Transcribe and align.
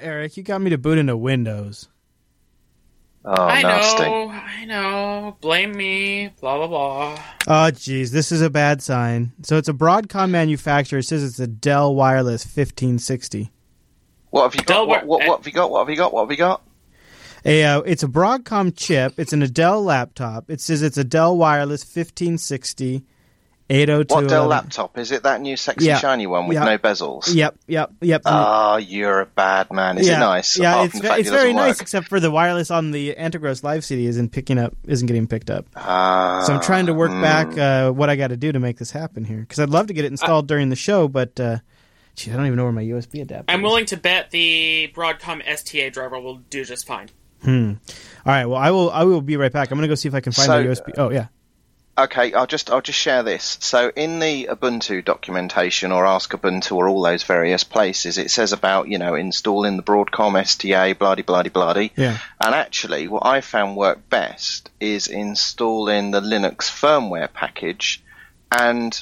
Eric, 0.00 0.36
you 0.36 0.42
got 0.42 0.60
me 0.60 0.70
to 0.70 0.78
boot 0.78 0.98
into 0.98 1.16
Windows. 1.16 1.88
Oh, 3.26 3.32
I 3.32 3.62
nasty. 3.62 4.02
know, 4.02 4.28
I 4.30 4.64
know. 4.66 5.36
Blame 5.40 5.72
me. 5.72 6.28
Blah 6.40 6.58
blah 6.58 6.66
blah. 6.66 7.18
Oh, 7.46 7.70
geez, 7.70 8.10
this 8.12 8.30
is 8.30 8.42
a 8.42 8.50
bad 8.50 8.82
sign. 8.82 9.32
So 9.42 9.56
it's 9.56 9.68
a 9.68 9.72
Broadcom 9.72 10.28
manufacturer. 10.30 10.98
It 10.98 11.04
says 11.04 11.24
it's 11.24 11.38
a 11.38 11.46
Dell 11.46 11.94
Wireless 11.94 12.44
1560. 12.44 13.50
What 14.30 14.42
have 14.42 14.54
you 14.54 14.60
got? 14.64 14.74
Del- 14.74 14.86
What, 14.88 15.06
what, 15.06 15.26
what 15.26 15.38
have 15.38 15.46
you 15.46 15.52
got? 15.52 15.70
What 15.70 15.78
have 15.80 15.90
you 15.90 15.96
got? 15.96 16.12
What 16.12 16.22
have 16.24 16.30
you 16.30 16.36
got? 16.36 16.62
A, 17.46 17.64
uh, 17.64 17.80
it's 17.80 18.02
a 18.02 18.08
Broadcom 18.08 18.74
chip. 18.76 19.14
It's 19.18 19.32
an 19.32 19.42
a 19.42 19.48
Dell 19.48 19.82
laptop. 19.82 20.50
It 20.50 20.60
says 20.60 20.82
it's 20.82 20.98
a 20.98 21.04
Dell 21.04 21.34
Wireless 21.36 21.82
1560 21.82 23.04
802. 23.70 24.14
What 24.14 24.28
Dell 24.28 24.46
laptop? 24.46 24.98
Is 24.98 25.10
it 25.10 25.22
that 25.22 25.40
new 25.40 25.56
sexy 25.56 25.86
Yeah. 25.86 25.98
shiny 25.98 26.26
one 26.26 26.46
with 26.48 26.56
Yeah. 26.56 26.64
no 26.64 26.76
bezels? 26.78 27.34
Yep, 27.34 27.56
yep, 27.66 27.92
yep. 28.02 28.22
Ah, 28.26 28.76
you're 28.76 29.20
a 29.20 29.26
bad 29.26 29.72
man. 29.72 29.96
Is 29.96 30.06
yeah, 30.06 30.16
it 30.16 30.20
nice? 30.20 30.58
Yeah, 30.58 30.84
it's, 30.84 30.98
ve- 30.98 31.08
it's 31.20 31.30
very 31.30 31.54
nice, 31.54 31.76
work? 31.76 31.80
except 31.80 32.08
for 32.08 32.20
the 32.20 32.30
wireless 32.30 32.70
on 32.70 32.90
the 32.90 33.14
Antergos 33.18 33.62
Live 33.62 33.84
CD 33.84 34.06
isn't 34.06 34.32
picking 34.32 34.58
up, 34.58 34.74
isn't 34.86 35.06
getting 35.06 35.26
picked 35.26 35.50
up. 35.50 35.66
Ah, 35.76 36.42
So 36.46 36.52
I'm 36.54 36.60
trying 36.60 36.86
to 36.86 36.94
work 36.94 37.10
mm. 37.10 37.22
back 37.22 37.56
uh, 37.56 37.90
what 37.90 38.10
I 38.10 38.16
got 38.16 38.28
to 38.28 38.36
do 38.36 38.52
to 38.52 38.60
make 38.60 38.76
this 38.78 38.90
happen 38.90 39.24
here, 39.24 39.40
because 39.40 39.58
I'd 39.58 39.70
love 39.70 39.86
to 39.86 39.94
get 39.94 40.04
it 40.04 40.08
installed 40.12 40.46
during 40.46 40.68
the 40.68 40.76
show, 40.76 41.08
but 41.08 41.40
uh, 41.40 41.58
gee, 42.16 42.32
I 42.32 42.36
don't 42.36 42.44
even 42.46 42.56
know 42.56 42.64
where 42.64 42.72
my 42.72 42.84
USB 42.84 43.22
adapter. 43.22 43.50
I'm 43.50 43.60
is. 43.60 43.64
willing 43.64 43.86
to 43.86 43.96
bet 43.96 44.30
the 44.30 44.92
Broadcom 44.94 45.40
STA 45.46 45.88
driver 45.90 46.20
will 46.20 46.36
do 46.50 46.64
just 46.66 46.86
fine. 46.86 47.08
Hmm. 47.42 47.72
All 48.26 48.32
right. 48.32 48.46
Well, 48.46 48.58
I 48.58 48.70
will. 48.70 48.90
I 48.90 49.04
will 49.04 49.20
be 49.20 49.36
right 49.36 49.52
back. 49.52 49.70
I'm 49.70 49.76
gonna 49.76 49.88
go 49.88 49.94
see 49.94 50.08
if 50.08 50.14
I 50.14 50.20
can 50.20 50.32
find 50.32 50.46
So, 50.46 50.62
the 50.62 50.68
USB. 50.68 50.92
Oh 50.96 51.10
yeah. 51.10 51.26
Okay, 51.96 52.32
I'll 52.32 52.48
just 52.48 52.70
I'll 52.70 52.80
just 52.80 52.98
share 52.98 53.22
this. 53.22 53.56
So 53.60 53.92
in 53.94 54.18
the 54.18 54.48
Ubuntu 54.50 55.04
documentation 55.04 55.92
or 55.92 56.04
Ask 56.04 56.32
Ubuntu 56.32 56.72
or 56.72 56.88
all 56.88 57.02
those 57.02 57.22
various 57.22 57.62
places, 57.62 58.18
it 58.18 58.32
says 58.32 58.52
about 58.52 58.88
you 58.88 58.98
know 58.98 59.14
installing 59.14 59.76
the 59.76 59.82
Broadcom 59.84 60.40
STA, 60.40 60.94
bloody 60.94 61.22
bloody 61.22 61.50
bloody. 61.50 61.92
Yeah. 61.96 62.18
And 62.44 62.54
actually, 62.54 63.06
what 63.06 63.24
I 63.24 63.42
found 63.42 63.76
worked 63.76 64.10
best 64.10 64.70
is 64.80 65.06
installing 65.06 66.10
the 66.10 66.20
Linux 66.20 66.62
firmware 66.62 67.32
package, 67.32 68.02
and 68.50 69.00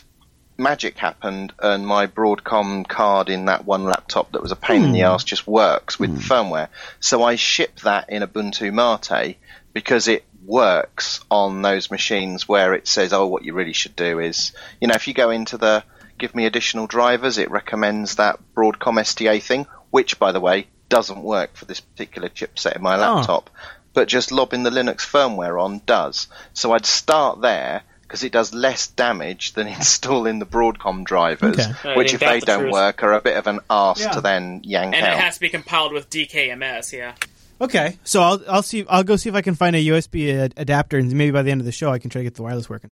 magic 0.59 0.99
happened, 0.99 1.55
and 1.61 1.87
my 1.87 2.07
Broadcom 2.07 2.87
card 2.87 3.31
in 3.31 3.47
that 3.47 3.65
one 3.65 3.85
laptop 3.85 4.33
that 4.33 4.43
was 4.43 4.53
a 4.53 4.57
pain 4.57 4.85
in 4.85 4.93
the 4.93 5.01
hmm. 5.01 5.07
ass 5.07 5.25
just 5.25 5.47
works 5.47 5.99
with 5.99 6.11
hmm. 6.11 6.19
firmware. 6.19 6.69
So 7.01 7.23
I 7.23 7.37
ship 7.37 7.81
that 7.81 8.11
in 8.11 8.23
Ubuntu 8.23 8.71
Mate 8.71 9.39
because 9.73 10.09
it 10.09 10.27
works 10.45 11.21
on 11.31 11.63
those 11.63 11.91
machines 11.91 12.49
where 12.49 12.75
it 12.75 12.89
says, 12.89 13.13
oh, 13.13 13.27
what 13.27 13.45
you 13.45 13.55
really 13.55 13.73
should 13.73 13.97
do 13.97 14.19
is, 14.19 14.53
you 14.81 14.89
know, 14.89 14.95
if 14.95 15.07
you 15.09 15.15
go 15.15 15.31
into 15.31 15.57
the 15.59 15.85
give 16.19 16.35
me 16.35 16.47
additional 16.47 16.87
drivers, 16.87 17.39
it 17.39 17.51
recommends 17.51 18.17
that 18.17 18.39
Broadcom 18.55 19.01
STA 19.01 19.41
thing, 19.41 19.67
which, 19.91 20.19
by 20.19 20.33
the 20.33 20.41
way, 20.41 20.69
doesn't 20.89 21.23
work 21.23 21.57
for 21.57 21.65
this 21.65 21.81
particular 21.81 22.29
chipset 22.29 22.77
in 22.77 22.83
my 22.83 22.95
ah. 22.97 23.15
laptop, 23.17 23.51
but 23.93 24.09
just 24.09 24.31
lobbing 24.31 24.63
the 24.63 24.71
Linux 24.71 24.99
firmware 25.01 25.61
on 25.63 25.81
does. 25.87 26.29
So 26.53 26.73
I'd 26.73 26.87
start 26.87 27.41
there 27.41 27.83
because 28.03 28.25
it 28.25 28.33
does 28.33 28.53
less 28.53 28.89
damage 28.89 29.55
than 29.55 29.67
installing 29.79 30.39
the 30.39 30.47
Broadcom 30.47 31.05
drivers, 31.05 31.59
Okay. 31.59 31.93
I 31.93 31.97
which 31.97 32.13
if 32.15 32.21
they 32.21 32.41
the 32.41 32.47
don't 32.47 32.61
truth. 32.61 32.73
work 32.73 33.03
are 33.03 33.15
a 33.15 33.21
bit 33.21 33.37
of 33.37 33.47
an 33.47 33.61
arse 33.71 34.01
Yeah. 34.01 34.11
to 34.11 34.21
then 34.21 34.61
yank 34.65 34.95
And 34.95 35.05
out. 35.07 35.15
it 35.15 35.21
has 35.21 35.35
to 35.37 35.41
be 35.41 35.49
compiled 35.49 35.93
with 35.93 36.11
DKMS, 36.11 36.93
yeah. 36.93 37.15
Okay. 37.63 37.97
So 38.03 38.21
I'll 38.21 38.43
I'll 38.49 38.63
see. 38.63 38.85
I'll 38.89 39.05
go 39.05 39.17
see 39.17 39.29
if 39.29 39.35
I 39.37 39.41
can 39.41 39.55
find 39.55 39.77
a 39.77 39.79
USB 39.79 40.35
ad- 40.35 40.55
adapter, 40.57 40.99
and 40.99 41.11
maybe 41.13 41.31
by 41.31 41.43
the 41.43 41.51
end 41.53 41.61
of 41.61 41.65
the 41.65 41.73
show, 41.73 41.91
I 41.91 41.99
can 42.01 42.11
try 42.11 42.21
to 42.21 42.25
get 42.25 42.35
the 42.35 42.43
wireless 42.43 42.69
working. 42.69 42.91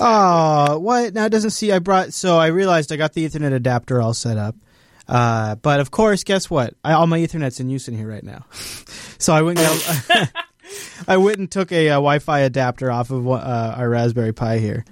Oh, 0.00 0.78
what? 0.78 1.12
Now 1.12 1.26
it 1.26 1.30
doesn't 1.30 1.50
see. 1.50 1.70
I 1.70 1.78
brought. 1.78 2.14
So 2.14 2.38
I 2.38 2.46
realized 2.46 2.90
I 2.90 2.96
got 2.96 3.12
the 3.12 3.26
Ethernet 3.28 3.52
adapter 3.52 4.00
all 4.00 4.14
set 4.14 4.38
up. 4.38 4.56
Uh, 5.06 5.56
but 5.56 5.80
of 5.80 5.90
course, 5.90 6.24
guess 6.24 6.48
what? 6.48 6.74
I, 6.82 6.94
all 6.94 7.06
my 7.06 7.18
Ethernet's 7.18 7.60
in 7.60 7.68
use 7.68 7.88
in 7.88 7.96
here 7.96 8.08
right 8.08 8.24
now. 8.24 8.46
so 9.18 9.34
I 9.34 9.42
went. 9.42 9.58
And 9.58 10.30
I 11.08 11.16
went 11.18 11.38
and 11.38 11.50
took 11.50 11.72
a, 11.72 11.90
uh 11.90 11.94
Wi-Fi 11.94 12.40
adapter 12.40 12.90
off 12.90 13.10
of 13.10 13.28
uh, 13.28 13.74
our 13.76 13.88
Raspberry 13.88 14.32
Pi 14.32 14.58
here, 14.58 14.84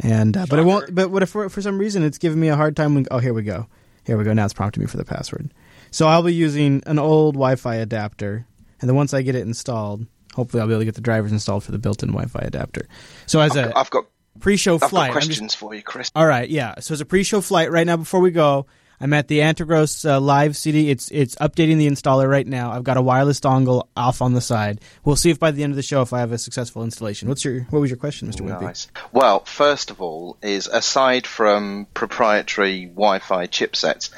and 0.00 0.36
uh, 0.36 0.46
but 0.50 0.58
it 0.58 0.64
won't. 0.64 0.92
But 0.92 1.10
what 1.10 1.22
if 1.22 1.28
for, 1.28 1.48
for 1.48 1.62
some 1.62 1.78
reason 1.78 2.02
it's 2.02 2.18
giving 2.18 2.40
me 2.40 2.48
a 2.48 2.56
hard 2.56 2.74
time? 2.76 2.96
When, 2.96 3.06
oh, 3.10 3.18
here 3.18 3.34
we 3.34 3.42
go. 3.42 3.68
Here 4.04 4.16
we 4.16 4.24
go. 4.24 4.32
Now 4.32 4.46
it's 4.46 4.54
prompting 4.54 4.82
me 4.82 4.86
for 4.88 4.96
the 4.96 5.04
password. 5.04 5.52
So 5.90 6.06
I'll 6.06 6.22
be 6.22 6.34
using 6.34 6.82
an 6.86 6.98
old 6.98 7.34
Wi-Fi 7.34 7.76
adapter, 7.76 8.46
and 8.80 8.88
then 8.88 8.94
once 8.96 9.14
I 9.14 9.22
get 9.22 9.34
it 9.34 9.42
installed, 9.42 10.06
hopefully 10.34 10.60
I'll 10.60 10.66
be 10.68 10.74
able 10.74 10.80
to 10.82 10.84
get 10.86 10.94
the 10.94 11.00
drivers 11.00 11.32
installed 11.32 11.64
for 11.64 11.72
the 11.72 11.78
built-in 11.78 12.10
Wi-Fi 12.10 12.40
adapter. 12.40 12.86
So 13.26 13.40
as 13.40 13.56
a 13.56 13.76
I've 13.76 13.90
got 13.90 14.06
pre-show 14.40 14.74
I've 14.74 14.90
flight, 14.90 15.12
just- 15.12 15.26
questions 15.26 15.54
for 15.54 15.74
you, 15.74 15.82
Chris. 15.82 16.10
all 16.14 16.26
right, 16.26 16.48
yeah. 16.48 16.74
So 16.80 16.94
as 16.94 17.00
a 17.00 17.06
pre-show 17.06 17.40
flight 17.40 17.70
right 17.70 17.86
now, 17.86 17.96
before 17.96 18.20
we 18.20 18.30
go, 18.30 18.66
I'm 19.00 19.12
at 19.12 19.28
the 19.28 19.38
Antergos 19.38 20.08
uh, 20.08 20.18
live 20.20 20.56
CD. 20.56 20.90
It's 20.90 21.08
it's 21.12 21.36
updating 21.36 21.78
the 21.78 21.86
installer 21.86 22.28
right 22.28 22.44
now. 22.46 22.72
I've 22.72 22.82
got 22.82 22.96
a 22.96 23.00
wireless 23.02 23.38
dongle 23.38 23.86
off 23.96 24.20
on 24.20 24.32
the 24.32 24.40
side. 24.40 24.80
We'll 25.04 25.14
see 25.14 25.30
if 25.30 25.38
by 25.38 25.52
the 25.52 25.62
end 25.62 25.70
of 25.72 25.76
the 25.76 25.82
show 25.84 26.02
if 26.02 26.12
I 26.12 26.18
have 26.18 26.32
a 26.32 26.38
successful 26.38 26.82
installation. 26.82 27.28
What's 27.28 27.44
your 27.44 27.60
what 27.70 27.78
was 27.78 27.90
your 27.90 27.96
question, 27.96 28.28
Mr. 28.28 28.40
Wimpy? 28.40 28.88
Well, 29.12 29.44
first 29.44 29.92
of 29.92 30.00
all, 30.00 30.36
is 30.42 30.66
aside 30.66 31.28
from 31.28 31.86
proprietary 31.94 32.86
Wi-Fi 32.86 33.46
chipsets, 33.46 34.10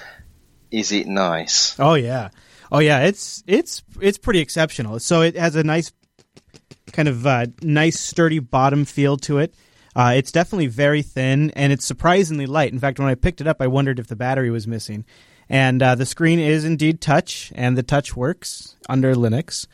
is 0.71 0.93
it 0.93 1.07
nice? 1.07 1.79
Oh 1.79 1.93
yeah, 1.95 2.31
oh 2.71 2.79
yeah. 2.79 3.01
It's 3.01 3.43
it's 3.47 3.83
it's 4.01 4.19
pretty 4.19 4.41
exceptional. 4.41 4.99
So 5.01 5.23
it 5.23 5.37
has 5.37 5.57
a 5.57 5.65
nice 5.65 5.93
kind 6.93 7.09
of 7.09 7.27
uh, 7.27 7.47
nice 7.63 7.99
sturdy 7.99 8.39
bottom 8.39 8.85
feel 8.85 9.17
to 9.19 9.39
it. 9.39 9.55
Uh, 9.95 10.15
it's 10.17 10.33
definitely 10.33 10.69
very 10.69 11.03
thin 11.03 11.51
and 11.51 11.73
it's 11.73 11.85
surprisingly 11.85 12.47
light. 12.47 12.73
In 12.73 12.79
fact, 12.79 12.99
when 12.99 13.09
I 13.09 13.15
picked 13.15 13.41
it 13.41 13.47
up, 13.47 13.61
I 13.61 13.67
wondered 13.67 13.99
if 13.99 14.07
the 14.07 14.17
battery 14.17 14.51
was 14.51 14.67
missing. 14.67 15.05
And 15.49 15.83
uh, 15.83 15.97
the 15.97 16.07
screen 16.07 16.39
is 16.39 16.65
indeed 16.65 17.01
touch, 17.01 17.53
and 17.57 17.77
the 17.77 17.83
touch 17.83 18.15
works 18.15 18.77
under 18.89 19.17
Linux, 19.17 19.67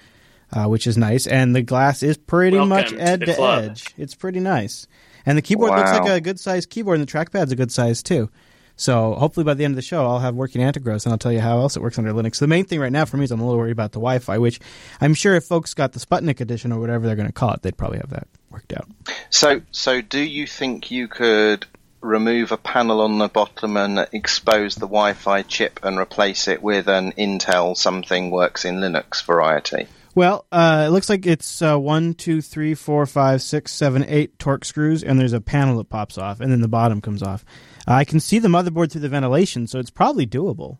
uh, 0.50 0.64
which 0.64 0.86
is 0.86 0.96
nice. 0.96 1.26
And 1.26 1.54
the 1.54 1.60
glass 1.60 2.02
is 2.02 2.16
pretty 2.16 2.56
Welcome 2.56 2.70
much 2.70 2.94
edge 2.94 3.20
the 3.20 3.26
to 3.26 3.42
edge. 3.42 3.84
It's 3.98 4.14
pretty 4.14 4.40
nice. 4.40 4.86
And 5.26 5.36
the 5.36 5.42
keyboard 5.42 5.72
looks 5.72 5.90
like 5.90 6.08
a 6.08 6.20
good 6.22 6.40
sized 6.40 6.70
keyboard, 6.70 6.98
and 6.98 7.06
the 7.06 7.12
trackpad's 7.12 7.52
a 7.52 7.56
good 7.56 7.70
size 7.70 8.02
too. 8.02 8.30
So 8.76 9.14
hopefully 9.14 9.44
by 9.44 9.54
the 9.54 9.64
end 9.64 9.72
of 9.72 9.76
the 9.76 9.82
show, 9.82 10.06
I'll 10.06 10.18
have 10.18 10.34
working 10.34 10.60
Antergos, 10.60 11.04
and 11.04 11.12
I'll 11.12 11.18
tell 11.18 11.32
you 11.32 11.40
how 11.40 11.58
else 11.58 11.76
it 11.76 11.82
works 11.82 11.98
under 11.98 12.12
Linux. 12.12 12.38
The 12.38 12.46
main 12.46 12.66
thing 12.66 12.78
right 12.78 12.92
now 12.92 13.06
for 13.06 13.16
me 13.16 13.24
is 13.24 13.30
I'm 13.30 13.40
a 13.40 13.44
little 13.44 13.58
worried 13.58 13.72
about 13.72 13.92
the 13.92 13.98
Wi-Fi, 13.98 14.38
which 14.38 14.60
I'm 15.00 15.14
sure 15.14 15.34
if 15.34 15.44
folks 15.44 15.74
got 15.74 15.92
the 15.92 15.98
Sputnik 15.98 16.40
edition 16.40 16.72
or 16.72 16.78
whatever 16.78 17.06
they're 17.06 17.16
going 17.16 17.28
to 17.28 17.32
call 17.32 17.52
it, 17.52 17.62
they'd 17.62 17.76
probably 17.76 17.98
have 17.98 18.10
that 18.10 18.28
worked 18.50 18.74
out. 18.74 18.86
So, 19.30 19.62
so 19.70 20.02
do 20.02 20.20
you 20.20 20.46
think 20.46 20.90
you 20.90 21.08
could 21.08 21.66
remove 22.02 22.52
a 22.52 22.56
panel 22.56 23.00
on 23.00 23.18
the 23.18 23.28
bottom 23.28 23.76
and 23.76 24.06
expose 24.12 24.74
the 24.74 24.86
Wi-Fi 24.86 25.42
chip 25.42 25.80
and 25.82 25.98
replace 25.98 26.46
it 26.46 26.62
with 26.62 26.88
an 26.88 27.12
Intel 27.12 27.76
something 27.76 28.30
works 28.30 28.64
in 28.64 28.76
Linux 28.76 29.24
variety? 29.24 29.88
Well, 30.14 30.46
uh, 30.50 30.84
it 30.86 30.90
looks 30.92 31.10
like 31.10 31.26
it's 31.26 31.60
uh, 31.60 31.76
one, 31.76 32.14
two, 32.14 32.40
three, 32.40 32.74
four, 32.74 33.04
five, 33.04 33.42
six, 33.42 33.72
seven, 33.72 34.02
eight 34.08 34.38
torque 34.38 34.64
screws, 34.64 35.04
and 35.04 35.20
there's 35.20 35.34
a 35.34 35.42
panel 35.42 35.76
that 35.76 35.90
pops 35.90 36.16
off, 36.16 36.40
and 36.40 36.50
then 36.50 36.62
the 36.62 36.68
bottom 36.68 37.02
comes 37.02 37.22
off. 37.22 37.44
I 37.86 38.04
can 38.04 38.20
see 38.20 38.38
the 38.38 38.48
motherboard 38.48 38.90
through 38.90 39.02
the 39.02 39.08
ventilation, 39.08 39.66
so 39.66 39.78
it's 39.78 39.90
probably 39.90 40.26
doable. 40.26 40.78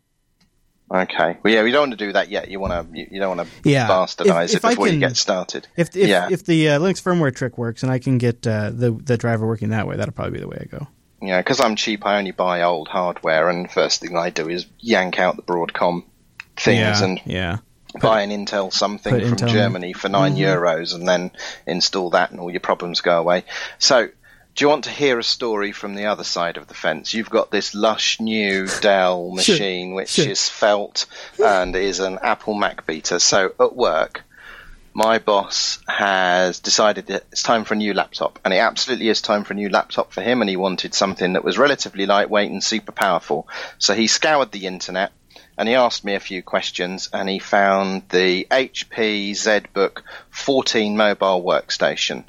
Okay. 0.93 1.37
Well, 1.43 1.53
yeah, 1.53 1.63
we 1.65 1.73
don't 1.73 1.89
want 1.89 1.99
to 1.99 2.07
do 2.07 2.13
that 2.13 2.29
yet. 2.29 2.49
You 2.49 2.61
want 2.61 2.73
to, 2.93 2.97
you, 2.99 3.09
you 3.11 3.21
don't 3.21 3.37
want 3.37 3.49
to 3.49 3.69
Yeah. 3.69 3.89
bastardize 3.89 4.45
If- 4.47 4.57
if 4.57 4.65
it 4.65 4.69
before 4.71 4.89
you 4.89 5.01
get 5.01 5.17
started. 5.17 5.67
If 5.77 5.97
if, 5.97 6.09
Yeah. 6.09 6.29
if 6.31 6.45
the 6.45 6.69
uh, 6.71 6.79
Linux 6.79 7.03
firmware 7.03 7.35
trick 7.35 7.59
works, 7.59 7.83
and 7.83 7.91
I 7.91 7.99
can 7.99 8.19
get 8.19 8.47
uh, 8.47 8.71
the 8.71 8.93
the 8.93 9.17
driver 9.17 9.47
working 9.47 9.71
that 9.71 9.87
way, 9.89 9.97
that'll 9.97 10.13
probably 10.15 10.35
be 10.35 10.41
the 10.41 10.49
way 10.49 10.59
I 10.61 10.65
go. 10.77 10.87
Yeah, 11.21 11.41
because 11.41 11.61
I'm 11.61 11.75
cheap, 11.77 12.07
I 12.07 12.19
only 12.19 12.31
buy 12.31 12.63
old 12.63 12.89
hardware, 12.89 13.49
and 13.49 13.69
first 13.71 14.01
thing 14.01 14.17
I 14.17 14.31
do 14.31 14.49
is 14.49 14.67
yank 14.79 15.19
out 15.19 15.35
the 15.37 15.43
Broadcom 15.43 16.05
things 16.57 17.01
and 17.01 17.21
yeah. 17.25 17.59
buy 18.01 18.21
an 18.23 18.31
Intel 18.31 18.73
something 18.73 19.13
from 19.13 19.37
Intel 19.37 19.49
in. 19.49 19.55
Germany 19.55 19.93
for 19.95 20.09
9 20.09 20.37
euros, 20.37 20.95
and 20.95 21.09
then 21.09 21.33
install 21.67 22.11
that, 22.11 22.31
and 22.31 22.39
all 22.39 22.51
your 22.51 22.61
problems 22.61 23.01
go 23.01 23.19
away. 23.19 23.45
So, 23.79 24.09
do 24.57 24.65
you 24.65 24.71
want 24.71 24.85
to 24.85 24.91
hear 24.91 25.19
a 25.19 25.23
story 25.23 25.71
from 25.71 25.95
the 25.95 26.07
other 26.07 26.25
side 26.25 26.57
of 26.57 26.67
the 26.67 26.75
fence? 26.75 27.13
You've 27.13 27.29
got 27.29 27.51
this 27.51 27.75
lush 27.75 28.19
new 28.21 28.67
Dell 28.81 29.31
machine, 29.31 29.93
which 29.93 30.09
sure. 30.09 30.27
is 30.27 30.49
felt 30.49 31.05
and 31.39 31.77
is 31.77 32.01
an 32.01 32.19
Apple 32.23 32.55
Mac 32.55 32.87
beater. 32.87 33.19
So, 33.19 33.53
at 33.61 33.77
work, 33.77 34.25
my 34.95 35.19
boss 35.19 35.79
has 35.87 36.59
decided 36.59 37.09
that 37.09 37.27
it's 37.31 37.43
time 37.43 37.65
for 37.65 37.75
a 37.75 37.77
new 37.77 37.93
laptop, 37.93 38.39
and 38.47 38.55
it 38.55 38.59
absolutely 38.59 39.11
is 39.11 39.21
time 39.21 39.45
for 39.45 39.53
a 39.53 39.57
new 39.57 39.69
laptop 39.69 40.13
for 40.13 40.23
him. 40.23 40.41
And 40.41 40.49
he 40.49 40.57
wanted 40.57 40.95
something 40.95 41.35
that 41.35 41.45
was 41.45 41.59
relatively 41.59 42.07
lightweight 42.07 42.51
and 42.51 42.65
super 42.65 42.93
powerful. 42.93 43.47
So 43.77 43.93
he 43.93 44.07
scoured 44.07 44.53
the 44.53 44.67
internet 44.67 45.13
and 45.59 45.69
he 45.69 45.75
asked 45.75 46.05
me 46.05 46.15
a 46.15 46.21
few 46.21 46.43
questions, 46.43 47.09
and 47.13 47.29
he 47.29 47.39
found 47.39 48.09
the 48.11 48.47
HP 48.51 49.31
ZBook 49.33 50.03
14 50.31 50.97
mobile 50.97 51.43
workstation, 51.43 52.25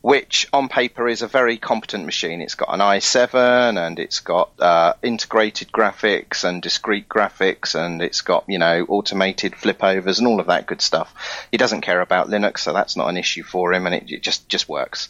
which 0.00 0.48
on 0.52 0.68
paper 0.68 1.08
is 1.08 1.22
a 1.22 1.28
very 1.28 1.58
competent 1.58 2.04
machine. 2.04 2.40
It's 2.40 2.56
got 2.56 2.74
an 2.74 2.80
i7 2.80 3.78
and 3.78 3.98
it's 3.98 4.18
got 4.20 4.50
uh, 4.58 4.94
integrated 5.02 5.70
graphics 5.70 6.42
and 6.44 6.60
discrete 6.60 7.08
graphics, 7.08 7.74
and 7.74 8.02
it's 8.02 8.20
got 8.22 8.44
you 8.48 8.58
know 8.58 8.84
automated 8.88 9.52
flipovers 9.52 10.18
and 10.18 10.26
all 10.26 10.40
of 10.40 10.46
that 10.46 10.66
good 10.66 10.80
stuff. 10.80 11.14
He 11.50 11.56
doesn't 11.58 11.82
care 11.82 12.00
about 12.00 12.28
Linux, 12.28 12.58
so 12.58 12.72
that's 12.72 12.96
not 12.96 13.08
an 13.08 13.16
issue 13.16 13.42
for 13.44 13.72
him, 13.72 13.86
and 13.86 13.94
it, 13.94 14.10
it 14.10 14.22
just 14.22 14.48
just 14.48 14.68
works. 14.68 15.08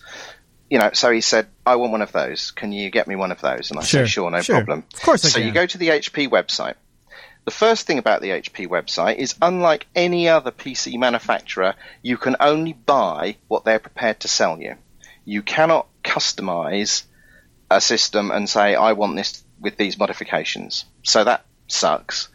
You 0.68 0.78
know, 0.78 0.90
so 0.94 1.10
he 1.10 1.20
said, 1.20 1.48
"I 1.66 1.76
want 1.76 1.92
one 1.92 2.00
of 2.02 2.12
those. 2.12 2.50
Can 2.50 2.72
you 2.72 2.90
get 2.90 3.06
me 3.06 3.14
one 3.16 3.30
of 3.30 3.40
those?" 3.42 3.70
And 3.70 3.78
I 3.78 3.82
Sure, 3.82 4.00
said, 4.00 4.08
"Sure, 4.10 4.30
no 4.30 4.40
sure. 4.40 4.56
problem." 4.56 4.84
Of 4.94 5.00
course 5.02 5.24
I 5.24 5.28
so 5.28 5.38
can. 5.38 5.46
you 5.48 5.52
go 5.54 5.66
to 5.66 5.78
the 5.78 5.88
HP 5.88 6.28
website. 6.28 6.74
The 7.44 7.50
first 7.50 7.86
thing 7.86 7.98
about 7.98 8.22
the 8.22 8.30
HP 8.30 8.68
website 8.68 9.16
is 9.16 9.34
unlike 9.42 9.86
any 9.96 10.28
other 10.28 10.52
PC 10.52 10.98
manufacturer, 10.98 11.74
you 12.00 12.16
can 12.16 12.36
only 12.38 12.72
buy 12.72 13.36
what 13.48 13.64
they're 13.64 13.80
prepared 13.80 14.20
to 14.20 14.28
sell 14.28 14.60
you. 14.60 14.76
You 15.24 15.42
cannot 15.42 15.88
customize 16.04 17.02
a 17.68 17.80
system 17.80 18.30
and 18.30 18.48
say, 18.48 18.74
I 18.76 18.92
want 18.92 19.16
this 19.16 19.42
with 19.60 19.76
these 19.76 19.98
modifications. 19.98 20.84
So 21.02 21.24
that 21.24 21.44
sucks. 21.66 22.28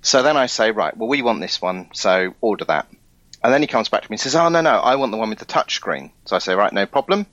So 0.00 0.22
then 0.22 0.36
I 0.36 0.46
say, 0.46 0.70
right, 0.70 0.96
well, 0.96 1.08
we 1.08 1.22
want 1.22 1.40
this 1.40 1.60
one, 1.60 1.90
so 1.92 2.34
order 2.40 2.64
that. 2.66 2.88
And 3.44 3.52
then 3.52 3.60
he 3.60 3.66
comes 3.66 3.90
back 3.90 4.00
to 4.00 4.10
me 4.10 4.14
and 4.14 4.20
says, 4.20 4.34
oh, 4.36 4.48
no, 4.48 4.62
no, 4.62 4.70
I 4.70 4.96
want 4.96 5.12
the 5.12 5.18
one 5.18 5.28
with 5.28 5.38
the 5.38 5.44
touchscreen. 5.44 6.12
So 6.24 6.34
I 6.34 6.38
say, 6.38 6.54
right, 6.54 6.72
no 6.72 6.86
problem. 6.86 7.26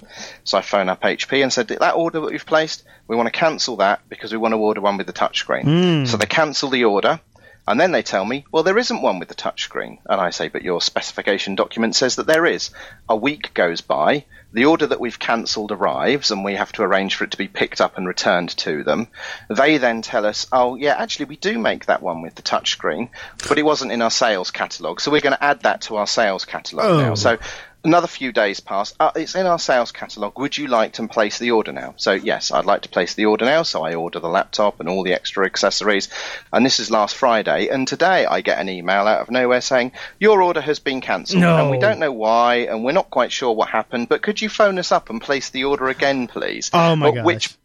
So 0.43 0.57
I 0.57 0.61
phone 0.61 0.89
up 0.89 1.01
HP 1.01 1.41
and 1.41 1.53
said, 1.53 1.69
that 1.69 1.95
order 1.95 2.19
that 2.19 2.31
we've 2.31 2.45
placed, 2.45 2.83
we 3.07 3.15
want 3.15 3.27
to 3.27 3.39
cancel 3.39 3.77
that 3.77 4.01
because 4.09 4.33
we 4.33 4.37
want 4.37 4.51
to 4.51 4.57
order 4.57 4.81
one 4.81 4.97
with 4.97 5.07
the 5.07 5.13
touchscreen. 5.13 5.63
Mm. 5.63 6.07
So 6.07 6.17
they 6.17 6.25
cancel 6.25 6.69
the 6.69 6.83
order. 6.83 7.21
And 7.65 7.79
then 7.79 7.93
they 7.93 8.01
tell 8.01 8.25
me, 8.25 8.43
well, 8.51 8.63
there 8.63 8.77
isn't 8.77 9.01
one 9.01 9.19
with 9.19 9.29
the 9.29 9.35
touchscreen. 9.35 9.99
And 10.05 10.19
I 10.19 10.31
say, 10.31 10.49
but 10.49 10.63
your 10.63 10.81
specification 10.81 11.55
document 11.55 11.95
says 11.95 12.17
that 12.17 12.27
there 12.27 12.45
is. 12.45 12.71
A 13.07 13.15
week 13.15 13.53
goes 13.53 13.79
by, 13.79 14.25
the 14.53 14.65
order 14.65 14.87
that 14.87 14.99
we've 14.99 15.17
cancelled 15.17 15.71
arrives, 15.71 16.31
and 16.31 16.43
we 16.43 16.55
have 16.55 16.71
to 16.73 16.83
arrange 16.83 17.15
for 17.15 17.23
it 17.23 17.31
to 17.31 17.37
be 17.37 17.47
picked 17.47 17.79
up 17.79 17.97
and 17.97 18.07
returned 18.07 18.49
to 18.57 18.83
them. 18.83 19.07
They 19.49 19.77
then 19.77 20.01
tell 20.01 20.25
us, 20.25 20.45
oh, 20.51 20.75
yeah, 20.75 20.95
actually, 20.97 21.25
we 21.25 21.37
do 21.37 21.57
make 21.57 21.85
that 21.85 22.01
one 22.01 22.21
with 22.21 22.35
the 22.35 22.41
touchscreen, 22.41 23.09
but 23.47 23.57
it 23.57 23.63
wasn't 23.63 23.91
in 23.91 24.01
our 24.01 24.11
sales 24.11 24.51
catalogue. 24.51 24.99
So 25.01 25.09
we're 25.11 25.21
going 25.21 25.35
to 25.37 25.43
add 25.43 25.61
that 25.61 25.81
to 25.83 25.95
our 25.95 26.07
sales 26.07 26.45
catalogue 26.45 26.85
Oh. 26.89 26.97
now. 26.99 27.15
So 27.15 27.37
Another 27.83 28.07
few 28.07 28.31
days 28.31 28.59
pass. 28.59 28.93
Uh, 28.99 29.11
it's 29.15 29.33
in 29.33 29.47
our 29.47 29.57
sales 29.57 29.91
catalogue. 29.91 30.37
Would 30.37 30.55
you 30.55 30.67
like 30.67 30.93
to 30.93 31.07
place 31.07 31.39
the 31.39 31.51
order 31.51 31.71
now? 31.71 31.95
So 31.97 32.11
yes, 32.11 32.51
I'd 32.51 32.65
like 32.65 32.83
to 32.83 32.89
place 32.89 33.15
the 33.15 33.25
order 33.25 33.45
now. 33.45 33.63
So 33.63 33.83
I 33.83 33.95
order 33.95 34.19
the 34.19 34.29
laptop 34.29 34.79
and 34.79 34.87
all 34.87 35.03
the 35.03 35.13
extra 35.13 35.45
accessories. 35.45 36.07
And 36.53 36.63
this 36.63 36.79
is 36.79 36.91
last 36.91 37.15
Friday. 37.15 37.69
And 37.69 37.87
today 37.87 38.25
I 38.25 38.41
get 38.41 38.59
an 38.59 38.69
email 38.69 39.07
out 39.07 39.21
of 39.21 39.31
nowhere 39.31 39.61
saying 39.61 39.93
your 40.19 40.43
order 40.43 40.61
has 40.61 40.77
been 40.77 41.01
cancelled. 41.01 41.41
No. 41.41 41.57
And 41.57 41.71
we 41.71 41.79
don't 41.79 41.99
know 41.99 42.11
why, 42.11 42.67
and 42.69 42.83
we're 42.83 42.91
not 42.91 43.09
quite 43.09 43.31
sure 43.31 43.51
what 43.53 43.69
happened. 43.69 44.09
But 44.09 44.21
could 44.21 44.39
you 44.39 44.49
phone 44.49 44.77
us 44.77 44.91
up 44.91 45.09
and 45.09 45.19
place 45.19 45.49
the 45.49 45.63
order 45.63 45.89
again, 45.89 46.27
please? 46.27 46.69
Oh 46.73 46.95
my 46.95 47.07
At 47.07 47.15
gosh. 47.15 47.25
Which 47.25 47.57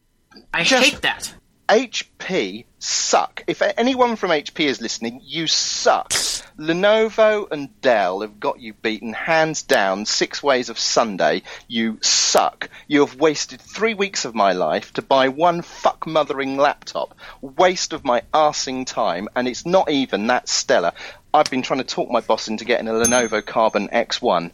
I 0.55 0.63
hate 0.63 1.03
that. 1.03 1.35
HP 1.69 2.65
suck. 2.79 3.43
If 3.47 3.63
anyone 3.63 4.17
from 4.17 4.31
HP 4.31 4.67
is 4.67 4.81
listening, 4.81 5.21
you 5.25 5.47
suck. 5.47 6.11
Lenovo 6.59 7.51
and 7.51 7.81
Dell 7.81 8.21
have 8.21 8.41
got 8.41 8.61
you 8.61 8.73
beaten 8.73 9.13
hands 9.13 9.63
down 9.63 10.07
six 10.07 10.43
ways 10.43 10.69
of 10.69 10.79
Sunday. 10.79 11.43
You 11.69 11.99
suck. 12.03 12.71
You 12.87 13.05
have 13.05 13.17
wasted 13.17 13.61
three 13.61 13.95
weeks 13.95 14.25
of 14.25 14.35
my 14.35 14.53
life 14.53 14.93
to 14.95 15.03
buy 15.03 15.29
one 15.29 15.63
fuck 15.63 16.07
mothering 16.07 16.57
laptop. 16.57 17.15
Waste 17.41 17.93
of 17.93 18.05
my 18.05 18.23
arsing 18.33 18.87
time, 18.87 19.29
and 19.35 19.49
it's 19.49 19.67
not 19.67 19.91
even 19.91 20.29
that 20.29 20.49
stellar. 20.49 20.93
I've 21.35 21.51
been 21.51 21.63
trying 21.63 21.81
to 21.81 21.85
talk 21.85 22.11
my 22.11 22.21
boss 22.21 22.49
into 22.49 22.65
getting 22.65 22.89
a 22.89 22.93
Lenovo 22.93 23.45
Carbon 23.45 23.89
X1. 23.89 24.53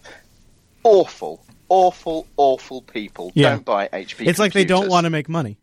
Awful, 0.83 1.45
awful, 1.69 2.27
awful 2.37 2.83
people. 2.83 3.31
Yeah. 3.35 3.51
Don't 3.51 3.65
buy 3.65 3.89
HP. 3.89 4.27
It's 4.27 4.39
like 4.39 4.53
they 4.53 4.65
don't 4.65 4.89
want 4.89 5.05
to 5.05 5.11
make 5.11 5.29
money. 5.29 5.59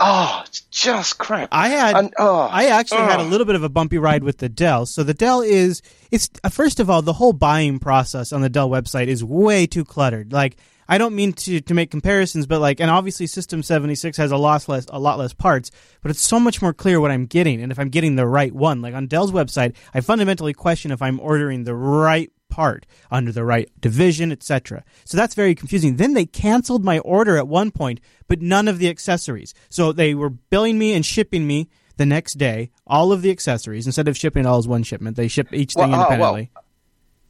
Oh, 0.00 0.42
it's 0.46 0.60
just 0.62 1.18
crap. 1.18 1.48
I 1.52 1.68
had 1.68 1.96
And- 1.96 2.14
oh, 2.18 2.48
I 2.50 2.66
actually 2.66 3.02
had 3.02 3.20
a 3.20 3.22
oh. 3.22 3.26
little 3.26 3.46
bit 3.46 3.54
of 3.54 3.62
a 3.62 3.68
bumpy 3.68 3.98
ride 3.98 4.24
with 4.24 4.38
the 4.38 4.48
Dell. 4.48 4.86
So 4.86 5.02
the 5.04 5.14
Dell 5.14 5.40
is 5.40 5.82
it's 6.10 6.28
uh, 6.42 6.48
first 6.48 6.80
of 6.80 6.90
all 6.90 7.00
the 7.02 7.12
whole 7.12 7.32
buying 7.32 7.78
process 7.78 8.32
on 8.32 8.40
the 8.40 8.48
Dell 8.48 8.68
website 8.68 9.06
is 9.06 9.22
way 9.22 9.66
too 9.66 9.84
cluttered. 9.84 10.32
Like 10.32 10.56
I 10.88 10.98
don't 10.98 11.14
mean 11.14 11.32
to, 11.34 11.60
to 11.60 11.74
make 11.74 11.90
comparisons, 11.90 12.46
but 12.46 12.60
like 12.60 12.80
and 12.80 12.90
obviously 12.90 13.26
System 13.28 13.62
76 13.62 14.16
has 14.16 14.32
a 14.32 14.36
lot 14.36 14.68
less 14.68 14.86
a 14.90 14.98
lot 14.98 15.16
less 15.18 15.32
parts, 15.32 15.70
but 16.02 16.10
it's 16.10 16.20
so 16.20 16.40
much 16.40 16.60
more 16.60 16.72
clear 16.74 17.00
what 17.00 17.12
I'm 17.12 17.26
getting 17.26 17.62
and 17.62 17.70
if 17.70 17.78
I'm 17.78 17.88
getting 17.88 18.16
the 18.16 18.26
right 18.26 18.52
one. 18.52 18.82
Like 18.82 18.94
on 18.94 19.06
Dell's 19.06 19.32
website, 19.32 19.76
I 19.94 20.00
fundamentally 20.00 20.54
question 20.54 20.90
if 20.90 21.02
I'm 21.02 21.20
ordering 21.20 21.64
the 21.64 21.74
right 21.74 22.32
part 22.54 22.86
under 23.10 23.32
the 23.32 23.44
right 23.44 23.68
division, 23.80 24.30
etc. 24.30 24.84
So 25.04 25.16
that's 25.16 25.34
very 25.34 25.54
confusing. 25.54 25.96
Then 25.96 26.14
they 26.14 26.26
canceled 26.26 26.84
my 26.84 26.98
order 27.00 27.36
at 27.36 27.48
one 27.48 27.70
point, 27.72 27.98
but 28.28 28.40
none 28.40 28.68
of 28.68 28.78
the 28.78 28.88
accessories. 28.88 29.54
So 29.68 29.90
they 29.92 30.14
were 30.14 30.30
billing 30.30 30.78
me 30.78 30.94
and 30.94 31.04
shipping 31.04 31.46
me 31.46 31.68
the 31.96 32.06
next 32.06 32.34
day 32.34 32.70
all 32.86 33.12
of 33.12 33.22
the 33.22 33.30
accessories 33.30 33.86
instead 33.86 34.08
of 34.08 34.16
shipping 34.16 34.44
it 34.44 34.46
all 34.46 34.58
as 34.58 34.68
one 34.68 34.82
shipment. 34.84 35.16
They 35.16 35.28
ship 35.28 35.48
each 35.52 35.74
thing 35.74 35.90
Well, 35.90 36.00
oh, 36.00 36.08
well, 36.08 36.36
independently. 36.36 36.50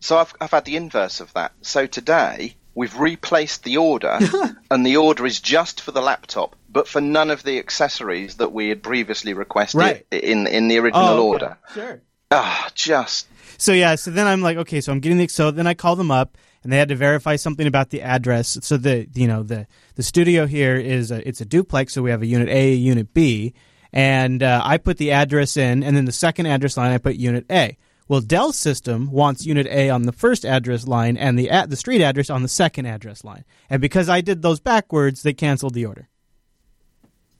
So 0.00 0.18
I've, 0.18 0.34
I've 0.40 0.50
had 0.50 0.64
the 0.66 0.76
inverse 0.76 1.20
of 1.20 1.32
that. 1.32 1.52
So 1.62 1.86
today 1.86 2.54
we've 2.74 2.98
replaced 2.98 3.62
the 3.64 3.76
order, 3.78 4.18
and 4.70 4.84
the 4.84 4.96
order 4.98 5.24
is 5.26 5.40
just 5.40 5.80
for 5.80 5.92
the 5.92 6.02
laptop, 6.02 6.56
but 6.68 6.86
for 6.88 7.00
none 7.00 7.30
of 7.30 7.42
the 7.44 7.58
accessories 7.58 8.36
that 8.36 8.52
we 8.52 8.68
had 8.68 8.82
previously 8.82 9.32
requested 9.32 9.80
Right. 9.80 10.06
in 10.10 10.46
in 10.46 10.68
the 10.68 10.78
original 10.78 11.04
Oh, 11.04 11.12
okay. 11.14 11.22
order. 11.28 11.58
Sure. 11.72 12.00
Ah, 12.30 12.70
just 12.74 13.28
So 13.58 13.72
yeah, 13.72 13.94
so 13.94 14.10
then 14.10 14.26
I'm 14.26 14.42
like, 14.42 14.56
okay, 14.58 14.80
so 14.80 14.92
I'm 14.92 15.00
getting 15.00 15.18
the 15.18 15.28
so 15.28 15.50
then 15.50 15.66
I 15.66 15.74
call 15.74 15.96
them 15.96 16.10
up 16.10 16.36
and 16.64 16.72
they 16.72 16.78
had 16.78 16.88
to 16.88 16.96
verify 16.96 17.36
something 17.36 17.66
about 17.66 17.90
the 17.90 18.02
address. 18.02 18.58
So 18.62 18.76
the 18.76 19.06
you 19.14 19.28
know 19.28 19.42
the 19.42 19.66
the 19.94 20.02
studio 20.02 20.46
here 20.46 20.76
is 20.76 21.10
a, 21.10 21.26
it's 21.28 21.40
a 21.40 21.44
duplex, 21.44 21.92
so 21.92 22.02
we 22.02 22.10
have 22.10 22.22
a 22.22 22.26
unit 22.26 22.48
A, 22.48 22.72
a 22.72 22.74
unit 22.74 23.14
B, 23.14 23.54
and 23.92 24.42
uh, 24.42 24.62
I 24.64 24.78
put 24.78 24.96
the 24.96 25.12
address 25.12 25.56
in, 25.56 25.84
and 25.84 25.96
then 25.96 26.06
the 26.06 26.12
second 26.12 26.46
address 26.46 26.76
line 26.76 26.90
I 26.90 26.98
put 26.98 27.16
unit 27.16 27.46
A. 27.50 27.76
Well, 28.08 28.20
Dell's 28.20 28.58
system 28.58 29.10
wants 29.10 29.46
unit 29.46 29.66
A 29.68 29.88
on 29.88 30.02
the 30.02 30.12
first 30.12 30.44
address 30.44 30.86
line 30.86 31.16
and 31.16 31.38
the 31.38 31.50
at 31.50 31.70
the 31.70 31.76
street 31.76 32.02
address 32.02 32.28
on 32.28 32.42
the 32.42 32.48
second 32.48 32.86
address 32.86 33.24
line, 33.24 33.44
and 33.70 33.80
because 33.80 34.08
I 34.08 34.20
did 34.22 34.42
those 34.42 34.60
backwards, 34.60 35.22
they 35.22 35.34
canceled 35.34 35.74
the 35.74 35.86
order. 35.86 36.08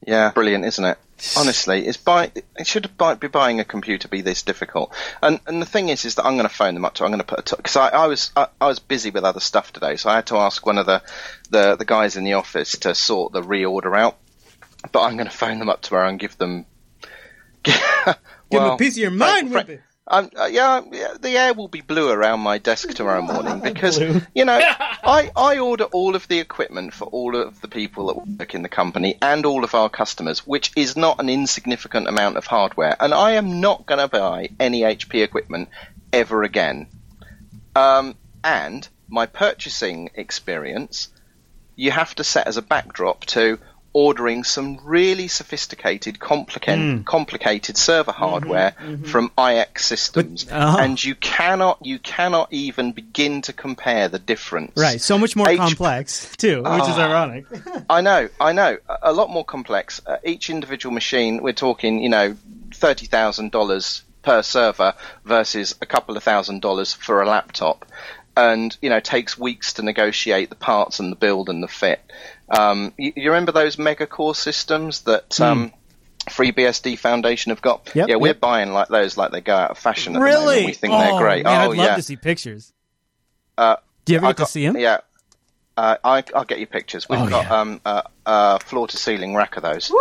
yeah, 0.06 0.30
brilliant, 0.30 0.64
isn't 0.64 0.84
it? 0.84 0.98
Honestly, 1.36 1.86
it's 1.86 1.96
buy. 1.96 2.30
It 2.56 2.66
should 2.66 2.96
buy, 2.96 3.14
be 3.14 3.28
buying 3.28 3.60
a 3.60 3.64
computer 3.64 4.08
be 4.08 4.20
this 4.20 4.42
difficult. 4.42 4.92
And 5.22 5.40
and 5.46 5.62
the 5.62 5.66
thing 5.66 5.88
is, 5.88 6.04
is 6.04 6.16
that 6.16 6.26
I'm 6.26 6.34
going 6.34 6.48
to 6.48 6.54
phone 6.54 6.74
them 6.74 6.84
up. 6.84 6.94
To, 6.94 7.04
I'm 7.04 7.10
going 7.10 7.20
to 7.20 7.26
put 7.26 7.52
a 7.52 7.56
because 7.56 7.76
I, 7.76 7.88
I 7.88 8.06
was 8.06 8.32
I, 8.36 8.48
I 8.60 8.66
was 8.66 8.78
busy 8.78 9.10
with 9.10 9.24
other 9.24 9.40
stuff 9.40 9.72
today, 9.72 9.96
so 9.96 10.10
I 10.10 10.16
had 10.16 10.26
to 10.26 10.36
ask 10.36 10.64
one 10.66 10.78
of 10.78 10.86
the, 10.86 11.02
the 11.50 11.76
the 11.76 11.84
guys 11.84 12.16
in 12.16 12.24
the 12.24 12.34
office 12.34 12.72
to 12.78 12.94
sort 12.94 13.32
the 13.32 13.42
reorder 13.42 13.96
out. 13.96 14.18
But 14.92 15.02
I'm 15.02 15.16
going 15.16 15.28
to 15.28 15.36
phone 15.36 15.58
them 15.58 15.68
up 15.68 15.82
tomorrow 15.82 16.08
and 16.08 16.18
give 16.18 16.36
them. 16.36 16.66
Give 18.50 18.60
them 18.60 18.72
a 18.72 18.76
piece 18.76 18.92
of 18.92 18.98
your 18.98 19.10
mind, 19.10 19.50
Whippet. 19.50 19.80
Um, 20.06 20.28
uh, 20.36 20.50
yeah, 20.52 20.82
yeah, 20.92 21.14
the 21.18 21.30
air 21.30 21.54
will 21.54 21.68
be 21.68 21.80
blue 21.80 22.10
around 22.10 22.40
my 22.40 22.58
desk 22.58 22.90
tomorrow 22.90 23.22
morning 23.32 23.60
because 23.60 23.98
you 23.98 24.44
know 24.44 24.60
I, 25.02 25.30
I 25.34 25.58
order 25.58 25.84
all 25.84 26.14
of 26.14 26.28
the 26.28 26.40
equipment 26.40 26.92
for 26.92 27.06
all 27.06 27.34
of 27.34 27.60
the 27.62 27.68
people 27.68 28.08
that 28.08 28.26
work 28.26 28.54
in 28.54 28.62
the 28.62 28.68
company 28.68 29.16
and 29.22 29.46
all 29.46 29.64
of 29.64 29.74
our 29.74 29.88
customers, 29.88 30.46
which 30.46 30.72
is 30.76 30.96
not 30.96 31.20
an 31.20 31.30
insignificant 31.30 32.06
amount 32.06 32.36
of 32.36 32.46
hardware. 32.46 32.96
And 33.00 33.14
I 33.14 33.32
am 33.32 33.60
not 33.60 33.86
going 33.86 34.00
to 34.00 34.08
buy 34.08 34.50
any 34.60 34.82
HP 34.82 35.24
equipment 35.24 35.70
ever 36.12 36.42
again. 36.42 36.86
Um, 37.74 38.14
and 38.42 38.86
my 39.08 39.24
purchasing 39.24 40.10
experience, 40.14 41.08
you 41.76 41.90
have 41.90 42.14
to 42.16 42.24
set 42.24 42.46
as 42.46 42.58
a 42.58 42.62
backdrop 42.62 43.24
to 43.26 43.58
ordering 43.94 44.44
some 44.44 44.78
really 44.84 45.28
sophisticated, 45.28 46.18
complicated, 46.18 47.06
complicated 47.06 47.76
server 47.78 48.12
hardware 48.12 48.72
from 49.06 49.30
IX 49.38 49.82
systems, 49.82 50.46
uh-huh. 50.50 50.78
and 50.80 51.02
you 51.02 51.14
cannot, 51.14 51.78
you 51.80 51.98
cannot 52.00 52.52
even 52.52 52.92
begin 52.92 53.40
to 53.40 53.52
compare 53.52 54.08
the 54.08 54.18
difference. 54.18 54.72
Right, 54.76 55.00
so 55.00 55.16
much 55.16 55.36
more 55.36 55.48
H- 55.48 55.58
complex 55.58 56.36
too, 56.36 56.56
which 56.58 56.82
is 56.82 56.98
Ah. 56.98 57.08
ironic. 57.08 57.46
I 57.88 58.00
know, 58.00 58.28
I 58.40 58.52
know, 58.52 58.76
a, 58.88 58.98
a 59.04 59.12
lot 59.12 59.30
more 59.30 59.44
complex. 59.44 60.02
Uh, 60.04 60.16
each 60.24 60.50
individual 60.50 60.92
machine, 60.92 61.40
we're 61.42 61.52
talking, 61.54 62.02
you 62.02 62.08
know, 62.10 62.36
thirty 62.74 63.06
thousand 63.06 63.52
dollars 63.52 64.02
per 64.22 64.42
server 64.42 64.94
versus 65.24 65.76
a 65.80 65.86
couple 65.86 66.16
of 66.16 66.22
thousand 66.24 66.60
dollars 66.62 66.92
for 66.92 67.22
a 67.22 67.26
laptop, 67.28 67.84
and 68.36 68.76
you 68.82 68.90
know, 68.90 68.98
takes 68.98 69.38
weeks 69.38 69.74
to 69.74 69.82
negotiate 69.82 70.48
the 70.50 70.56
parts 70.56 70.98
and 70.98 71.12
the 71.12 71.16
build 71.16 71.48
and 71.48 71.62
the 71.62 71.68
fit. 71.68 72.00
Um, 72.48 72.92
you, 72.98 73.12
you 73.16 73.30
remember 73.30 73.52
those 73.52 73.78
mega 73.78 74.06
core 74.06 74.34
systems 74.34 75.02
that? 75.02 75.40
Um, 75.40 75.72
FreeBSD 76.28 76.98
Foundation 76.98 77.50
have 77.50 77.60
got. 77.60 77.90
Yep, 77.94 78.08
yeah, 78.08 78.16
we're 78.16 78.28
yep. 78.28 78.40
buying 78.40 78.72
like 78.72 78.88
those, 78.88 79.18
like 79.18 79.30
they 79.30 79.42
go 79.42 79.54
out 79.54 79.72
of 79.72 79.78
fashion 79.78 80.16
at 80.16 80.20
the 80.20 80.24
really? 80.24 80.64
We 80.64 80.72
think 80.72 80.94
oh, 80.94 80.98
they're 80.98 81.18
great. 81.18 81.44
Man, 81.44 81.60
oh 81.68 81.72
I'd 81.72 81.76
love 81.76 81.86
yeah. 81.86 81.96
to 81.96 82.02
see 82.02 82.16
pictures. 82.16 82.72
Uh, 83.58 83.76
Do 84.06 84.14
you 84.14 84.16
ever 84.16 84.26
I 84.28 84.30
get 84.30 84.38
to 84.38 84.46
see 84.46 84.66
them? 84.66 84.78
Yeah. 84.78 84.98
Uh, 85.76 85.96
I, 86.02 86.24
I'll 86.34 86.44
get 86.46 86.60
you 86.60 86.66
pictures. 86.66 87.08
We've 87.10 87.18
Oh, 87.20 87.28
got 87.28 87.44
yeah. 87.44 87.60
um, 87.60 87.80
a, 87.84 88.04
a 88.24 88.58
floor 88.60 88.88
to 88.88 88.96
ceiling 88.96 89.34
rack 89.34 89.58
of 89.58 89.64
those. 89.64 89.92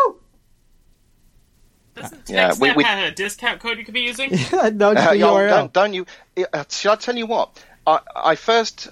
Doesn't 1.95 2.29
Yeah, 2.29 2.49
TechSnap 2.51 2.59
we- 2.61 2.71
we- 2.73 2.83
have 2.83 3.11
a 3.11 3.11
discount 3.11 3.59
code 3.59 3.77
you 3.77 3.85
could 3.85 3.93
be 3.93 4.01
using? 4.01 4.31
no, 4.51 4.59
Uh, 4.59 4.69
the 4.71 4.91
URL. 4.91 5.49
don't, 5.49 5.73
don't 5.73 5.93
you? 5.93 6.05
Uh, 6.53 6.63
shall 6.69 6.93
I 6.93 6.95
tell 6.95 7.17
you 7.17 7.25
what? 7.25 7.63
I, 7.85 7.99
I 8.15 8.35
first 8.35 8.87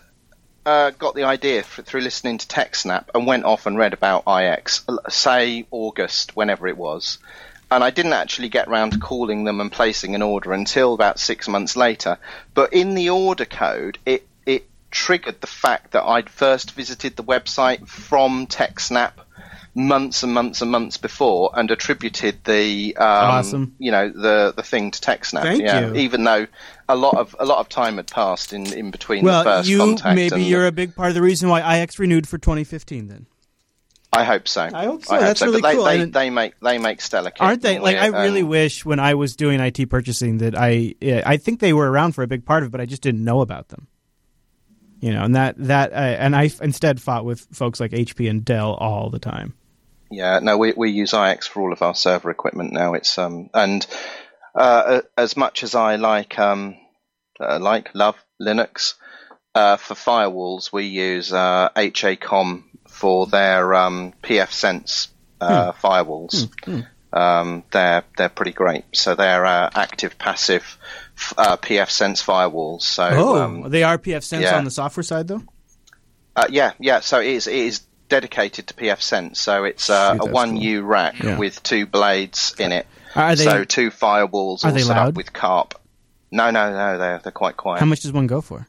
uh, 0.66 0.92
got 0.92 1.16
the 1.16 1.24
idea 1.24 1.60
f- 1.60 1.82
through 1.86 2.02
listening 2.02 2.38
to 2.38 2.48
TechSnap 2.48 3.06
and 3.14 3.26
went 3.26 3.46
off 3.46 3.66
and 3.66 3.78
read 3.78 3.94
about 3.94 4.24
IX, 4.28 4.86
say 5.10 5.66
August, 5.72 6.36
whenever 6.36 6.68
it 6.68 6.78
was. 6.78 7.18
And 7.70 7.84
I 7.84 7.90
didn't 7.90 8.14
actually 8.14 8.50
get 8.50 8.68
round 8.68 8.94
to 8.94 9.00
calling 9.00 9.46
them 9.46 9.62
and 9.62 9.72
placing 9.72 10.14
an 10.14 10.22
order 10.22 10.52
until 10.52 10.94
about 10.94 11.20
six 11.20 11.48
months 11.48 11.76
later. 11.76 12.18
But 12.54 12.74
in 12.74 12.96
the 12.96 13.12
order 13.12 13.46
code, 13.46 13.98
it 14.06 14.28
it 14.46 14.68
triggered 14.92 15.40
the 15.40 15.48
fact 15.48 15.92
that 15.92 16.04
I'd 16.04 16.30
first 16.30 16.72
visited 16.72 17.16
the 17.16 17.24
website 17.24 17.88
from 17.88 18.46
TechSnap 18.46 19.14
months 19.74 20.22
and 20.24 20.34
months 20.34 20.62
and 20.62 20.70
months 20.70 20.98
before 20.98 21.50
and 21.56 21.72
attributed 21.72 22.44
the 22.44 22.96
um, 22.98 23.06
Awesome. 23.08 23.76
you 23.80 23.90
know 23.92 24.10
the 24.10 24.54
the 24.56 24.64
thing 24.64 24.92
to 24.92 25.00
TechSnap. 25.00 25.44
Thank 25.44 25.62
yeah, 25.62 25.88
you. 25.88 25.96
even 25.96 26.24
though 26.26 26.48
a 26.90 26.96
lot 26.96 27.16
of 27.18 27.36
a 27.40 27.46
lot 27.46 27.60
of 27.60 27.70
time 27.70 27.96
had 27.98 28.08
passed 28.08 28.52
in 28.54 28.72
in 28.74 28.92
between 28.92 29.24
the 29.24 29.44
first 29.44 29.70
you 29.70 29.78
contact. 29.78 30.16
maybe 30.16 30.44
you're 30.44 30.66
a 30.68 30.72
big 30.74 30.96
part 30.96 31.10
of 31.10 31.16
the 31.16 31.22
reason 31.22 31.48
why 31.48 31.78
IX 31.82 31.98
renewed 32.00 32.28
for 32.28 32.38
2015. 32.38 33.08
Then 33.08 33.28
I 34.14 34.26
hope 34.26 34.46
so. 34.50 34.64
I 34.74 34.84
hope 34.84 35.06
so. 35.06 35.18
That's 35.18 35.42
really 35.42 35.62
but 35.62 35.70
they, 35.70 35.76
cool. 35.76 35.86
They, 35.86 36.04
they 36.04 36.30
make 36.30 36.60
they 36.60 36.78
make 36.78 37.00
stellar 37.00 37.30
kit. 37.32 37.40
aren't 37.42 37.62
they? 37.62 37.80
Like 37.80 37.96
I 37.96 38.08
Um, 38.10 38.16
really 38.16 38.44
wish 38.44 38.84
when 38.84 39.00
I 39.00 39.14
was 39.14 39.38
doing 39.38 39.62
IT 39.62 39.90
purchasing 39.90 40.40
that 40.40 40.54
I 40.58 40.96
yeah, 41.00 41.24
I 41.26 41.38
think 41.38 41.62
they 41.62 41.72
were 41.72 41.90
around 41.90 42.12
for 42.14 42.22
a 42.24 42.28
big 42.28 42.44
part 42.46 42.64
of 42.64 42.68
it, 42.68 42.72
but 42.74 42.82
I 42.82 42.86
just 42.86 43.02
didn't 43.02 43.24
know 43.24 43.40
about 43.40 43.70
them. 43.70 43.88
You 45.02 45.14
know, 45.14 45.24
and 45.24 45.36
that 45.36 45.56
that 45.58 45.92
uh, 45.92 45.96
and 45.96 46.36
I 46.36 46.50
instead 46.62 47.02
fought 47.02 47.26
with 47.26 47.42
folks 47.52 47.80
like 47.80 47.92
HP 47.92 48.30
and 48.30 48.46
Dell 48.46 48.74
all 48.76 49.10
the 49.10 49.20
time. 49.20 49.54
Yeah, 50.10 50.40
no, 50.40 50.58
we 50.58 50.74
we 50.78 50.92
use 50.92 51.14
IX 51.14 51.46
for 51.48 51.62
all 51.62 51.74
of 51.74 51.82
our 51.82 51.96
server 51.96 52.30
equipment 52.30 52.72
now. 52.72 52.94
It's 52.94 53.18
um 53.18 53.50
and 53.54 53.86
uh, 54.54 55.02
as 55.18 55.36
much 55.36 55.64
as 55.64 55.76
I 55.76 55.96
like 55.96 56.38
um 56.38 56.78
uh, 57.40 57.60
like 57.60 57.90
love 57.94 58.16
Linux 58.42 58.94
uh, 59.56 59.78
for 59.78 59.96
firewalls, 59.96 60.72
we 60.72 60.86
use 60.86 61.34
uh, 61.34 61.70
HACOM 61.76 62.64
for 62.88 63.28
their 63.28 63.74
um, 63.74 64.14
PF 64.24 64.52
Sense 64.52 65.10
uh, 65.40 65.72
firewalls. 65.74 66.50
Um, 67.14 67.64
they're 67.72 68.04
they're 68.18 68.30
pretty 68.30 68.54
great. 68.54 68.86
So 68.94 69.16
they're 69.16 69.46
uh, 69.46 69.70
active 69.74 70.18
passive 70.18 70.78
f- 71.18 71.34
uh, 71.38 71.58
PF 71.58 71.90
Sense 71.90 72.24
firewalls. 72.24 72.84
So 72.84 73.10
Oh, 73.12 73.42
um, 73.42 73.70
they 73.70 73.84
are 73.84 73.98
PF 73.98 74.24
Sense 74.24 74.44
yeah. 74.44 74.58
on 74.58 74.64
the 74.64 74.72
software 74.72 75.04
side 75.04 75.28
though. 75.28 75.44
uh, 76.36 76.48
yeah, 76.50 76.72
yeah. 76.80 77.02
So 77.02 77.20
it 77.20 77.28
is, 77.28 77.48
it 77.48 77.56
is 77.56 77.80
dedicated 78.08 78.68
to 78.68 78.74
PF 78.76 79.02
Sense. 79.02 79.40
So 79.40 79.66
it's 79.66 79.90
uh, 79.90 80.14
Shoot, 80.14 80.28
a 80.30 80.32
one 80.32 80.52
cool. 80.52 80.62
U 80.64 80.82
rack 80.84 81.22
Yeah. 81.22 81.38
with 81.38 81.62
two 81.64 81.86
blades 81.86 82.56
in 82.58 82.72
it. 82.72 82.88
Are 83.16 83.36
they? 83.36 83.44
so 83.44 83.66
two 83.66 83.92
firewalls 83.92 84.64
are 84.64 84.68
all 84.70 84.74
they 84.74 84.82
set 84.82 84.96
loud? 84.96 85.08
up 85.10 85.14
with 85.16 85.34
carp. 85.34 85.74
No, 86.32 86.50
no, 86.50 86.72
no. 86.72 86.98
They're 86.98 87.20
they're 87.20 87.32
quite 87.34 87.58
quiet. 87.58 87.82
how 87.82 87.86
much 87.86 88.00
does 88.02 88.14
one 88.14 88.28
go 88.28 88.40
for? 88.40 88.68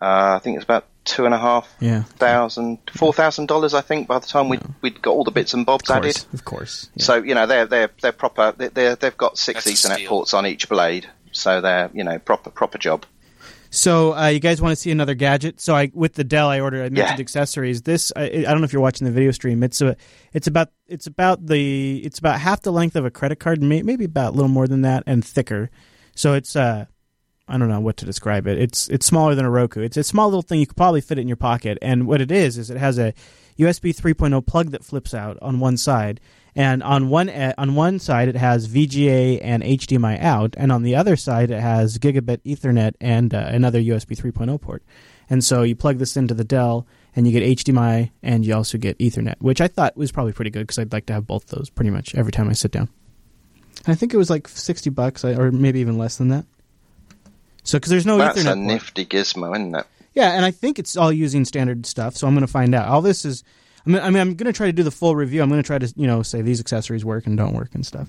Uh, 0.00 0.36
I 0.36 0.38
think 0.42 0.56
it's 0.56 0.64
about 0.64 0.86
two 1.04 1.24
and 1.24 1.34
a 1.34 1.38
half 1.38 1.68
Yeah, 1.80 2.02
thousand, 2.02 2.78
four 2.92 3.12
thousand 3.12 3.46
dollars. 3.46 3.74
I 3.74 3.80
think 3.80 4.06
by 4.08 4.18
the 4.18 4.26
time 4.26 4.48
we 4.48 4.58
would 4.58 4.74
we'd 4.82 5.02
got 5.02 5.12
all 5.12 5.24
the 5.24 5.30
bits 5.30 5.54
and 5.54 5.64
bobs 5.66 5.88
of 5.90 5.96
added. 5.96 6.20
of 6.32 6.44
course. 6.44 6.90
Yeah. 6.94 7.04
So 7.04 7.14
you 7.22 7.34
know 7.34 7.46
they're 7.46 7.66
they're 7.66 7.90
they're 8.02 8.12
proper. 8.12 8.52
They're, 8.56 8.68
they're 8.70 8.96
they've 8.96 9.16
got 9.16 9.38
six 9.38 9.64
That's 9.64 9.84
a 9.84 9.88
Ethernet 9.88 10.06
ports 10.06 10.34
on 10.34 10.46
each 10.46 10.68
blade. 10.68 11.08
So 11.32 11.60
they're 11.60 11.90
you 11.94 12.04
know 12.04 12.18
proper 12.18 12.50
proper 12.50 12.78
job. 12.78 13.06
So 13.72 14.16
uh, 14.16 14.26
you 14.26 14.40
guys 14.40 14.60
want 14.60 14.72
to 14.72 14.76
see 14.76 14.90
another 14.90 15.14
gadget? 15.14 15.60
So 15.60 15.76
I 15.76 15.92
with 15.94 16.14
the 16.14 16.24
Dell 16.24 16.48
I 16.48 16.58
ordered. 16.58 16.80
I 16.84 16.88
mentioned 16.88 17.18
Yeah. 17.18 17.22
accessories. 17.22 17.82
This 17.82 18.12
I, 18.16 18.22
I 18.24 18.42
don't 18.42 18.58
know 18.58 18.64
if 18.64 18.72
you're 18.72 18.82
watching 18.82 19.04
the 19.04 19.12
video 19.12 19.30
stream. 19.30 19.62
It's 19.62 19.80
a 19.80 19.96
it's 20.32 20.48
about 20.48 20.70
it's 20.88 21.06
about 21.06 21.46
the 21.46 21.98
it's 22.04 22.18
about 22.18 22.40
half 22.40 22.62
the 22.62 22.72
length 22.72 22.96
of 22.96 23.04
a 23.04 23.10
credit 23.10 23.38
card, 23.38 23.62
maybe 23.62 24.04
about 24.04 24.32
a 24.32 24.36
little 24.36 24.48
more 24.48 24.66
than 24.66 24.82
that, 24.82 25.04
and 25.06 25.24
thicker. 25.24 25.70
So 26.16 26.34
it's 26.34 26.56
uh 26.56 26.86
I 27.50 27.58
don't 27.58 27.68
know 27.68 27.80
what 27.80 27.96
to 27.98 28.06
describe 28.06 28.46
it. 28.46 28.58
It's 28.58 28.88
it's 28.88 29.06
smaller 29.06 29.34
than 29.34 29.44
a 29.44 29.50
Roku. 29.50 29.80
It's 29.82 29.96
a 29.96 30.04
small 30.04 30.28
little 30.28 30.42
thing. 30.42 30.60
You 30.60 30.66
could 30.66 30.76
probably 30.76 31.00
fit 31.00 31.18
it 31.18 31.22
in 31.22 31.28
your 31.28 31.36
pocket. 31.36 31.78
And 31.82 32.06
what 32.06 32.20
it 32.20 32.30
is 32.30 32.56
is 32.56 32.70
it 32.70 32.76
has 32.76 32.98
a 32.98 33.12
USB 33.58 33.94
3.0 33.94 34.46
plug 34.46 34.70
that 34.70 34.84
flips 34.84 35.12
out 35.12 35.36
on 35.42 35.60
one 35.60 35.76
side, 35.76 36.20
and 36.54 36.82
on 36.82 37.08
one 37.08 37.28
e- 37.28 37.52
on 37.58 37.74
one 37.74 37.98
side 37.98 38.28
it 38.28 38.36
has 38.36 38.68
VGA 38.68 39.40
and 39.42 39.62
HDMI 39.62 40.20
out, 40.22 40.54
and 40.56 40.72
on 40.72 40.82
the 40.82 40.94
other 40.96 41.16
side 41.16 41.50
it 41.50 41.60
has 41.60 41.98
gigabit 41.98 42.38
Ethernet 42.44 42.94
and 43.00 43.34
uh, 43.34 43.46
another 43.48 43.80
USB 43.80 44.16
3.0 44.16 44.60
port. 44.60 44.82
And 45.28 45.44
so 45.44 45.62
you 45.62 45.76
plug 45.76 45.98
this 45.98 46.16
into 46.16 46.34
the 46.34 46.44
Dell, 46.44 46.86
and 47.14 47.26
you 47.26 47.32
get 47.38 47.58
HDMI, 47.58 48.10
and 48.22 48.46
you 48.46 48.54
also 48.54 48.78
get 48.78 48.98
Ethernet, 48.98 49.36
which 49.40 49.60
I 49.60 49.68
thought 49.68 49.96
was 49.96 50.12
probably 50.12 50.32
pretty 50.32 50.50
good 50.50 50.62
because 50.62 50.78
I'd 50.78 50.92
like 50.92 51.06
to 51.06 51.12
have 51.12 51.26
both 51.26 51.48
those 51.48 51.68
pretty 51.68 51.90
much 51.90 52.14
every 52.14 52.32
time 52.32 52.48
I 52.48 52.52
sit 52.54 52.70
down. 52.70 52.88
I 53.86 53.94
think 53.94 54.14
it 54.14 54.18
was 54.18 54.30
like 54.30 54.46
sixty 54.48 54.90
bucks, 54.90 55.24
or 55.24 55.50
maybe 55.50 55.80
even 55.80 55.98
less 55.98 56.16
than 56.16 56.28
that. 56.28 56.44
So, 57.62 57.78
because 57.78 57.90
there's 57.90 58.06
no 58.06 58.18
That's 58.18 58.38
Ethernet 58.38 58.52
a 58.52 58.54
port. 58.54 58.58
nifty 58.58 59.06
gizmo, 59.06 59.54
isn't 59.54 59.74
it? 59.74 59.86
Yeah, 60.14 60.32
and 60.32 60.44
I 60.44 60.50
think 60.50 60.78
it's 60.78 60.96
all 60.96 61.12
using 61.12 61.44
standard 61.44 61.86
stuff, 61.86 62.16
so 62.16 62.26
I'm 62.26 62.34
going 62.34 62.46
to 62.46 62.52
find 62.52 62.74
out. 62.74 62.88
All 62.88 63.00
this 63.02 63.24
is, 63.24 63.44
I 63.86 63.90
mean, 63.90 64.02
I 64.02 64.10
mean 64.10 64.20
I'm 64.20 64.34
going 64.34 64.52
to 64.52 64.56
try 64.56 64.66
to 64.66 64.72
do 64.72 64.82
the 64.82 64.90
full 64.90 65.14
review. 65.14 65.42
I'm 65.42 65.48
going 65.48 65.62
to 65.62 65.66
try 65.66 65.78
to, 65.78 65.92
you 65.96 66.06
know, 66.06 66.22
say 66.22 66.42
these 66.42 66.60
accessories 66.60 67.04
work 67.04 67.26
and 67.26 67.36
don't 67.36 67.54
work 67.54 67.74
and 67.74 67.86
stuff. 67.86 68.08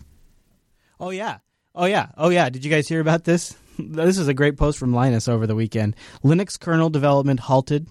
Oh 0.99 1.09
yeah, 1.09 1.39
oh 1.75 1.85
yeah, 1.85 2.07
oh 2.17 2.29
yeah. 2.29 2.49
Did 2.49 2.63
you 2.65 2.71
guys 2.71 2.87
hear 2.87 3.01
about 3.01 3.23
this? 3.23 3.55
this 3.79 4.17
is 4.17 4.27
a 4.27 4.33
great 4.33 4.57
post 4.57 4.77
from 4.77 4.93
Linus 4.93 5.27
over 5.27 5.45
the 5.45 5.55
weekend. 5.55 5.95
Linux 6.23 6.59
kernel 6.59 6.89
development 6.89 7.41
halted. 7.41 7.87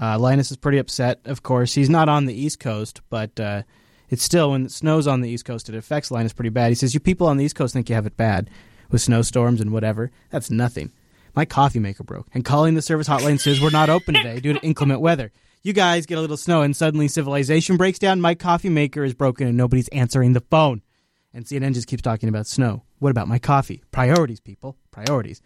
Uh, 0.00 0.18
Linus 0.18 0.50
is 0.50 0.56
pretty 0.56 0.78
upset. 0.78 1.20
Of 1.24 1.42
course, 1.42 1.74
he's 1.74 1.90
not 1.90 2.08
on 2.08 2.26
the 2.26 2.34
East 2.34 2.60
Coast, 2.60 3.00
but 3.10 3.38
uh, 3.40 3.62
it's 4.08 4.22
still 4.22 4.52
when 4.52 4.66
it 4.66 4.72
snows 4.72 5.08
on 5.08 5.20
the 5.20 5.28
East 5.28 5.44
Coast, 5.44 5.68
it 5.68 5.74
affects 5.74 6.10
Linus 6.12 6.32
pretty 6.32 6.50
bad. 6.50 6.68
He 6.68 6.76
says, 6.76 6.94
"You 6.94 7.00
people 7.00 7.26
on 7.26 7.36
the 7.36 7.44
East 7.44 7.56
Coast 7.56 7.72
think 7.72 7.88
you 7.88 7.96
have 7.96 8.06
it 8.06 8.16
bad 8.16 8.48
with 8.90 9.00
snowstorms 9.02 9.60
and 9.60 9.72
whatever. 9.72 10.10
That's 10.30 10.50
nothing." 10.50 10.92
My 11.34 11.44
coffee 11.44 11.78
maker 11.78 12.02
broke, 12.02 12.26
and 12.34 12.44
calling 12.44 12.74
the 12.74 12.82
service 12.82 13.08
hotline 13.08 13.38
says 13.38 13.60
we're 13.60 13.70
not 13.70 13.90
open 13.90 14.14
today 14.14 14.40
due 14.40 14.54
to 14.54 14.60
inclement 14.60 15.00
weather. 15.00 15.30
You 15.62 15.72
guys 15.72 16.06
get 16.06 16.18
a 16.18 16.20
little 16.20 16.36
snow, 16.36 16.62
and 16.62 16.74
suddenly 16.76 17.06
civilization 17.08 17.76
breaks 17.76 17.98
down. 17.98 18.20
My 18.20 18.34
coffee 18.34 18.68
maker 18.70 19.04
is 19.04 19.14
broken, 19.14 19.46
and 19.46 19.56
nobody's 19.56 19.88
answering 19.88 20.32
the 20.32 20.40
phone. 20.50 20.82
And 21.34 21.44
CNN 21.44 21.74
just 21.74 21.86
keeps 21.86 22.02
talking 22.02 22.28
about 22.28 22.46
snow. 22.46 22.84
What 22.98 23.10
about 23.10 23.28
my 23.28 23.38
coffee? 23.38 23.82
Priorities, 23.92 24.40
people. 24.40 24.76
Priorities. 24.90 25.42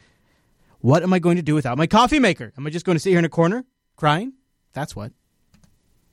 What 0.78 1.02
am 1.02 1.12
I 1.12 1.18
going 1.18 1.36
to 1.36 1.42
do 1.42 1.54
without 1.54 1.76
my 1.78 1.86
coffee 1.86 2.18
maker? 2.18 2.52
Am 2.56 2.66
I 2.66 2.70
just 2.70 2.86
going 2.86 2.96
to 2.96 3.00
sit 3.00 3.10
here 3.10 3.18
in 3.18 3.24
a 3.24 3.28
corner 3.30 3.64
crying? 3.96 4.32
That's 4.72 4.94
what. 4.96 5.12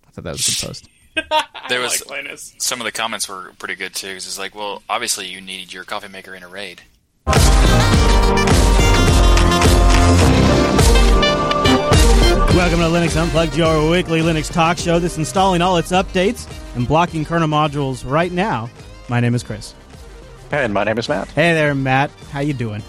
I 0.07 0.11
thought 0.11 0.23
that 0.23 0.31
was 0.33 0.47
a 0.47 0.51
good 0.61 0.67
post. 0.67 0.89
There 1.69 1.81
was 1.81 2.03
like 2.07 2.25
some 2.37 2.79
of 2.81 2.85
the 2.85 2.91
comments 2.91 3.29
were 3.29 3.51
pretty 3.59 3.75
good 3.75 3.93
too. 3.93 4.13
'cause 4.13 4.25
it's 4.25 4.39
like, 4.39 4.55
well, 4.55 4.81
obviously 4.89 5.27
you 5.27 5.39
need 5.39 5.71
your 5.71 5.83
coffee 5.83 6.07
maker 6.07 6.33
in 6.33 6.41
a 6.41 6.47
raid. 6.47 6.81
Welcome 12.55 12.79
to 12.79 12.85
Linux 12.85 13.15
Unplugged, 13.15 13.55
your 13.55 13.89
weekly 13.89 14.19
Linux 14.19 14.51
talk 14.51 14.77
show 14.77 14.99
that's 14.99 15.17
installing 15.17 15.61
all 15.61 15.77
its 15.77 15.91
updates 15.91 16.47
and 16.75 16.87
blocking 16.87 17.23
kernel 17.25 17.47
modules 17.47 18.09
right 18.09 18.31
now. 18.31 18.69
My 19.07 19.19
name 19.19 19.33
is 19.33 19.43
Chris. 19.43 19.73
And 20.51 20.73
my 20.73 20.83
name 20.83 20.97
is 20.97 21.07
Matt. 21.07 21.27
Hey 21.29 21.53
there, 21.53 21.73
Matt. 21.73 22.11
How 22.31 22.41
you 22.41 22.53
doing? 22.53 22.83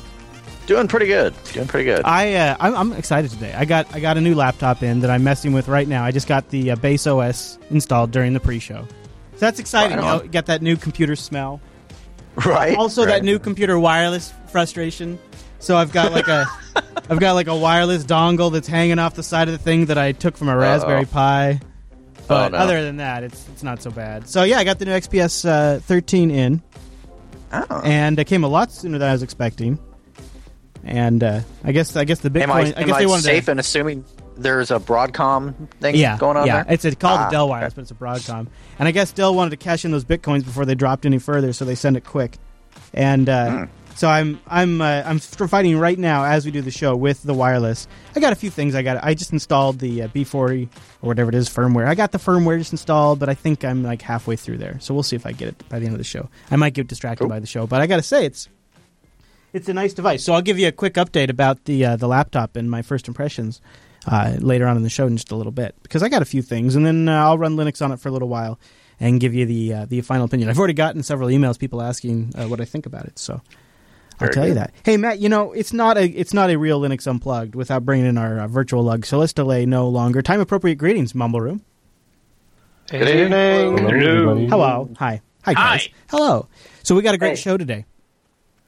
Doing 0.66 0.88
pretty 0.88 1.06
good. 1.06 1.34
Doing 1.52 1.66
pretty 1.66 1.84
good. 1.84 2.02
I 2.04 2.34
uh, 2.34 2.56
I'm, 2.60 2.74
I'm 2.74 2.92
excited 2.92 3.30
today. 3.30 3.52
I 3.54 3.64
got 3.64 3.92
I 3.94 4.00
got 4.00 4.16
a 4.16 4.20
new 4.20 4.34
laptop 4.34 4.82
in 4.82 5.00
that 5.00 5.10
I'm 5.10 5.24
messing 5.24 5.52
with 5.52 5.68
right 5.68 5.88
now. 5.88 6.04
I 6.04 6.10
just 6.10 6.28
got 6.28 6.48
the 6.50 6.72
uh, 6.72 6.76
base 6.76 7.06
OS 7.06 7.58
installed 7.70 8.12
during 8.12 8.34
the 8.34 8.40
pre-show, 8.40 8.86
so 8.86 9.38
that's 9.38 9.58
exciting. 9.58 9.98
Right 9.98 10.18
you 10.18 10.22
know, 10.22 10.28
get 10.28 10.46
that 10.46 10.62
new 10.62 10.76
computer 10.76 11.16
smell. 11.16 11.60
right. 12.46 12.76
Also, 12.76 13.02
right. 13.04 13.10
that 13.12 13.24
new 13.24 13.38
computer 13.38 13.78
wireless 13.78 14.32
frustration. 14.48 15.18
So 15.58 15.76
I've 15.76 15.92
got 15.92 16.12
like 16.12 16.28
a 16.28 16.46
I've 17.10 17.20
got 17.20 17.32
like 17.34 17.46
a 17.48 17.56
wireless 17.56 18.04
dongle 18.04 18.50
that's 18.52 18.68
hanging 18.68 18.98
off 18.98 19.14
the 19.14 19.22
side 19.22 19.48
of 19.48 19.52
the 19.52 19.58
thing 19.58 19.86
that 19.86 19.98
I 19.98 20.12
took 20.12 20.36
from 20.36 20.48
a 20.48 20.56
Raspberry 20.56 21.04
Pi. 21.06 21.60
But 22.26 22.54
Oh, 22.54 22.56
no. 22.56 22.58
other 22.62 22.82
than 22.84 22.98
that, 22.98 23.24
it's 23.24 23.46
it's 23.48 23.62
not 23.62 23.82
so 23.82 23.90
bad. 23.90 24.28
So 24.28 24.44
yeah, 24.44 24.58
I 24.58 24.64
got 24.64 24.78
the 24.78 24.84
new 24.84 24.92
XPS 24.92 25.44
uh, 25.48 25.80
13 25.80 26.30
in, 26.30 26.62
Oh. 27.52 27.80
and 27.84 28.18
it 28.18 28.26
came 28.26 28.44
a 28.44 28.48
lot 28.48 28.70
sooner 28.72 28.98
than 28.98 29.08
I 29.08 29.12
was 29.12 29.22
expecting. 29.24 29.78
And 30.84 31.22
uh, 31.22 31.40
I 31.64 31.72
guess 31.72 31.94
I 31.96 32.04
guess 32.04 32.20
the 32.20 32.30
Bitcoin. 32.30 32.42
am 32.44 32.50
I, 32.52 32.58
I 32.60 32.64
am 32.80 32.86
guess 32.86 32.96
I 32.96 32.98
they 33.00 33.06
wanted 33.06 33.22
safe 33.24 33.44
to. 33.46 33.50
in 33.50 33.58
assuming 33.58 34.04
there's 34.36 34.70
a 34.70 34.78
Broadcom 34.78 35.68
thing 35.80 35.96
Yeah, 35.96 36.16
going 36.18 36.36
on 36.36 36.46
yeah. 36.46 36.62
there? 36.64 36.72
It's 36.74 36.84
a, 36.84 36.94
called 36.94 37.20
Ah, 37.20 37.24
the 37.26 37.30
Dell 37.32 37.48
Wireless, 37.48 37.72
okay. 37.72 37.74
but 37.76 37.82
it's 37.82 37.90
a 37.90 37.94
Broadcom. 37.94 38.46
And 38.78 38.88
I 38.88 38.90
guess 38.90 39.12
Dell 39.12 39.34
wanted 39.34 39.50
to 39.50 39.56
cash 39.56 39.84
in 39.84 39.90
those 39.90 40.04
bitcoins 40.04 40.44
before 40.44 40.64
they 40.64 40.74
dropped 40.74 41.04
any 41.06 41.18
further, 41.18 41.52
so 41.52 41.64
they 41.64 41.74
send 41.74 41.96
it 41.96 42.04
quick. 42.04 42.38
And 42.94 43.28
uh, 43.28 43.50
Hmm. 43.50 43.64
so 43.96 44.08
I'm 44.08 44.40
I'm 44.46 44.80
uh, 44.80 45.02
I'm 45.04 45.18
fighting 45.18 45.76
right 45.78 45.98
now 45.98 46.24
as 46.24 46.44
we 46.46 46.50
do 46.50 46.62
the 46.62 46.70
show 46.70 46.96
with 46.96 47.22
the 47.22 47.34
wireless. 47.34 47.86
I 48.16 48.20
got 48.20 48.32
a 48.32 48.36
few 48.36 48.50
things. 48.50 48.74
I 48.74 48.82
got 48.82 49.02
I 49.04 49.14
just 49.14 49.32
installed 49.32 49.78
the 49.78 50.02
uh, 50.02 50.08
B40 50.08 50.68
or 51.02 51.06
whatever 51.08 51.28
it 51.28 51.34
is 51.34 51.48
firmware. 51.48 51.86
I 51.86 51.94
got 51.94 52.12
the 52.12 52.18
firmware 52.18 52.58
just 52.58 52.72
installed, 52.72 53.18
but 53.18 53.28
I 53.28 53.34
think 53.34 53.64
I'm 53.64 53.82
like 53.82 54.02
halfway 54.02 54.36
through 54.36 54.58
there. 54.58 54.78
So 54.80 54.94
we'll 54.94 55.02
see 55.02 55.16
if 55.16 55.26
I 55.26 55.32
get 55.32 55.48
it 55.48 55.68
by 55.68 55.78
the 55.78 55.84
end 55.86 55.94
of 55.94 55.98
the 55.98 56.04
show. 56.04 56.28
I 56.50 56.56
might 56.56 56.74
get 56.74 56.86
distracted 56.86 57.24
Cool. 57.24 57.28
by 57.28 57.40
the 57.40 57.46
show, 57.46 57.66
but 57.66 57.80
I 57.80 57.86
got 57.86 57.96
to 57.96 58.02
say 58.02 58.24
it's 58.24 58.48
it's 59.52 59.68
a 59.68 59.74
nice 59.74 59.92
device. 59.92 60.24
So 60.24 60.32
I'll 60.32 60.42
give 60.42 60.58
you 60.58 60.68
a 60.68 60.72
quick 60.72 60.94
update 60.94 61.28
about 61.28 61.64
the 61.64 61.84
uh, 61.84 61.96
the 61.96 62.06
laptop 62.08 62.56
and 62.56 62.70
my 62.70 62.82
first 62.82 63.08
impressions 63.08 63.60
uh, 64.06 64.36
later 64.38 64.66
on 64.66 64.76
in 64.76 64.82
the 64.82 64.90
show 64.90 65.06
in 65.06 65.16
just 65.16 65.30
a 65.30 65.36
little 65.36 65.52
bit 65.52 65.74
because 65.82 66.02
I 66.02 66.08
got 66.08 66.22
a 66.22 66.26
few 66.26 66.42
things, 66.42 66.76
and 66.76 66.84
then 66.84 67.08
uh, 67.08 67.24
I'll 67.24 67.38
run 67.38 67.56
Linux 67.56 67.84
on 67.84 67.92
it 67.92 68.00
for 68.00 68.08
a 68.08 68.12
little 68.12 68.28
while 68.28 68.58
and 68.98 69.20
give 69.20 69.34
you 69.34 69.46
the 69.46 69.74
uh, 69.74 69.86
the 69.86 70.00
final 70.02 70.24
opinion. 70.24 70.48
I've 70.48 70.58
already 70.58 70.74
gotten 70.74 71.02
several 71.02 71.28
emails, 71.28 71.58
people 71.58 71.82
asking 71.82 72.32
uh, 72.36 72.46
what 72.46 72.60
I 72.60 72.64
think 72.64 72.86
about 72.86 73.06
it, 73.06 73.18
so 73.18 73.34
I'll 73.34 74.26
Very 74.26 74.34
tell 74.34 74.48
you 74.48 74.54
that. 74.54 74.72
Hey 74.84 74.96
Matt, 74.96 75.18
you 75.18 75.28
know 75.28 75.52
it's 75.52 75.72
not 75.72 75.96
a 75.96 76.06
it's 76.06 76.34
not 76.34 76.50
a 76.50 76.56
real 76.56 76.80
Linux 76.80 77.06
unplugged 77.06 77.54
without 77.54 77.84
bringing 77.84 78.06
in 78.06 78.18
our 78.18 78.40
uh, 78.40 78.48
virtual 78.48 78.82
lug. 78.82 79.04
So 79.06 79.18
let's 79.18 79.32
delay 79.32 79.66
no 79.66 79.88
longer. 79.88 80.22
Time 80.22 80.40
appropriate 80.40 80.76
greetings, 80.76 81.14
Mumble 81.14 81.40
Room. 81.40 81.64
Good 82.88 83.08
evening. 83.08 84.48
Hello. 84.48 84.90
Hi. 84.98 85.20
Hi, 85.44 85.54
guys. 85.54 85.86
Hi. 85.86 85.92
Hello. 86.10 86.48
So 86.82 86.94
we 86.94 87.02
got 87.02 87.14
a 87.14 87.18
great 87.18 87.38
show 87.38 87.56
today. 87.56 87.86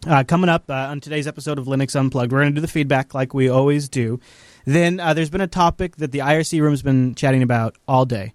Uh, 0.06 0.24
coming 0.24 0.48
up 0.48 0.70
uh, 0.70 0.74
on 0.74 1.00
today's 1.00 1.26
episode 1.26 1.58
of 1.58 1.66
Linux 1.66 1.98
Unplugged, 1.98 2.32
we're 2.32 2.40
going 2.40 2.52
to 2.52 2.54
do 2.54 2.60
the 2.60 2.68
feedback 2.68 3.14
like 3.14 3.34
we 3.34 3.48
always 3.48 3.88
do. 3.88 4.20
Then 4.64 5.00
uh, 5.00 5.14
there's 5.14 5.30
been 5.30 5.40
a 5.40 5.46
topic 5.46 5.96
that 5.96 6.12
the 6.12 6.20
IRC 6.20 6.60
room's 6.60 6.82
been 6.82 7.14
chatting 7.14 7.42
about 7.42 7.76
all 7.88 8.04
day, 8.04 8.34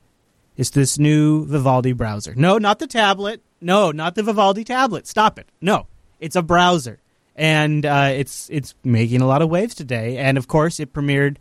It's 0.55 0.71
this 0.71 0.99
new 0.99 1.45
Vivaldi 1.45 1.93
browser. 1.93 2.33
No, 2.35 2.57
not 2.57 2.79
the 2.79 2.87
tablet. 2.87 3.41
No, 3.61 3.91
not 3.91 4.15
the 4.15 4.23
Vivaldi 4.23 4.63
tablet. 4.63 5.07
Stop 5.07 5.39
it. 5.39 5.47
No, 5.61 5.87
it's 6.19 6.35
a 6.35 6.41
browser, 6.41 6.99
and 7.35 7.85
uh, 7.85 8.11
it's 8.13 8.49
it's 8.51 8.75
making 8.83 9.21
a 9.21 9.27
lot 9.27 9.41
of 9.41 9.49
waves 9.49 9.73
today. 9.73 10.17
And 10.17 10.37
of 10.37 10.47
course, 10.47 10.79
it 10.79 10.93
premiered 10.93 11.37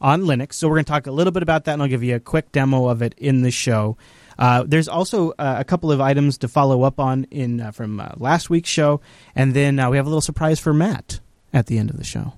on 0.00 0.22
Linux. 0.22 0.54
So 0.54 0.68
we're 0.68 0.76
going 0.76 0.84
to 0.86 0.90
talk 0.90 1.06
a 1.06 1.12
little 1.12 1.32
bit 1.32 1.42
about 1.42 1.64
that, 1.64 1.74
and 1.74 1.82
I'll 1.82 1.88
give 1.88 2.02
you 2.04 2.14
a 2.14 2.20
quick 2.20 2.52
demo 2.52 2.88
of 2.88 3.02
it 3.02 3.14
in 3.18 3.42
the 3.42 3.50
show. 3.50 3.96
Uh, 4.38 4.62
there's 4.64 4.88
also 4.88 5.30
uh, 5.32 5.56
a 5.58 5.64
couple 5.64 5.90
of 5.90 6.00
items 6.00 6.38
to 6.38 6.48
follow 6.48 6.84
up 6.84 7.00
on 7.00 7.24
in 7.24 7.60
uh, 7.60 7.70
from 7.72 7.98
uh, 8.00 8.10
last 8.16 8.48
week's 8.48 8.70
show, 8.70 9.00
and 9.34 9.52
then 9.52 9.78
uh, 9.78 9.90
we 9.90 9.96
have 9.96 10.06
a 10.06 10.08
little 10.08 10.20
surprise 10.20 10.60
for 10.60 10.72
Matt 10.72 11.20
at 11.52 11.66
the 11.66 11.76
end 11.76 11.90
of 11.90 11.96
the 11.96 12.04
show. 12.04 12.34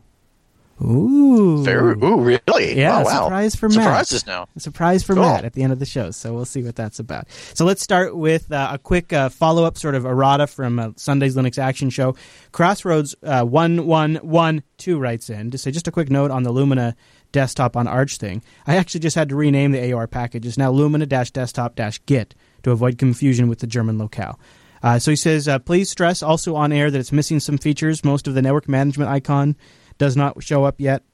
Ooh, 0.83 1.63
Very, 1.63 1.93
ooh, 2.03 2.21
really? 2.21 2.77
Yeah, 2.79 3.01
Oh, 3.01 3.03
wow. 3.05 3.25
surprise 3.25 3.55
for 3.55 3.69
Matt. 3.69 3.75
Surprises 3.75 4.27
now. 4.27 4.47
A 4.57 4.61
surprise 4.61 5.03
for 5.03 5.15
Cool. 5.15 5.25
Matt 5.25 5.45
at 5.45 5.53
the 5.53 5.63
end 5.63 5.73
of 5.73 5.79
the 5.79 5.85
show. 5.87 6.11
So 6.11 6.33
we'll 6.33 6.45
see 6.47 6.63
what 6.63 6.75
that's 6.77 6.99
about. 6.99 7.27
So 7.55 7.65
let's 7.65 7.83
start 7.83 8.17
with 8.17 8.51
uh, 8.51 8.71
a 8.73 8.79
quick 8.79 9.13
uh, 9.13 9.29
follow 9.29 9.65
up, 9.65 9.77
sort 9.77 9.95
of 9.95 10.07
errata 10.07 10.47
from 10.47 10.79
uh, 10.79 10.91
Sunday's 10.97 11.37
Linux 11.37 11.59
Action 11.59 11.91
Show. 11.91 12.17
Crossroads 12.53 13.15
uh, 13.23 13.45
one 13.45 13.87
one 13.87 14.17
one 14.17 14.63
two 14.79 14.99
writes 14.99 15.29
in 15.29 15.51
to 15.51 15.59
say 15.59 15.71
just 15.71 15.87
a 15.89 15.93
quick 15.93 16.11
note 16.11 16.31
on 16.31 16.43
the 16.45 16.51
Lumina 16.51 16.97
desktop 17.33 17.77
on 17.77 17.87
Arch 17.87 18.17
thing. 18.17 18.43
I 18.67 18.77
actually 18.77 19.01
just 19.01 19.17
had 19.17 19.29
to 19.29 19.37
rename 19.37 19.73
the 19.73 19.93
AUR 19.93 20.07
package. 20.07 20.47
It's 20.47 20.59
now 20.59 20.71
Lumina 20.71 21.07
desktop 21.07 21.79
git 22.07 22.35
to 22.63 22.71
avoid 22.71 22.99
confusion 22.99 23.49
with 23.49 23.59
the 23.61 23.67
German 23.67 23.99
locale. 23.99 24.41
Uh, 24.83 24.99
so 24.99 25.11
he 25.11 25.17
says, 25.17 25.47
uh, 25.47 25.59
please 25.59 25.91
stress 25.91 26.23
also 26.23 26.57
on 26.57 26.73
air 26.73 26.91
that 26.91 26.99
it's 26.99 27.13
missing 27.13 27.39
some 27.39 27.59
features. 27.59 28.03
Most 28.03 28.27
of 28.27 28.33
the 28.35 28.41
network 28.41 28.67
management 28.67 29.11
icon 29.11 29.55
does 30.01 30.17
not 30.17 30.43
show 30.43 30.65
up 30.65 30.81
yet 30.81 31.05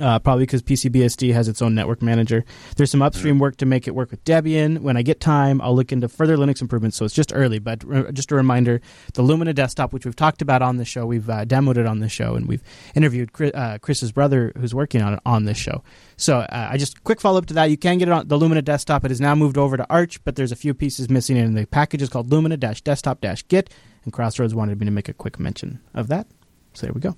uh, 0.00 0.18
probably 0.18 0.42
because 0.44 0.62
PCBSD 0.62 1.32
has 1.32 1.46
its 1.46 1.62
own 1.62 1.74
network 1.74 2.02
manager. 2.02 2.44
There's 2.76 2.90
some 2.90 3.02
upstream 3.02 3.38
work 3.38 3.56
to 3.58 3.66
make 3.66 3.86
it 3.86 3.94
work 3.94 4.10
with 4.10 4.24
Debian. 4.24 4.80
When 4.80 4.96
I 4.96 5.02
get 5.02 5.20
time, 5.20 5.60
I'll 5.60 5.74
look 5.74 5.92
into 5.92 6.08
further 6.08 6.36
Linux 6.36 6.60
improvements. 6.60 6.96
So 6.96 7.04
it's 7.04 7.14
just 7.14 7.32
early, 7.34 7.58
but 7.58 7.84
uh, 7.90 8.10
just 8.10 8.32
a 8.32 8.34
reminder: 8.34 8.80
the 9.14 9.22
Lumina 9.22 9.52
desktop, 9.52 9.92
which 9.92 10.04
we've 10.04 10.16
talked 10.16 10.42
about 10.42 10.62
on 10.62 10.78
the 10.78 10.84
show, 10.84 11.06
we've 11.06 11.28
uh, 11.30 11.44
demoed 11.44 11.76
it 11.76 11.86
on 11.86 12.00
the 12.00 12.08
show, 12.08 12.34
and 12.34 12.48
we've 12.48 12.62
interviewed 12.94 13.32
Chris, 13.32 13.52
uh, 13.54 13.78
Chris's 13.80 14.10
brother, 14.10 14.52
who's 14.58 14.74
working 14.74 15.02
on 15.02 15.14
it 15.14 15.20
on 15.24 15.44
this 15.44 15.58
show. 15.58 15.84
So 16.16 16.38
uh, 16.38 16.68
I 16.72 16.76
just 16.76 17.04
quick 17.04 17.20
follow 17.20 17.38
up 17.38 17.46
to 17.46 17.54
that. 17.54 17.70
You 17.70 17.76
can 17.76 17.98
get 17.98 18.08
it 18.08 18.12
on 18.12 18.26
the 18.26 18.36
Lumina 18.36 18.62
desktop. 18.62 19.04
It 19.04 19.12
is 19.12 19.20
now 19.20 19.34
moved 19.34 19.58
over 19.58 19.76
to 19.76 19.86
Arch, 19.88 20.22
but 20.24 20.34
there's 20.34 20.52
a 20.52 20.56
few 20.56 20.74
pieces 20.74 21.08
missing, 21.08 21.38
and 21.38 21.56
the 21.56 21.66
package 21.66 22.02
is 22.02 22.08
called 22.08 22.30
Lumina-desktop-git. 22.30 23.70
And 24.04 24.12
Crossroads 24.12 24.54
wanted 24.54 24.78
me 24.80 24.86
to 24.86 24.92
make 24.92 25.08
a 25.08 25.14
quick 25.14 25.38
mention 25.38 25.80
of 25.94 26.08
that. 26.08 26.26
So 26.74 26.86
there 26.86 26.92
we 26.92 27.00
go. 27.00 27.16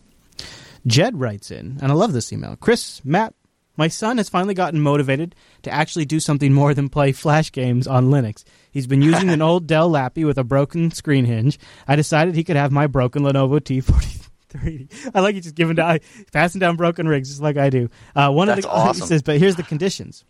Jed 0.87 1.19
writes 1.19 1.51
in, 1.51 1.79
and 1.83 1.91
I 1.91 1.95
love 1.95 2.13
this 2.13 2.33
email. 2.33 2.57
Chris, 2.57 3.05
Matt, 3.05 3.35
my 3.77 3.89
son 3.89 4.19
has 4.19 4.29
finally 4.29 4.55
gotten 4.55 4.81
motivated 4.81 5.35
to 5.63 5.71
actually 5.71 6.05
do 6.05 6.21
something 6.21 6.53
more 6.53 6.75
than 6.75 6.89
play 6.89 7.13
flash 7.13 7.53
games 7.53 7.87
on 7.87 8.07
Linux. 8.07 8.45
He's 8.71 8.87
been 8.87 9.03
using 9.03 9.29
an 9.29 9.43
old 9.43 9.67
Dell 9.67 9.91
Lappy 9.91 10.25
with 10.25 10.39
a 10.39 10.45
broken 10.45 10.91
screen 10.91 11.25
hinge. 11.25 11.59
I 11.87 11.97
decided 11.97 12.35
he 12.35 12.45
could 12.45 12.57
have 12.57 12.73
my 12.73 12.87
broken 12.87 13.23
Lenovo 13.23 13.61
T43. 13.61 15.11
I 15.15 15.21
like 15.21 15.35
you 15.35 15.41
just 15.41 15.55
giving 15.55 15.77
down, 15.77 15.99
passing 16.33 16.59
down 16.61 16.77
broken 16.77 17.07
rigs 17.07 17.29
just 17.29 17.43
like 17.43 17.57
I 17.59 17.69
do. 17.69 17.91
Uh, 18.15 18.31
one 18.31 18.47
That's 18.49 18.59
of 18.59 18.65
the 18.65 18.71
awesome. 18.77 19.07
says, 19.07 19.23
but 19.23 19.39
here's 19.39 19.57
the 19.57 19.63
conditions. 19.63 20.25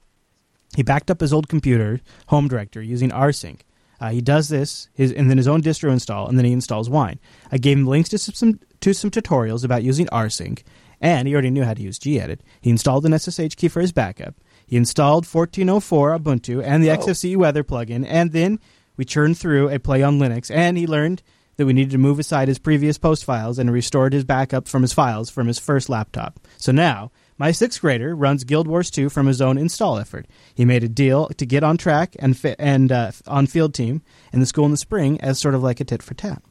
He 0.75 0.83
backed 0.83 1.11
up 1.11 1.21
his 1.21 1.33
old 1.33 1.49
computer 1.49 2.01
home 2.27 2.49
directory 2.49 2.87
using 2.89 3.11
rsync. 3.11 3.61
Uh, 4.01 4.11
he 4.11 4.21
does 4.21 4.49
this, 4.49 4.89
his, 4.95 5.13
and 5.13 5.31
then 5.31 5.37
his 5.39 5.49
own 5.49 5.63
distro 5.63 5.91
install, 5.91 6.29
and 6.29 6.37
then 6.39 6.45
he 6.45 6.53
installs 6.53 6.91
Wine. 6.91 7.19
I 7.51 7.59
gave 7.59 7.79
him 7.79 7.87
links 7.87 8.11
to 8.11 8.19
some 8.19 8.61
to 8.81 8.93
some 8.93 9.11
tutorials 9.11 9.65
about 9.65 9.83
using 9.83 10.07
rsync, 10.09 10.63
and 11.01 11.27
he 11.27 11.35
already 11.35 11.51
knew 11.51 11.65
how 11.65 11.75
to 11.75 11.83
use 11.83 11.99
gedit. 11.99 12.41
He 12.61 12.71
installed 12.71 13.07
an 13.07 13.19
SSH 13.19 13.55
key 13.57 13.69
for 13.69 13.81
his 13.81 13.93
backup. 13.93 14.35
He 14.67 14.77
installed 14.77 15.25
1404 15.27 16.19
Ubuntu 16.19 16.63
and 16.63 16.83
the 16.83 16.91
Oh. 16.91 16.97
XFCE 16.97 17.37
weather 17.37 17.65
plugin, 17.65 18.05
and 18.09 18.33
then 18.33 18.59
we 18.97 19.05
churned 19.05 19.39
through 19.39 19.69
a 19.71 19.79
play 19.79 20.03
on 20.03 20.19
Linux, 20.19 20.51
and 20.51 20.77
he 20.77 20.87
learned 20.87 21.23
that 21.57 21.65
we 21.67 21.73
needed 21.73 21.93
to 21.93 21.99
move 21.99 22.19
aside 22.19 22.49
his 22.49 22.59
previous 22.59 22.99
post 22.99 23.25
files 23.25 23.59
and 23.59 23.73
restored 23.73 24.13
his 24.13 24.25
backup 24.25 24.69
from 24.69 24.83
his 24.83 24.93
files 24.93 25.31
from 25.31 25.47
his 25.47 25.59
first 25.59 25.89
laptop. 25.89 26.39
So 26.59 26.71
now, 26.73 27.13
my 27.39 27.51
sixth 27.53 27.81
grader 27.81 28.15
runs 28.15 28.45
Guild 28.45 28.67
Wars 28.67 28.91
2 28.91 29.09
from 29.09 29.27
his 29.27 29.41
own 29.41 29.59
install 29.59 29.99
effort. 29.99 30.27
He 30.55 30.65
made 30.65 30.85
a 30.85 30.89
deal 30.89 31.29
to 31.29 31.47
get 31.47 31.63
on 31.63 31.77
track 31.77 32.17
and 32.19 32.37
fi- 32.37 32.57
and 32.59 32.91
uh, 32.91 33.13
on 33.27 33.47
field 33.47 33.75
team 33.75 34.03
in 34.33 34.41
the 34.41 34.47
school 34.47 34.65
in 34.65 34.71
the 34.71 34.77
spring 34.77 35.21
as 35.21 35.39
sort 35.39 35.55
of 35.55 35.63
like 35.63 35.81
a 35.81 35.85
tit 35.85 36.03
for 36.03 36.15
tat. 36.15 36.43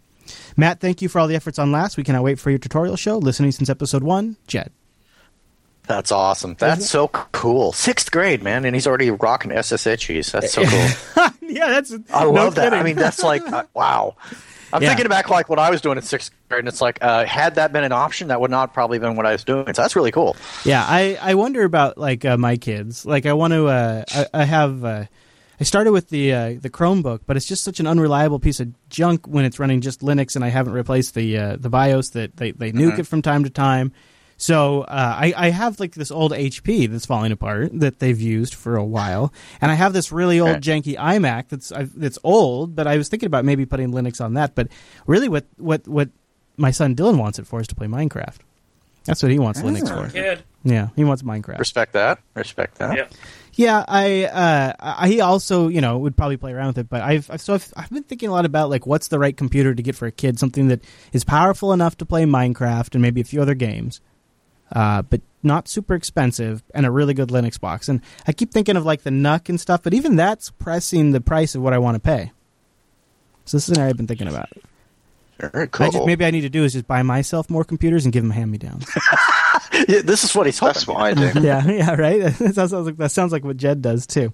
Matt, 0.57 0.79
thank 0.79 1.01
you 1.01 1.09
for 1.09 1.19
all 1.19 1.27
the 1.27 1.35
efforts 1.35 1.59
on 1.59 1.71
last. 1.71 1.97
We 1.97 2.03
cannot 2.03 2.23
wait 2.23 2.39
for 2.39 2.49
your 2.49 2.59
tutorial 2.59 2.95
show. 2.95 3.17
Listening 3.17 3.51
since 3.51 3.69
episode 3.69 4.03
one, 4.03 4.37
Jed. 4.47 4.71
That's 5.87 6.11
awesome. 6.11 6.55
That's 6.57 6.89
so 6.89 7.07
cool. 7.09 7.71
Sixth 7.71 8.11
grade, 8.11 8.41
man, 8.41 8.65
and 8.65 8.75
he's 8.75 8.87
already 8.87 9.11
rocking 9.11 9.51
SSHs. 9.51 10.31
That's 10.31 10.53
so 10.53 10.63
cool. 10.65 11.29
yeah, 11.49 11.69
that's. 11.69 11.93
I 12.11 12.23
no 12.23 12.31
love 12.31 12.55
that. 12.55 12.73
I 12.73 12.81
mean, 12.81 12.95
that's 12.95 13.21
like 13.21 13.43
uh, 13.43 13.65
wow. 13.73 14.15
I'm 14.75 14.81
Yeah. 14.83 14.89
thinking 14.89 15.07
back 15.07 15.29
like 15.29 15.49
what 15.49 15.59
I 15.59 15.69
was 15.71 15.81
doing 15.81 15.97
in 15.97 16.03
sixth 16.03 16.31
grade, 16.49 16.59
and 16.59 16.67
it's 16.67 16.81
like 16.81 16.99
uh, 17.01 17.25
had 17.25 17.55
that 17.55 17.71
been 17.73 17.83
an 17.83 17.91
option, 17.91 18.27
that 18.27 18.39
would 18.41 18.51
not 18.51 18.73
probably 18.73 18.99
been 18.99 19.15
what 19.15 19.25
I 19.25 19.31
was 19.31 19.43
doing. 19.43 19.65
So 19.73 19.81
that's 19.81 19.95
really 19.95 20.11
cool. 20.11 20.35
Yeah, 20.63 20.83
I, 20.87 21.17
I 21.21 21.35
wonder 21.35 21.63
about 21.63 21.97
like 21.97 22.25
uh, 22.25 22.37
my 22.37 22.57
kids. 22.57 23.05
Like 23.05 23.25
I 23.25 23.33
want 23.33 23.53
to 23.53 23.67
uh, 23.67 24.03
I, 24.13 24.25
I 24.33 24.43
have 24.43 24.83
uh, 24.85 25.05
I 25.59 25.63
started 25.63 25.91
with 25.93 26.09
the 26.09 26.33
uh, 26.33 26.53
the 26.59 26.69
Chromebook, 26.69 27.21
but 27.25 27.37
it's 27.37 27.45
just 27.45 27.63
such 27.63 27.79
an 27.79 27.87
unreliable 27.87 28.39
piece 28.39 28.59
of 28.59 28.73
junk 28.89 29.25
when 29.27 29.45
it's 29.45 29.57
running 29.59 29.81
just 29.81 30.01
Linux, 30.01 30.35
and 30.35 30.43
I 30.43 30.49
haven't 30.49 30.73
replaced 30.73 31.15
the 31.15 31.37
uh, 31.37 31.57
the 31.59 31.69
BIOS 31.69 32.09
that 32.11 32.35
they 32.37 32.51
they 32.51 32.71
nuke 32.71 32.99
it 32.99 33.07
from 33.07 33.21
time 33.21 33.43
to 33.45 33.49
time. 33.49 33.91
So 34.37 34.81
uh, 34.81 35.15
I, 35.17 35.33
I 35.35 35.49
have 35.49 35.79
like 35.79 35.93
this 35.95 36.11
old 36.11 36.31
HP 36.33 36.89
that's 36.89 37.05
falling 37.05 37.31
apart 37.31 37.69
that 37.79 37.99
they've 37.99 38.19
used 38.19 38.53
for 38.53 38.75
a 38.75 38.83
while, 38.83 39.31
and 39.61 39.71
I 39.71 39.75
have 39.75 39.93
this 39.93 40.11
really 40.11 40.39
old 40.41 40.57
Okay. 40.57 40.59
janky 40.59 40.97
iMac 40.97 41.47
that's 41.49 41.71
i 41.71 41.83
that's 41.95 42.19
old. 42.23 42.75
But 42.75 42.85
I 42.87 42.97
was 42.97 43.07
thinking 43.07 43.27
about 43.27 43.45
maybe 43.45 43.65
putting 43.65 43.91
Linux 43.91 44.19
on 44.23 44.33
that. 44.33 44.53
But 44.55 44.67
really, 45.07 45.29
what 45.29 45.45
what 45.57 45.87
what 45.87 46.09
my 46.57 46.71
son 46.71 46.95
Dylan 46.95 47.17
wants 47.17 47.39
it 47.39 47.47
for 47.47 47.61
is 47.61 47.67
to 47.67 47.75
play 47.75 47.87
Minecraft. 47.87 48.37
That's 49.05 49.21
what 49.23 49.31
he 49.31 49.39
wants 49.39 49.61
Linux 49.61 49.87
for. 49.87 50.11
Kid. 50.11 50.43
Yeah, 50.63 50.89
he 50.95 51.03
wants 51.03 51.21
Minecraft. 51.21 51.59
Respect 51.59 51.93
that. 51.93 52.19
Respect 52.33 52.79
that. 52.79 52.97
Yep. 52.97 53.13
Yeah, 53.53 53.85
I, 53.87 54.25
uh, 54.25 54.73
I 54.81 55.07
he 55.07 55.21
also 55.21 55.69
you 55.69 55.79
know 55.79 55.97
would 55.99 56.17
probably 56.17 56.35
play 56.37 56.51
around 56.51 56.67
with 56.67 56.79
it, 56.79 56.89
but 56.89 57.01
I've 57.03 57.29
I've- 57.29 57.37
so 57.37 57.53
I've, 57.53 57.71
I've 57.77 57.89
been 57.89 58.03
thinking 58.03 58.27
a 58.27 58.31
lot 58.33 58.43
about 58.45 58.69
like 58.69 58.85
what's 58.85 59.07
the 59.07 59.17
right 59.19 59.37
computer 59.37 59.73
to 59.73 59.81
get 59.81 59.95
for 59.95 60.07
a 60.07 60.11
kid, 60.11 60.39
something 60.39 60.67
that 60.67 60.81
is 61.13 61.23
powerful 61.23 61.71
enough 61.71 61.95
to 61.99 62.05
play 62.05 62.25
Minecraft 62.25 62.95
and 62.95 63.01
maybe 63.01 63.21
a 63.21 63.23
few 63.23 63.41
other 63.41 63.53
games, 63.53 64.01
uh, 64.71 65.01
but 65.03 65.21
not 65.43 65.67
super 65.67 65.93
expensive 65.93 66.63
and 66.73 66.85
a 66.85 66.91
really 66.91 67.13
good 67.13 67.29
Linux 67.29 67.59
box. 67.59 67.87
And 67.87 68.01
I 68.27 68.31
keep 68.33 68.51
thinking 68.51 68.77
of 68.77 68.85
like 68.85 69.03
the 69.03 69.11
NUC 69.11 69.49
and 69.49 69.59
stuff, 69.59 69.83
but 69.83 69.93
even 69.93 70.15
that's 70.15 70.49
pressing 70.51 71.11
the 71.11 71.21
price 71.21 71.55
of 71.55 71.61
what 71.61 71.73
I 71.73 71.77
want 71.77 71.95
to 71.95 71.99
pay. 71.99 72.31
So 73.45 73.57
this 73.57 73.69
is 73.69 73.75
an 73.75 73.79
area 73.79 73.91
I've 73.91 73.97
been 73.97 74.07
thinking 74.07 74.27
about. 74.27 74.49
Very 75.37 75.65
I 75.65 75.67
cool. 75.67 75.91
just, 75.91 76.05
maybe 76.05 76.25
I 76.25 76.31
need 76.31 76.41
to 76.41 76.49
do 76.49 76.63
is 76.63 76.73
just 76.73 76.87
buy 76.87 77.03
myself 77.03 77.49
more 77.49 77.63
computers 77.63 78.05
and 78.05 78.13
give 78.13 78.23
them 78.23 78.31
hand 78.31 78.51
me 78.51 78.57
downs. 78.57 78.89
Yeah, 79.89 80.01
this 80.03 80.23
is 80.23 80.33
what 80.33 80.45
he's 80.45 80.57
hoping. 80.57 80.73
That's 80.73 80.87
what 80.87 80.97
I 80.97 81.13
do. 81.13 81.41
yeah, 81.41 81.65
yeah, 81.67 81.95
right. 81.95 82.21
that 82.37 82.53
sounds 82.55 82.71
like 82.71 82.97
that 82.97 83.11
sounds 83.11 83.33
like 83.33 83.43
what 83.43 83.57
Jed 83.57 83.81
does 83.81 84.07
too. 84.07 84.33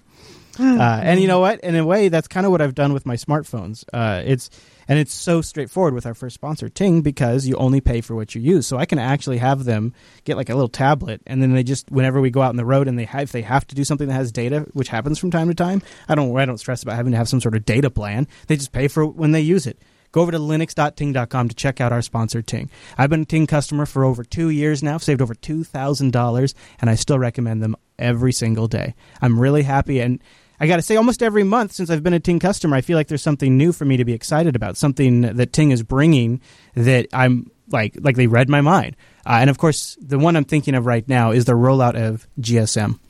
Uh, 0.58 1.00
and 1.02 1.20
you 1.20 1.26
know 1.26 1.40
what? 1.40 1.60
In 1.60 1.74
a 1.74 1.84
way, 1.84 2.10
that's 2.10 2.28
kind 2.28 2.46
of 2.46 2.52
what 2.52 2.60
I've 2.60 2.74
done 2.74 2.92
with 2.92 3.06
my 3.06 3.16
smartphones. 3.16 3.84
Uh, 3.92 4.22
it's 4.24 4.50
and 4.88 4.98
it's 4.98 5.12
so 5.12 5.40
straightforward 5.40 5.94
with 5.94 6.06
our 6.06 6.14
first 6.14 6.34
sponsor, 6.34 6.68
Ting, 6.68 7.02
because 7.02 7.46
you 7.46 7.56
only 7.56 7.80
pay 7.80 8.00
for 8.00 8.14
what 8.14 8.34
you 8.34 8.40
use. 8.40 8.66
So 8.66 8.78
I 8.78 8.86
can 8.86 8.98
actually 8.98 9.38
have 9.38 9.64
them 9.64 9.94
get 10.24 10.36
like 10.36 10.48
a 10.48 10.54
little 10.54 10.68
tablet, 10.68 11.22
and 11.26 11.42
then 11.42 11.52
they 11.52 11.62
just 11.62 11.90
whenever 11.90 12.20
we 12.20 12.30
go 12.30 12.42
out 12.42 12.50
on 12.50 12.56
the 12.56 12.64
road 12.64 12.88
and 12.88 12.98
they 12.98 13.04
have, 13.04 13.22
if 13.22 13.32
they 13.32 13.42
have 13.42 13.66
to 13.68 13.74
do 13.74 13.84
something 13.84 14.08
that 14.08 14.14
has 14.14 14.32
data, 14.32 14.66
which 14.72 14.88
happens 14.88 15.18
from 15.18 15.30
time 15.30 15.48
to 15.48 15.54
time, 15.54 15.82
I 16.08 16.14
don't 16.14 16.36
I 16.36 16.44
don't 16.44 16.58
stress 16.58 16.82
about 16.82 16.96
having 16.96 17.12
to 17.12 17.18
have 17.18 17.28
some 17.28 17.40
sort 17.40 17.54
of 17.54 17.64
data 17.64 17.90
plan. 17.90 18.26
They 18.46 18.56
just 18.56 18.72
pay 18.72 18.88
for 18.88 19.06
when 19.06 19.32
they 19.32 19.40
use 19.40 19.66
it. 19.66 19.80
Go 20.12 20.20
over 20.20 20.30
to 20.30 20.38
linux.ting.com 20.38 21.48
to 21.48 21.54
check 21.54 21.80
out 21.80 21.90
our 21.90 22.02
sponsor, 22.02 22.42
Ting. 22.42 22.70
I've 22.98 23.08
been 23.08 23.22
a 23.22 23.24
Ting 23.24 23.46
customer 23.46 23.86
for 23.86 24.04
over 24.04 24.22
two 24.22 24.50
years 24.50 24.82
now, 24.82 24.94
I've 24.94 25.02
saved 25.02 25.22
over 25.22 25.34
$2,000, 25.34 26.54
and 26.80 26.90
I 26.90 26.94
still 26.96 27.18
recommend 27.18 27.62
them 27.62 27.76
every 27.98 28.32
single 28.32 28.68
day. 28.68 28.94
I'm 29.22 29.40
really 29.40 29.62
happy, 29.62 30.00
and 30.00 30.22
I 30.62 30.68
got 30.68 30.76
to 30.76 30.82
say, 30.82 30.94
almost 30.94 31.24
every 31.24 31.42
month 31.42 31.72
since 31.72 31.90
I've 31.90 32.04
been 32.04 32.12
a 32.12 32.20
Ting 32.20 32.38
customer, 32.38 32.76
I 32.76 32.82
feel 32.82 32.96
like 32.96 33.08
there's 33.08 33.20
something 33.20 33.58
new 33.58 33.72
for 33.72 33.84
me 33.84 33.96
to 33.96 34.04
be 34.04 34.12
excited 34.12 34.54
about, 34.54 34.76
something 34.76 35.22
that 35.22 35.52
Ting 35.52 35.72
is 35.72 35.82
bringing 35.82 36.40
that 36.76 37.08
I'm 37.12 37.50
like, 37.70 37.96
like 38.00 38.14
they 38.14 38.28
read 38.28 38.48
my 38.48 38.60
mind. 38.60 38.94
Uh, 39.26 39.38
and 39.40 39.50
of 39.50 39.58
course, 39.58 39.98
the 40.00 40.20
one 40.20 40.36
I'm 40.36 40.44
thinking 40.44 40.76
of 40.76 40.86
right 40.86 41.06
now 41.08 41.32
is 41.32 41.46
the 41.46 41.54
rollout 41.54 42.00
of 42.00 42.28
GSM. 42.40 43.00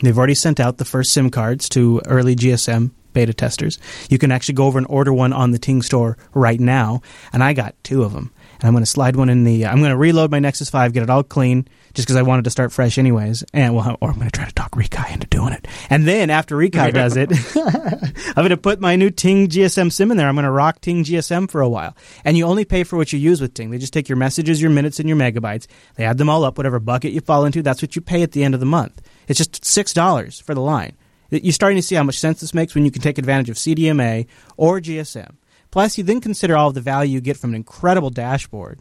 They've 0.00 0.16
already 0.16 0.36
sent 0.36 0.60
out 0.60 0.78
the 0.78 0.84
first 0.84 1.12
SIM 1.12 1.28
cards 1.30 1.68
to 1.70 2.02
early 2.06 2.36
GSM 2.36 2.92
beta 3.12 3.34
testers. 3.34 3.80
You 4.08 4.18
can 4.18 4.30
actually 4.30 4.54
go 4.54 4.66
over 4.66 4.78
and 4.78 4.86
order 4.88 5.12
one 5.12 5.32
on 5.32 5.50
the 5.50 5.58
Ting 5.58 5.82
store 5.82 6.16
right 6.34 6.60
now, 6.60 7.02
and 7.32 7.42
I 7.42 7.52
got 7.52 7.74
two 7.82 8.04
of 8.04 8.12
them. 8.12 8.30
And 8.58 8.64
I'm 8.64 8.72
going 8.72 8.82
to 8.82 8.90
slide 8.90 9.16
one 9.16 9.28
in 9.28 9.44
the. 9.44 9.64
Uh, 9.64 9.70
I'm 9.70 9.78
going 9.78 9.90
to 9.90 9.96
reload 9.96 10.30
my 10.30 10.38
Nexus 10.38 10.70
5, 10.70 10.92
get 10.92 11.02
it 11.02 11.10
all 11.10 11.22
clean, 11.22 11.68
just 11.94 12.06
because 12.06 12.16
I 12.16 12.22
wanted 12.22 12.44
to 12.44 12.50
start 12.50 12.72
fresh 12.72 12.98
anyways. 12.98 13.44
And 13.52 13.74
well, 13.74 13.98
or 14.00 14.10
I'm 14.10 14.16
going 14.16 14.30
to 14.30 14.36
try 14.36 14.46
to 14.46 14.54
talk 14.54 14.72
Rekai 14.72 15.12
into 15.12 15.26
doing 15.26 15.52
it. 15.52 15.68
And 15.90 16.06
then 16.06 16.30
after 16.30 16.56
Rekai 16.56 16.92
does 16.92 17.16
it, 17.16 17.30
I'm 17.56 18.34
going 18.34 18.50
to 18.50 18.56
put 18.56 18.80
my 18.80 18.96
new 18.96 19.10
Ting 19.10 19.48
GSM 19.48 19.92
SIM 19.92 20.10
in 20.10 20.16
there. 20.16 20.28
I'm 20.28 20.34
going 20.34 20.44
to 20.44 20.50
rock 20.50 20.80
Ting 20.80 21.04
GSM 21.04 21.50
for 21.50 21.60
a 21.60 21.68
while. 21.68 21.96
And 22.24 22.36
you 22.36 22.44
only 22.44 22.64
pay 22.64 22.84
for 22.84 22.96
what 22.96 23.12
you 23.12 23.18
use 23.18 23.40
with 23.40 23.54
Ting. 23.54 23.70
They 23.70 23.78
just 23.78 23.92
take 23.92 24.08
your 24.08 24.16
messages, 24.16 24.60
your 24.60 24.70
minutes, 24.70 24.98
and 25.00 25.08
your 25.08 25.18
megabytes. 25.18 25.66
They 25.96 26.04
add 26.04 26.18
them 26.18 26.30
all 26.30 26.44
up, 26.44 26.56
whatever 26.56 26.80
bucket 26.80 27.12
you 27.12 27.20
fall 27.20 27.44
into. 27.44 27.62
That's 27.62 27.82
what 27.82 27.96
you 27.96 28.02
pay 28.02 28.22
at 28.22 28.32
the 28.32 28.44
end 28.44 28.54
of 28.54 28.60
the 28.60 28.66
month. 28.66 29.02
It's 29.28 29.38
just 29.38 29.64
six 29.64 29.92
dollars 29.92 30.40
for 30.40 30.54
the 30.54 30.60
line. 30.60 30.96
You're 31.30 31.52
starting 31.52 31.76
to 31.76 31.82
see 31.82 31.96
how 31.96 32.04
much 32.04 32.18
sense 32.18 32.40
this 32.40 32.54
makes 32.54 32.74
when 32.74 32.84
you 32.84 32.90
can 32.90 33.02
take 33.02 33.18
advantage 33.18 33.50
of 33.50 33.56
CDMA 33.56 34.26
or 34.56 34.80
GSM. 34.80 35.34
Plus, 35.76 35.98
you 35.98 36.04
then 36.04 36.22
consider 36.22 36.56
all 36.56 36.68
of 36.68 36.74
the 36.74 36.80
value 36.80 37.12
you 37.12 37.20
get 37.20 37.36
from 37.36 37.50
an 37.50 37.56
incredible 37.56 38.08
dashboard 38.08 38.80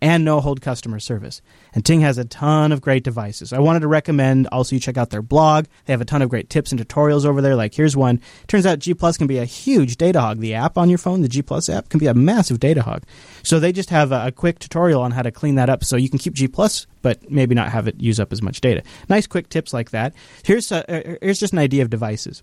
and 0.00 0.24
no 0.24 0.40
hold 0.40 0.62
customer 0.62 0.98
service. 0.98 1.42
And 1.74 1.84
Ting 1.84 2.00
has 2.00 2.16
a 2.16 2.24
ton 2.24 2.72
of 2.72 2.80
great 2.80 3.04
devices. 3.04 3.52
I 3.52 3.58
wanted 3.58 3.80
to 3.80 3.86
recommend 3.86 4.48
also 4.50 4.74
you 4.74 4.80
check 4.80 4.96
out 4.96 5.10
their 5.10 5.20
blog. 5.20 5.66
They 5.84 5.92
have 5.92 6.00
a 6.00 6.06
ton 6.06 6.22
of 6.22 6.30
great 6.30 6.48
tips 6.48 6.72
and 6.72 6.80
tutorials 6.80 7.26
over 7.26 7.42
there. 7.42 7.54
Like 7.54 7.74
here's 7.74 7.98
one. 7.98 8.18
Turns 8.46 8.64
out 8.64 8.78
G 8.78 8.94
Plus 8.94 9.18
can 9.18 9.26
be 9.26 9.36
a 9.36 9.44
huge 9.44 9.98
data 9.98 10.22
hog. 10.22 10.38
The 10.38 10.54
app 10.54 10.78
on 10.78 10.88
your 10.88 10.96
phone, 10.96 11.20
the 11.20 11.28
G 11.28 11.42
Plus 11.42 11.68
app, 11.68 11.90
can 11.90 12.00
be 12.00 12.06
a 12.06 12.14
massive 12.14 12.58
data 12.58 12.80
hog. 12.80 13.02
So 13.42 13.60
they 13.60 13.70
just 13.70 13.90
have 13.90 14.10
a, 14.10 14.28
a 14.28 14.32
quick 14.32 14.58
tutorial 14.58 15.02
on 15.02 15.10
how 15.10 15.20
to 15.20 15.30
clean 15.30 15.56
that 15.56 15.68
up 15.68 15.84
so 15.84 15.96
you 15.96 16.08
can 16.08 16.18
keep 16.18 16.32
G 16.32 16.48
Plus, 16.48 16.86
but 17.02 17.30
maybe 17.30 17.54
not 17.54 17.72
have 17.72 17.88
it 17.88 18.00
use 18.00 18.18
up 18.18 18.32
as 18.32 18.40
much 18.40 18.62
data. 18.62 18.82
Nice 19.06 19.26
quick 19.26 19.50
tips 19.50 19.74
like 19.74 19.90
that. 19.90 20.14
Here's 20.44 20.72
a, 20.72 20.90
uh, 20.90 21.16
here's 21.20 21.40
just 21.40 21.52
an 21.52 21.58
idea 21.58 21.82
of 21.82 21.90
devices. 21.90 22.42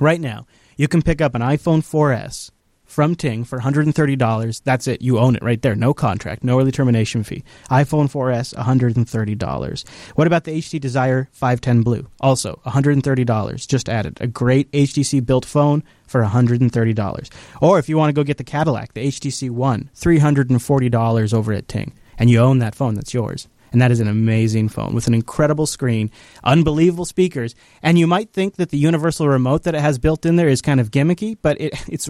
Right 0.00 0.22
now, 0.22 0.46
you 0.78 0.88
can 0.88 1.02
pick 1.02 1.20
up 1.20 1.34
an 1.34 1.42
iPhone 1.42 1.80
4S 1.80 2.50
from 2.94 3.16
Ting 3.16 3.42
for 3.42 3.58
$130. 3.58 4.62
That's 4.62 4.86
it. 4.86 5.02
You 5.02 5.18
own 5.18 5.34
it 5.34 5.42
right 5.42 5.60
there. 5.60 5.74
No 5.74 5.92
contract, 5.92 6.44
no 6.44 6.60
early 6.60 6.70
termination 6.70 7.24
fee. 7.24 7.42
iPhone 7.68 8.08
4S, 8.08 8.54
$130. 8.54 9.88
What 10.14 10.28
about 10.28 10.44
the 10.44 10.52
HT 10.52 10.80
Desire 10.80 11.28
510 11.32 11.82
Blue? 11.82 12.06
Also, 12.20 12.60
$130. 12.64 13.66
Just 13.66 13.88
added. 13.88 14.18
A 14.20 14.28
great 14.28 14.70
HTC 14.70 15.26
built 15.26 15.44
phone 15.44 15.82
for 16.06 16.22
$130. 16.22 17.30
Or 17.60 17.80
if 17.80 17.88
you 17.88 17.98
want 17.98 18.10
to 18.10 18.14
go 18.14 18.22
get 18.22 18.36
the 18.36 18.44
Cadillac, 18.44 18.94
the 18.94 19.08
HTC 19.08 19.50
One, 19.50 19.90
$340 19.96 21.34
over 21.34 21.52
at 21.52 21.66
Ting. 21.66 21.94
And 22.16 22.30
you 22.30 22.38
own 22.38 22.60
that 22.60 22.76
phone. 22.76 22.94
That's 22.94 23.12
yours 23.12 23.48
and 23.74 23.82
that 23.82 23.90
is 23.90 23.98
an 23.98 24.06
amazing 24.06 24.68
phone 24.68 24.94
with 24.94 25.08
an 25.08 25.14
incredible 25.14 25.66
screen, 25.66 26.10
unbelievable 26.44 27.04
speakers, 27.04 27.56
and 27.82 27.98
you 27.98 28.06
might 28.06 28.32
think 28.32 28.54
that 28.54 28.70
the 28.70 28.78
universal 28.78 29.28
remote 29.28 29.64
that 29.64 29.74
it 29.74 29.80
has 29.80 29.98
built 29.98 30.24
in 30.24 30.36
there 30.36 30.48
is 30.48 30.62
kind 30.62 30.78
of 30.78 30.92
gimmicky, 30.92 31.36
but 31.42 31.60
it, 31.60 31.74
it's 31.88 32.08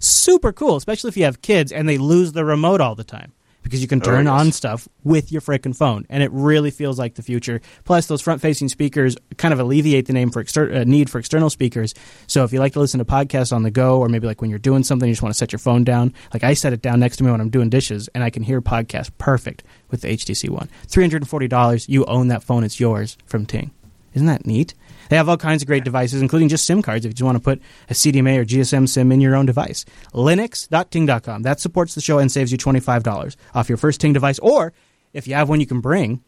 super 0.00 0.52
cool, 0.52 0.74
especially 0.76 1.08
if 1.08 1.16
you 1.16 1.24
have 1.24 1.40
kids 1.42 1.70
and 1.70 1.88
they 1.88 1.96
lose 1.96 2.32
the 2.32 2.44
remote 2.44 2.80
all 2.80 2.96
the 2.96 3.04
time 3.04 3.32
because 3.66 3.82
you 3.82 3.88
can 3.88 4.00
turn 4.00 4.28
oh, 4.28 4.32
yes. 4.32 4.40
on 4.40 4.52
stuff 4.52 4.88
with 5.02 5.32
your 5.32 5.40
freaking 5.40 5.76
phone, 5.76 6.06
and 6.08 6.22
it 6.22 6.30
really 6.30 6.70
feels 6.70 7.00
like 7.00 7.16
the 7.16 7.22
future. 7.22 7.60
Plus, 7.82 8.06
those 8.06 8.22
front-facing 8.22 8.68
speakers 8.68 9.16
kind 9.38 9.52
of 9.52 9.58
alleviate 9.58 10.06
the 10.06 10.12
name 10.12 10.30
for 10.30 10.38
exter- 10.38 10.72
uh, 10.72 10.84
need 10.84 11.10
for 11.10 11.18
external 11.18 11.50
speakers. 11.50 11.92
So, 12.28 12.44
if 12.44 12.52
you 12.52 12.60
like 12.60 12.74
to 12.74 12.78
listen 12.78 12.98
to 12.98 13.04
podcasts 13.04 13.52
on 13.52 13.64
the 13.64 13.72
go, 13.72 13.98
or 13.98 14.08
maybe 14.08 14.28
like 14.28 14.40
when 14.40 14.50
you're 14.50 14.60
doing 14.60 14.84
something, 14.84 15.08
you 15.08 15.14
just 15.14 15.22
want 15.22 15.34
to 15.34 15.38
set 15.38 15.50
your 15.50 15.58
phone 15.58 15.82
down. 15.82 16.14
Like 16.32 16.44
I 16.44 16.54
set 16.54 16.72
it 16.72 16.80
down 16.80 17.00
next 17.00 17.16
to 17.16 17.24
me 17.24 17.32
when 17.32 17.40
I'm 17.40 17.50
doing 17.50 17.68
dishes, 17.68 18.08
and 18.14 18.22
I 18.22 18.30
can 18.30 18.44
hear 18.44 18.62
podcasts 18.62 19.10
perfect 19.18 19.64
with 19.90 20.02
the 20.02 20.16
HTC 20.16 20.48
One. 20.48 20.68
Three 20.86 21.02
hundred 21.02 21.22
and 21.22 21.28
forty 21.28 21.48
dollars, 21.48 21.88
you 21.88 22.04
own 22.04 22.28
that 22.28 22.44
phone. 22.44 22.62
It's 22.62 22.78
yours 22.78 23.18
from 23.26 23.46
Ting. 23.46 23.72
Isn't 24.16 24.28
that 24.28 24.46
neat? 24.46 24.74
They 25.10 25.16
have 25.16 25.28
all 25.28 25.36
kinds 25.36 25.62
of 25.62 25.68
great 25.68 25.84
devices, 25.84 26.22
including 26.22 26.48
just 26.48 26.64
SIM 26.64 26.80
cards 26.80 27.04
if 27.04 27.10
you 27.10 27.14
just 27.14 27.24
want 27.24 27.36
to 27.36 27.42
put 27.42 27.60
a 27.90 27.92
CDMA 27.92 28.38
or 28.38 28.44
GSM 28.46 28.88
SIM 28.88 29.12
in 29.12 29.20
your 29.20 29.36
own 29.36 29.44
device. 29.44 29.84
Linux.ting.com. 30.14 31.42
That 31.42 31.60
supports 31.60 31.94
the 31.94 32.00
show 32.00 32.18
and 32.18 32.32
saves 32.32 32.50
you 32.50 32.56
$25 32.56 33.36
off 33.54 33.68
your 33.68 33.76
first 33.78 34.00
Ting 34.00 34.14
device. 34.14 34.38
Or 34.38 34.72
if 35.12 35.28
you 35.28 35.34
have 35.34 35.50
one 35.50 35.60
you 35.60 35.66
can 35.66 35.82
bring, 35.82 36.22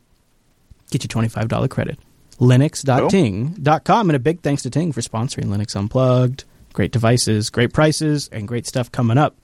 get 0.90 1.02
you 1.02 1.08
$25 1.08 1.70
credit. 1.70 1.98
Linux.ting.com. 2.38 4.10
And 4.10 4.16
a 4.16 4.20
big 4.20 4.42
thanks 4.42 4.62
to 4.62 4.70
Ting 4.70 4.92
for 4.92 5.00
sponsoring 5.00 5.46
Linux 5.46 5.74
Unplugged. 5.74 6.44
Great 6.74 6.92
devices, 6.92 7.48
great 7.48 7.72
prices, 7.72 8.28
and 8.30 8.46
great 8.46 8.66
stuff 8.66 8.92
coming 8.92 9.16
up. 9.16 9.34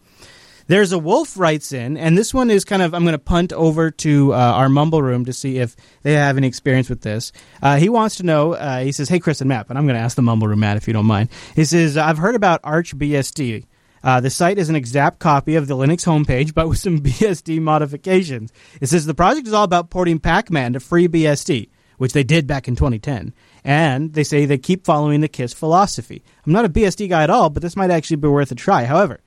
There's 0.67 0.93
a 0.93 0.99
wolf 0.99 1.39
writes 1.39 1.73
in, 1.73 1.97
and 1.97 2.17
this 2.17 2.33
one 2.33 2.51
is 2.51 2.65
kind 2.65 2.81
of 2.81 2.95
I'm 2.95 3.03
going 3.03 3.13
to 3.13 3.19
punt 3.19 3.53
over 3.53 3.91
to 3.91 4.33
uh, 4.33 4.37
our 4.37 4.69
mumble 4.69 5.03
room 5.03 5.27
to 5.27 5.33
see 5.33 5.59
if 5.59 5.77
they 6.03 6.15
have 6.15 6.39
any 6.39 6.47
experience 6.47 6.89
with 6.89 7.03
this. 7.03 7.33
Uh, 7.63 7.77
he 7.77 7.89
wants 7.89 8.17
to 8.17 8.23
know. 8.23 8.55
Uh, 8.55 8.81
he 8.81 8.93
says, 8.93 9.09
"Hey, 9.09 9.19
Chris 9.19 9.41
and 9.41 9.49
Matt," 9.49 9.69
and 9.69 9.77
I'm 9.77 9.87
going 9.87 9.97
to 9.97 10.03
ask 10.03 10.17
the 10.17 10.23
mumble 10.23 10.49
room 10.49 10.61
Matt 10.61 10.77
if 10.77 10.87
you 10.87 10.95
don't 10.95 11.07
mind. 11.07 11.29
He 11.55 11.65
says, 11.65 11.97
"I've 11.97 12.19
heard 12.19 12.35
about 12.35 12.63
ArchBSD. 12.63 13.67
Uh, 14.03 14.21
the 14.21 14.31
site 14.31 14.59
is 14.59 14.69
an 14.69 14.77
exact 14.77 15.19
copy 15.19 15.55
of 15.55 15.67
the 15.67 15.77
Linux 15.77 16.05
homepage, 16.05 16.55
but 16.55 16.69
with 16.69 16.79
some 16.79 17.01
BSD 17.03 17.61
modifications. 17.61 18.53
It 18.81 18.89
says 18.89 19.07
the 19.07 19.15
project 19.15 19.47
is 19.47 19.53
all 19.53 19.65
about 19.65 19.91
porting 19.91 20.21
Pacman 20.21 20.75
to 20.75 20.79
FreeBSD, 20.79 21.69
which 21.99 22.13
they 22.13 22.25
did 22.25 22.47
back 22.47 22.69
in 22.69 22.77
2010." 22.77 23.35
And 23.67 24.13
they 24.13 24.25
say 24.25 24.45
they 24.45 24.59
keep 24.59 24.85
following 24.85 25.23
the 25.23 25.29
KISS 25.29 25.55
philosophy. 25.55 26.23
I'm 26.47 26.53
not 26.53 26.67
a 26.67 26.69
BSD 26.71 27.09
guy 27.09 27.23
at 27.23 27.31
all, 27.31 27.49
but 27.49 27.63
this 27.63 27.77
might 27.77 27.91
actually 27.91 28.17
be 28.17 28.29
worth 28.29 28.53
a 28.53 28.55
try. 28.55 28.85
However, 28.85 29.21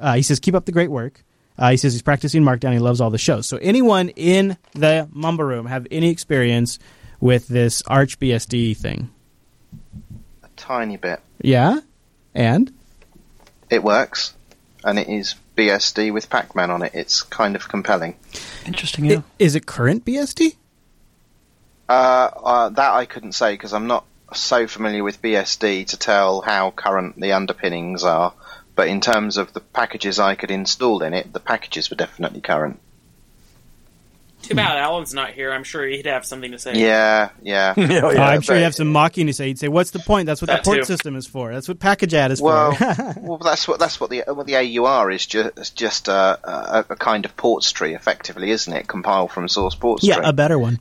uh, 0.00 0.14
he 0.14 0.22
says, 0.22 0.40
keep 0.40 0.54
up 0.54 0.64
the 0.64 0.72
great 0.72 0.90
work. 0.90 1.24
Uh, 1.58 1.70
he 1.70 1.76
says 1.76 1.92
he's 1.92 2.02
practicing 2.02 2.42
Markdown. 2.42 2.72
He 2.72 2.78
loves 2.78 3.00
all 3.00 3.10
the 3.10 3.18
shows. 3.18 3.46
So, 3.46 3.58
anyone 3.58 4.08
in 4.10 4.56
the 4.72 5.08
Mumble 5.12 5.44
Room 5.44 5.66
have 5.66 5.86
any 5.90 6.08
experience 6.08 6.78
with 7.20 7.46
this 7.48 7.82
ArchBSD 7.82 8.76
thing? 8.76 9.10
A 10.42 10.48
tiny 10.56 10.96
bit. 10.96 11.20
Yeah? 11.40 11.80
And? 12.34 12.72
It 13.70 13.82
works. 13.82 14.34
And 14.82 14.98
it 14.98 15.08
is 15.08 15.36
BSD 15.56 16.12
with 16.12 16.28
Pacman 16.30 16.70
on 16.70 16.82
it. 16.82 16.92
It's 16.94 17.22
kind 17.22 17.54
of 17.54 17.68
compelling. 17.68 18.16
Interesting, 18.66 19.04
yeah. 19.04 19.18
It, 19.18 19.22
is 19.38 19.54
it 19.54 19.66
current 19.66 20.04
BSD? 20.04 20.56
Uh, 21.88 21.92
uh, 21.92 22.68
that 22.70 22.92
I 22.92 23.04
couldn't 23.04 23.32
say 23.32 23.52
because 23.52 23.72
I'm 23.72 23.86
not 23.86 24.04
so 24.34 24.66
familiar 24.66 25.04
with 25.04 25.20
BSD 25.20 25.88
to 25.88 25.96
tell 25.96 26.40
how 26.40 26.70
current 26.70 27.20
the 27.20 27.32
underpinnings 27.32 28.02
are. 28.02 28.32
But 28.82 28.88
in 28.88 29.00
terms 29.00 29.36
of 29.36 29.52
the 29.52 29.60
packages 29.60 30.18
I 30.18 30.34
could 30.34 30.50
install 30.50 31.04
in 31.04 31.14
it, 31.14 31.32
the 31.32 31.38
packages 31.38 31.88
were 31.88 31.94
definitely 31.94 32.40
current. 32.40 32.80
Too 34.42 34.56
bad 34.56 34.76
Alan's 34.76 35.14
not 35.14 35.30
here. 35.30 35.52
I'm 35.52 35.62
sure 35.62 35.86
he'd 35.86 36.06
have 36.06 36.26
something 36.26 36.50
to 36.50 36.58
say. 36.58 36.74
Yeah, 36.74 37.28
yeah. 37.44 37.74
oh, 37.78 38.10
yeah 38.10 38.26
I'm 38.26 38.40
sure 38.40 38.56
he'd 38.56 38.62
have 38.62 38.74
some 38.74 38.90
mocking 38.90 39.28
to 39.28 39.32
say. 39.32 39.46
He'd 39.46 39.60
say, 39.60 39.68
"What's 39.68 39.92
the 39.92 40.00
point? 40.00 40.26
That's 40.26 40.42
what 40.42 40.48
that 40.48 40.64
the 40.64 40.68
port 40.68 40.78
too. 40.78 40.84
system 40.84 41.14
is 41.14 41.28
for. 41.28 41.52
That's 41.52 41.68
what 41.68 41.78
package 41.78 42.12
add 42.12 42.32
is 42.32 42.42
well, 42.42 42.72
for." 42.72 43.14
well, 43.20 43.38
that's 43.38 43.68
what 43.68 43.78
that's 43.78 44.00
what 44.00 44.10
the 44.10 44.24
what 44.26 44.48
the 44.48 44.56
AUR 44.56 45.12
is. 45.12 45.26
Just 45.26 45.76
just 45.76 46.08
a, 46.08 46.40
a, 46.42 46.84
a, 46.90 46.96
kind 46.96 47.24
of 47.24 47.36
ports 47.36 47.70
tree, 47.70 47.94
effectively, 47.94 48.50
isn't 48.50 48.72
it? 48.72 48.88
Compiled 48.88 49.30
from 49.30 49.46
source 49.46 49.76
ports. 49.76 50.02
Yeah, 50.02 50.16
tree. 50.16 50.24
a 50.26 50.32
better 50.32 50.58
one. 50.58 50.80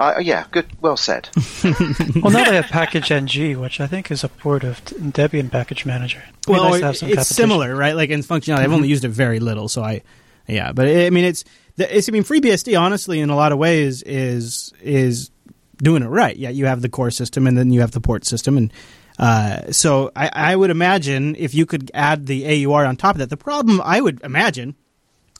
Uh, 0.00 0.18
yeah, 0.18 0.46
good. 0.50 0.66
Well 0.80 0.96
said. 0.96 1.28
well, 1.62 2.32
now 2.32 2.44
they 2.44 2.56
have 2.56 2.68
Package 2.68 3.12
NG, 3.12 3.60
which 3.60 3.80
I 3.80 3.86
think 3.86 4.10
is 4.10 4.24
a 4.24 4.30
port 4.30 4.64
of 4.64 4.82
Debian 4.86 5.50
Package 5.50 5.84
Manager. 5.84 6.22
well, 6.48 6.70
nice 6.70 7.02
it's 7.02 7.28
similar, 7.28 7.76
right? 7.76 7.94
Like 7.94 8.08
in 8.08 8.20
functionality, 8.20 8.44
mm-hmm. 8.44 8.60
I've 8.60 8.72
only 8.72 8.86
mm-hmm. 8.86 8.92
used 8.92 9.04
it 9.04 9.10
very 9.10 9.40
little, 9.40 9.68
so 9.68 9.82
I, 9.82 10.00
yeah. 10.46 10.72
But 10.72 10.88
I 10.88 11.10
mean, 11.10 11.26
it's, 11.26 11.44
it's. 11.76 12.08
I 12.08 12.12
mean, 12.12 12.24
FreeBSD, 12.24 12.80
honestly, 12.80 13.20
in 13.20 13.28
a 13.28 13.36
lot 13.36 13.52
of 13.52 13.58
ways, 13.58 14.02
is 14.04 14.72
is 14.80 15.30
doing 15.76 16.02
it 16.02 16.08
right. 16.08 16.34
Yeah, 16.34 16.48
you 16.48 16.64
have 16.64 16.80
the 16.80 16.88
core 16.88 17.10
system, 17.10 17.46
and 17.46 17.58
then 17.58 17.70
you 17.70 17.82
have 17.82 17.90
the 17.90 18.00
port 18.00 18.24
system, 18.24 18.56
and 18.56 18.72
uh, 19.18 19.70
so 19.70 20.12
I, 20.16 20.30
I 20.32 20.56
would 20.56 20.70
imagine 20.70 21.36
if 21.36 21.52
you 21.52 21.66
could 21.66 21.90
add 21.92 22.24
the 22.24 22.64
AUR 22.64 22.86
on 22.86 22.96
top 22.96 23.16
of 23.16 23.18
that. 23.18 23.28
The 23.28 23.36
problem 23.36 23.82
I 23.84 24.00
would 24.00 24.22
imagine, 24.22 24.76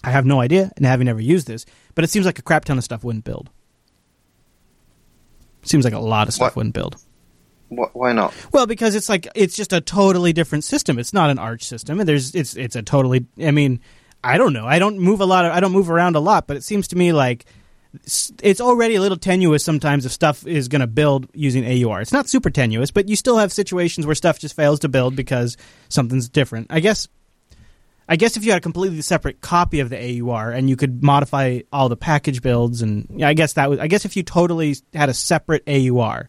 I 0.05 0.11
have 0.11 0.27
no 0.27 0.39
idea, 0.39 0.71
and 0.77 0.85
having 0.85 1.07
never 1.07 1.23
used 1.23 1.47
this, 1.47 1.65
but 1.95 2.05
it 2.05 2.11
seems 2.11 2.27
like 2.27 2.39
a 2.39 2.43
crap 2.43 2.67
ton 2.67 2.77
of 2.77 2.85
stuff 2.85 3.03
wouldn't 3.03 3.25
build. 3.25 3.49
Seems 5.63 5.85
like 5.85 5.95
a 5.95 5.99
lot 5.99 6.29
of 6.29 6.35
stuff 6.35 6.49
what? 6.49 6.57
wouldn't 6.57 6.75
build. 6.75 6.97
Why 7.69 8.13
not? 8.13 8.35
Well, 8.53 8.67
because 8.67 8.95
it's 8.95 9.09
like 9.09 9.29
it's 9.35 9.55
just 9.55 9.73
a 9.73 9.81
totally 9.81 10.33
different 10.33 10.65
system. 10.65 10.99
It's 10.99 11.13
not 11.13 11.31
an 11.31 11.39
Arch 11.39 11.63
system, 11.63 12.01
and 12.01 12.09
there's 12.09 12.35
it's 12.35 12.57
it's 12.57 12.75
a 12.75 12.83
totally. 12.83 13.27
I 13.41 13.53
mean, 13.53 13.81
I 14.25 14.39
don't 14.39 14.53
know. 14.53 14.67
I 14.67 14.79
don't 14.79 14.99
move 14.99 15.21
a 15.21 15.27
lot. 15.27 15.45
Of, 15.45 15.53
I 15.53 15.61
don't 15.61 15.73
move 15.73 15.91
around 15.91 16.17
a 16.17 16.21
lot, 16.21 16.49
but 16.49 16.57
it 16.57 16.65
seems 16.65 16.89
to 16.89 16.97
me 16.97 17.13
like 17.13 17.45
it's 18.43 18.61
already 18.61 18.95
a 18.95 19.01
little 19.01 19.17
tenuous 19.17 19.65
sometimes 19.65 20.07
if 20.07 20.13
stuff 20.13 20.47
is 20.47 20.69
going 20.69 20.81
to 20.81 20.87
build 20.87 21.29
using 21.35 21.65
AUR. 21.65 22.01
It's 22.01 22.13
not 22.13 22.29
super 22.29 22.51
tenuous, 22.51 22.91
but 22.91 23.09
you 23.09 23.17
still 23.17 23.39
have 23.39 23.53
situations 23.53 24.07
where 24.07 24.15
stuff 24.15 24.39
just 24.39 24.55
fails 24.55 24.81
to 24.81 24.89
build 24.89 25.17
because 25.17 25.57
something's 25.89 26.29
different. 26.29 26.69
I 26.71 26.81
guess 26.81 27.09
I 28.11 28.17
guess 28.17 28.37
if 28.37 28.45
you 28.45 28.51
had 28.51 28.59
a 28.59 28.61
completely 28.61 29.01
separate 29.03 29.41
copy 29.41 29.79
of 29.79 29.89
the 29.89 30.21
AUR 30.21 30.51
and 30.51 30.69
you 30.69 30.75
could 30.75 31.01
modify 31.01 31.61
all 31.73 31.89
the 31.89 31.97
package 31.97 32.43
builds, 32.43 32.83
and 32.83 33.07
yeah, 33.15 33.29
I 33.29 33.35
guess 33.35 33.53
that 33.53 33.71
was. 33.71 33.79
I 33.79 33.87
guess 33.87 34.05
if 34.05 34.17
you 34.17 34.25
totally 34.25 34.75
had 34.93 35.09
a 35.09 35.15
separate 35.15 35.63
AUR, 35.69 36.29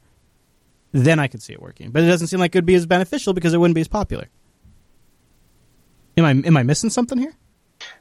then 0.91 1.17
I 1.17 1.28
could 1.28 1.41
see 1.41 1.54
it 1.54 1.62
working. 1.62 1.89
But 1.89 2.04
it 2.04 2.06
doesn't 2.06 2.28
seem 2.28 2.39
like 2.39 2.54
it 2.54 2.60
would 2.60 2.67
be 2.67 2.76
as 2.76 2.86
beneficial 2.86 3.34
because 3.34 3.56
it 3.56 3.58
wouldn't 3.58 3.74
be 3.74 3.82
as 3.82 3.88
popular. 3.88 4.30
Am 6.17 6.26
I 6.26 6.30
am 6.48 6.56
I 6.56 6.62
missing 6.62 6.91
something 6.91 7.17
here? 7.17 7.34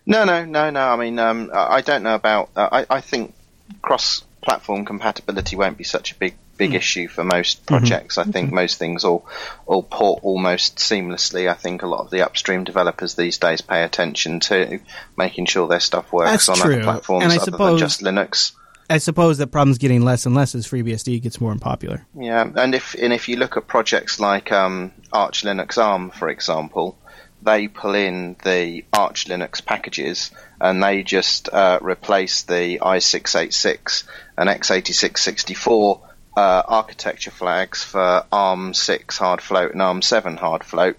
No, 0.05 0.25
no, 0.25 0.45
no, 0.45 0.69
no. 0.69 0.81
I 0.81 0.97
mean, 0.97 1.19
um, 1.19 1.51
I 1.51 1.81
don't 1.81 2.03
know 2.03 2.15
about. 2.15 2.51
Uh, 2.55 2.69
I, 2.71 2.97
I 2.97 3.01
think 3.01 3.35
cross-platform 3.81 4.85
compatibility 4.85 5.57
won't 5.57 5.79
be 5.79 5.85
such 5.85 6.13
a 6.13 6.17
big 6.17 6.37
big 6.61 6.73
mm. 6.73 6.75
issue 6.75 7.09
for 7.09 7.25
most 7.25 7.57
mm-hmm. 7.57 7.75
projects. 7.75 8.17
Mm-hmm. 8.17 8.29
I 8.29 8.33
think 8.33 8.47
mm-hmm. 8.49 8.57
most 8.57 8.79
things 8.79 9.05
all 9.05 9.27
all 9.67 9.83
port 9.83 10.23
almost 10.23 10.77
seamlessly. 10.77 11.51
I 11.51 11.55
think 11.55 11.83
a 11.83 11.87
lot 11.87 12.05
of 12.05 12.11
the 12.11 12.25
upstream 12.25 12.65
developers 12.65 13.15
these 13.15 13.39
days 13.39 13.63
pay 13.63 13.83
attention 13.83 14.41
to 14.41 14.79
making 15.17 15.47
sure 15.47 15.67
their 15.67 15.81
stuff 15.81 16.13
works 16.13 16.47
That's 16.47 16.49
on 16.51 16.57
true. 16.59 16.75
other 16.75 16.83
platforms 16.85 17.25
other 17.25 17.39
suppose, 17.41 17.71
than 17.71 17.79
just 17.79 18.03
Linux. 18.03 18.53
I 18.91 18.99
suppose 18.99 19.39
that 19.39 19.49
problem's 19.49 19.79
getting 19.79 20.03
less 20.03 20.27
and 20.27 20.35
less 20.35 20.55
as 20.55 20.67
FreeBSD 20.67 21.23
gets 21.23 21.41
more 21.41 21.53
unpopular. 21.53 22.07
Yeah, 22.15 22.49
and 22.57 22.75
if 22.75 22.95
and 22.95 23.13
if 23.13 23.29
you 23.29 23.37
look 23.37 23.57
at 23.57 23.67
projects 23.67 24.21
like 24.21 24.53
um, 24.53 24.93
Arch 25.13 25.43
Linux 25.43 25.79
ARM, 25.79 26.11
for 26.11 26.29
example, 26.29 26.99
they 27.43 27.69
pull 27.69 27.95
in 27.95 28.37
the 28.45 28.85
Arch 28.93 29.27
Linux 29.27 29.65
packages 29.65 30.31
and 30.61 30.83
they 30.83 31.03
just 31.03 31.49
uh, 31.49 31.79
replace 31.81 32.43
the 32.43 32.79
i686 32.83 34.05
and 34.37 34.51
x86 34.51 35.19
64 35.19 36.03
uh, 36.37 36.63
architecture 36.67 37.31
flags 37.31 37.83
for 37.83 38.25
ARM6 38.33 39.17
hard 39.19 39.41
float 39.41 39.73
and 39.73 39.81
ARM7 39.81 40.39
hard 40.39 40.65
float, 40.65 40.97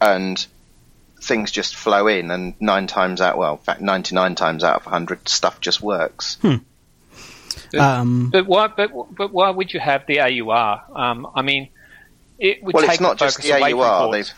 and 0.00 0.44
things 1.22 1.50
just 1.50 1.76
flow 1.76 2.06
in, 2.06 2.30
and 2.30 2.54
nine 2.60 2.86
times 2.86 3.20
out, 3.20 3.36
well, 3.36 3.52
in 3.52 3.58
fact, 3.58 3.80
99 3.80 4.34
times 4.34 4.64
out 4.64 4.76
of 4.76 4.86
100, 4.86 5.28
stuff 5.28 5.60
just 5.60 5.82
works. 5.82 6.38
Um, 7.78 8.30
But 8.30 8.46
why? 8.46 8.68
But 8.68 8.90
but 9.14 9.32
why 9.32 9.50
would 9.50 9.72
you 9.72 9.80
have 9.80 10.06
the 10.06 10.20
AUR? 10.20 10.82
Um, 10.94 11.28
I 11.34 11.42
mean, 11.42 11.68
it 12.38 12.62
would 12.62 12.74
well, 12.74 12.82
take 12.82 12.92
it's 12.92 13.00
not 13.00 13.18
the 13.18 13.26
just 13.26 13.36
focus 13.36 13.50
the 13.50 13.58
away 13.58 13.70
from 13.72 13.80
AUR. 13.80 14.12
They've 14.12 14.34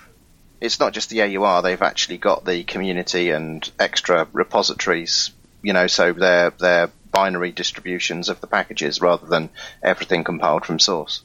it's 0.61 0.78
not 0.78 0.92
just 0.92 1.11
the 1.11 1.22
AUR. 1.22 1.62
They've 1.62 1.83
actually 1.83 2.18
got 2.18 2.44
the 2.44 2.62
community 2.64 3.31
and 3.31 3.68
extra 3.78 4.28
repositories. 4.33 5.31
You 5.62 5.72
know, 5.72 5.87
so 5.87 6.12
they're 6.12 6.50
they're 6.50 6.90
binary 7.12 7.53
distributions 7.53 8.29
of 8.29 8.40
the 8.40 8.46
packages 8.46 9.01
rather 9.01 9.27
than 9.27 9.51
everything 9.83 10.25
compiled 10.25 10.64
from 10.64 10.79
source. 10.79 11.22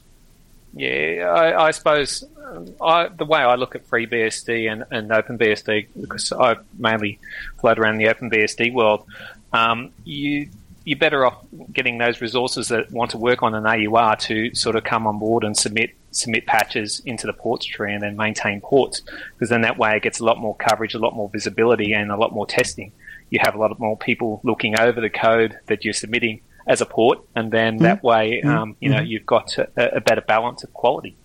Yeah, 0.74 1.32
I, 1.34 1.66
I 1.66 1.70
suppose 1.70 2.24
um, 2.44 2.74
I, 2.80 3.08
the 3.08 3.24
way 3.24 3.40
I 3.40 3.54
look 3.54 3.74
at 3.74 3.88
FreeBSD 3.88 4.70
and, 4.70 4.84
and 4.90 5.10
OpenBSD, 5.10 5.88
because 6.00 6.30
I 6.30 6.56
mainly 6.78 7.18
float 7.58 7.78
around 7.78 7.96
the 7.96 8.04
OpenBSD 8.04 8.72
world, 8.72 9.04
um, 9.52 9.90
you 10.04 10.48
you're 10.84 10.98
better 10.98 11.26
off 11.26 11.44
getting 11.70 11.98
those 11.98 12.22
resources 12.22 12.68
that 12.68 12.90
want 12.90 13.10
to 13.10 13.18
work 13.18 13.42
on 13.42 13.54
an 13.54 13.66
AUR 13.66 14.16
to 14.16 14.54
sort 14.54 14.74
of 14.74 14.84
come 14.84 15.06
on 15.06 15.18
board 15.18 15.44
and 15.44 15.54
submit 15.54 15.94
submit 16.12 16.46
patches 16.46 17.00
into 17.04 17.26
the 17.26 17.32
ports 17.34 17.66
tree 17.66 17.92
and 17.92 18.02
then 18.02 18.16
maintain 18.16 18.60
ports, 18.60 19.02
because 19.34 19.50
then 19.50 19.60
that 19.62 19.76
way 19.76 19.96
it 19.96 20.02
gets 20.02 20.20
a 20.20 20.24
lot 20.24 20.38
more 20.38 20.56
coverage, 20.56 20.94
a 20.94 20.98
lot 20.98 21.14
more 21.14 21.28
visibility, 21.28 21.92
and 21.92 22.10
a 22.10 22.16
lot 22.16 22.32
more 22.32 22.46
testing. 22.46 22.92
You 23.30 23.40
have 23.42 23.54
a 23.54 23.58
lot 23.58 23.72
of 23.72 23.78
more 23.78 23.96
people 23.96 24.40
looking 24.42 24.78
over 24.78 25.00
the 25.00 25.10
code 25.10 25.58
that 25.66 25.84
you're 25.84 25.94
submitting 25.94 26.40
as 26.66 26.80
a 26.80 26.86
port, 26.86 27.20
and 27.34 27.50
then 27.50 27.78
that 27.78 28.02
way, 28.02 28.42
um, 28.42 28.76
you 28.80 28.90
know, 28.90 29.00
you've 29.00 29.26
got 29.26 29.56
a, 29.56 29.96
a 29.96 30.00
better 30.00 30.20
balance 30.20 30.64
of 30.64 30.72
quality. 30.72 31.16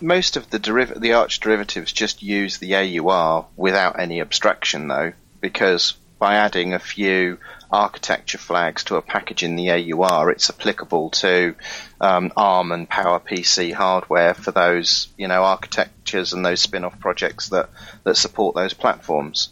Most 0.00 0.36
of 0.36 0.50
the 0.50 0.58
deriv- 0.58 0.98
the 1.00 1.12
arch 1.12 1.38
derivatives 1.38 1.92
just 1.92 2.22
use 2.22 2.58
the 2.58 2.74
AUR 2.74 3.46
without 3.56 4.00
any 4.00 4.20
abstraction, 4.20 4.88
though, 4.88 5.12
because 5.40 5.94
by 6.18 6.34
adding 6.34 6.74
a 6.74 6.80
few 6.80 7.38
architecture 7.70 8.38
flags 8.38 8.84
to 8.84 8.96
a 8.96 9.02
package 9.02 9.42
in 9.42 9.56
the 9.56 9.70
AUR, 9.70 10.30
it's 10.30 10.50
applicable 10.50 11.10
to 11.10 11.54
um, 12.00 12.32
ARM 12.36 12.72
and 12.72 12.90
PowerPC 12.90 13.72
hardware 13.72 14.34
for 14.34 14.50
those 14.50 15.08
you 15.16 15.28
know 15.28 15.44
architectures 15.44 16.32
and 16.32 16.44
those 16.44 16.60
spin-off 16.60 16.98
projects 16.98 17.50
that 17.50 17.70
that 18.04 18.16
support 18.16 18.56
those 18.56 18.74
platforms. 18.74 19.50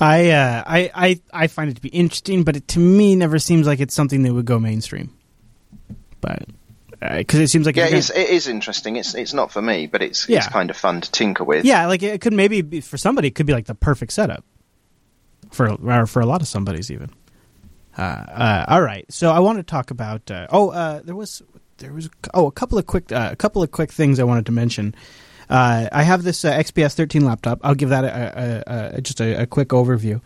I, 0.00 0.30
uh, 0.30 0.62
I 0.66 0.90
I 0.94 1.20
I 1.32 1.46
find 1.48 1.70
it 1.70 1.74
to 1.74 1.82
be 1.82 1.88
interesting, 1.90 2.44
but 2.44 2.56
it 2.56 2.68
to 2.68 2.78
me 2.78 3.16
never 3.16 3.38
seems 3.38 3.66
like 3.66 3.80
it's 3.80 3.94
something 3.94 4.22
that 4.22 4.32
would 4.32 4.46
go 4.46 4.58
mainstream. 4.58 5.14
But 6.20 6.44
because 7.00 7.40
it 7.40 7.48
seems 7.48 7.66
like 7.66 7.76
Yeah, 7.76 7.86
it's, 7.86 8.10
it 8.10 8.28
is 8.28 8.48
interesting. 8.48 8.96
It's 8.96 9.14
it's 9.14 9.32
not 9.32 9.52
for 9.52 9.62
me, 9.62 9.86
but 9.86 10.02
it's 10.02 10.28
Yeah. 10.28 10.38
it's 10.38 10.48
kind 10.48 10.70
of 10.70 10.76
fun 10.76 11.00
to 11.00 11.10
tinker 11.10 11.44
with. 11.44 11.64
yeah, 11.64 11.86
like 11.86 12.02
it 12.02 12.20
could 12.20 12.32
maybe 12.32 12.60
be, 12.62 12.80
for 12.80 12.96
somebody 12.98 13.28
it 13.28 13.34
could 13.34 13.46
be 13.46 13.52
like 13.52 13.66
the 13.66 13.74
perfect 13.74 14.12
setup 14.12 14.44
for 15.50 15.70
or 15.70 16.06
for 16.06 16.20
a 16.20 16.26
lot 16.26 16.40
of 16.42 16.48
somebody's 16.48 16.90
even. 16.90 17.10
Uh, 17.96 18.02
uh, 18.02 18.64
all 18.68 18.82
right, 18.82 19.04
so 19.12 19.30
I 19.30 19.40
want 19.40 19.58
to 19.58 19.64
talk 19.64 19.90
about. 19.90 20.30
Uh, 20.30 20.46
oh, 20.50 20.70
uh, 20.70 21.00
there 21.04 21.16
was 21.16 21.42
there 21.78 21.92
was 21.92 22.08
oh 22.34 22.46
a 22.46 22.52
couple 22.52 22.78
of 22.78 22.86
quick 22.86 23.10
uh, 23.10 23.28
a 23.32 23.36
couple 23.36 23.62
of 23.62 23.70
quick 23.72 23.92
things 23.92 24.20
I 24.20 24.24
wanted 24.24 24.46
to 24.46 24.52
mention. 24.52 24.94
Uh, 25.48 25.88
I 25.90 26.02
have 26.02 26.22
this 26.22 26.44
uh, 26.44 26.52
XPS 26.52 26.94
13 26.94 27.24
laptop. 27.24 27.60
I'll 27.62 27.74
give 27.74 27.88
that 27.88 28.04
a, 28.04 28.64
a, 28.66 28.96
a, 28.96 29.00
just 29.00 29.20
a, 29.20 29.46
quick 29.46 29.68
overview. 29.68 30.20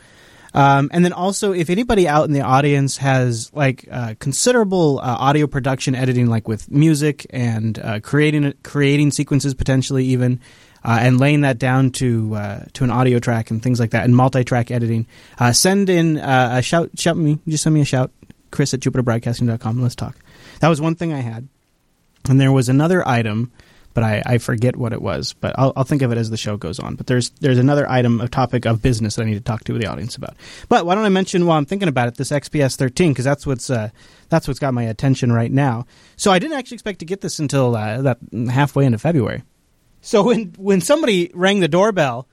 Um, 0.54 0.90
and 0.92 1.04
then 1.04 1.12
also, 1.12 1.52
if 1.52 1.70
anybody 1.70 2.06
out 2.06 2.26
in 2.26 2.32
the 2.32 2.42
audience 2.42 2.98
has 2.98 3.50
like 3.54 3.86
uh, 3.90 4.14
considerable 4.18 4.98
uh, 4.98 5.16
audio 5.18 5.46
production 5.46 5.94
editing, 5.94 6.26
like 6.26 6.46
with 6.46 6.70
music 6.70 7.26
and 7.30 7.78
uh, 7.78 8.00
creating 8.00 8.52
creating 8.62 9.12
sequences 9.12 9.54
potentially 9.54 10.04
even, 10.06 10.40
uh, 10.84 10.98
and 11.00 11.18
laying 11.18 11.40
that 11.42 11.58
down 11.58 11.90
to 11.92 12.36
to 12.74 12.84
an 12.84 12.90
audio 12.90 13.18
track 13.18 13.50
and 13.50 13.62
things 13.62 13.80
like 13.80 13.92
that, 13.92 14.04
and 14.04 14.14
multi-track 14.14 14.70
editing, 14.70 15.06
send 15.52 15.88
in 15.88 16.18
a 16.18 16.60
shout 16.60 16.90
shout 16.98 17.16
me 17.16 17.38
just 17.48 17.62
send 17.62 17.72
me 17.72 17.80
a 17.80 17.86
shout, 17.86 18.10
Chris 18.50 18.74
at 18.74 18.80
JupiterBroadcasting.com. 18.80 19.80
Let's 19.80 19.94
talk. 19.94 20.18
That 20.60 20.68
was 20.68 20.82
one 20.82 20.96
thing 20.96 21.14
I 21.14 21.20
had, 21.20 21.48
and 22.28 22.38
there 22.38 22.52
was 22.52 22.68
another 22.68 23.08
item 23.08 23.52
but 23.94 24.04
I, 24.04 24.22
I 24.24 24.38
forget 24.38 24.76
what 24.76 24.92
it 24.92 25.02
was. 25.02 25.32
But 25.34 25.54
I'll, 25.58 25.72
I'll 25.76 25.84
think 25.84 26.02
of 26.02 26.12
it 26.12 26.18
as 26.18 26.30
the 26.30 26.36
show 26.36 26.56
goes 26.56 26.78
on. 26.78 26.94
But 26.94 27.06
there's 27.06 27.30
there's 27.40 27.58
another 27.58 27.88
item, 27.88 28.20
a 28.20 28.28
topic 28.28 28.66
of 28.66 28.82
business 28.82 29.16
that 29.16 29.22
I 29.22 29.26
need 29.26 29.34
to 29.34 29.40
talk 29.40 29.64
to 29.64 29.78
the 29.78 29.86
audience 29.86 30.16
about. 30.16 30.36
But 30.68 30.86
why 30.86 30.94
don't 30.94 31.04
I 31.04 31.08
mention 31.08 31.46
while 31.46 31.58
I'm 31.58 31.66
thinking 31.66 31.88
about 31.88 32.08
it 32.08 32.16
this 32.16 32.30
XPS 32.30 32.76
13 32.76 33.12
because 33.12 33.24
that's 33.24 33.46
what's 33.46 33.70
uh, 33.70 33.90
that's 34.28 34.48
what's 34.48 34.60
got 34.60 34.74
my 34.74 34.84
attention 34.84 35.32
right 35.32 35.52
now. 35.52 35.86
So 36.16 36.30
I 36.30 36.38
didn't 36.38 36.58
actually 36.58 36.76
expect 36.76 37.00
to 37.00 37.04
get 37.04 37.20
this 37.20 37.38
until 37.38 37.76
uh, 37.76 38.02
that 38.02 38.18
halfway 38.50 38.84
into 38.84 38.98
February. 38.98 39.42
So 40.00 40.22
when 40.22 40.54
when 40.56 40.80
somebody 40.80 41.30
rang 41.34 41.60
the 41.60 41.68
doorbell. 41.68 42.28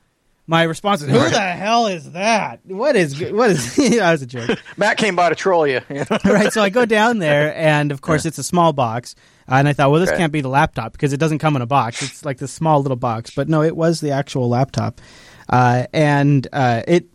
My 0.49 0.63
response 0.63 1.03
is, 1.03 1.09
"Who 1.09 1.29
the 1.29 1.39
hell 1.39 1.85
is 1.85 2.11
that? 2.13 2.61
What 2.65 2.95
is 2.95 3.21
what 3.31 3.51
is?" 3.51 3.77
I 4.01 4.11
was 4.11 4.23
a 4.23 4.25
joke 4.25 4.57
Matt 4.77 4.97
came 4.97 5.15
by 5.15 5.29
to 5.29 5.35
troll 5.35 5.67
you. 5.67 5.81
right. 6.25 6.51
So 6.51 6.63
I 6.63 6.69
go 6.69 6.85
down 6.85 7.19
there, 7.19 7.55
and 7.55 7.91
of 7.91 8.01
course, 8.01 8.25
it's 8.25 8.39
a 8.39 8.43
small 8.43 8.73
box. 8.73 9.13
And 9.47 9.67
I 9.67 9.73
thought, 9.73 9.91
well, 9.91 9.99
this 9.99 10.09
Okay. 10.09 10.17
can't 10.17 10.33
be 10.33 10.41
the 10.41 10.49
laptop 10.49 10.91
because 10.91 11.13
it 11.13 11.17
doesn't 11.17 11.37
come 11.37 11.55
in 11.55 11.61
a 11.61 11.67
box. 11.67 12.01
It's 12.01 12.25
like 12.25 12.39
this 12.39 12.51
small 12.51 12.81
little 12.81 12.97
box. 12.97 13.31
But 13.35 13.47
no, 13.47 13.61
it 13.61 13.75
was 13.75 13.99
the 14.01 14.09
actual 14.09 14.49
laptop, 14.49 15.01
uh, 15.49 15.85
and 15.93 16.47
uh, 16.51 16.81
it 16.87 17.05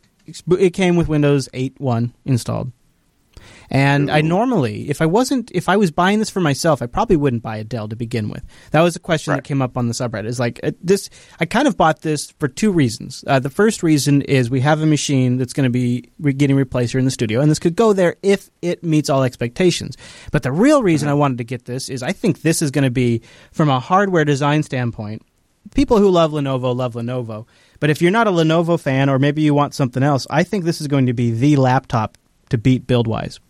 it 0.57 0.71
came 0.71 0.95
with 0.95 1.09
Windows 1.09 1.49
8.1 1.55 2.13
installed. 2.25 2.71
And 3.71 4.11
I 4.11 4.21
normally, 4.21 4.89
if 4.91 5.01
I 5.01 5.07
wasn't, 5.07 5.51
if 5.55 5.69
I 5.69 5.77
was 5.77 5.91
buying 5.91 6.19
this 6.19 6.31
for 6.31 6.41
myself, 6.41 6.83
I 6.83 6.87
probably 6.87 7.17
wouldn't 7.17 7.43
buy 7.43 7.57
a 7.57 7.65
Dell 7.65 7.89
to 7.89 7.97
begin 7.97 8.29
with. 8.29 8.45
That 8.73 8.83
was 8.83 8.97
a 8.97 9.01
question 9.01 9.35
that 9.35 9.45
came 9.45 9.63
up 9.63 9.77
on 9.77 9.89
the 9.89 9.95
subreddit. 9.95 10.27
Is 10.27 10.41
like 10.41 10.61
uh, 10.63 10.73
this. 10.83 11.11
I 11.41 11.47
kind 11.47 11.67
of 11.67 11.77
bought 11.77 12.03
this 12.03 12.31
for 12.33 12.49
two 12.49 12.73
reasons. 12.73 13.25
Uh, 13.27 13.39
the 13.39 13.51
first 13.51 13.83
reason 13.83 14.23
is 14.23 14.51
we 14.51 14.61
have 14.61 14.81
a 14.81 14.87
machine 14.87 15.37
that's 15.37 15.53
going 15.53 15.65
to 15.65 15.71
be 15.71 16.11
re- 16.19 16.33
getting 16.33 16.57
replaced 16.57 16.93
here 16.93 16.99
in 16.99 17.05
the 17.05 17.11
studio, 17.11 17.41
and 17.41 17.51
this 17.51 17.59
could 17.59 17.77
go 17.77 17.93
there 17.93 18.17
if 18.23 18.51
it 18.63 18.83
meets 18.83 19.09
all 19.09 19.23
expectations. 19.23 19.97
But 20.31 20.43
the 20.43 20.53
real 20.53 20.83
reason 20.83 21.09
I 21.09 21.15
wanted 21.15 21.39
to 21.39 21.45
get 21.45 21.65
this 21.65 21.89
is 21.89 22.03
I 22.03 22.13
think 22.13 22.43
this 22.43 22.63
is 22.63 22.71
going 22.71 22.85
to 22.85 22.91
be, 22.91 23.23
from 23.53 23.69
a 23.69 23.81
hardware 23.81 24.25
design 24.25 24.63
standpoint, 24.63 25.23
people 25.75 25.99
who 25.99 26.11
love 26.11 26.33
Lenovo 26.33 26.75
love 26.75 26.95
Lenovo. 26.95 27.47
But 27.81 27.91
if 27.91 28.01
you're 28.01 28.11
not 28.11 28.27
a 28.27 28.31
Lenovo 28.31 28.79
fan, 28.79 29.09
or 29.09 29.19
maybe 29.19 29.43
you 29.43 29.55
want 29.55 29.75
something 29.75 30.03
else, 30.03 30.27
I 30.31 30.43
think 30.43 30.65
this 30.65 30.81
is 30.81 30.87
going 30.87 31.07
to 31.07 31.13
be 31.13 31.31
the 31.31 31.57
laptop 31.57 32.19
to 32.51 32.59
beat 32.59 32.87
build 32.87 33.07
wise. 33.07 33.41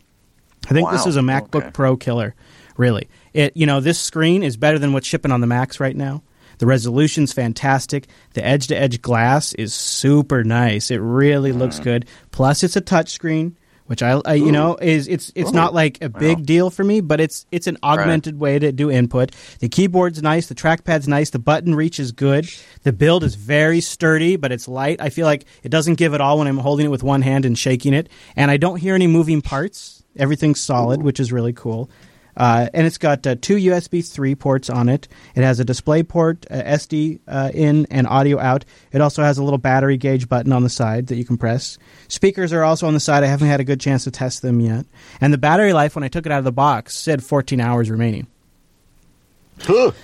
I 0.67 0.73
think 0.73 0.91
this 0.91 1.07
is 1.07 1.17
a 1.17 1.21
MacBook 1.21 1.63
Okay. 1.63 1.71
Pro 1.73 1.97
killer. 1.97 2.35
Really, 2.77 3.09
it 3.33 3.57
you 3.57 3.67
know 3.67 3.81
this 3.81 4.01
screen 4.01 4.43
is 4.43 4.57
better 4.57 4.79
than 4.79 4.93
what's 4.93 5.07
shipping 5.07 5.31
on 5.31 5.41
the 5.41 5.47
Macs 5.47 5.79
right 5.79 5.97
now. 5.97 6.23
The 6.59 6.67
resolution's 6.67 7.33
fantastic. 7.33 8.07
The 8.35 8.45
edge 8.45 8.69
to 8.69 8.77
edge 8.77 9.03
glass 9.03 9.53
is 9.55 9.75
super 9.75 10.45
nice. 10.45 10.91
It 10.91 10.99
really 10.99 11.51
hmm. 11.51 11.59
looks 11.59 11.79
good. 11.79 12.07
Plus, 12.31 12.63
it's 12.63 12.77
a 12.77 12.81
touch 12.81 13.11
screen, 13.11 13.57
which 13.87 14.03
I, 14.03 14.21
I 14.25 14.35
you 14.35 14.53
know 14.53 14.77
is 14.77 15.09
it's 15.09 15.33
it's 15.35 15.53
not 15.53 15.75
like 15.75 16.03
a 16.03 16.09
big 16.09 16.47
deal 16.47 16.71
for 16.71 16.85
me, 16.85 17.01
but 17.01 17.21
it's 17.21 17.47
it's 17.51 17.67
an 17.67 17.79
augmented 17.83 18.39
way 18.39 18.59
to 18.59 18.73
do 18.73 18.91
input. 18.91 19.33
The 19.59 19.69
keyboard's 19.69 20.23
nice. 20.23 20.47
The 20.47 20.55
trackpad's 20.55 21.09
nice. 21.09 21.31
The 21.31 21.39
button 21.39 21.75
reach 21.75 22.01
is 22.01 22.13
good. 22.13 22.49
The 22.83 22.93
build 22.93 23.25
is 23.25 23.35
very 23.35 23.81
sturdy, 23.81 24.37
but 24.37 24.53
it's 24.53 24.69
light. 24.69 25.01
I 25.01 25.11
feel 25.11 25.27
like 25.27 25.45
it 25.63 25.69
doesn't 25.69 25.95
give 25.95 26.15
it 26.15 26.21
all 26.21 26.39
when 26.39 26.47
I'm 26.47 26.59
holding 26.59 26.87
it 26.87 26.91
with 26.91 27.03
one 27.03 27.23
hand 27.23 27.45
and 27.45 27.59
shaking 27.59 27.95
it, 27.95 28.09
and 28.37 28.51
I 28.51 28.57
don't 28.57 28.79
hear 28.79 28.95
any 28.95 29.07
moving 29.07 29.43
parts. 29.43 30.04
Everything's 30.17 30.61
solid, 30.61 31.03
which 31.03 31.21
is 31.21 31.33
really 31.33 31.53
cool. 31.53 31.91
Uh, 32.37 32.69
and 32.75 32.87
it's 32.87 32.99
got 32.99 33.27
uh, 33.27 33.37
two 33.41 33.57
USB 33.57 34.07
3 34.07 34.35
ports 34.35 34.69
on 34.69 34.89
it. 34.89 35.07
It 35.35 35.43
has 35.43 35.61
a 35.61 35.65
display 35.65 36.03
port, 36.03 36.47
uh, 36.51 36.63
SD 36.63 37.21
uh, 37.29 37.51
in, 37.55 37.87
and 37.91 38.07
audio 38.07 38.41
out. 38.41 38.65
It 38.93 39.01
also 39.01 39.23
has 39.23 39.39
a 39.39 39.45
little 39.45 39.59
battery 39.59 39.97
gauge 39.97 40.29
button 40.29 40.53
on 40.53 40.63
the 40.63 40.69
side 40.69 41.09
that 41.09 41.17
you 41.17 41.25
can 41.25 41.39
press. 41.39 41.79
Speakers 42.09 42.53
are 42.53 42.65
also 42.65 42.87
on 42.87 42.95
the 42.95 43.01
side. 43.01 43.23
I 43.23 43.29
haven't 43.29 43.49
had 43.49 43.61
a 43.61 43.65
good 43.65 43.81
chance 43.81 44.05
to 44.05 44.11
test 44.11 44.43
them 44.43 44.61
yet. 44.61 44.87
And 45.21 45.33
the 45.33 45.39
battery 45.39 45.73
life, 45.73 45.95
when 45.95 46.05
I 46.05 46.09
took 46.09 46.27
it 46.27 46.33
out 46.33 46.39
of 46.39 46.45
the 46.45 46.53
box, 46.53 46.97
said 46.97 47.23
14 47.23 47.61
hours 47.61 47.89
remaining. 47.89 48.27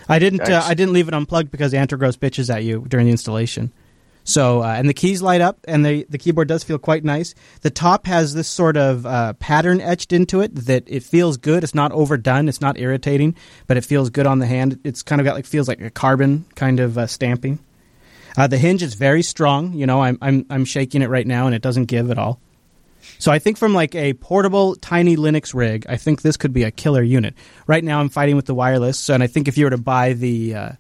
I 0.09 0.21
didn't. 0.21 0.43
Uh, 0.49 0.63
I 0.65 0.75
didn't 0.75 0.93
leave 0.93 1.09
it 1.09 1.15
unplugged 1.15 1.51
because 1.51 1.73
Antergos 1.73 2.17
bitches 2.17 2.55
at 2.55 2.63
you 2.63 2.85
during 2.87 3.07
the 3.07 3.11
installation. 3.11 3.73
So 4.25 4.63
uh, 4.63 4.75
and 4.77 4.89
the 4.89 4.95
keys 4.95 5.23
light 5.23 5.41
up, 5.41 5.59
and 5.67 5.85
the 5.85 6.07
the 6.09 6.19
keyboard 6.19 6.49
does 6.49 6.63
feel 6.63 6.79
quite 6.79 7.05
nice. 7.05 7.35
The 7.63 7.71
top 7.71 8.07
has 8.07 8.35
this 8.35 8.49
sort 8.49 8.77
of 8.77 9.07
uh, 9.07 9.33
pattern 9.35 9.81
etched 9.81 10.13
into 10.13 10.41
it 10.41 10.55
that 10.67 10.85
it 10.87 11.03
feels 11.03 11.37
good. 11.37 11.65
It's 11.65 11.75
not 11.75 11.93
overdone. 11.93 12.49
It's 12.49 12.61
not 12.61 12.79
irritating, 12.79 13.35
but 13.67 13.77
it 13.77 13.85
feels 13.85 14.11
good 14.11 14.27
on 14.27 14.39
the 14.39 14.47
hand. 14.47 14.79
It's 14.85 15.03
kind 15.03 15.21
of 15.21 15.25
got 15.25 15.35
like 15.35 15.47
feels 15.47 15.69
like 15.69 15.81
a 15.81 15.91
carbon 15.91 16.45
kind 16.55 16.81
of 16.81 16.99
uh, 16.99 17.07
stamping. 17.07 17.59
Uh, 18.37 18.47
the 18.47 18.59
hinge 18.59 18.83
is 18.83 18.95
very 18.95 19.23
strong. 19.23 19.73
You 19.73 19.87
know, 19.87 20.03
I'm 20.03 20.19
I'm 20.21 20.47
I'm 20.51 20.65
shaking 20.65 21.03
it 21.03 21.09
right 21.09 21.27
now, 21.27 21.47
and 21.47 21.55
it 21.55 21.63
doesn't 21.63 21.87
give 21.87 22.11
at 22.11 22.19
all. 22.19 22.41
So 23.19 23.33
I 23.33 23.39
think 23.39 23.57
from 23.57 23.75
like 23.75 23.95
a 23.95 24.13
portable 24.15 24.77
tiny 24.77 25.17
Linux 25.17 25.55
rig, 25.55 25.87
I 25.89 25.97
think 25.97 26.23
this 26.23 26.37
could 26.37 26.53
be 26.53 26.65
a 26.65 26.71
killer 26.71 27.03
unit. 27.03 27.35
Right 27.67 27.83
now, 27.83 28.01
I'm 28.01 28.09
fighting 28.09 28.37
with 28.37 28.47
the 28.47 28.55
wireless, 28.55 29.09
and 29.09 29.23
I 29.23 29.27
think 29.27 29.49
if 29.49 29.59
you 29.59 29.65
were 29.65 29.71
to 29.71 29.79
buy 29.79 30.13
the 30.13 30.55
uh, 30.55 30.73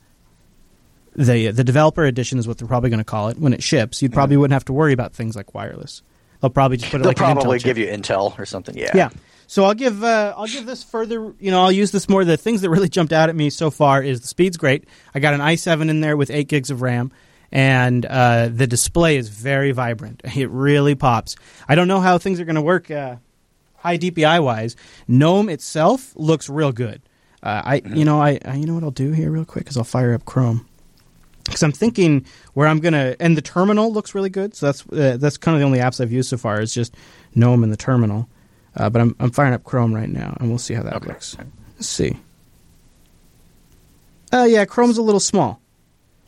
the 1.24 1.50
the 1.50 1.64
developer 1.64 2.04
edition 2.04 2.38
is 2.38 2.48
what 2.48 2.58
they're 2.58 2.68
probably 2.68 2.90
going 2.90 2.98
to 2.98 3.04
call 3.04 3.28
it 3.28 3.38
when 3.38 3.52
it 3.52 3.62
ships, 3.62 4.02
you'd 4.02 4.12
probably 4.12 4.36
wouldn't 4.36 4.54
have 4.54 4.64
to 4.66 4.72
worry 4.72 4.92
about 4.92 5.12
things 5.12 5.36
like 5.36 5.54
wireless. 5.54 6.02
They'll 6.40 6.50
probably 6.50 6.78
just 6.78 6.90
put 6.90 7.00
it 7.00 7.04
They'll 7.04 7.10
like 7.10 7.20
an 7.20 7.24
Intel 7.26 7.34
probably 7.34 7.58
give 7.58 7.76
you 7.78 7.86
Intel 7.86 8.38
or 8.38 8.46
something. 8.46 8.76
Yeah. 8.76 8.92
Yeah. 8.94 9.10
So 9.46 9.64
I'll 9.64 9.74
give 9.74 10.02
uh, 10.02 10.34
I'll 10.36 10.46
give 10.46 10.64
this 10.64 10.82
further. 10.82 11.34
You 11.38 11.50
know, 11.50 11.62
I'll 11.62 11.72
use 11.72 11.90
this 11.90 12.08
more. 12.08 12.24
The 12.24 12.36
things 12.36 12.62
that 12.62 12.70
really 12.70 12.88
jumped 12.88 13.12
out 13.12 13.28
at 13.28 13.36
me 13.36 13.50
so 13.50 13.70
far 13.70 14.02
is 14.02 14.20
the 14.20 14.28
speed's 14.28 14.56
great. 14.56 14.84
I 15.14 15.18
got 15.18 15.34
an 15.34 15.40
i7 15.40 15.90
in 15.90 16.00
there 16.00 16.16
with 16.16 16.30
eight 16.30 16.48
gigs 16.48 16.70
of 16.70 16.82
RAM, 16.82 17.12
and 17.50 18.06
uh, 18.06 18.48
the 18.48 18.66
display 18.66 19.16
is 19.16 19.28
very 19.28 19.72
vibrant. 19.72 20.22
It 20.36 20.48
really 20.50 20.94
pops. 20.94 21.36
I 21.68 21.74
don't 21.74 21.88
know 21.88 22.00
how 22.00 22.18
things 22.18 22.40
are 22.40 22.44
going 22.44 22.54
to 22.54 22.62
work 22.62 22.90
uh, 22.90 23.16
high 23.76 23.98
DPI 23.98 24.42
wise. 24.42 24.76
GNOME 25.08 25.48
itself 25.48 26.12
looks 26.16 26.48
real 26.48 26.72
good. 26.72 27.02
Uh, 27.42 27.62
I 27.64 27.82
you 27.84 28.04
know 28.04 28.22
I, 28.22 28.38
I 28.44 28.54
you 28.54 28.66
know 28.66 28.74
what 28.74 28.84
I'll 28.84 28.90
do 28.90 29.12
here 29.12 29.30
real 29.30 29.44
quick 29.44 29.68
is 29.68 29.76
I'll 29.76 29.84
fire 29.84 30.14
up 30.14 30.24
Chrome 30.24 30.66
because 31.50 31.62
I'm 31.62 31.72
thinking 31.72 32.24
where 32.54 32.66
I'm 32.68 32.78
gonna 32.78 33.16
and 33.20 33.36
the 33.36 33.42
terminal 33.42 33.92
looks 33.92 34.14
really 34.14 34.30
good. 34.30 34.54
So 34.54 34.66
that's 34.66 34.86
uh, 34.88 35.16
that's 35.18 35.36
kind 35.36 35.54
of 35.54 35.60
the 35.60 35.66
only 35.66 35.80
apps 35.80 36.00
I've 36.00 36.12
used 36.12 36.30
so 36.30 36.36
far 36.36 36.60
is 36.60 36.72
just 36.72 36.94
GNOME 37.34 37.64
and 37.64 37.72
the 37.72 37.76
terminal. 37.76 38.28
Uh, 38.76 38.88
but 38.88 39.02
I'm 39.02 39.16
I'm 39.18 39.30
firing 39.30 39.52
up 39.54 39.64
Chrome 39.64 39.92
right 39.94 40.08
now, 40.08 40.36
and 40.40 40.48
we'll 40.48 40.58
see 40.58 40.74
how 40.74 40.82
that 40.84 40.94
Okay. 40.96 41.08
looks. 41.08 41.36
Let's 41.76 41.88
see. 41.88 42.16
Uh, 44.32 44.46
yeah, 44.48 44.64
Chrome's 44.64 44.96
a 44.98 45.02
little 45.02 45.20
small. 45.20 45.60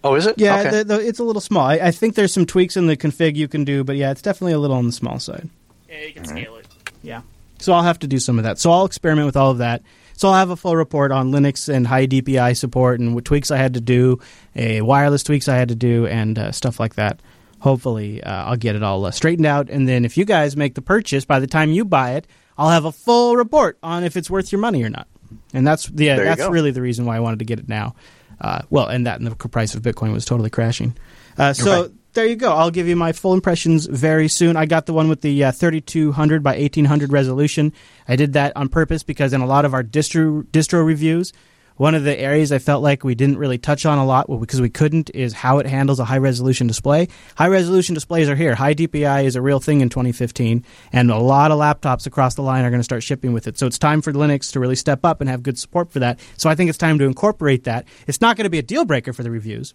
Oh, 0.04 0.14
is 0.16 0.26
it? 0.26 0.36
Yeah, 0.36 0.58
Okay. 0.60 0.70
the, 0.78 0.84
the, 0.84 1.06
it's 1.06 1.20
a 1.20 1.24
little 1.24 1.40
small. 1.40 1.64
I, 1.64 1.74
I 1.74 1.90
think 1.92 2.16
there's 2.16 2.32
some 2.32 2.44
tweaks 2.46 2.76
in 2.76 2.88
the 2.88 2.96
config 2.96 3.36
you 3.36 3.46
can 3.46 3.62
do, 3.64 3.84
but 3.84 3.94
yeah, 3.96 4.10
it's 4.10 4.22
definitely 4.22 4.54
a 4.54 4.58
little 4.58 4.76
on 4.76 4.86
the 4.86 4.92
small 4.92 5.20
side. 5.20 5.48
Yeah, 5.88 6.00
you 6.06 6.12
can 6.12 6.24
scale 6.24 6.56
it. 6.56 6.66
Yeah. 7.04 7.22
So 7.60 7.72
I'll 7.72 7.84
have 7.84 8.00
to 8.00 8.08
do 8.08 8.18
some 8.18 8.38
of 8.38 8.44
that. 8.44 8.58
So 8.58 8.72
I'll 8.72 8.84
experiment 8.84 9.26
with 9.26 9.36
all 9.36 9.52
of 9.52 9.58
that. 9.58 9.82
So 10.14 10.28
I'll 10.28 10.34
have 10.34 10.50
a 10.50 10.56
full 10.56 10.76
report 10.76 11.12
on 11.12 11.30
Linux 11.32 11.72
and 11.72 11.86
high 11.86 12.06
DPI 12.06 12.56
support 12.56 13.00
and 13.00 13.14
what 13.14 13.24
tweaks 13.24 13.50
I 13.50 13.56
had 13.56 13.74
to 13.74 13.80
do, 13.80 14.20
a 14.54 14.80
wireless 14.82 15.22
tweaks 15.22 15.48
I 15.48 15.56
had 15.56 15.68
to 15.68 15.74
do, 15.74 16.06
and 16.06 16.38
uh, 16.38 16.52
stuff 16.52 16.78
like 16.78 16.94
that. 16.96 17.20
Hopefully, 17.60 18.22
uh, 18.22 18.44
I'll 18.46 18.56
get 18.56 18.74
it 18.74 18.82
all 18.82 19.04
uh, 19.04 19.10
straightened 19.12 19.46
out. 19.46 19.70
And 19.70 19.88
then 19.88 20.04
if 20.04 20.16
you 20.16 20.24
guys 20.24 20.56
make 20.56 20.74
the 20.74 20.82
purchase, 20.82 21.24
by 21.24 21.38
the 21.38 21.46
time 21.46 21.70
you 21.70 21.84
buy 21.84 22.12
it, 22.14 22.26
I'll 22.58 22.70
have 22.70 22.84
a 22.84 22.92
full 22.92 23.36
report 23.36 23.78
on 23.82 24.04
if 24.04 24.16
it's 24.16 24.28
worth 24.28 24.50
your 24.52 24.60
money 24.60 24.82
or 24.82 24.90
not. 24.90 25.06
And 25.54 25.66
that's 25.66 25.86
the 25.86 26.06
There 26.06 26.24
that's 26.24 26.40
really 26.50 26.72
the 26.72 26.82
reason 26.82 27.06
why 27.06 27.16
I 27.16 27.20
wanted 27.20 27.38
to 27.38 27.44
get 27.44 27.58
it 27.58 27.68
now. 27.68 27.94
Uh, 28.40 28.62
well, 28.70 28.86
and 28.88 29.06
that 29.06 29.20
and 29.20 29.26
the 29.26 29.36
price 29.48 29.74
of 29.74 29.82
Bitcoin 29.82 30.12
was 30.12 30.24
totally 30.24 30.50
crashing. 30.50 30.96
Uh, 31.38 31.52
so 31.52 31.82
Right. 31.82 31.90
There 32.12 32.26
you 32.26 32.36
go. 32.36 32.52
I'll 32.52 32.70
give 32.70 32.88
you 32.88 32.96
my 32.96 33.12
full 33.12 33.34
impressions 33.34 33.86
very 33.86 34.28
soon. 34.28 34.56
I 34.56 34.66
got 34.66 34.86
the 34.86 34.92
one 34.92 35.08
with 35.08 35.20
the 35.22 35.44
uh, 35.44 35.52
3200 35.52 36.42
by 36.42 36.58
1800 36.58 37.12
resolution. 37.12 37.72
I 38.06 38.16
did 38.16 38.34
that 38.34 38.56
on 38.56 38.68
purpose 38.68 39.02
because 39.02 39.32
in 39.32 39.40
a 39.40 39.46
lot 39.46 39.64
of 39.64 39.74
our 39.74 39.82
distro 39.82 40.42
distro 40.44 40.84
reviews, 40.84 41.32
one 41.76 41.94
of 41.94 42.04
the 42.04 42.18
areas 42.18 42.52
I 42.52 42.58
felt 42.58 42.82
like 42.82 43.02
we 43.02 43.14
didn't 43.14 43.38
really 43.38 43.58
touch 43.58 43.86
on 43.86 43.98
a 43.98 44.04
lot, 44.04 44.28
well, 44.28 44.38
because 44.38 44.60
we 44.60 44.68
couldn't, 44.68 45.10
is 45.10 45.32
how 45.32 45.58
it 45.58 45.66
handles 45.66 46.00
a 46.00 46.04
high 46.04 46.18
resolution 46.18 46.66
display. 46.66 47.08
High 47.36 47.48
resolution 47.48 47.94
displays 47.94 48.28
are 48.28 48.36
here. 48.36 48.54
High 48.54 48.74
DPI 48.74 49.24
is 49.24 49.36
a 49.36 49.42
real 49.42 49.58
thing 49.58 49.80
in 49.80 49.88
2015, 49.88 50.64
and 50.92 51.10
a 51.10 51.16
lot 51.16 51.50
of 51.50 51.58
laptops 51.58 52.06
across 52.06 52.34
the 52.34 52.42
line 52.42 52.64
are 52.64 52.70
going 52.70 52.80
to 52.80 52.84
start 52.84 53.02
shipping 53.02 53.32
with 53.32 53.46
it. 53.46 53.58
So 53.58 53.66
it's 53.66 53.78
time 53.78 54.02
for 54.02 54.12
Linux 54.12 54.52
to 54.52 54.60
really 54.60 54.76
step 54.76 55.04
up 55.04 55.20
and 55.20 55.30
have 55.30 55.42
good 55.42 55.58
support 55.58 55.90
for 55.90 55.98
that. 56.00 56.20
So 56.36 56.50
I 56.50 56.54
think 56.54 56.68
it's 56.68 56.78
time 56.78 56.98
to 56.98 57.04
incorporate 57.04 57.64
that. 57.64 57.86
It's 58.06 58.20
not 58.20 58.36
going 58.36 58.44
to 58.44 58.50
be 58.50 58.58
a 58.58 58.62
deal 58.62 58.84
breaker 58.84 59.12
for 59.12 59.22
the 59.22 59.30
reviews. 59.30 59.74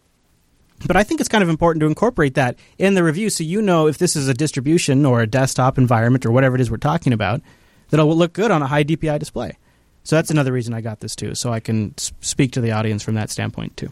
But 0.86 0.96
I 0.96 1.04
think 1.04 1.20
it's 1.20 1.30
kind 1.30 1.44
of 1.44 1.50
important 1.50 1.80
to 1.82 1.88
incorporate 1.88 2.36
that 2.36 2.58
in 2.78 2.94
the 2.94 3.04
review 3.04 3.30
so 3.30 3.44
you 3.44 3.62
know 3.62 3.88
if 3.88 3.98
this 3.98 4.16
is 4.16 4.28
a 4.28 4.34
distribution 4.34 5.06
or 5.06 5.22
a 5.22 5.28
desktop 5.28 5.78
environment 5.78 6.26
or 6.26 6.32
whatever 6.32 6.56
it 6.56 6.62
is 6.62 6.70
we're 6.70 6.78
talking 6.78 7.14
about, 7.14 7.42
that 7.90 8.00
it 8.00 8.04
will 8.04 8.16
look 8.16 8.34
good 8.34 8.52
on 8.52 8.62
a 8.62 8.68
high 8.68 8.84
DPI 8.84 9.18
display. 9.20 9.58
So 10.04 10.16
that's 10.16 10.30
another 10.32 10.54
reason 10.54 10.74
I 10.74 10.82
got 10.82 11.00
this 11.00 11.16
too, 11.16 11.36
so 11.36 11.52
I 11.52 11.60
can 11.60 11.94
speak 11.98 12.52
to 12.54 12.62
the 12.62 12.72
audience 12.72 13.04
from 13.04 13.16
that 13.16 13.30
standpoint 13.30 13.76
too. 13.76 13.92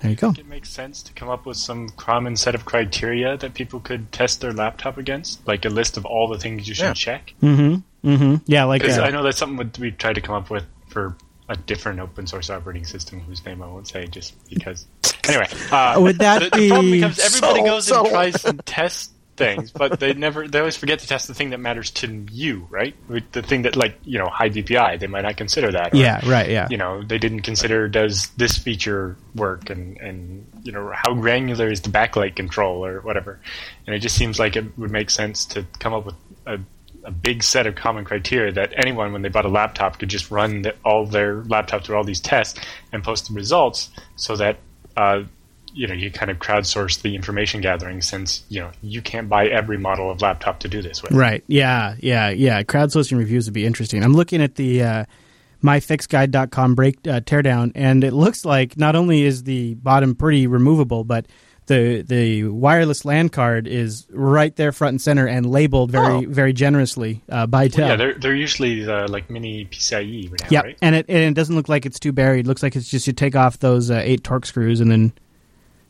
There 0.00 0.10
you 0.10 0.16
go. 0.16 0.34
It 0.36 0.46
makes 0.46 0.68
sense 0.68 1.02
to 1.04 1.12
come 1.12 1.30
up 1.30 1.46
with 1.46 1.56
some 1.56 1.88
common 1.90 2.36
set 2.36 2.54
of 2.54 2.64
criteria 2.64 3.36
that 3.38 3.54
people 3.54 3.80
could 3.80 4.12
test 4.12 4.40
their 4.40 4.52
laptop 4.52 4.98
against, 4.98 5.46
like 5.46 5.64
a 5.64 5.68
list 5.70 5.96
of 5.96 6.04
all 6.04 6.28
the 6.28 6.38
things 6.38 6.68
you 6.68 6.74
should 6.74 6.84
Yeah. 6.84 6.92
check. 6.94 7.32
Mm-hmm. 7.42 8.08
Mm-hmm. 8.10 8.34
Yeah, 8.46 8.64
like 8.64 8.82
Because 8.82 8.98
uh, 8.98 9.02
I 9.04 9.10
know 9.10 9.22
that's 9.22 9.38
something 9.38 9.56
that 9.56 9.78
we 9.78 9.92
tried 9.92 10.14
to 10.14 10.20
come 10.20 10.34
up 10.34 10.50
with 10.50 10.64
for 10.88 11.16
a 11.48 11.56
different 11.56 12.00
open 12.00 12.26
source 12.26 12.50
operating 12.50 12.84
system 12.84 13.20
whose 13.20 13.44
name 13.44 13.62
I 13.62 13.66
won't 13.66 13.88
say 13.88 14.06
just 14.06 14.34
because. 14.48 14.86
Anyway, 15.26 15.48
uh, 15.72 15.98
Would 16.02 16.18
that 16.18 16.52
the, 16.52 16.58
the 16.58 16.68
problem 16.68 16.90
be 16.92 16.98
becomes 16.98 17.18
everybody 17.18 17.60
subtle, 17.60 17.64
goes 17.64 17.86
subtle? 17.86 18.04
and 18.04 18.12
tries 18.12 18.44
and 18.44 18.66
tests 18.66 19.10
things, 19.36 19.70
but 19.70 19.98
they 19.98 20.14
never 20.14 20.46
they 20.46 20.58
always 20.58 20.76
forget 20.76 20.98
to 21.00 21.06
test 21.06 21.28
the 21.28 21.34
thing 21.34 21.50
that 21.50 21.60
matters 21.60 21.90
to 21.92 22.26
you, 22.30 22.66
right? 22.70 22.94
The 23.32 23.42
thing 23.42 23.62
that 23.62 23.76
like 23.76 23.98
you 24.04 24.18
know 24.18 24.26
high 24.26 24.50
DPI, 24.50 25.00
they 25.00 25.06
might 25.06 25.22
not 25.22 25.36
consider 25.36 25.72
that. 25.72 25.94
or, 25.94 25.96
yeah, 25.96 26.20
right, 26.28 26.48
yeah. 26.48 26.68
you 26.70 26.76
know 26.76 27.02
they 27.02 27.18
didn't 27.18 27.40
consider 27.40 27.88
does 27.88 28.28
this 28.36 28.56
feature 28.56 29.16
work 29.34 29.70
and 29.70 29.96
and 29.98 30.46
you 30.62 30.72
know 30.72 30.92
how 30.94 31.14
granular 31.14 31.70
is 31.70 31.80
the 31.80 31.90
backlight 31.90 32.36
control 32.36 32.84
or 32.84 33.00
whatever 33.00 33.40
and 33.86 33.94
it 33.94 34.00
just 34.00 34.16
seems 34.16 34.38
like 34.38 34.56
it 34.56 34.78
would 34.78 34.90
make 34.90 35.10
sense 35.10 35.44
to 35.46 35.66
come 35.78 35.92
up 35.92 36.06
with 36.06 36.14
a, 36.46 36.58
a 37.04 37.10
big 37.10 37.42
set 37.42 37.66
of 37.66 37.74
common 37.74 38.04
criteria 38.04 38.52
that 38.52 38.72
anyone 38.76 39.12
when 39.12 39.22
they 39.22 39.28
bought 39.28 39.44
a 39.44 39.48
laptop 39.48 39.98
could 39.98 40.08
just 40.08 40.30
run 40.30 40.62
the, 40.62 40.74
all 40.84 41.06
their 41.06 41.42
laptop 41.44 41.84
through 41.84 41.96
all 41.96 42.04
these 42.04 42.20
tests 42.20 42.58
and 42.92 43.04
post 43.04 43.28
the 43.28 43.34
results 43.34 43.90
so 44.16 44.36
that 44.36 44.58
uh, 44.96 45.22
you 45.72 45.86
know 45.86 45.94
you 45.94 46.10
kind 46.10 46.30
of 46.30 46.38
crowdsource 46.38 47.02
the 47.02 47.14
information 47.14 47.60
gathering 47.60 48.00
since 48.00 48.44
you 48.48 48.60
know 48.60 48.70
you 48.80 49.02
can't 49.02 49.28
buy 49.28 49.46
every 49.46 49.76
model 49.76 50.10
of 50.10 50.22
laptop 50.22 50.60
to 50.60 50.68
do 50.68 50.80
this 50.80 51.02
with 51.02 51.12
Right. 51.12 51.42
Yeah. 51.46 51.96
Yeah. 51.98 52.30
Yeah. 52.30 52.62
Crowdsourcing 52.62 53.18
reviews 53.18 53.46
would 53.46 53.54
be 53.54 53.66
interesting. 53.66 54.02
I'm 54.02 54.14
looking 54.14 54.40
at 54.40 54.54
the 54.54 54.82
uh, 54.82 55.04
myfixguide.com 55.62 56.74
break 56.74 56.96
uh, 57.06 57.20
teardown, 57.20 57.72
and 57.74 58.04
it 58.04 58.12
looks 58.12 58.44
like 58.44 58.76
not 58.76 58.94
only 58.96 59.22
is 59.22 59.42
the 59.44 59.74
bottom 59.74 60.14
pretty 60.14 60.46
removable, 60.46 61.04
but 61.04 61.26
the 61.66 62.02
the 62.02 62.44
wireless 62.44 63.04
LAN 63.04 63.28
card 63.30 63.66
is 63.66 64.06
right 64.10 64.54
there, 64.56 64.70
front 64.72 64.92
and 64.94 65.00
center, 65.00 65.26
and 65.26 65.46
labeled 65.46 65.90
very 65.90 66.26
Oh. 66.26 66.28
very 66.28 66.52
generously 66.52 67.22
uh, 67.30 67.46
by 67.46 67.68
Dell. 67.68 67.88
yeah 67.88 67.96
they're, 67.96 68.14
they're 68.14 68.34
usually 68.34 68.86
uh, 68.88 69.08
like 69.08 69.30
mini 69.30 69.64
PCIe 69.66 70.30
now, 70.30 70.46
Yep. 70.50 70.64
right 70.64 70.78
and 70.82 70.94
it 70.94 71.06
and 71.08 71.18
it 71.18 71.34
doesn't 71.34 71.56
look 71.56 71.68
like 71.68 71.86
it's 71.86 71.98
too 71.98 72.12
buried. 72.12 72.46
It 72.46 72.48
looks 72.48 72.62
like 72.62 72.76
it's 72.76 72.88
just 72.88 73.06
you 73.06 73.12
take 73.12 73.34
off 73.36 73.58
those 73.60 73.90
uh, 73.90 74.00
eight 74.04 74.22
Torx 74.22 74.46
screws, 74.46 74.80
and 74.80 74.90
then 74.90 75.12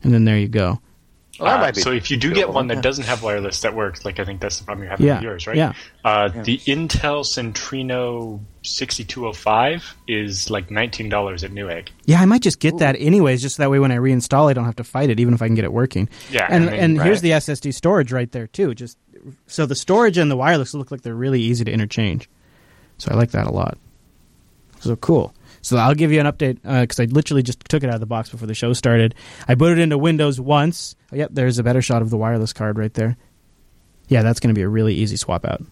and 0.03 0.13
then 0.13 0.23
there 0.25 0.37
you 0.37 0.47
go. 0.47 0.79
Well, 1.39 1.49
that 1.51 1.57
Uh, 1.57 1.61
might 1.65 1.75
be 1.75 1.81
so 1.81 1.91
if 1.91 2.09
you 2.09 2.17
do 2.17 2.33
get 2.33 2.49
one 2.49 2.67
that 2.67 2.75
yeah. 2.75 2.81
doesn't 2.81 3.03
have 3.05 3.21
wireless 3.21 3.61
that 3.61 3.75
works, 3.75 4.05
like 4.05 4.19
I 4.19 4.25
think 4.25 4.39
that's 4.39 4.57
the 4.59 4.63
problem 4.65 4.83
you're 4.83 4.91
having 4.91 5.05
Yeah, 5.05 5.15
with 5.15 5.23
yours, 5.23 5.47
right? 5.47 5.57
yeah. 5.57 5.73
Uh, 6.03 6.29
The 6.29 6.57
Intel 6.59 7.23
Centrino 7.25 8.39
6205 8.63 9.95
is 10.07 10.49
like 10.49 10.71
nineteen 10.71 11.09
dollars 11.09 11.43
at 11.43 11.51
Newegg. 11.51 11.89
Yeah, 12.05 12.21
I 12.21 12.25
might 12.25 12.41
just 12.41 12.59
get 12.59 12.77
that 12.79 12.95
anyways, 12.97 13.41
just 13.41 13.57
so 13.57 13.63
that 13.63 13.69
way 13.69 13.79
when 13.79 13.91
I 13.91 13.97
reinstall, 13.97 14.49
I 14.49 14.53
don't 14.53 14.65
have 14.65 14.77
to 14.77 14.83
fight 14.83 15.09
it, 15.09 15.19
even 15.19 15.33
if 15.33 15.41
I 15.41 15.47
can 15.47 15.55
get 15.55 15.65
it 15.65 15.73
working. 15.73 16.09
Yeah, 16.31 16.47
and 16.49 16.69
I 16.69 16.71
mean, 16.71 16.79
and 16.79 17.01
here's 17.01 17.21
the 17.21 17.31
SSD 17.31 17.73
storage 17.73 18.11
right 18.11 18.31
there 18.31 18.47
too. 18.47 18.73
Just 18.73 18.97
so 19.47 19.65
the 19.65 19.75
storage 19.75 20.17
and 20.17 20.31
the 20.31 20.37
wireless 20.37 20.73
look 20.73 20.89
like 20.89 21.01
they're 21.01 21.13
really 21.15 21.41
easy 21.41 21.63
to 21.65 21.71
interchange. 21.71 22.29
So 22.97 23.11
I 23.11 23.15
like 23.15 23.31
that 23.31 23.45
a 23.45 23.51
lot. 23.51 23.77
So 24.79 24.95
cool. 24.95 25.33
So 25.65 25.77
I'll 25.77 25.95
give 25.95 26.11
you 26.11 26.19
an 26.19 26.27
update 26.27 26.61
because 26.61 26.99
I 26.99 27.05
literally 27.05 27.41
just 27.41 27.59
took 27.61 27.83
it 27.83 27.87
out 27.87 27.95
of 27.95 27.99
the 27.99 28.05
box 28.05 28.29
before 28.29 28.45
the 28.45 28.53
show 28.53 28.71
started. 28.73 29.15
I 29.47 29.55
put 29.55 29.71
it 29.71 29.79
into 29.79 29.97
Windows 29.97 30.39
once. 30.39 30.95
Oh, 31.11 31.15
yep, 31.15 31.31
there's 31.33 31.57
a 31.57 31.63
better 31.63 31.81
shot 31.81 32.03
of 32.03 32.11
the 32.11 32.17
wireless 32.17 32.53
card 32.53 32.77
right 32.77 32.93
there. 32.93 33.17
Yeah, 34.07 34.21
that's 34.21 34.39
going 34.39 34.53
to 34.53 34.57
be 34.57 34.61
a 34.61 34.69
really 34.69 34.93
easy 34.93 35.17
swap 35.17 35.43
out. 35.43 35.63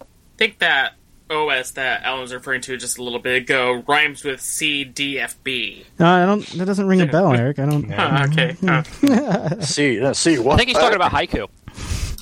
I 0.00 0.04
think 0.38 0.60
that 0.60 0.94
OS 1.28 1.72
that 1.72 2.04
Alan 2.04 2.20
was 2.20 2.32
referring 2.32 2.60
to 2.60 2.76
just 2.76 2.98
a 2.98 3.02
little 3.02 3.18
bit 3.18 3.42
ago 3.42 3.82
rhymes 3.88 4.22
with 4.22 4.38
CDFB. 4.38 5.84
No, 5.98 6.06
I 6.06 6.24
don't. 6.24 6.46
That 6.50 6.66
doesn't 6.66 6.86
ring 6.86 7.00
a 7.00 7.06
bell, 7.06 7.32
Eric. 7.32 7.58
I 7.58 7.66
don't. 7.66 7.90
Huh, 7.90 8.26
okay. 8.30 8.56
huh. 8.64 9.60
See, 9.60 10.00
uh, 10.00 10.12
see 10.12 10.38
what? 10.38 10.54
I 10.54 10.56
think 10.58 10.68
he's 10.68 10.78
talking 10.78 10.94
about 10.94 11.10
haiku. 11.12 11.48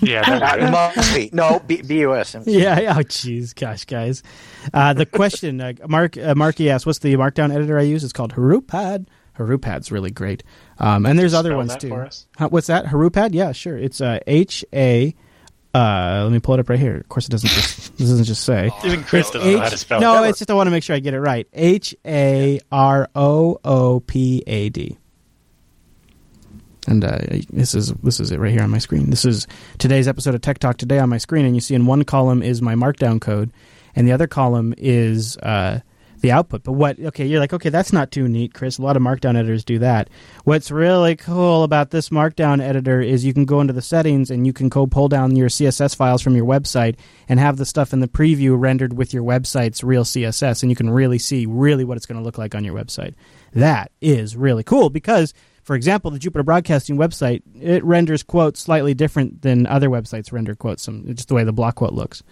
Yeah, 0.02 0.22
that, 0.38 0.60
That 0.60 0.70
must 0.96 1.14
be 1.14 1.30
no 1.32 1.60
B- 1.66 1.82
BUS. 1.82 2.34
Yeah. 2.46 2.80
yeah, 2.80 2.94
Oh, 2.96 3.02
jeez, 3.02 3.54
gosh, 3.54 3.84
guys. 3.84 4.22
Uh, 4.72 4.92
the 4.94 5.06
question, 5.06 5.60
uh, 5.60 5.72
Mark, 5.88 6.16
uh, 6.16 6.34
Marky 6.34 6.70
asked, 6.70 6.86
"What's 6.86 6.98
the 7.00 7.14
Markdown 7.14 7.54
editor 7.54 7.78
I 7.78 7.82
use?" 7.82 8.04
It's 8.04 8.12
called 8.12 8.34
Haroopad. 8.34 9.06
Haroopad's 9.38 9.90
really 9.90 10.10
great, 10.10 10.42
um, 10.78 11.06
and 11.06 11.18
there's 11.18 11.32
other 11.34 11.56
ones 11.56 11.74
too. 11.76 11.88
for? 11.88 12.10
Huh, 12.36 12.48
what's 12.50 12.66
that? 12.66 12.84
Harupad? 12.86 13.30
Yeah, 13.32 13.52
sure. 13.52 13.78
It's 13.78 14.00
uh, 14.00 14.18
H 14.26 14.64
A. 14.74 15.14
Uh, 15.72 16.22
let 16.24 16.32
me 16.32 16.40
pull 16.40 16.54
it 16.54 16.60
up 16.60 16.68
right 16.68 16.78
here. 16.80 16.96
Of 16.96 17.08
course, 17.08 17.26
it 17.26 17.30
doesn't 17.30 17.48
just 17.48 17.96
this 17.96 18.08
doesn't 18.08 18.24
just 18.24 18.42
say. 18.44 18.70
even 18.84 19.04
Chris 19.04 19.30
doesn't 19.30 19.50
know 19.52 19.58
how 19.60 19.68
to 19.68 19.74
H- 19.74 19.78
spell. 19.80 20.00
no, 20.00 20.24
it. 20.24 20.30
it's 20.30 20.40
just 20.40 20.50
I 20.50 20.54
want 20.54 20.66
to 20.66 20.70
make 20.72 20.82
sure 20.82 20.96
I 20.96 20.98
get 20.98 21.14
it 21.14 21.20
right. 21.20 21.46
H 21.54 21.94
A 22.04 22.60
R 22.72 23.08
O 23.14 23.58
O 23.64 24.00
P 24.00 24.42
A 24.46 24.68
D. 24.68 24.98
And 26.87 27.04
uh, 27.04 27.18
this 27.52 27.74
is 27.74 27.92
this 27.94 28.20
is 28.20 28.31
it 28.31 28.38
right 28.38 28.52
here 28.52 28.62
on 28.62 28.70
my 28.70 28.78
screen. 28.78 29.10
This 29.10 29.24
is 29.24 29.46
today's 29.78 30.08
episode 30.08 30.35
of 30.35 30.40
Tech 30.40 30.58
Talk 30.58 30.78
today 30.78 30.98
on 30.98 31.08
my 31.08 31.18
screen, 31.18 31.44
and 31.44 31.54
you 31.54 31.60
see 31.60 31.74
in 31.74 31.87
one 31.87 32.04
column 32.04 32.42
is 32.42 32.62
my 32.62 32.74
Markdown 32.74 33.20
code, 33.20 33.52
and 33.94 34.06
the 34.06 34.12
other 34.12 34.26
column 34.26 34.74
is 34.78 35.37
uh, 35.38 35.81
the 36.20 36.33
output. 36.33 36.62
But 36.62 36.72
what? 36.72 36.98
Okay, 36.98 37.26
you're 37.26 37.40
like, 37.40 37.52
okay, 37.52 37.68
that's 37.68 37.92
not 37.92 38.10
too 38.10 38.28
neat, 38.28 38.54
Chris. 38.54 38.78
A 38.78 38.83
lot 38.83 38.96
of 38.96 39.02
Markdown 39.02 39.37
editors 39.37 39.64
do 39.64 39.78
that. 39.81 40.08
What's 40.44 40.70
really 40.70 41.16
cool 41.16 41.64
about 41.64 41.90
this 41.90 42.08
Markdown 42.08 42.62
editor 42.62 43.00
is 43.00 43.24
you 43.24 43.35
can 43.35 43.44
go 43.44 43.60
into 43.60 43.72
the 43.72 43.83
settings 43.83 44.31
and 44.31 44.46
you 44.46 44.52
can 44.52 44.68
go 44.68 44.87
pull 44.87 45.08
down 45.08 45.37
your 45.37 45.48
CSS 45.48 45.94
files 45.94 46.22
from 46.22 46.35
your 46.35 46.46
website 46.46 46.96
and 47.28 47.38
have 47.38 47.56
the 47.56 47.66
stuff 47.66 47.92
in 47.92 48.00
the 48.00 48.08
preview 48.08 48.58
rendered 48.58 48.94
with 48.94 49.12
your 49.12 49.22
website's 49.22 49.85
real 49.85 50.04
CSS, 50.04 50.62
and 50.62 50.70
you 50.70 50.76
can 50.76 50.90
really 50.90 51.18
see 51.18 51.46
really 51.46 51.85
what 51.85 51.96
it's 51.96 52.06
going 52.06 52.18
to 52.18 52.24
look 52.24 52.38
like 52.38 52.54
on 52.54 52.64
your 52.64 52.74
website. 52.74 53.14
That 53.52 53.92
is 54.00 54.37
really 54.37 54.64
cool 54.64 54.90
because. 54.90 55.35
For 55.71 55.77
example, 55.77 56.10
the 56.10 56.18
Jupiter 56.18 56.42
Broadcasting 56.42 56.96
website 56.96 57.42
it 57.54 57.85
renders 57.85 58.25
quotes 58.25 58.58
slightly 58.58 58.92
different 58.92 59.42
than 59.42 59.68
other 59.68 59.88
websites 59.88 60.33
render 60.33 60.56
quotes. 60.56 60.83
Some 60.83 61.06
just 61.14 61.29
the 61.29 61.35
way 61.35 61.44
the 61.44 61.52
block 61.52 61.77
quote 61.77 61.92
looks. 61.92 62.25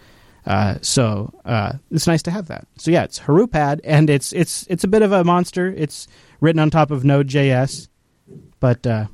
Uh, 0.45 0.75
so 0.81 1.33
uh, 1.45 1.71
it's 1.89 2.05
nice 2.05 2.21
to 2.23 2.31
have 2.31 2.47
that. 2.47 2.67
So 2.75 2.91
yeah, 2.91 3.05
it's 3.05 3.17
Haroopad, 3.17 3.79
and 3.85 4.09
it's 4.09 4.33
it's 4.33 4.67
it's 4.69 4.83
a 4.83 4.89
bit 4.89 5.03
of 5.03 5.13
a 5.13 5.23
monster. 5.23 5.73
It's 5.77 6.05
written 6.41 6.59
on 6.59 6.69
top 6.69 6.91
of 6.91 7.05
Node.js, 7.05 7.87
but 8.59 8.85
uh, 8.85 9.05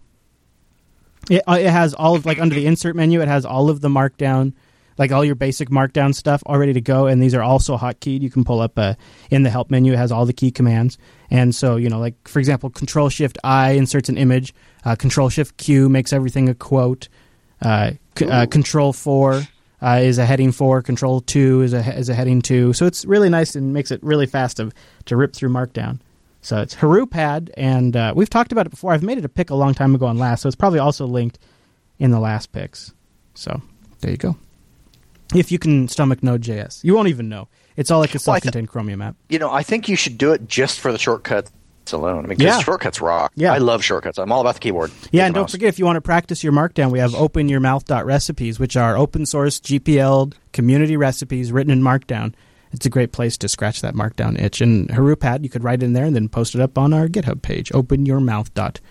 it 1.30 1.44
uh, 1.46 1.58
it 1.60 1.70
has 1.70 1.94
all 1.94 2.16
of 2.16 2.26
like 2.26 2.40
under 2.40 2.56
the 2.56 2.66
insert 2.66 2.96
menu, 2.96 3.22
it 3.22 3.28
has 3.28 3.46
all 3.46 3.70
of 3.70 3.82
the 3.82 3.90
markdown, 3.90 4.54
like 4.98 5.12
all 5.12 5.26
your 5.26 5.36
basic 5.36 5.70
markdown 5.70 6.14
stuff 6.16 6.42
all 6.46 6.58
ready 6.58 6.74
to 6.74 6.82
go, 6.82 7.08
and 7.08 7.22
these 7.22 7.34
are 7.34 7.42
also 7.44 7.78
hotkeyed. 7.78 8.22
You 8.22 8.30
can 8.30 8.44
pull 8.44 8.62
up 8.62 8.78
uh, 8.78 8.96
in 9.30 9.44
the 9.44 9.50
help 9.50 9.70
menu. 9.70 9.94
It 9.94 9.98
has 9.98 10.12
all 10.12 10.26
the 10.26 10.34
key 10.34 10.52
commands, 10.52 10.98
and 11.30 11.54
so 11.54 11.76
you 11.76 11.90
know, 11.90 12.00
like 12.00 12.28
for 12.28 12.40
example, 12.40 12.70
Control 12.70 13.10
Shift 13.10 13.38
I 13.44 13.72
inserts 13.72 14.10
an 14.10 14.18
image. 14.18 14.54
Uh, 14.84 14.96
Control 14.96 15.30
Shift 15.30 15.58
Q 15.58 15.90
makes 15.90 16.14
everything 16.14 16.50
a 16.50 16.56
quote. 16.56 17.10
Uh, 17.62 17.92
c- 18.18 18.26
uh, 18.30 18.46
Control 18.46 18.94
Four 18.94 19.42
uh, 19.82 20.00
is 20.02 20.18
a 20.18 20.26
heading 20.26 20.52
four. 20.52 20.82
Control 20.82 21.22
Two 21.22 21.62
is 21.62 21.74
a 21.74 21.98
is 21.98 22.10
a 22.10 22.14
heading 22.14 22.42
two. 22.42 22.74
So 22.74 22.86
it's 22.86 23.06
really 23.06 23.30
nice 23.30 23.56
and 23.56 23.74
makes 23.74 23.92
it 23.92 24.02
really 24.04 24.26
fast 24.28 24.58
to 24.58 24.72
to 25.06 25.18
rip 25.18 25.34
through 25.34 25.50
Markdown. 25.50 26.00
So 26.42 26.62
it's 26.62 26.76
Haroopad, 26.76 27.50
and 27.58 27.96
uh, 27.98 28.14
we've 28.16 28.30
talked 28.30 28.52
about 28.52 28.68
it 28.68 28.70
before. 28.70 28.94
I've 28.94 29.02
made 29.02 29.18
it 29.18 29.26
a 29.26 29.30
pick 29.30 29.50
a 29.50 29.56
long 29.56 29.74
time 29.74 29.96
ago 29.96 30.06
on 30.06 30.20
last, 30.20 30.42
so 30.42 30.48
it's 30.48 30.56
probably 30.56 30.78
also 30.78 31.08
linked 31.08 31.40
in 31.98 32.12
the 32.12 32.20
last 32.20 32.52
picks. 32.52 32.94
So 33.34 33.62
there 34.02 34.12
you 34.12 34.18
go. 34.18 34.38
If 35.34 35.52
you 35.52 35.58
can 35.60 35.88
stomach 35.88 36.22
Node.js, 36.22 36.84
you 36.84 36.94
won't 36.94 37.08
even 37.08 37.30
know. 37.30 37.48
It's 37.78 37.90
all 37.92 38.00
like 38.00 38.14
a 38.16 38.20
Well, 38.26 38.36
I 38.36 38.40
th- 38.40 38.44
self-contained 38.44 38.70
Chromium 38.70 39.02
app. 39.02 39.16
You 39.30 39.40
know, 39.40 39.52
I 39.52 39.64
think 39.64 39.90
you 39.90 39.96
should 39.96 40.18
do 40.18 40.32
it 40.34 40.48
just 40.48 40.80
for 40.80 40.92
the 40.92 41.00
shortcuts 41.00 41.52
alone. 41.92 42.26
I 42.26 42.28
mean, 42.30 42.40
Yeah. 42.40 42.60
shortcuts 42.62 43.02
rock. 43.02 43.32
Yeah. 43.36 43.54
I 43.54 43.58
love 43.58 43.84
shortcuts. 43.84 44.18
I'm 44.18 44.32
all 44.32 44.42
about 44.42 44.54
the 44.56 44.60
keyboard. 44.60 44.92
Yeah, 45.12 45.26
and 45.26 45.34
don't 45.36 45.44
mouse. 45.44 45.52
forget 45.52 45.70
if 45.70 45.80
you 45.80 45.86
want 45.86 45.98
to 45.98 46.02
practice 46.02 46.44
your 46.44 46.54
Markdown, 46.54 46.92
we 46.92 47.00
have 47.00 47.12
openyourmouth.recipes, 47.12 48.60
which 48.60 48.78
are 48.78 48.98
open 48.98 49.26
source 49.26 49.60
GPL 49.60 50.34
community 50.54 50.96
recipes 50.98 51.52
written 51.52 51.72
in 51.72 51.82
Markdown. 51.82 52.34
It's 52.72 52.86
a 52.86 52.90
great 52.90 53.12
place 53.12 53.38
to 53.38 53.48
scratch 53.48 53.82
that 53.82 53.94
Markdown 53.94 54.40
itch. 54.42 54.62
And 54.62 54.90
Haroopad, 54.90 55.44
you 55.44 55.50
could 55.50 55.64
write 55.64 55.82
in 55.84 55.94
there 55.94 56.06
and 56.06 56.16
then 56.16 56.28
post 56.28 56.56
it 56.56 56.62
up 56.62 56.78
on 56.78 56.94
our 56.94 57.08
GitHub 57.08 57.42
page. 57.42 57.70
Openyourmouth.recipes. 57.70 58.82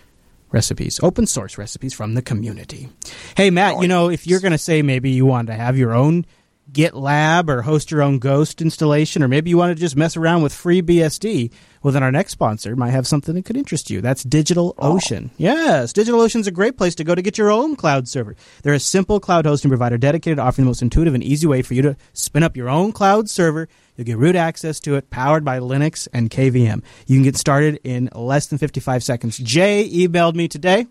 Recipes, 0.55 1.01
open 1.03 1.27
source 1.27 1.59
recipes 1.59 1.93
from 1.93 2.15
the 2.15 2.23
community. 2.23 2.89
Hey, 3.37 3.51
Matt, 3.51 3.83
you 3.83 3.89
know, 3.89 4.09
if 4.09 4.25
you're 4.25 4.39
going 4.39 4.53
to 4.53 4.59
say 4.59 4.83
maybe 4.83 5.11
you 5.11 5.27
want 5.27 5.49
to 5.49 5.53
have 5.53 5.77
your 5.77 5.93
own 5.93 6.25
GitLab 6.71 7.49
or 7.49 7.63
host 7.63 7.91
your 7.91 8.03
own 8.03 8.21
Ghost 8.21 8.63
installation, 8.63 9.25
or 9.25 9.27
maybe 9.27 9.51
you 9.51 9.59
want 9.59 9.77
to 9.77 9.81
just 9.81 9.97
mess 9.97 10.17
around 10.17 10.45
with 10.45 10.53
FreeBSD, 10.53 11.53
well, 11.83 11.93
then 11.93 12.05
our 12.05 12.13
next 12.13 12.31
sponsor 12.31 12.77
might 12.77 12.91
have 12.91 13.05
something 13.05 13.35
that 13.35 13.45
could 13.45 13.57
interest 13.57 13.91
you. 13.91 14.01
That's 14.01 14.25
DigitalOcean. 14.25 15.31
Yes, 15.37 15.93
DigitalOcean's 15.93 16.47
a 16.47 16.53
great 16.53 16.79
place 16.79 16.95
to 16.95 17.05
go 17.05 17.17
to 17.17 17.23
get 17.23 17.37
your 17.37 17.51
own 17.51 17.75
cloud 17.75 18.07
server. 18.07 18.37
They're 18.63 18.75
a 18.75 18.81
simple 18.81 19.19
cloud 19.19 19.47
hosting 19.47 19.71
provider 19.71 19.99
dedicated 19.99 20.37
to 20.37 20.43
offering 20.43 20.67
the 20.67 20.71
most 20.71 20.83
intuitive 20.83 21.15
and 21.15 21.25
easy 21.25 21.49
way 21.49 21.63
for 21.63 21.75
you 21.75 21.83
to 21.83 21.97
spin 22.13 22.45
up 22.45 22.57
your 22.57 22.69
own 22.69 22.93
cloud 22.93 23.29
server. 23.29 23.69
You'll 23.97 24.07
get 24.07 24.19
root 24.19 24.37
access 24.37 24.81
to 24.81 24.97
it, 24.97 25.11
powered 25.11 25.45
by 25.45 25.59
Linux 25.59 26.09
and 26.13 26.31
KVM. 26.31 26.83
You 27.07 27.17
can 27.17 27.23
get 27.23 27.37
started 27.37 27.81
in 27.85 28.09
less 28.15 28.47
than 28.47 28.59
55 28.59 29.03
seconds. 29.05 29.39
Jay 29.39 29.89
emailed 29.89 30.35
me 30.35 30.49
today. 30.49 30.87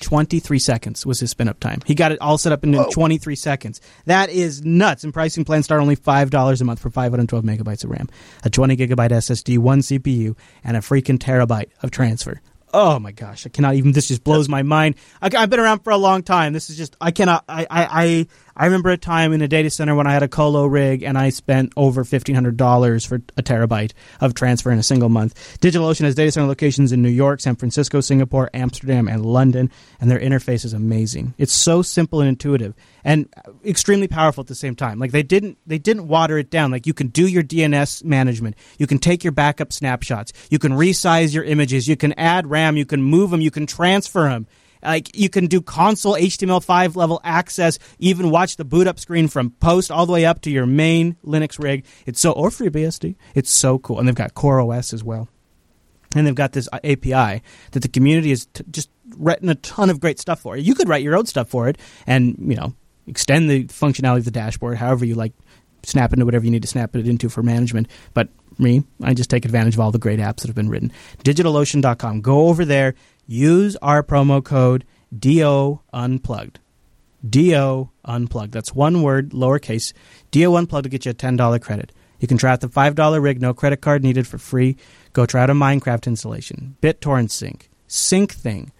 23 0.00 0.58
seconds 0.58 1.04
was 1.04 1.20
his 1.20 1.30
spin 1.30 1.48
up 1.48 1.60
time. 1.60 1.80
He 1.84 1.94
got 1.94 2.12
it 2.12 2.20
all 2.20 2.38
set 2.38 2.52
up 2.52 2.64
in 2.64 2.72
23 2.72 3.36
seconds. 3.36 3.80
That 4.06 4.30
is 4.30 4.64
nuts. 4.64 5.04
And 5.04 5.12
pricing 5.12 5.44
plans 5.44 5.66
start 5.66 5.80
only 5.80 5.96
$5 5.96 6.60
a 6.60 6.64
month 6.64 6.80
for 6.80 6.90
512 6.90 7.44
megabytes 7.44 7.84
of 7.84 7.90
RAM, 7.90 8.08
a 8.42 8.50
20 8.50 8.76
gigabyte 8.76 9.10
SSD, 9.10 9.58
one 9.58 9.80
CPU, 9.80 10.36
and 10.64 10.76
a 10.76 10.80
freaking 10.80 11.18
terabyte 11.18 11.68
of 11.82 11.90
transfer. 11.90 12.40
Oh 12.72 12.98
my 13.00 13.10
gosh, 13.10 13.46
I 13.46 13.48
cannot 13.48 13.74
even. 13.74 13.92
This 13.92 14.06
just 14.06 14.22
blows 14.22 14.48
my 14.48 14.62
mind. 14.62 14.94
I, 15.20 15.28
I've 15.36 15.50
been 15.50 15.58
around 15.58 15.80
for 15.80 15.90
a 15.90 15.96
long 15.96 16.22
time. 16.22 16.52
This 16.52 16.70
is 16.70 16.76
just 16.76 16.96
I 17.00 17.10
cannot. 17.10 17.44
I, 17.48 17.66
I 17.68 18.26
I 18.56 18.66
remember 18.66 18.90
a 18.90 18.96
time 18.96 19.32
in 19.32 19.42
a 19.42 19.48
data 19.48 19.70
center 19.70 19.94
when 19.94 20.06
I 20.06 20.12
had 20.12 20.22
a 20.22 20.28
colo 20.28 20.66
rig 20.66 21.02
and 21.02 21.16
I 21.16 21.30
spent 21.30 21.72
over 21.76 22.04
fifteen 22.04 22.34
hundred 22.34 22.56
dollars 22.56 23.04
for 23.04 23.16
a 23.36 23.42
terabyte 23.42 23.92
of 24.20 24.34
transfer 24.34 24.70
in 24.70 24.78
a 24.78 24.82
single 24.82 25.08
month. 25.08 25.58
DigitalOcean 25.60 26.04
has 26.04 26.14
data 26.14 26.32
center 26.32 26.46
locations 26.46 26.92
in 26.92 27.02
New 27.02 27.10
York, 27.10 27.40
San 27.40 27.56
Francisco, 27.56 28.00
Singapore, 28.00 28.50
Amsterdam, 28.54 29.08
and 29.08 29.24
London, 29.24 29.70
and 30.00 30.10
their 30.10 30.18
interface 30.18 30.64
is 30.64 30.72
amazing. 30.72 31.34
It's 31.38 31.52
so 31.52 31.82
simple 31.82 32.20
and 32.20 32.28
intuitive, 32.28 32.74
and 33.04 33.28
extremely 33.64 34.08
powerful 34.08 34.42
at 34.42 34.48
the 34.48 34.54
same 34.54 34.76
time. 34.76 34.98
Like 34.98 35.12
they 35.12 35.22
didn't 35.22 35.58
they 35.66 35.78
didn't 35.78 36.08
water 36.08 36.38
it 36.38 36.50
down. 36.50 36.70
Like 36.70 36.86
you 36.86 36.94
can 36.94 37.08
do 37.08 37.26
your 37.26 37.42
DNS 37.42 38.04
management, 38.04 38.56
you 38.78 38.86
can 38.86 38.98
take 38.98 39.24
your 39.24 39.32
backup 39.32 39.72
snapshots, 39.72 40.32
you 40.50 40.58
can 40.58 40.72
resize 40.72 41.34
your 41.34 41.44
images, 41.44 41.88
you 41.88 41.96
can 41.96 42.12
add 42.14 42.48
RAM, 42.48 42.76
you 42.76 42.86
can 42.86 43.02
move 43.02 43.30
them, 43.30 43.40
you 43.40 43.50
can 43.50 43.66
transfer 43.66 44.28
them. 44.28 44.46
Like 44.82 45.16
you 45.16 45.28
can 45.28 45.46
do 45.46 45.60
console 45.60 46.14
HTML5 46.14 46.96
level 46.96 47.20
access, 47.24 47.78
even 47.98 48.30
watch 48.30 48.56
the 48.56 48.64
boot 48.64 48.86
up 48.86 48.98
screen 48.98 49.28
from 49.28 49.50
post 49.50 49.90
all 49.90 50.06
the 50.06 50.12
way 50.12 50.24
up 50.24 50.40
to 50.42 50.50
your 50.50 50.66
main 50.66 51.16
Linux 51.24 51.62
rig. 51.62 51.84
It's 52.06 52.20
so 52.20 52.32
or 52.32 52.50
FreeBSD. 52.50 53.16
It's 53.34 53.50
so 53.50 53.78
cool, 53.78 53.98
and 53.98 54.08
they've 54.08 54.14
got 54.14 54.34
CoreOS 54.34 54.92
as 54.92 55.04
well, 55.04 55.28
and 56.14 56.26
they've 56.26 56.34
got 56.34 56.52
this 56.52 56.68
uh, 56.72 56.78
API 56.84 57.42
that 57.72 57.80
the 57.80 57.88
community 57.88 58.30
has 58.30 58.46
t- 58.46 58.64
just 58.70 58.90
written 59.16 59.48
a 59.48 59.54
ton 59.56 59.90
of 59.90 60.00
great 60.00 60.18
stuff 60.18 60.40
for. 60.40 60.56
You 60.56 60.74
could 60.74 60.88
write 60.88 61.02
your 61.02 61.16
own 61.16 61.26
stuff 61.26 61.48
for 61.48 61.68
it, 61.68 61.78
and 62.06 62.36
you 62.38 62.56
know 62.56 62.74
extend 63.06 63.50
the 63.50 63.64
functionality 63.64 64.18
of 64.18 64.24
the 64.24 64.30
dashboard 64.30 64.78
however 64.78 65.04
you 65.04 65.14
like. 65.14 65.32
Snap 65.82 66.12
into 66.12 66.26
whatever 66.26 66.44
you 66.44 66.50
need 66.50 66.60
to 66.60 66.68
snap 66.68 66.94
it 66.94 67.08
into 67.08 67.30
for 67.30 67.42
management, 67.42 67.88
but 68.12 68.28
me, 68.60 68.84
I 69.02 69.14
just 69.14 69.30
take 69.30 69.44
advantage 69.44 69.74
of 69.74 69.80
all 69.80 69.90
the 69.90 69.98
great 69.98 70.20
apps 70.20 70.42
that 70.42 70.48
have 70.48 70.54
been 70.54 70.68
written. 70.68 70.92
DigitalOcean.com. 71.24 72.20
Go 72.20 72.48
over 72.48 72.64
there. 72.64 72.94
Use 73.32 73.76
our 73.76 74.02
promo 74.02 74.44
code 74.44 74.84
DO 75.16 75.78
Unplugged. 75.92 76.58
DO 77.28 77.88
Unplugged. 78.04 78.52
That's 78.52 78.74
one 78.74 79.02
word, 79.02 79.30
lowercase. 79.30 79.92
DO 80.32 80.56
Unplugged 80.56 80.82
to 80.82 80.88
get 80.88 81.04
you 81.04 81.12
a 81.12 81.14
$10 81.14 81.60
credit. 81.60 81.92
You 82.18 82.26
can 82.26 82.38
try 82.38 82.50
out 82.50 82.60
the 82.60 82.68
$5 82.68 83.22
rig, 83.22 83.40
no 83.40 83.54
credit 83.54 83.82
card 83.82 84.02
needed 84.02 84.26
for 84.26 84.36
free. 84.38 84.76
Go 85.12 85.26
try 85.26 85.44
out 85.44 85.50
a 85.50 85.54
Minecraft 85.54 86.08
installation. 86.08 86.74
BitTorrent 86.82 87.30
Sync. 87.30 87.70
Syncthing. 87.88 88.70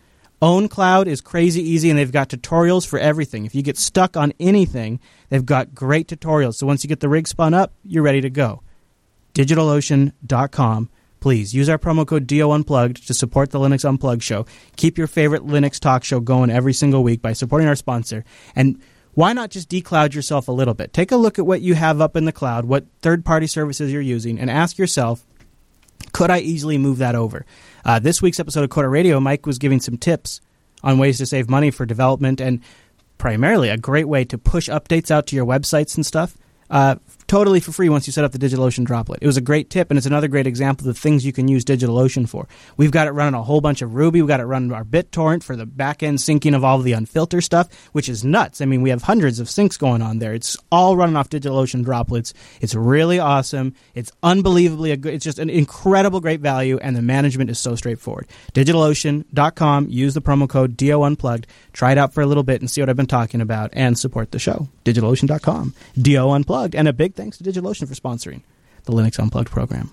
OwnCloud 0.42 1.07
is 1.07 1.20
crazy 1.20 1.62
easy, 1.62 1.88
and 1.88 1.96
they've 1.96 2.11
got 2.11 2.28
tutorials 2.28 2.84
for 2.84 2.98
everything. 2.98 3.46
If 3.46 3.55
you 3.55 3.62
get 3.62 3.78
stuck 3.78 4.16
on 4.16 4.32
anything, 4.40 4.98
they've 5.28 5.46
got 5.46 5.76
great 5.76 6.09
tutorials. 6.09 6.57
So 6.57 6.66
once 6.66 6.82
you 6.82 6.88
get 6.88 6.98
the 6.98 7.09
rig 7.09 7.28
spun 7.28 7.55
up, 7.55 7.72
you're 7.84 8.03
ready 8.03 8.22
to 8.22 8.30
go. 8.30 8.62
DigitalOcean.com. 9.34 10.90
Please 11.20 11.54
use 11.54 11.68
our 11.68 11.78
promo 11.78 12.06
code 12.06 12.26
DO 12.26 12.50
Unplugged 12.50 13.06
to 13.06 13.14
support 13.14 13.50
the 13.50 13.58
Linux 13.58 13.84
Unplugged 13.84 14.22
show. 14.22 14.46
Keep 14.76 14.98
your 14.98 15.06
favorite 15.06 15.46
Linux 15.46 15.78
talk 15.78 16.02
show 16.02 16.20
going 16.20 16.50
every 16.50 16.72
single 16.72 17.02
week 17.02 17.20
by 17.20 17.32
supporting 17.32 17.68
our 17.68 17.76
sponsor. 17.76 18.24
And 18.56 18.80
why 19.14 19.32
not 19.32 19.50
just 19.50 19.68
decloud 19.68 20.14
yourself 20.14 20.48
a 20.48 20.52
little 20.52 20.74
bit? 20.74 20.92
Take 20.92 21.12
a 21.12 21.16
look 21.16 21.38
at 21.38 21.46
what 21.46 21.60
you 21.60 21.74
have 21.74 22.00
up 22.00 22.16
in 22.16 22.24
the 22.24 22.32
cloud, 22.32 22.64
what 22.64 22.86
third 23.02 23.24
party 23.24 23.46
services 23.46 23.92
you're 23.92 24.00
using, 24.00 24.38
and 24.38 24.50
ask 24.50 24.78
yourself, 24.78 25.26
could 26.12 26.30
I 26.30 26.40
easily 26.40 26.78
move 26.78 26.98
that 26.98 27.14
over? 27.14 27.44
Uh, 27.84 27.98
this 27.98 28.22
week's 28.22 28.40
episode 28.40 28.64
of 28.64 28.70
Coder 28.70 28.90
Radio, 28.90 29.20
Mike 29.20 29.46
was 29.46 29.58
giving 29.58 29.80
some 29.80 29.96
tips 29.96 30.40
on 30.82 30.98
ways 30.98 31.18
to 31.18 31.26
save 31.26 31.50
money 31.50 31.70
for 31.70 31.84
development 31.84 32.40
and 32.40 32.60
primarily 33.18 33.68
a 33.68 33.76
great 33.76 34.08
way 34.08 34.24
to 34.24 34.38
push 34.38 34.68
updates 34.68 35.10
out 35.10 35.26
to 35.26 35.36
your 35.36 35.44
websites 35.44 35.96
and 35.96 36.06
stuff. 36.06 36.36
Uh, 36.70 36.96
totally 37.31 37.61
for 37.61 37.70
free 37.70 37.89
once 37.89 38.09
you 38.09 38.12
set 38.12 38.24
up 38.24 38.33
the 38.33 38.39
DigitalOcean 38.41 38.85
droplet. 38.85 39.20
It 39.22 39.26
was 39.26 39.37
a 39.37 39.41
great 39.41 39.70
tip, 39.70 39.89
and 39.89 39.97
it's 39.97 40.07
another 40.07 40.26
great 40.26 40.49
example 40.49 40.89
of 40.89 40.93
the 40.97 41.01
things 41.01 41.24
you 41.24 41.33
can 41.33 41.47
use 41.47 41.64
DigitalOcean 41.64 42.28
for. 42.28 42.49
We've 42.76 42.91
got 42.91 43.07
it 43.07 43.12
running 43.12 43.39
a 43.39 43.43
whole 43.45 43.61
bunch 43.61 43.83
of 43.83 43.95
Ruby. 43.95 44.20
We've 44.20 44.26
got 44.26 44.41
it 44.41 44.47
running 44.47 44.72
our 44.72 44.83
BitTorrent 44.83 45.45
for 45.45 45.55
the 45.55 45.64
back 45.64 46.03
end 46.03 46.18
syncing 46.18 46.57
of 46.57 46.64
all 46.64 46.78
of 46.78 46.85
the 46.85 46.93
unfiltered 46.93 47.45
stuff, 47.45 47.68
which 47.93 48.09
is 48.09 48.24
nuts. 48.24 48.61
I 48.61 48.64
mean, 48.64 48.83
we 48.83 48.91
have 48.91 49.03
hundreds 49.03 49.39
of 49.39 49.47
syncs 49.47 49.78
going 49.78 50.03
on 50.03 50.18
there. 50.18 50.35
It's 50.35 50.57
all 50.72 50.97
running 50.97 51.14
off 51.14 51.31
DigitalOcean 51.31 51.85
droplets. 51.85 52.35
It's 52.61 52.74
really 52.74 53.20
awesome. 53.20 53.76
It's 53.95 54.11
unbelievably 54.24 54.91
a 54.91 54.97
good. 54.97 55.14
It's 55.14 55.24
just 55.24 55.39
an 55.39 55.51
incredible, 55.51 56.18
great 56.18 56.41
value, 56.41 56.81
and 56.83 56.97
the 56.97 57.03
management 57.03 57.49
is 57.49 57.61
so 57.61 57.76
straightforward. 57.76 58.26
DigitalOcean.com. 58.55 59.87
Use 59.89 60.14
the 60.14 60.20
promo 60.20 60.49
code 60.49 60.76
DO 60.76 61.01
Unplugged. 61.01 61.47
Try 61.72 61.93
it 61.93 61.99
out 61.99 62.12
for 62.12 62.22
a 62.22 62.26
little 62.26 62.43
bit 62.43 62.61
and 62.61 62.68
see 62.68 62.83
what 62.83 62.89
I've 62.89 62.97
been 62.97 63.07
talking 63.07 63.41
about, 63.41 63.70
and 63.72 63.97
support 63.97 64.33
the 64.33 64.41
show. 64.41 64.68
DigitalOcean.com. 64.85 65.74
DO 65.97 66.28
Unplugged, 66.28 66.74
and 66.74 66.89
a 66.89 66.93
big 66.93 67.14
thanks 67.20 67.36
to 67.36 67.44
DigitalOcean 67.44 67.86
for 67.86 67.94
sponsoring 67.94 68.42
the 68.84 68.92
Linux 68.92 69.18
Unplugged 69.18 69.50
program. 69.50 69.90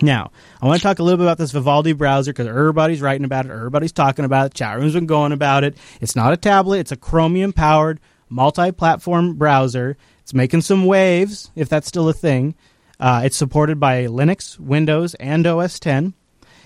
Now, 0.00 0.30
I 0.60 0.66
want 0.66 0.80
to 0.80 0.82
talk 0.82 0.98
a 0.98 1.02
little 1.02 1.18
bit 1.18 1.24
about 1.24 1.36
this 1.38 1.52
Vivaldi 1.52 1.92
browser 1.92 2.32
because 2.32 2.46
everybody's 2.46 3.02
writing 3.02 3.24
about 3.24 3.46
it, 3.46 3.50
everybody's 3.50 3.92
talking 3.92 4.24
about 4.24 4.46
it, 4.46 4.54
chat 4.54 4.78
rooms 4.78 4.94
been 4.94 5.06
going 5.06 5.32
about 5.32 5.62
it. 5.62 5.76
It's 6.00 6.16
not 6.16 6.32
a 6.32 6.36
tablet, 6.36 6.80
it's 6.80 6.92
a 6.92 6.96
Chromium 6.96 7.52
powered 7.52 8.00
multi 8.30 8.72
platform 8.72 9.34
browser. 9.34 9.96
It's 10.20 10.34
making 10.34 10.62
some 10.62 10.86
waves, 10.86 11.50
if 11.54 11.68
that's 11.68 11.86
still 11.86 12.08
a 12.08 12.14
thing. 12.14 12.54
Uh, 12.98 13.22
it's 13.24 13.36
supported 13.36 13.78
by 13.78 14.06
Linux, 14.06 14.58
Windows, 14.58 15.14
and 15.14 15.46
OS 15.46 15.78
10. 15.78 16.14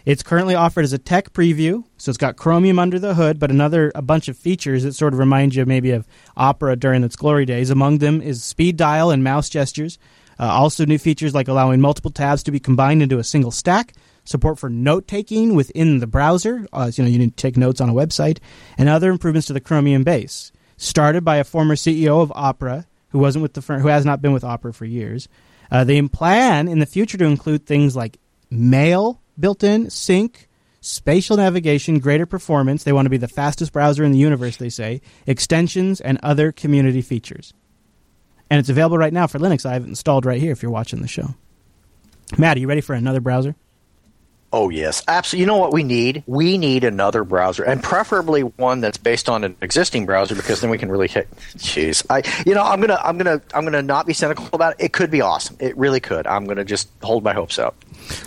It's 0.04 0.22
currently 0.22 0.54
offered 0.54 0.84
as 0.84 0.92
a 0.92 0.98
tech 0.98 1.32
preview, 1.32 1.84
so 1.98 2.10
it's 2.10 2.18
got 2.18 2.36
Chromium 2.36 2.78
under 2.78 2.98
the 2.98 3.14
hood, 3.14 3.38
but 3.38 3.50
another 3.50 3.92
a 3.94 4.02
bunch 4.02 4.28
of 4.28 4.36
features 4.36 4.82
that 4.84 4.94
sort 4.94 5.12
of 5.12 5.18
remind 5.18 5.54
you 5.54 5.66
maybe 5.66 5.90
of 5.90 6.06
Opera 6.36 6.76
during 6.76 7.04
its 7.04 7.16
glory 7.16 7.44
days. 7.44 7.70
Among 7.70 7.98
them 7.98 8.22
is 8.22 8.42
speed 8.42 8.76
dial 8.76 9.10
and 9.10 9.22
mouse 9.22 9.48
gestures. 9.48 9.98
Uh, 10.38 10.44
also, 10.44 10.86
new 10.86 10.96
features 10.96 11.34
like 11.34 11.48
allowing 11.48 11.80
multiple 11.80 12.10
tabs 12.10 12.42
to 12.44 12.50
be 12.50 12.58
combined 12.58 13.02
into 13.02 13.18
a 13.18 13.24
single 13.24 13.50
stack, 13.50 13.92
support 14.24 14.58
for 14.58 14.70
note 14.70 15.06
taking 15.06 15.54
within 15.54 15.98
the 15.98 16.06
browser, 16.06 16.66
uh, 16.72 16.90
you 16.94 17.04
know 17.04 17.10
you 17.10 17.18
need 17.18 17.36
to 17.36 17.42
take 17.42 17.58
notes 17.58 17.80
on 17.80 17.90
a 17.90 17.94
website, 17.94 18.38
and 18.78 18.88
other 18.88 19.10
improvements 19.10 19.48
to 19.48 19.52
the 19.52 19.60
Chromium 19.60 20.02
base. 20.02 20.50
Started 20.78 21.24
by 21.26 21.36
a 21.36 21.44
former 21.44 21.74
CEO 21.74 22.22
of 22.22 22.32
Opera, 22.34 22.86
who 23.10 23.18
wasn't 23.18 23.42
with 23.42 23.52
the 23.52 23.60
firm, 23.60 23.82
who 23.82 23.88
has 23.88 24.06
not 24.06 24.22
been 24.22 24.32
with 24.32 24.44
Opera 24.44 24.72
for 24.72 24.86
years. 24.86 25.28
Uh, 25.70 25.84
they 25.84 26.00
plan 26.02 26.68
in 26.68 26.78
the 26.78 26.86
future 26.86 27.18
to 27.18 27.26
include 27.26 27.66
things 27.66 27.94
like 27.94 28.18
mail 28.50 29.19
built 29.40 29.64
in, 29.64 29.90
sync, 29.90 30.48
spatial 30.80 31.36
navigation, 31.36 31.98
greater 31.98 32.26
performance. 32.26 32.84
They 32.84 32.92
want 32.92 33.06
to 33.06 33.10
be 33.10 33.16
the 33.16 33.28
fastest 33.28 33.72
browser 33.72 34.04
in 34.04 34.12
the 34.12 34.18
universe, 34.18 34.56
they 34.56 34.68
say, 34.68 35.00
extensions, 35.26 36.00
and 36.00 36.18
other 36.22 36.52
community 36.52 37.02
features. 37.02 37.52
And 38.50 38.58
it's 38.58 38.68
available 38.68 38.98
right 38.98 39.12
now 39.12 39.26
for 39.26 39.38
Linux. 39.38 39.64
I 39.64 39.74
have 39.74 39.84
it 39.84 39.88
installed 39.88 40.26
right 40.26 40.40
here 40.40 40.52
if 40.52 40.62
you're 40.62 40.72
watching 40.72 41.02
the 41.02 41.08
show. 41.08 41.34
Matt, 42.38 42.56
are 42.56 42.60
you 42.60 42.68
ready 42.68 42.80
for 42.80 42.94
another 42.94 43.20
browser? 43.20 43.54
Oh 44.52 44.68
yes, 44.68 45.04
absolutely. 45.06 45.42
You 45.42 45.46
know 45.46 45.58
what 45.58 45.72
we 45.72 45.84
need? 45.84 46.24
We 46.26 46.58
need 46.58 46.82
another 46.82 47.22
browser, 47.22 47.62
and 47.62 47.80
preferably 47.80 48.42
one 48.42 48.80
that's 48.80 48.98
based 48.98 49.28
on 49.28 49.44
an 49.44 49.54
existing 49.60 50.06
browser, 50.06 50.34
because 50.34 50.60
then 50.60 50.70
we 50.70 50.78
can 50.78 50.90
really 50.90 51.06
hit. 51.06 51.30
Jeez, 51.56 52.04
I, 52.10 52.22
you 52.44 52.54
know, 52.54 52.64
I'm 52.64 52.80
gonna, 52.80 53.00
I'm 53.04 53.16
gonna, 53.16 53.40
I'm 53.54 53.62
gonna 53.62 53.82
not 53.82 54.06
be 54.06 54.12
cynical 54.12 54.48
about 54.52 54.72
it. 54.72 54.86
It 54.86 54.92
could 54.92 55.08
be 55.08 55.20
awesome. 55.20 55.56
It 55.60 55.76
really 55.76 56.00
could. 56.00 56.26
I'm 56.26 56.46
gonna 56.46 56.64
just 56.64 56.88
hold 57.00 57.22
my 57.22 57.32
hopes 57.32 57.60
out. 57.60 57.76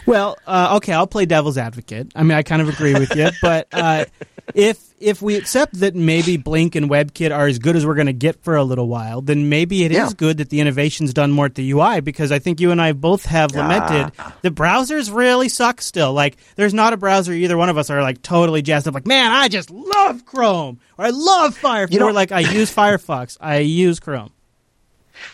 Well, 0.05 0.37
uh, 0.45 0.75
okay, 0.77 0.93
I'll 0.93 1.07
play 1.07 1.25
devil's 1.25 1.57
advocate. 1.57 2.11
I 2.15 2.23
mean, 2.23 2.37
I 2.37 2.43
kind 2.43 2.61
of 2.61 2.69
agree 2.69 2.93
with 2.93 3.15
you, 3.15 3.29
but 3.41 3.67
uh, 3.71 4.05
if 4.53 4.79
if 4.99 5.21
we 5.21 5.35
accept 5.35 5.79
that 5.81 5.95
maybe 5.95 6.37
Blink 6.37 6.75
and 6.75 6.89
WebKit 6.89 7.35
are 7.35 7.45
as 7.47 7.59
good 7.59 7.75
as 7.75 7.85
we're 7.85 7.95
going 7.95 8.07
to 8.07 8.13
get 8.13 8.41
for 8.43 8.55
a 8.55 8.63
little 8.63 8.87
while, 8.87 9.21
then 9.21 9.49
maybe 9.49 9.83
it 9.83 9.91
is 9.91 9.97
Yeah. 9.97 10.09
good 10.15 10.37
that 10.37 10.49
the 10.49 10.59
innovation's 10.61 11.13
done 11.13 11.31
more 11.31 11.45
at 11.47 11.55
the 11.55 11.71
UI 11.71 11.99
because 12.01 12.31
I 12.31 12.39
think 12.39 12.61
you 12.61 12.71
and 12.71 12.81
I 12.81 12.93
both 12.93 13.25
have 13.25 13.53
lamented 13.53 14.13
the 14.43 14.49
browsers 14.51 15.13
really 15.13 15.49
suck 15.49 15.81
still. 15.81 16.13
Like, 16.13 16.37
there's 16.55 16.73
not 16.73 16.93
a 16.93 16.97
browser 16.97 17.33
either 17.33 17.57
one 17.57 17.69
of 17.69 17.77
us 17.77 17.89
are 17.89 18.01
like 18.01 18.21
totally 18.21 18.61
jazzed 18.61 18.87
up. 18.87 18.93
Like, 18.93 19.07
man, 19.07 19.31
I 19.31 19.47
just 19.49 19.69
love 19.71 20.25
Chrome 20.25 20.79
or 20.97 21.05
I 21.05 21.09
love 21.09 21.57
Firefox. 21.59 21.91
You 21.91 21.99
know- 21.99 22.07
or 22.07 22.13
like, 22.13 22.31
I 22.31 22.39
use 22.41 22.73
Firefox. 22.73 23.37
I 23.41 23.57
use 23.59 23.99
Chrome. 23.99 24.31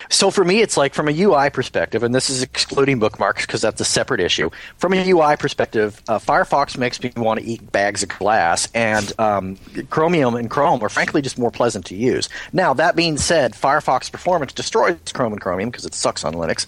So 0.09 0.31
for 0.31 0.43
me, 0.43 0.61
it's 0.61 0.77
like 0.77 0.93
from 0.93 1.07
a 1.07 1.11
UI 1.11 1.49
perspective, 1.49 2.03
and 2.03 2.13
this 2.13 2.29
is 2.29 2.41
excluding 2.41 2.99
bookmarks 2.99 3.45
because 3.45 3.61
that's 3.61 3.79
a 3.81 3.85
separate 3.85 4.19
issue. 4.19 4.49
From 4.77 4.93
a 4.93 5.09
UI 5.09 5.35
perspective, 5.37 6.01
uh, 6.07 6.19
Firefox 6.19 6.77
makes 6.77 7.01
me 7.01 7.11
want 7.15 7.39
to 7.39 7.45
eat 7.45 7.71
bags 7.71 8.03
of 8.03 8.09
glass, 8.09 8.67
and 8.73 9.11
um, 9.19 9.57
Chromium 9.89 10.35
and 10.35 10.49
Chrome 10.49 10.83
are 10.83 10.89
frankly 10.89 11.21
just 11.21 11.37
more 11.37 11.51
pleasant 11.51 11.85
to 11.87 11.95
use. 11.95 12.29
Now, 12.53 12.73
that 12.73 12.95
being 12.95 13.17
said, 13.17 13.53
Firefox 13.53 14.11
performance 14.11 14.53
destroys 14.53 14.97
Chrome 15.13 15.33
and 15.33 15.41
Chromium 15.41 15.69
because 15.69 15.85
it 15.85 15.93
sucks 15.93 16.23
on 16.23 16.33
Linux. 16.33 16.65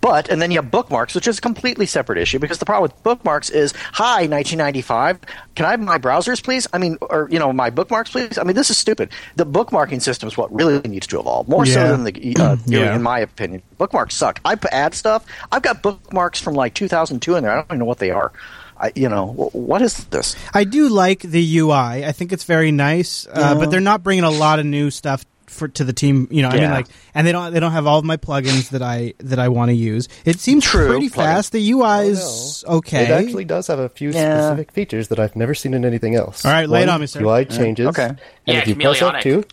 But 0.00 0.28
and 0.30 0.40
then 0.40 0.50
you 0.50 0.58
have 0.58 0.70
bookmarks, 0.70 1.14
which 1.14 1.26
is 1.26 1.38
a 1.38 1.40
completely 1.40 1.84
separate 1.86 2.18
issue 2.18 2.38
because 2.38 2.58
the 2.58 2.64
problem 2.64 2.82
with 2.82 3.02
bookmarks 3.02 3.50
is, 3.50 3.72
hi, 3.92 4.26
1995, 4.26 5.18
can 5.56 5.66
I 5.66 5.70
have 5.72 5.80
my 5.80 5.98
browsers, 5.98 6.42
please? 6.42 6.66
I 6.72 6.78
mean, 6.78 6.98
or 7.00 7.28
you 7.30 7.38
know, 7.38 7.52
my 7.52 7.70
bookmarks, 7.70 8.10
please. 8.10 8.38
I 8.38 8.44
mean, 8.44 8.54
this 8.54 8.70
is 8.70 8.76
stupid. 8.78 9.10
The 9.36 9.44
bookmarking 9.46 10.00
system 10.00 10.28
is 10.28 10.36
what 10.36 10.54
really 10.54 10.78
needs 10.88 11.06
to 11.08 11.18
evolve 11.20 11.48
more 11.48 11.66
Yeah. 11.66 11.74
so 11.74 11.88
than 11.96 12.04
the, 12.04 12.36
uh, 12.38 12.56
Yeah. 12.66 12.94
in 12.94 13.02
my 13.02 13.18
opinion. 13.18 13.62
Bookmarks 13.76 14.14
suck. 14.14 14.40
I 14.44 14.56
add 14.70 14.94
stuff. 14.94 15.26
I've 15.50 15.62
got 15.62 15.82
bookmarks 15.82 16.40
from 16.40 16.54
like 16.54 16.74
2002 16.74 17.34
in 17.36 17.42
there. 17.42 17.52
I 17.52 17.54
don't 17.56 17.66
even 17.66 17.78
know 17.80 17.84
what 17.84 17.98
they 17.98 18.10
are. 18.10 18.32
I, 18.80 18.92
you 18.94 19.08
know, 19.08 19.26
what 19.52 19.82
is 19.82 20.04
this? 20.04 20.36
I 20.54 20.62
do 20.62 20.88
like 20.88 21.20
the 21.22 21.58
UI. 21.58 21.72
I 22.06 22.12
think 22.12 22.32
it's 22.32 22.44
very 22.44 22.70
nice, 22.70 23.26
uh, 23.32 23.56
but 23.56 23.72
they're 23.72 23.80
not 23.80 24.04
bringing 24.04 24.22
a 24.22 24.30
lot 24.30 24.60
of 24.60 24.66
new 24.66 24.90
stuff 24.92 25.24
for 25.48 25.68
to 25.68 25.84
the 25.84 25.92
team. 25.92 26.28
You 26.30 26.42
know, 26.42 26.48
I 26.48 26.58
mean, 26.60 26.70
like, 26.70 26.86
and 27.14 27.26
they 27.26 27.32
don't 27.32 27.52
they 27.52 27.60
don't 27.60 27.72
have 27.72 27.86
all 27.86 27.98
of 27.98 28.04
my 28.04 28.16
plugins 28.16 28.70
that 28.70 28.82
I 28.82 29.14
that 29.18 29.38
I 29.38 29.48
want 29.48 29.70
to 29.70 29.74
use. 29.74 30.08
It 30.24 30.38
seems 30.40 30.64
True, 30.64 30.88
pretty 30.88 31.08
plugins. 31.08 31.14
fast. 31.14 31.52
The 31.52 31.70
UI 31.72 32.08
is 32.08 32.64
okay. 32.66 33.04
It 33.04 33.10
actually 33.10 33.44
does 33.44 33.66
have 33.68 33.78
a 33.78 33.88
few 33.88 34.10
Yeah. 34.10 34.40
specific 34.40 34.72
features 34.72 35.08
that 35.08 35.18
I've 35.18 35.36
never 35.36 35.54
seen 35.54 35.74
in 35.74 35.84
anything 35.84 36.14
else. 36.14 36.44
All 36.44 36.52
right, 36.52 36.68
lay 36.68 36.80
it 36.82 36.86
One, 36.86 36.94
on 36.94 37.00
me, 37.00 37.06
sir. 37.06 37.22
UI 37.22 37.44
changes. 37.44 37.86
okay. 37.88 38.06
And 38.08 38.18
Yeah, 38.46 38.58
if 38.58 38.68
you 38.68 38.74
press 38.76 38.98
chameleonic. 39.00 39.22
F2, 39.22 39.44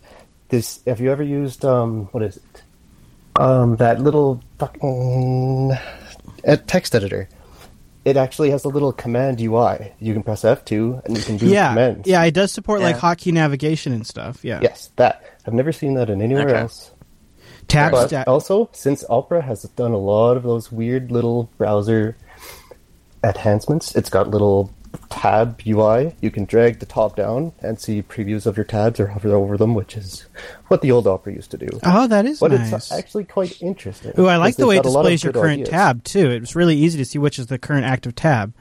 this 0.49 0.79
have 0.85 0.99
you 1.01 1.11
ever 1.11 1.23
used 1.23 1.65
um 1.65 2.09
what 2.11 2.23
is 2.23 2.37
it? 2.37 2.63
Um 3.39 3.75
that 3.77 4.01
little 4.01 4.41
fucking 4.59 5.71
uh, 6.47 6.57
text 6.67 6.95
editor. 6.95 7.27
It 8.05 8.17
actually 8.17 8.51
has 8.51 8.63
a 8.65 8.69
little 8.69 8.93
command 8.93 9.41
UI. 9.41 9.91
You 9.99 10.13
can 10.13 10.21
press 10.21 10.43
F2 10.43 11.03
and 11.05 11.17
you 11.17 11.23
can 11.23 11.37
do 11.37 11.47
yeah, 11.47 11.69
commands. 11.69 12.07
yeah, 12.07 12.23
it 12.23 12.35
does 12.35 12.51
support 12.51 12.81
like 12.81 12.97
hotkey 12.97 13.33
navigation 13.33 13.91
and 13.93 14.05
stuff. 14.05 14.45
Yeah, 14.45 14.59
Yes, 14.61 14.91
that. 14.97 15.23
I've 15.47 15.53
never 15.55 15.71
seen 15.71 15.95
that 15.95 16.09
in 16.11 16.21
anywhere 16.21 16.47
Okay. 16.47 16.59
else. 16.59 16.91
tab 17.67 17.91
But 17.93 18.07
stack. 18.09 18.27
also, 18.27 18.69
since 18.73 19.03
Opera 19.09 19.41
has 19.41 19.63
done 19.75 19.91
a 19.91 19.97
lot 19.97 20.37
of 20.37 20.43
those 20.43 20.71
weird 20.71 21.11
little 21.11 21.49
browser 21.57 22.15
enhancements, 23.23 23.95
it's 23.95 24.09
got 24.09 24.29
little 24.29 24.71
tab 25.09 25.61
UI. 25.65 26.15
You 26.21 26.31
can 26.31 26.45
drag 26.45 26.79
the 26.79 26.85
top 26.85 27.15
down 27.15 27.53
and 27.61 27.79
see 27.79 28.01
previews 28.01 28.45
of 28.45 28.57
your 28.57 28.63
tabs 28.65 28.99
or 28.99 29.07
hover 29.07 29.33
over 29.33 29.57
them, 29.57 29.73
which 29.73 29.95
is 29.97 30.25
what 30.67 30.81
the 30.81 30.91
old 30.91 31.07
Opera 31.07 31.33
used 31.33 31.51
to 31.51 31.57
do. 31.57 31.67
Oh, 31.83 32.07
that 32.07 32.25
is 32.25 32.39
but 32.39 32.51
nice. 32.51 32.71
it's 32.73 32.91
actually 32.91 33.23
quite 33.25 33.61
interesting. 33.61 34.13
Ooh, 34.19 34.27
I 34.27 34.37
like 34.37 34.55
the 34.55 34.67
way 34.67 34.75
it 34.77 34.83
they've 34.83 34.83
got 34.83 34.89
a 34.89 34.91
lot 34.91 35.05
of 35.05 35.11
displays 35.11 35.23
your 35.23 35.33
current 35.33 35.53
ideas. 35.61 35.69
tab 35.69 36.03
too. 36.03 36.29
It's 36.31 36.55
really 36.55 36.75
easy 36.75 36.97
to 36.97 37.05
see 37.05 37.17
which 37.19 37.39
is 37.39 37.47
the 37.47 37.57
current 37.57 37.85
active 37.85 38.15
tab. 38.15 38.53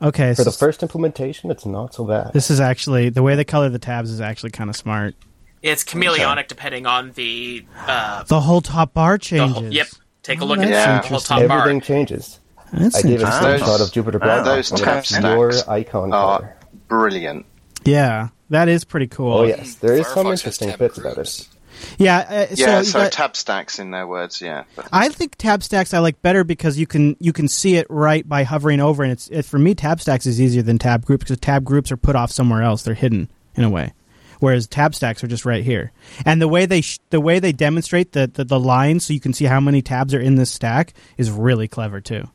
Okay, 0.00 0.30
For 0.30 0.44
so 0.44 0.50
the 0.50 0.52
first 0.56 0.82
implementation, 0.82 1.50
it's 1.50 1.66
not 1.66 1.92
so 1.92 2.04
bad. 2.04 2.32
this 2.32 2.50
is 2.50 2.60
actually 2.60 3.08
the 3.08 3.22
way 3.22 3.34
they 3.34 3.44
color 3.44 3.68
the 3.68 3.80
tabs 3.80 4.10
is 4.10 4.20
actually 4.20 4.50
kind 4.50 4.70
of 4.70 4.76
smart. 4.76 5.14
It's 5.60 5.82
chameleonic 5.82 6.46
depending 6.46 6.86
on 6.86 7.10
the. 7.12 7.66
Uh, 7.86 8.22
The 8.22 8.40
whole 8.40 8.60
top 8.60 8.94
bar 8.94 9.14
the 9.14 9.18
changes. 9.18 9.56
whole, 9.56 9.72
yep. 9.72 9.88
Take 10.22 10.40
a 10.40 10.44
Oh, 10.44 10.46
look 10.46 10.58
at 10.60 10.68
that's 10.68 10.84
the 10.84 11.08
whole 11.08 11.16
interesting. 11.16 11.36
top 11.38 11.48
bar. 11.48 11.58
Everything 11.62 11.80
changes. 11.80 12.38
That's 12.72 12.96
I 12.96 13.02
gave 13.02 13.20
it 13.20 13.22
a 13.22 13.26
interesting. 13.26 13.66
screenshot 13.66 13.80
of 13.86 13.92
Jupiter 13.92 14.18
Brown. 14.18 14.44
those 14.44 14.70
and 14.70 14.80
tab 14.80 14.98
it's 14.98 15.10
your 15.20 15.52
icon 15.70 16.12
are 16.12 16.38
color. 16.40 16.56
brilliant. 16.88 17.46
Yeah, 17.84 18.28
that 18.50 18.68
is 18.68 18.84
pretty 18.84 19.06
cool. 19.06 19.32
Oh 19.38 19.42
yes, 19.44 19.76
there 19.76 19.94
is 19.94 20.06
some 20.08 20.26
Firefox 20.26 20.30
has 20.30 20.40
interesting 20.40 20.68
tab 20.70 20.78
bits 20.78 20.98
about 20.98 21.14
groups. 21.14 21.40
it. 21.40 21.48
Yeah, 21.96 22.18
uh, 22.18 22.46
so, 22.48 22.54
Yeah, 22.66 22.78
you 22.80 22.84
so 22.84 22.98
got- 23.04 23.12
tab 23.12 23.36
stacks 23.36 23.78
in 23.78 23.92
their 23.92 24.04
words, 24.06 24.40
yeah. 24.40 24.64
But 24.74 24.88
I 24.92 25.08
think 25.10 25.36
tab 25.36 25.62
stacks 25.62 25.94
I 25.94 26.00
like 26.00 26.20
better 26.22 26.42
because 26.42 26.76
you 26.76 26.86
can 26.88 27.16
you 27.20 27.32
can 27.32 27.46
see 27.46 27.76
it 27.76 27.86
right 27.88 28.28
by 28.28 28.42
hovering 28.42 28.80
over, 28.80 29.02
and 29.04 29.12
it's 29.12 29.28
it, 29.28 29.44
for 29.44 29.58
me 29.60 29.74
tab 29.76 30.00
stacks 30.00 30.26
is 30.26 30.40
easier 30.40 30.62
than 30.62 30.78
tab 30.78 31.04
groups 31.06 31.24
because 31.24 31.38
tab 31.38 31.64
groups 31.64 31.92
are 31.92 31.96
put 31.96 32.16
off 32.16 32.32
somewhere 32.32 32.62
else; 32.62 32.82
they're 32.82 32.94
hidden 32.94 33.30
in 33.54 33.62
a 33.62 33.70
way, 33.70 33.92
whereas 34.40 34.66
tab 34.66 34.92
stacks 34.94 35.22
are 35.22 35.28
just 35.28 35.44
right 35.44 35.62
here. 35.62 35.92
And 36.26 36.42
the 36.42 36.48
way 36.48 36.66
they 36.66 36.80
sh- 36.80 36.98
the 37.10 37.20
way 37.20 37.38
they 37.38 37.52
demonstrate 37.52 38.10
the, 38.10 38.26
the 38.26 38.42
the 38.44 38.58
lines 38.60 39.06
so 39.06 39.12
you 39.12 39.20
can 39.20 39.32
see 39.32 39.44
how 39.44 39.60
many 39.60 39.80
tabs 39.80 40.12
are 40.14 40.20
in 40.20 40.34
this 40.34 40.50
stack 40.50 40.94
is 41.16 41.30
really 41.30 41.68
clever 41.68 42.00
too. 42.00 42.28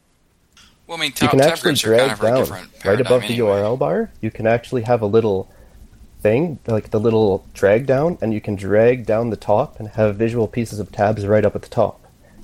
Well, 0.87 0.97
I 0.97 1.01
mean, 1.01 1.13
You 1.21 1.27
can 1.29 1.39
tab 1.39 1.49
actually 1.53 1.71
groups 1.71 1.85
are 1.85 1.97
kind 1.97 1.99
drag 1.99 2.11
of 2.11 2.19
down 2.49 2.59
right 2.59 2.79
paradigm 2.79 3.05
above 3.05 3.21
the. 3.27 3.37
URL 3.39 3.79
bar. 3.79 4.11
You 4.21 4.31
can 4.31 4.47
actually 4.47 4.81
have 4.83 5.01
a 5.01 5.05
little 5.05 5.49
thing, 6.21 6.59
like 6.67 6.91
the 6.91 6.99
little 6.99 7.45
drag 7.53 7.85
down, 7.85 8.17
and 8.21 8.33
you 8.33 8.41
can 8.41 8.55
drag 8.55 9.05
down 9.05 9.29
the 9.29 9.37
top 9.37 9.79
and 9.79 9.89
have 9.89 10.15
visual 10.15 10.47
pieces 10.47 10.79
of 10.79 10.91
tabs 10.91 11.25
right 11.25 11.45
up 11.45 11.55
at 11.55 11.61
the 11.61 11.69
top. 11.69 11.99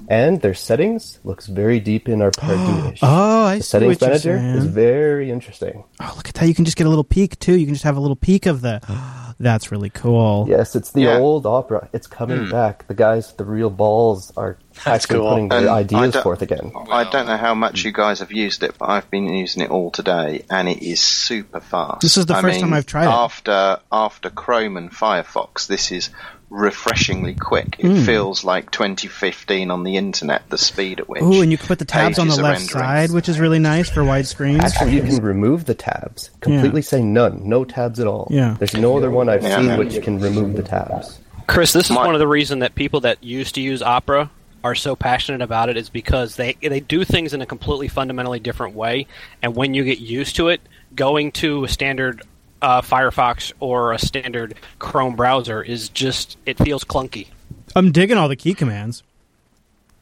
And 0.08 0.42
their 0.42 0.56
settings 0.56 1.20
looks 1.24 1.46
very 1.46 1.80
deep 1.80 2.10
in 2.10 2.22
our 2.22 2.32
Pardue. 2.32 2.96
Oh, 3.04 3.46
I 3.46 3.58
the 3.58 3.64
see 3.64 3.70
settings 3.70 3.96
what 3.96 4.02
you're 4.02 4.10
manager 4.10 4.38
saying. 4.38 4.56
is 4.56 4.66
very 4.66 5.30
interesting. 5.30 5.84
Oh, 6.00 6.14
look 6.16 6.28
at 6.30 6.34
that! 6.36 6.48
You 6.48 6.56
can 6.56 6.66
just 6.66 6.78
get 6.78 6.88
a 6.88 6.90
little 6.90 7.04
peek 7.04 7.38
too. 7.40 7.56
You 7.58 7.66
can 7.66 7.76
just 7.76 7.84
have 7.84 7.98
a 7.98 8.00
little 8.00 8.16
peek 8.16 8.46
of 8.46 8.62
the. 8.62 8.82
That's 9.42 9.72
really 9.72 9.90
cool. 9.90 10.46
Yes, 10.50 10.76
it's 10.76 10.92
the 10.92 11.04
Yeah. 11.04 11.18
old 11.18 11.46
opera. 11.46 11.88
It's 11.94 12.08
coming 12.08 12.46
Hmm. 12.46 12.52
back. 12.52 12.86
The 12.88 12.94
guys 12.94 13.28
with 13.28 13.38
the 13.38 13.46
real 13.46 13.70
balls 13.70 14.34
are 14.36 14.58
That's 14.84 15.06
actually 15.06 15.20
cool. 15.20 15.30
putting 15.30 15.54
And 15.54 15.66
their 15.66 15.74
ideas 15.74 16.16
forth 16.18 16.42
again. 16.42 16.74
I 16.92 17.06
don't 17.06 17.26
know 17.26 17.38
how 17.38 17.54
much 17.56 17.86
you 17.86 17.94
guys 17.94 18.20
have 18.20 18.34
used 18.34 18.64
it, 18.64 18.76
but 18.78 18.90
I've 18.90 19.10
been 19.10 19.30
using 19.34 19.62
it 19.64 19.72
all 19.72 19.92
today, 19.92 20.44
and 20.50 20.68
it 20.68 20.84
is 20.84 21.00
super 21.00 21.62
fast. 21.62 22.02
This 22.02 22.18
is 22.18 22.26
the 22.26 22.36
I 22.36 22.42
first 22.42 22.60
time 22.60 22.74
I've 22.74 22.86
tried 22.86 23.06
it. 23.06 23.12
After 23.12 23.80
after 23.92 24.30
Chrome 24.30 24.76
and 24.76 24.92
Firefox, 24.92 25.68
this 25.68 25.92
is 25.94 26.10
refreshingly 26.50 27.36
quick. 27.36 27.76
It 27.80 27.88
hmm. 27.88 28.04
feels 28.04 28.43
like 28.43 28.72
2015 28.72 29.72
on 29.72 29.84
the 29.84 29.97
internet. 29.97 30.50
The 30.50 30.58
speed 30.58 31.00
at 31.00 31.10
which. 31.10 31.22
Ooh, 31.22 31.41
and 31.41 31.52
you 31.52 31.58
can 31.58 31.68
put 31.68 31.80
the 31.80 31.86
tabs 31.86 32.20
on 32.20 32.28
the 32.28 32.41
left 32.41 32.62
side, 32.62 33.12
which 33.12 33.30
is 33.30 33.39
really 33.39 33.60
nice 33.60 33.89
for 33.89 34.04
wide 34.04 34.28
screens. 34.28 34.64
Actually, 34.64 34.95
you 34.95 35.04
can 35.04 35.24
remove 35.24 35.66
the 35.66 35.76
tabs. 35.76 36.32
Completely 36.41 36.82
say 36.82 37.04
none. 37.04 37.47
No 37.47 37.64
tabs 37.66 38.00
at 38.00 38.08
all. 38.08 38.28
Yeah. 38.32 38.56
There's 38.58 38.74
no 38.74 38.97
other 38.97 39.12
one 39.12 39.30
I've 39.30 39.43
Yeah. 39.43 39.58
seen 39.58 39.78
which 39.78 40.02
can 40.02 40.20
remove 40.20 40.56
the 40.56 40.64
tabs. 40.64 41.20
Chris, 41.47 41.74
this 41.74 41.86
is 41.86 41.91
My- 41.91 42.06
one 42.06 42.16
of 42.16 42.20
the 42.20 42.28
reasons 42.28 42.62
that 42.62 42.76
people 42.76 43.02
that 43.02 43.24
used 43.24 43.56
to 43.56 43.62
use 43.62 43.82
Opera 43.82 44.30
are 44.64 44.76
so 44.76 44.95
passionate 44.95 45.41
about 45.41 45.70
it 45.70 45.78
is 45.78 45.89
because 45.89 46.36
they 46.36 46.56
they 46.62 46.80
do 46.80 47.06
things 47.06 47.34
in 47.34 47.41
a 47.41 47.45
completely 47.45 47.88
fundamentally 47.88 48.39
different 48.39 48.76
way, 48.76 49.08
and 49.41 49.56
when 49.56 49.74
you 49.74 49.84
get 49.84 50.00
used 50.00 50.36
to 50.36 50.50
it, 50.50 50.62
going 50.95 51.32
to 51.32 51.64
a 51.64 51.68
standard 51.68 52.22
uh, 52.62 52.82
Firefox 52.82 53.53
or 53.60 53.93
a 53.93 53.99
standard 53.99 54.55
Chrome 54.80 55.16
browser 55.16 55.62
is 55.62 55.89
just 55.89 56.38
it 56.45 56.57
feels 56.57 56.84
clunky. 56.84 57.28
I'm 57.76 57.91
digging 57.91 58.18
all 58.18 58.28
the 58.28 58.36
key 58.36 58.53
commands. 58.53 59.03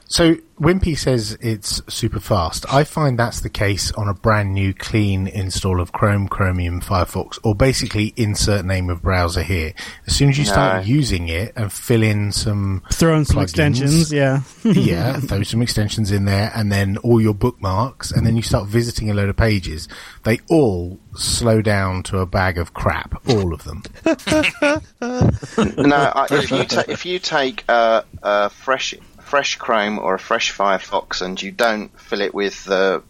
So 0.10 0.36
Wimpy 0.58 0.97
says 0.97 1.38
it's 1.41 1.82
super 1.93 2.22
fast. 2.22 2.66
I 2.74 2.86
find 2.86 3.20
that's 3.20 3.41
the 3.41 3.49
case 3.49 3.91
on 3.91 4.08
a 4.08 4.14
brand 4.14 4.53
new 4.53 4.74
clean 4.74 5.28
install 5.28 5.82
of 5.82 5.91
Chrome, 5.91 6.30
Chromium, 6.30 6.80
Firefox, 6.82 7.38
or 7.43 7.53
basically 7.53 8.14
insert 8.16 8.64
name 8.66 8.89
of 8.89 9.01
browser 9.01 9.43
here. 9.43 9.74
As 10.08 10.16
soon 10.16 10.30
as 10.30 10.38
you 10.39 10.45
start 10.45 10.84
No. 10.84 10.88
using 10.88 11.28
it 11.28 11.51
and 11.58 11.72
fill 11.72 12.01
in 12.03 12.32
some 12.32 12.84
Throw 12.91 13.18
in 13.18 13.26
some 13.26 13.41
extensions, 13.41 14.12
yeah. 14.12 14.41
yeah, 14.64 15.20
throw 15.20 15.43
some 15.43 15.62
extensions 15.62 16.10
in 16.12 16.24
there, 16.24 16.51
and 16.55 16.72
then 16.72 16.95
all 16.97 17.20
your 17.20 17.34
bookmarks, 17.36 18.10
and 18.12 18.26
then 18.26 18.38
you 18.38 18.41
start 18.41 18.68
visiting 18.68 19.12
a 19.12 19.14
load 19.14 19.28
of 19.28 19.36
pages. 19.36 19.89
They 20.24 20.39
all 20.49 20.99
slow 21.18 21.62
down 21.62 22.03
to 22.03 22.20
a 22.20 22.26
bag 22.26 22.58
of 22.58 22.74
crap, 22.74 23.22
all 23.28 23.53
of 23.53 23.66
them. 23.66 23.84
no, 24.05 24.82
I, 25.01 26.28
if 26.32 26.49
you 26.51 26.64
ta- 26.64 26.84
if 26.88 27.05
you 27.05 27.20
take 27.20 27.66
a, 27.68 28.05
a 28.24 28.49
fresh 28.49 28.93
fresh 29.28 29.58
Chrome 29.58 30.00
or 30.00 30.16
a 30.16 30.20
fresh 30.20 30.56
Firefox 30.56 31.22
and 31.22 31.42
you 31.42 31.52
don't 31.52 31.98
fill 32.00 32.22
it 32.22 32.34
with 32.34 32.64
the 32.64 33.04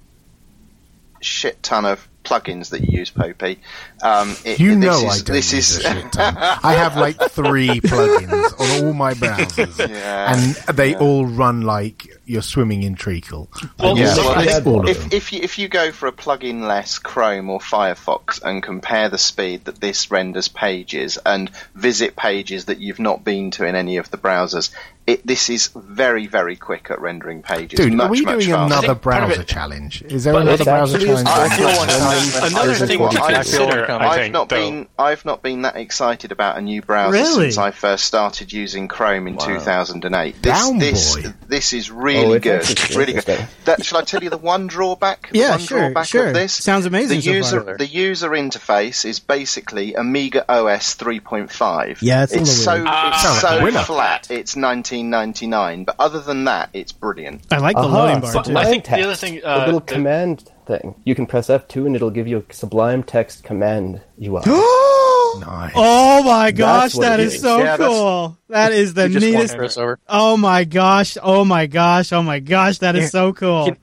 shit 1.22 1.62
ton 1.62 1.86
of 1.86 2.08
plugins 2.24 2.72
that 2.72 2.82
you 2.82 3.00
use, 3.00 3.12
Popey, 3.12 3.60
um, 4.04 4.36
it, 4.44 4.60
You 4.60 4.76
this 4.76 4.78
know 4.78 4.98
is, 4.98 5.22
I 5.22 5.24
don't 5.24 5.28
this 5.36 5.54
is 5.54 5.78
a 5.78 5.82
shit 5.82 6.12
ton. 6.12 6.36
I 6.64 6.74
have 6.74 6.98
like 6.98 7.18
three 7.32 7.80
plugins 7.80 8.60
on 8.60 8.86
all 8.86 8.94
my 8.94 9.14
browsers, 9.14 9.90
Yeah, 9.90 10.34
and 10.34 10.76
they 10.78 10.96
all 10.96 11.26
run 11.26 11.62
like 11.62 12.17
you're 12.28 12.42
swimming 12.42 12.84
in 12.84 12.94
treacle. 12.96 13.50
Well, 13.80 13.98
Yeah, 13.98 14.16
well, 14.18 14.40
it's 14.88 14.98
if, 14.98 15.06
if, 15.08 15.14
if 15.14 15.34
you 15.34 15.40
if 15.42 15.58
you 15.58 15.68
go 15.70 15.92
for 15.92 16.08
a 16.08 16.12
plug-in 16.12 16.62
less 16.68 17.00
Chrome 17.00 17.50
or 17.50 17.60
Firefox 17.60 18.42
and 18.44 18.62
compare 18.62 19.10
the 19.10 19.18
speed 19.18 19.66
that 19.66 19.80
this 19.80 20.12
renders 20.12 20.48
pages 20.50 21.18
and 21.26 21.50
visit 21.74 22.16
pages 22.16 22.66
that 22.66 22.80
you've 22.80 23.00
not 23.00 23.24
been 23.24 23.52
to 23.52 23.66
in 23.66 23.76
any 23.76 23.98
of 23.98 24.12
the 24.12 24.18
browsers, 24.18 24.72
it, 25.08 25.26
this 25.26 25.50
is 25.50 25.68
very 25.74 26.28
very 26.28 26.58
quick 26.58 26.92
at 26.92 27.00
rendering 27.00 27.42
pages. 27.42 27.78
Dude, 27.80 27.94
much, 27.94 28.08
are 28.08 28.12
we 28.12 28.22
much 28.24 28.40
doing 28.40 28.52
faster. 28.52 28.66
another 28.74 28.88
part 28.96 29.02
browser 29.02 29.42
it- 29.42 29.48
challenge? 29.48 30.02
Is 30.04 30.26
there 30.26 30.34
But 30.34 30.42
another 30.44 30.64
browser 30.66 31.00
challenge? 31.00 31.28
I- 31.30 31.50
Feel 31.56 31.66
one 31.68 31.90
I- 31.90 32.30
time. 32.40 32.52
another 32.52 32.74
thing 32.88 33.00
what 33.00 33.12
to 33.14 33.24
I 33.24 33.34
consider. 33.36 33.86
feel- 33.86 33.96
I 33.96 34.08
I've 34.26 34.32
not 34.32 34.50
though- 34.50 34.56
been 34.70 34.88
I've 35.00 35.24
not 35.24 35.42
been 35.42 35.62
that 35.62 35.78
excited 35.78 36.34
about 36.34 36.58
a 36.58 36.62
new 36.62 36.82
browser 36.82 37.14
Really? 37.14 37.46
since 37.52 37.58
I 37.58 37.72
first 37.72 38.04
started 38.04 38.52
using 38.52 38.90
Chrome 38.90 39.28
in 39.28 39.38
2008. 39.38 40.42
This 40.42 40.54
Down 40.54 40.78
this 40.78 41.16
boy. 41.16 41.34
this 41.48 41.72
is 41.74 41.90
Oh, 41.90 41.96
really 42.22 42.38
it's 42.38 42.44
good, 42.44 42.62
actually 42.80 42.98
really 42.98 43.14
good. 43.14 43.48
That, 43.66 43.84
shall 43.86 44.00
I 44.00 44.04
tell 44.04 44.24
you 44.24 44.30
the 44.30 44.38
one 44.38 44.68
drawback? 44.68 45.30
The 45.32 45.40
Yeah, 45.40 45.50
one 45.52 45.60
sure, 45.60 45.80
drawback 45.80 46.06
sure. 46.08 46.28
Of 46.28 46.34
this 46.34 46.54
Sounds 46.54 46.86
amazing 46.86 47.18
The 47.20 47.22
so 47.26 47.32
user 47.32 47.62
far. 47.62 47.78
the 47.78 47.86
user 47.88 48.30
interface 48.32 49.06
is 49.06 49.20
basically 49.20 49.94
Amiga 49.96 50.46
OS 50.52 50.96
3.5. 50.96 51.98
Yeah, 52.02 52.24
it's 52.24 52.34
it's 52.34 52.52
so. 52.52 52.84
Ah, 52.86 53.14
it's 53.14 53.24
Sounds 53.24 53.40
so 53.42 53.64
winner. 53.64 53.84
flat. 53.84 54.28
It's 54.32 54.56
1999, 54.56 55.84
but 55.84 55.96
other 56.00 56.20
than 56.20 56.46
that, 56.46 56.70
it's 56.74 56.92
brilliant. 56.92 57.42
I 57.52 57.58
like 57.58 57.76
the 57.76 57.82
Aha, 57.84 57.98
loading 58.04 58.22
bar 58.22 58.32
too. 58.32 58.40
I 58.40 58.44
Sublime 58.44 58.66
think 58.66 58.86
the 58.86 58.92
other 58.94 59.04
text, 59.16 59.22
thing, 59.22 59.36
the 59.36 59.48
uh, 59.50 59.66
little 59.66 59.80
the- 59.80 59.94
command 59.94 60.50
thing. 60.66 60.96
You 61.06 61.16
can 61.16 61.26
press 61.26 61.48
F2 61.48 61.86
and 61.86 61.96
it'll 61.96 62.10
give 62.12 62.28
you 62.28 62.44
a 62.50 62.54
Sublime 62.54 63.04
text 63.04 63.44
command 63.44 64.02
UI. 64.22 64.42
Nice. 65.40 65.72
Oh 65.76 66.24
my 66.24 66.52
gosh, 66.52 66.94
that 66.94 67.20
is 67.20 67.36
is. 67.36 67.42
so 67.42 67.60
Yeah, 67.60 67.78
cool. 67.78 68.38
That 68.50 68.72
is 68.72 68.94
the 68.94 69.10
You 69.10 69.20
just 69.20 69.34
want 69.34 69.52
neatest. 69.62 69.78
to. 69.78 69.98
Oh 70.08 70.38
my 70.38 70.64
gosh! 70.64 71.18
Oh 71.22 71.44
my 71.46 71.66
gosh! 71.68 72.12
Oh 72.12 72.24
my 72.24 72.40
gosh! 72.40 72.80
That 72.80 72.96
is 72.96 73.12
so 73.12 73.34
cool. 73.34 73.66
Can- 73.66 73.78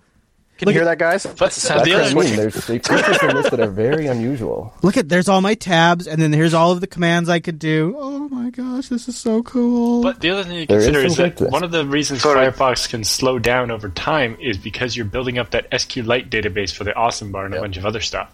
Can 0.56 0.68
you 0.68 0.74
hear 0.74 0.84
that, 0.84 0.98
guys? 0.98 1.26
But 1.26 1.36
That's 1.36 1.60
the 1.62 1.68
That's 1.68 1.80
other 1.80 1.90
what 1.90 2.00
I 2.00 2.08
thing- 2.10 2.16
mean. 2.30 2.36
There's 2.36 2.64
features 2.64 3.00
in 3.22 3.34
this 3.36 3.50
that 3.50 3.58
are 3.58 3.66
very 3.68 4.06
unusual. 4.06 4.72
Look 4.82 4.96
at 4.96 5.08
there's 5.08 5.28
all 5.28 5.40
my 5.40 5.54
tabs, 5.54 6.06
and 6.06 6.22
then 6.22 6.32
here's 6.32 6.54
all 6.54 6.70
of 6.70 6.80
the 6.80 6.86
commands 6.86 7.28
I 7.28 7.40
could 7.40 7.58
do. 7.58 7.96
Oh 7.98 8.28
my 8.28 8.50
gosh, 8.50 8.88
this 8.88 9.08
is 9.08 9.16
so 9.18 9.42
cool. 9.42 10.00
But 10.02 10.20
the 10.20 10.30
other 10.30 10.44
thing 10.44 10.60
to 10.60 10.66
There 10.68 10.78
is 10.78 10.84
consider 10.86 11.00
some 11.00 11.06
is 11.10 11.16
that 11.16 11.22
good 11.22 11.36
to 11.38 11.44
this. 11.44 11.52
one 11.52 11.64
of 11.64 11.72
the 11.72 11.84
reasons 11.84 12.22
For- 12.22 12.36
Firefox 12.36 12.88
can 12.88 13.02
slow 13.02 13.40
down 13.40 13.72
over 13.72 13.88
time 13.88 14.36
is 14.40 14.56
because 14.56 14.96
you're 14.96 15.06
building 15.06 15.38
up 15.38 15.50
that 15.50 15.68
SQLite 15.72 16.30
database 16.30 16.72
for 16.72 16.84
the 16.84 16.94
Awesome 16.94 17.32
Bar 17.32 17.46
and 17.46 17.54
a 17.54 17.60
bunch 17.60 17.76
of 17.76 17.84
other 17.84 18.00
stuff. 18.00 18.30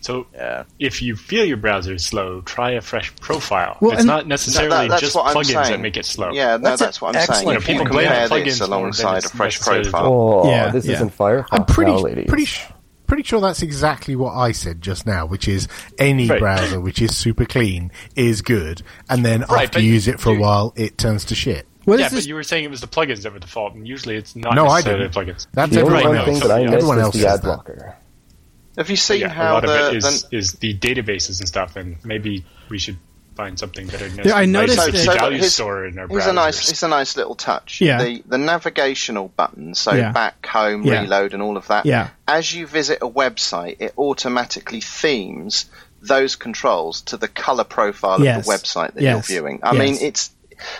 So 0.00 0.26
Yeah. 0.34 0.64
if 0.78 1.00
you 1.00 1.16
feel 1.16 1.44
your 1.46 1.56
browser 1.56 1.94
is 1.94 2.04
slow, 2.04 2.42
try 2.42 2.72
a 2.72 2.80
fresh 2.82 3.14
profile. 3.20 3.78
Well, 3.80 3.92
it's 3.92 4.04
not 4.04 4.26
necessarily 4.26 4.88
That- 4.88 5.00
just 5.00 5.16
plugins 5.16 5.46
saying. 5.46 5.70
that 5.70 5.80
make 5.80 5.96
it 5.96 6.04
slow. 6.04 6.30
Yeah, 6.32 6.58
no, 6.58 6.58
That's 6.58 6.80
that's, 6.80 7.00
what 7.00 7.08
I'm 7.08 7.14
saying. 7.14 7.26
excellent 7.30 7.58
If 7.62 7.68
you 7.68 7.74
point. 7.76 7.88
compare 7.88 8.10
People 8.22 8.28
blame 8.28 8.44
this 8.44 8.58
plugins 8.60 8.66
alongside 8.66 9.24
a 9.24 9.28
fresh 9.30 9.60
profile. 9.60 10.06
Oh, 10.06 10.48
Yeah, 10.50 10.70
this 10.70 10.84
yeah. 10.86 10.94
isn't 10.96 11.16
Firefox 11.16 11.46
I'm 11.52 11.64
pretty, 11.64 11.92
now, 11.92 12.02
pretty, 12.26 12.44
sh- 12.44 12.66
pretty 13.06 13.22
sure 13.22 13.40
that's 13.40 13.62
exactly 13.62 14.14
what 14.14 14.34
I 14.34 14.52
said 14.52 14.82
just 14.82 15.06
now, 15.06 15.24
which 15.24 15.48
is 15.48 15.68
any 15.98 16.28
Right. 16.28 16.38
browser 16.38 16.78
which 16.80 17.00
is 17.00 17.16
super 17.16 17.46
clean 17.46 17.90
is 18.14 18.42
good, 18.42 18.82
and 19.08 19.24
then 19.24 19.44
Right, 19.48 19.64
after 19.64 19.80
you 19.80 19.92
use 19.92 20.06
it 20.06 20.20
for 20.20 20.34
a 20.34 20.38
while, 20.38 20.74
it 20.76 20.98
turns 20.98 21.24
to 21.26 21.34
shit. 21.34 21.66
what 21.86 21.98
yeah, 21.98 22.08
but 22.10 22.16
this? 22.16 22.26
you 22.26 22.34
were 22.34 22.42
saying 22.42 22.64
it 22.64 22.70
was 22.70 22.82
the 22.82 22.86
plugins 22.86 23.22
that 23.22 23.32
were 23.32 23.40
the 23.40 23.46
fault, 23.46 23.72
and 23.74 23.88
usually 23.88 24.16
it's 24.16 24.36
not 24.36 24.54
No, 24.54 24.66
I 24.68 24.82
didn't. 24.82 25.12
the 25.12 25.18
plugins. 25.18 25.46
That's 25.54 25.72
the 25.72 25.80
only 25.82 25.94
everyone 25.98 26.16
one 26.16 26.24
thing 26.26 26.34
else. 26.34 26.42
that 26.42 26.50
I 26.50 26.62
missed 26.62 26.74
Everyone 26.74 26.98
is 26.98 27.04
else 27.04 27.14
the 27.14 27.20
says 27.20 27.32
ad 27.32 27.38
that. 27.40 27.44
blocker. 27.44 27.96
Have 28.76 28.90
you 28.90 28.96
seen 28.96 29.20
yeah, 29.20 29.28
how 29.28 29.52
a 29.52 29.54
lot 29.54 29.66
the, 29.66 29.86
of 29.88 29.94
it 29.94 29.96
is, 29.98 30.22
the 30.24 30.36
is 30.36 30.52
the 30.54 30.74
databases 30.78 31.38
and 31.40 31.48
stuff, 31.48 31.76
and 31.76 31.96
maybe 32.04 32.44
we 32.68 32.78
should 32.78 32.98
find 33.36 33.58
something 33.58 33.86
better. 33.88 34.04
are 34.06 34.28
Yeah, 34.28 34.34
I 34.34 34.44
noticed 34.46 34.78
nice 34.78 34.92
So- 35.04 35.12
so 35.12 35.14
value 35.18 35.38
here's- 35.38 35.54
store 35.54 35.86
in 35.86 35.98
our 35.98 36.06
Here's 36.06 36.22
browsers. 36.24 36.30
a 36.30 36.32
nice, 36.34 36.70
it's 36.70 36.82
a 36.84 36.88
nice 36.88 37.16
little 37.16 37.34
touch. 37.34 37.80
Yeah. 37.80 38.02
The 38.02 38.22
the 38.26 38.38
navigational 38.38 39.28
buttons, 39.28 39.80
so 39.80 39.92
Yeah. 39.92 40.12
back, 40.12 40.46
home, 40.46 40.84
Yeah. 40.84 41.00
reload, 41.02 41.34
and 41.34 41.42
all 41.42 41.56
of 41.56 41.66
that. 41.68 41.84
Yeah. 41.86 42.08
As 42.28 42.52
you 42.54 42.66
visit 42.66 42.98
a 43.02 43.08
website, 43.08 43.76
it 43.80 43.92
automatically 43.98 44.80
themes 44.80 45.66
those 46.00 46.36
controls 46.36 47.00
to 47.02 47.16
the 47.16 47.26
color 47.28 47.64
profile 47.64 48.22
Yes. 48.22 48.38
of 48.38 48.44
the 48.44 48.50
website 48.52 48.94
that 48.94 49.02
Yes. 49.02 49.28
you're 49.30 49.40
viewing. 49.40 49.60
I 49.62 49.72
Yes. 49.72 49.78
mean, 49.80 49.98
it's 50.08 50.30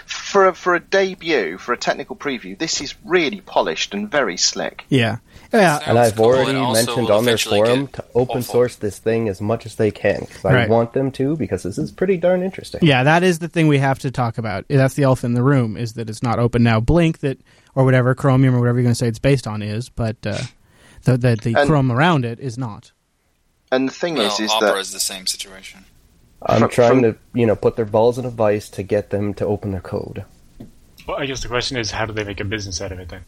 for 0.07 0.47
a, 0.49 0.55
for 0.55 0.75
a 0.75 0.81
debut, 0.81 1.59
for 1.59 1.73
a 1.73 1.77
technical 1.77 2.17
preview. 2.17 2.59
This 2.59 2.81
is 2.81 2.95
really 3.05 3.41
polished 3.41 3.95
and 3.95 4.11
very 4.11 4.37
slick. 4.37 4.85
yeah, 4.89 5.19
yeah. 5.53 5.81
And 5.87 5.99
I've 5.99 6.17
cool, 6.17 6.27
already 6.27 6.59
and 6.59 6.73
mentioned 6.73 7.11
on 7.11 7.25
their 7.25 7.39
forum 7.39 7.87
to 7.89 8.05
open 8.15 8.39
awful. 8.39 8.43
source 8.43 8.77
this 8.77 8.99
thing 8.99 9.29
as 9.29 9.41
much 9.41 9.67
as 9.67 9.77
they 9.77 9.91
can. 9.91 10.27
'cause 10.27 10.45
I 10.45 10.53
Right. 10.55 10.69
want 10.69 10.93
them 10.93 11.11
to 11.13 11.37
because 11.37 11.63
this 11.63 11.79
is 11.79 11.93
pretty 11.93 12.17
darn 12.17 12.43
interesting. 12.43 12.81
Yeah, 12.83 13.05
that 13.05 13.23
is 13.23 13.39
the 13.39 13.49
thing 13.49 13.69
we 13.69 13.79
have 13.79 13.99
to 14.01 14.11
talk 14.11 14.39
about. 14.39 14.65
That's 14.69 14.95
the 14.95 15.05
elephant 15.05 15.31
in 15.33 15.35
the 15.35 15.43
room 15.43 15.77
is 15.77 15.95
that 15.95 16.09
it's 16.11 16.23
not 16.23 16.39
open 16.39 16.63
now. 16.63 16.81
Blink 16.81 17.19
that 17.21 17.39
or 17.75 17.85
whatever 17.85 18.15
Chromium 18.15 18.55
or 18.55 18.61
whatever 18.61 18.79
you're 18.79 18.85
going 18.85 18.93
to 18.93 18.99
say 18.99 19.09
it's 19.09 19.19
based 19.19 19.47
on 19.47 19.63
is, 19.63 19.89
but 19.89 20.17
uh, 20.27 20.39
the 21.05 21.17
the, 21.17 21.37
the 21.37 21.55
And- 21.59 21.69
Chrome 21.69 21.91
around 21.93 22.25
it 22.25 22.41
is 22.41 22.57
not. 22.59 22.93
And 23.73 23.89
the 23.89 23.93
thing 23.93 24.15
Well, 24.15 24.27
is, 24.33 24.39
is 24.39 24.51
Opera 24.53 24.69
that 24.73 24.79
is 24.79 24.93
the 24.93 25.01
same 25.01 25.27
situation. 25.27 25.85
I'm 26.47 26.61
From- 26.61 26.71
trying 26.71 27.03
from- 27.03 27.13
to, 27.15 27.17
you 27.35 27.47
know, 27.47 27.57
put 27.57 27.77
their 27.77 27.85
balls 27.85 28.19
in 28.19 28.25
a 28.25 28.31
vice 28.31 28.69
to 28.71 28.83
get 28.83 29.11
them 29.11 29.35
to 29.35 29.47
open 29.47 29.73
their 29.73 29.81
code. 29.81 30.25
Well, 31.07 31.19
I 31.19 31.27
guess 31.27 31.43
the 31.43 31.49
question 31.49 31.77
is, 31.77 31.91
how 31.91 32.07
do 32.07 32.13
they 32.13 32.25
make 32.25 32.41
a 32.41 32.45
business 32.45 32.81
out 32.81 32.93
of 32.93 32.99
it 32.99 33.09
then? 33.09 33.25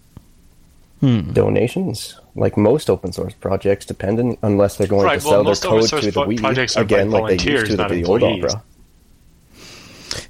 Hmm. 1.01 1.33
Donations, 1.33 2.19
like 2.35 2.57
most 2.57 2.89
open 2.89 3.13
source 3.13 3.35
projects, 3.35 3.85
depending 3.85 4.39
unless 4.43 4.77
they're 4.77 4.87
going 4.87 5.05
Right, 5.05 5.21
to 5.21 5.27
well, 5.27 5.45
sell 5.57 5.79
their 5.79 5.81
code 5.81 5.89
to 5.91 6.07
the 6.07 6.13
pro- 6.13 6.27
Wii 6.27 6.39
projects 6.41 6.77
again, 6.77 7.11
like 7.11 7.39
they 7.39 7.51
used 7.53 7.67
to 7.67 7.77
not 7.77 7.89
to 7.89 7.95
the 7.95 8.05
old. 8.07 8.23
Opera. 8.23 8.63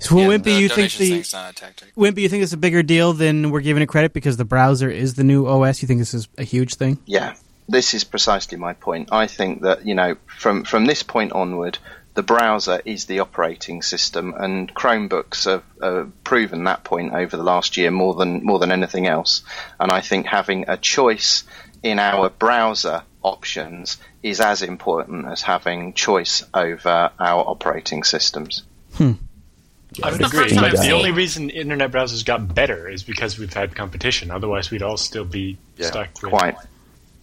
So 0.00 0.18
Yeah, 0.18 0.26
Wimpy, 0.26 0.42
the 0.44 0.52
you 0.52 0.68
think 0.68 0.92
the 0.92 1.10
thing's 1.10 1.32
not 1.32 1.46
uh, 1.46 1.50
a 1.50 1.52
tactic. 1.52 1.94
Wimpy, 1.94 2.18
you 2.22 2.28
think 2.28 2.42
it's 2.42 2.52
a 2.52 2.56
bigger 2.56 2.82
deal 2.82 3.12
than 3.12 3.50
we're 3.50 3.60
giving 3.60 3.82
it 3.82 3.86
credit 3.86 4.12
because 4.12 4.36
the 4.36 4.44
browser 4.44 4.90
is 4.90 5.14
the 5.14 5.22
new 5.24 5.46
OS? 5.46 5.82
You 5.82 5.88
think 5.88 6.00
this 6.00 6.14
is 6.14 6.28
a 6.36 6.42
huge 6.42 6.74
thing? 6.74 6.98
Yeah, 7.06 7.34
this 7.68 7.94
is 7.94 8.02
precisely 8.02 8.58
my 8.58 8.72
point. 8.72 9.10
I 9.12 9.28
think 9.28 9.62
that 9.62 9.86
you 9.86 9.94
know, 9.94 10.16
from 10.26 10.64
from 10.64 10.86
this 10.86 11.04
point 11.04 11.30
onward, 11.32 11.78
the 12.16 12.22
browser 12.24 12.80
is 12.84 13.04
the 13.04 13.20
operating 13.20 13.82
system, 13.82 14.34
and 14.36 14.74
Chromebooks 14.74 15.44
have 15.44 15.62
uh, 15.80 16.06
proven 16.24 16.64
that 16.64 16.82
point 16.82 17.12
over 17.14 17.36
the 17.36 17.42
last 17.44 17.76
year 17.76 17.90
more 17.92 18.14
than 18.14 18.42
more 18.44 18.58
than 18.58 18.72
anything 18.72 19.06
else. 19.06 19.42
And 19.78 19.92
I 19.92 20.00
think 20.00 20.26
having 20.26 20.64
a 20.68 20.76
choice 20.76 21.44
in 21.82 21.98
our 22.00 22.28
browser 22.30 23.02
options 23.22 23.98
is 24.22 24.40
as 24.40 24.62
important 24.62 25.26
as 25.26 25.42
having 25.42 25.92
choice 25.92 26.42
over 26.52 27.10
our 27.20 27.44
operating 27.48 28.02
systems. 28.02 28.62
I 28.98 30.10
would 30.10 30.20
the 30.20 30.26
agree. 30.26 30.40
first 30.40 30.54
time 30.56 30.72
the 30.74 30.90
only 30.92 31.12
reason 31.12 31.48
internet 31.50 31.90
browsers 31.92 32.24
got 32.24 32.54
better 32.54 32.88
is 32.88 33.02
because 33.04 33.38
we've 33.38 33.52
had 33.52 33.74
competition. 33.74 34.30
Otherwise, 34.30 34.70
we'd 34.70 34.82
all 34.82 34.96
still 34.96 35.24
be 35.24 35.58
Yeah, 35.76 35.86
stuck 35.86 36.08
with. 36.22 36.30
Quite. 36.32 36.56
I 36.56 36.60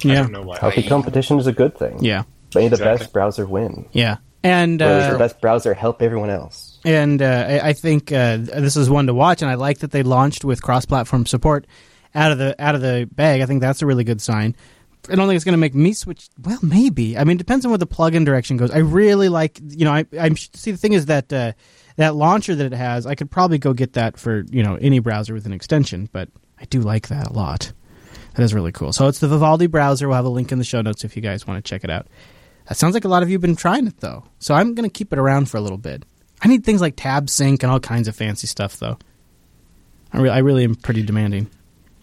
Yeah, 0.02 0.14
don't 0.22 0.32
know 0.32 0.41
why. 0.44 0.60
Healthy 0.60 0.84
competition 0.84 1.39
is 1.39 1.48
a 1.48 1.52
good 1.54 1.78
thing. 1.78 1.98
yeah, 2.04 2.24
May 2.56 2.68
the 2.68 2.76
Exactly. 2.76 2.98
best 3.06 3.14
browser 3.14 3.46
win. 3.46 3.86
yeah. 3.91 4.18
And 4.44 4.82
uh, 4.82 5.14
the 5.14 5.18
best 5.18 5.39
browser 5.39 5.74
help 5.74 6.02
everyone 6.02 6.30
else? 6.30 6.80
and 6.86 7.22
uh, 7.22 7.46
I, 7.48 7.70
I 7.70 7.74
think 7.74 8.12
uh, 8.12 8.38
this 8.38 8.76
is 8.76 8.89
one 8.89 9.08
to 9.08 9.14
watch, 9.14 9.41
and 9.41 9.50
I 9.50 9.56
like 9.56 9.80
that 9.80 9.91
they 9.91 10.04
launched 10.04 10.44
with 10.44 10.62
cross-platform 10.62 11.26
support 11.26 11.66
out 12.14 12.32
of 12.32 12.38
the 12.38 12.56
out 12.60 12.76
of 12.76 12.82
the 12.82 13.10
bag. 13.12 13.41
I 13.41 13.46
think 13.46 13.62
that's 13.62 13.82
a 13.82 13.86
really 13.86 14.04
good 14.04 14.22
sign. 14.22 14.56
I 15.10 15.16
don't 15.16 15.28
think 15.28 15.36
it's 15.36 15.46
going 15.46 15.54
to 15.54 15.60
make 15.60 15.76
me 15.76 15.94
switch. 15.94 16.30
Well, 16.41 16.60
maybe. 16.62 17.18
I 17.18 17.24
mean, 17.26 17.36
it 17.36 17.39
depends 17.39 17.66
on 17.66 17.72
where 17.72 17.78
the 17.78 17.88
plugin 17.88 18.26
direction 18.26 18.56
goes. 18.56 18.72
I 18.72 18.78
really 18.78 19.28
like, 19.28 19.60
you 19.62 19.84
know, 19.84 19.91
I 19.91 20.06
I'm 20.20 20.38
see 20.38 20.72
the 20.72 20.78
thing 20.78 20.94
is 20.94 21.08
that 21.08 21.32
uh, 21.32 21.54
that 21.98 22.16
launcher 22.16 22.56
that 22.56 22.66
it 22.66 22.76
has, 22.76 23.06
I 23.06 23.16
could 23.16 23.30
probably 23.30 23.58
go 23.58 23.74
get 23.74 23.94
that 23.94 24.18
for 24.18 24.44
you 24.50 24.64
know 24.64 24.76
any 24.76 25.00
browser 25.00 25.34
with 25.34 25.46
an 25.46 25.54
extension, 25.54 26.10
but 26.12 26.30
I 26.60 26.66
do 26.66 26.82
like 26.82 27.10
that 27.10 27.28
a 27.28 27.34
lot. 27.34 27.72
That 28.36 28.44
is 28.44 28.54
really 28.54 28.72
cool. 28.72 28.94
So 28.94 29.08
it's 29.08 29.20
the 29.20 29.28
Vivaldi 29.28 29.68
browser. 29.68 30.08
We'll 30.08 30.16
have 30.16 30.26
a 30.26 30.30
link 30.30 30.52
in 30.52 30.58
the 30.58 30.64
show 30.64 30.82
notes 30.82 31.04
if 31.04 31.16
you 31.16 31.22
guys 31.22 31.46
want 31.46 31.64
to 31.64 31.70
check 31.70 31.84
it 31.84 31.89
out. 31.89 32.08
That 32.68 32.78
sounds 32.78 32.93
like 32.93 33.05
a 33.05 33.09
lot 33.09 33.24
of 33.24 33.30
you 33.30 33.34
have 33.36 33.41
been 33.41 33.55
trying 33.55 33.88
it 33.88 33.99
though. 33.99 34.24
So 34.39 34.53
I'm 34.53 34.74
going 34.76 34.89
to 34.89 34.93
keep 34.93 35.11
it 35.14 35.20
around 35.20 35.49
for 35.49 35.57
a 35.57 35.61
little 35.61 35.78
bit. 35.78 36.03
I 36.41 36.47
need 36.47 36.64
things 36.64 36.82
like 36.82 36.95
tab 36.95 37.30
sync 37.30 37.64
and 37.64 37.72
all 37.72 37.80
kinds 37.80 38.07
of 38.07 38.16
fancy 38.16 38.47
stuff 38.47 38.78
though. 38.78 38.97
I, 40.11 40.20
re- 40.20 40.30
I 40.30 40.39
really 40.39 40.64
am 40.64 40.76
pretty 40.76 41.01
demanding. 41.03 41.49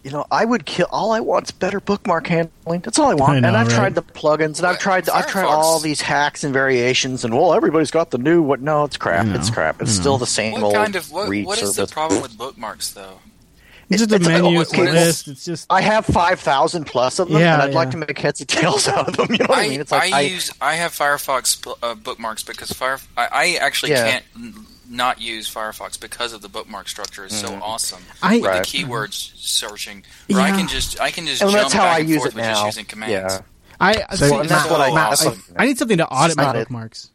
you 0.03 0.11
know, 0.11 0.25
I 0.31 0.43
would 0.45 0.65
kill. 0.65 0.87
All 0.91 1.11
I 1.11 1.19
want 1.19 1.45
is 1.47 1.51
better 1.51 1.79
bookmark 1.79 2.27
handling. 2.27 2.81
That's 2.81 2.99
all 2.99 3.09
I 3.09 3.13
want. 3.13 3.33
I 3.37 3.39
know, 3.39 3.47
and 3.49 3.57
I've 3.57 3.67
right? 3.67 3.75
tried 3.75 3.95
the 3.95 4.01
plugins, 4.01 4.57
and 4.57 4.65
I've 4.67 4.79
tried. 4.79 5.07
I've 5.09 5.27
tried 5.27 5.45
all 5.45 5.79
these 5.79 6.01
hacks 6.01 6.43
and 6.43 6.51
variations. 6.53 7.23
And 7.23 7.33
well, 7.33 7.53
everybody's 7.53 7.91
got 7.91 8.11
the 8.11 8.17
new. 8.17 8.41
What? 8.41 8.61
No, 8.61 8.83
it's 8.83 8.97
crap. 8.97 9.27
It's 9.27 9.49
crap. 9.49 9.81
It's 9.81 9.91
still 9.91 10.17
the 10.17 10.25
same 10.25 10.53
What 10.53 10.63
old 10.63 10.73
kind 10.75 10.95
of 10.95 11.09
what, 11.11 11.29
what 11.29 11.61
is 11.61 11.69
the 11.69 11.73
service. 11.87 11.91
problem 11.91 12.21
with 12.21 12.37
bookmarks 12.37 12.91
though? 12.93 13.19
It's 13.91 13.99
just 13.99 14.11
a 14.11 14.15
It's- 14.15 14.27
menu, 14.27 14.57
oh, 14.57 14.61
a 14.61 14.63
okay, 14.63 14.91
list. 14.91 15.27
It's 15.27 15.45
just 15.45 15.67
I 15.69 15.81
have 15.81 16.05
five 16.05 16.39
thousand 16.39 16.85
plus 16.85 17.19
of 17.19 17.29
them, 17.29 17.39
Yeah, 17.41 17.53
and 17.53 17.61
I'd 17.63 17.73
like 17.73 17.91
to 17.91 17.97
make 17.97 18.17
heads 18.17 18.39
and 18.39 18.49
tails 18.49 18.87
out 18.87 19.07
of 19.09 19.17
them. 19.17 19.27
You 19.31 19.37
know 19.39 19.45
what 19.49 19.59
I, 19.59 19.65
I, 19.65 19.69
mean? 19.69 19.81
It's 19.81 19.91
like 19.91 20.13
I, 20.13 20.21
use 20.21 20.51
I 20.61 20.75
have 20.75 20.91
Firefox 20.93 21.75
uh, 21.83 21.95
bookmarks 21.95 22.43
because 22.43 22.71
Fire 22.71 22.99
I, 23.17 23.27
I 23.31 23.45
actually 23.61 23.91
Yeah. 23.91 24.09
can't 24.11 24.25
not 24.89 25.21
use 25.21 25.53
Firefox 25.53 25.99
because 25.99 26.33
of 26.33 26.41
the 26.41 26.49
bookmark 26.49 26.87
structure 26.89 27.25
is 27.25 27.37
so 27.39 27.47
Mm. 27.49 27.61
awesome 27.61 28.01
I- 28.21 28.37
with 28.37 28.45
Right. 28.45 28.63
the 28.63 28.67
keywords 28.67 29.31
searching. 29.37 30.03
Where 30.27 30.41
I 30.41 30.51
can 30.51 30.67
just 30.67 30.99
I 30.99 31.11
can 31.11 31.25
just 31.27 31.41
and 31.41 31.51
jump 31.51 31.61
that's 31.63 31.73
how 31.73 31.83
back 31.83 31.95
I 31.97 31.99
and 31.99 32.09
use 32.09 32.17
forth 32.19 32.31
it 32.31 32.35
with 32.35 32.43
now. 32.45 32.53
just 32.53 32.65
using 32.77 32.85
commands. 32.85 33.33
Yeah. 33.33 33.41
I 33.79 33.93
So 34.15 34.27
see, 34.27 34.35
and 34.35 34.49
that's 34.49 34.63
Matt, 34.69 34.71
what 34.71 34.81
I. 34.81 34.93
Matt, 34.93 35.09
that's 35.19 35.25
I, 35.25 35.33
I 35.63 35.65
need 35.65 35.77
something 35.77 35.97
to 35.97 36.07
audit 36.07 36.37
my 36.37 36.43
not 36.43 36.55
it. 36.55 36.59
bookmarks. 36.67 37.09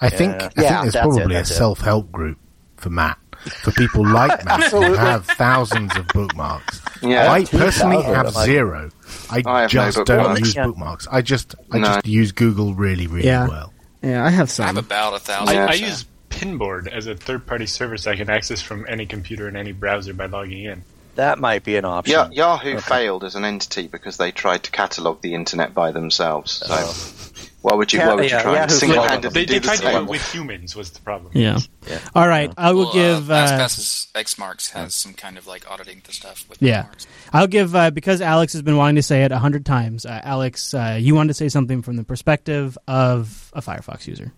I 0.00 0.10
think 0.10 0.32
Yeah. 0.32 0.36
I 0.46 0.48
think 0.50 0.70
Yeah, 0.70 0.82
there's 0.82 0.94
probably 0.96 1.34
a 1.36 1.44
self-help 1.44 2.12
group 2.12 2.38
for 2.76 2.90
Matt. 2.90 3.18
For 3.62 3.70
people 3.72 4.06
like 4.06 4.44
Matt 4.44 4.64
who 4.70 4.94
have 4.94 5.24
thousands 5.26 5.96
of 5.96 6.06
bookmarks. 6.08 6.80
Yeah. 7.02 7.30
I 7.32 7.44
personally 7.44 8.02
have 8.02 8.26
of 8.26 8.34
them. 8.34 8.44
zero. 8.44 8.90
I, 9.30 9.42
I 9.46 9.60
have 9.62 9.72
no 9.74 9.84
just 9.90 10.04
don't 10.04 10.38
use 10.38 10.54
Yeah. 10.56 10.66
bookmarks. 10.66 11.06
I 11.10 11.22
just 11.22 11.54
I 11.72 11.78
No. 11.78 11.86
just 11.94 12.06
use 12.06 12.32
Google 12.32 12.74
really 12.74 13.06
really 13.06 13.26
Yeah. 13.26 13.46
well. 13.48 13.72
Yeah, 14.02 14.24
I 14.24 14.30
have 14.30 14.50
some. 14.50 14.64
I 14.64 14.66
have 14.68 14.76
about 14.78 15.14
a 15.14 15.18
thousand. 15.18 15.56
I, 15.56 15.66
I 15.66 15.72
use 15.74 16.04
Pinboard 16.30 16.86
as 16.88 17.06
a 17.06 17.14
third-party 17.16 17.66
service 17.66 18.06
I 18.06 18.14
can 18.16 18.28
access 18.30 18.60
from 18.60 18.84
any 18.88 19.06
computer 19.06 19.48
in 19.48 19.56
any 19.56 19.72
browser 19.72 20.12
by 20.14 20.26
logging 20.26 20.64
in. 20.64 20.82
That 21.16 21.40
might 21.40 21.64
be 21.64 21.74
an 21.76 21.84
option. 21.84 22.12
Yeah, 22.12 22.28
Yahoo 22.30 22.70
Okay. 22.76 22.80
failed 22.80 23.24
as 23.24 23.34
an 23.34 23.44
entity 23.44 23.88
because 23.88 24.18
they 24.18 24.30
tried 24.30 24.62
to 24.64 24.70
catalogue 24.70 25.20
the 25.20 25.34
internet 25.34 25.74
by 25.74 25.90
themselves. 25.90 26.62
So 26.64 26.66
Oh. 26.70 27.27
Why 27.62 27.74
would 27.74 27.92
you? 27.92 27.98
Yeah, 27.98 28.08
Why 28.08 28.14
would 28.14 28.24
you 28.24 28.30
yeah, 28.30 28.42
try 28.42 28.50
and 28.52 28.70
Yahoo 28.70 28.78
single-handedly 28.78 29.30
They, 29.40 29.46
do 29.46 29.52
they 29.54 29.58
the 29.58 29.64
tried 29.66 29.76
to 29.76 29.82
do 29.82 30.02
it 30.04 30.06
with 30.08 30.32
humans 30.32 30.76
was 30.76 30.90
the 30.92 31.00
problem. 31.00 31.32
Yeah. 31.34 31.58
Yeah. 31.88 31.98
All 32.14 32.28
right, 32.28 32.52
I 32.56 32.72
will 32.72 32.84
Well, 32.84 32.92
give. 32.94 33.30
uh, 33.30 33.34
Uh, 33.34 33.48
LastPass's 33.48 34.06
Xmarks 34.14 34.70
has 34.72 34.94
some 34.94 35.12
kind 35.14 35.36
of 35.38 35.46
like 35.46 35.68
auditing 35.70 36.00
the 36.04 36.12
stuff 36.12 36.44
with 36.48 36.62
Yeah. 36.62 36.82
bookmarks. 36.82 37.06
I'll 37.32 37.46
give 37.46 37.74
uh, 37.74 37.90
because 37.90 38.20
Alex 38.20 38.52
has 38.52 38.62
been 38.62 38.76
wanting 38.76 38.96
to 38.96 39.02
say 39.02 39.24
it 39.24 39.32
a 39.32 39.38
hundred 39.38 39.66
times. 39.66 40.06
Uh, 40.06 40.20
Alex, 40.22 40.72
uh, 40.74 40.96
you 41.00 41.14
wanted 41.14 41.28
to 41.28 41.34
say 41.34 41.48
something 41.48 41.82
from 41.82 41.96
the 41.96 42.04
perspective 42.04 42.78
of 42.86 43.50
a 43.54 43.60
Firefox 43.60 44.06
user. 44.06 44.32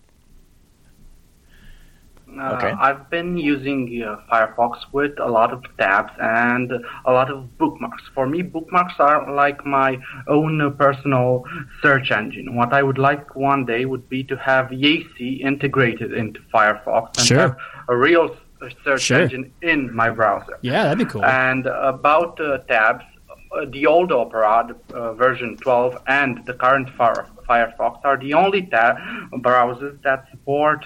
Uh, 2.39 2.55
Okay. 2.55 2.71
I've 2.79 3.09
been 3.09 3.37
using 3.37 4.03
uh, 4.03 4.17
Firefox 4.31 4.79
with 4.91 5.13
a 5.19 5.27
lot 5.27 5.51
of 5.53 5.63
tabs 5.77 6.13
and 6.21 6.71
a 7.05 7.11
lot 7.11 7.29
of 7.29 7.57
bookmarks. 7.57 8.03
For 8.15 8.27
me, 8.27 8.41
bookmarks 8.41 8.93
are 8.99 9.31
like 9.33 9.65
my 9.65 9.97
own 10.27 10.61
uh, 10.61 10.69
personal 10.71 11.43
search 11.81 12.11
engine. 12.11 12.55
What 12.55 12.73
I 12.73 12.83
would 12.83 12.97
like 12.97 13.35
one 13.35 13.65
day 13.65 13.85
would 13.85 14.07
be 14.09 14.23
to 14.25 14.35
have 14.37 14.67
YaCy 14.67 15.41
integrated 15.41 16.13
into 16.13 16.39
Firefox 16.53 17.17
and 17.17 17.27
Sure. 17.27 17.39
have 17.39 17.55
a 17.89 17.95
real 17.95 18.35
search 18.83 19.01
Sure. 19.01 19.21
engine 19.21 19.51
in 19.61 19.93
my 19.93 20.09
browser. 20.09 20.57
Yeah, 20.61 20.83
that'd 20.83 20.97
be 20.99 21.05
cool. 21.05 21.25
And 21.25 21.65
about 21.65 22.39
uh, 22.39 22.59
tabs, 22.59 23.03
uh, 23.51 23.65
the 23.69 23.85
old 23.87 24.11
Opera, 24.11 24.67
the, 24.69 24.95
uh, 24.95 25.13
version 25.13 25.57
12, 25.57 25.97
and 26.07 26.45
the 26.45 26.53
current 26.53 26.89
Fire- 26.91 27.25
Firefox 27.49 27.99
are 28.05 28.17
the 28.17 28.33
only 28.33 28.61
tab 28.67 28.95
browsers 29.33 30.01
that 30.03 30.25
support 30.31 30.85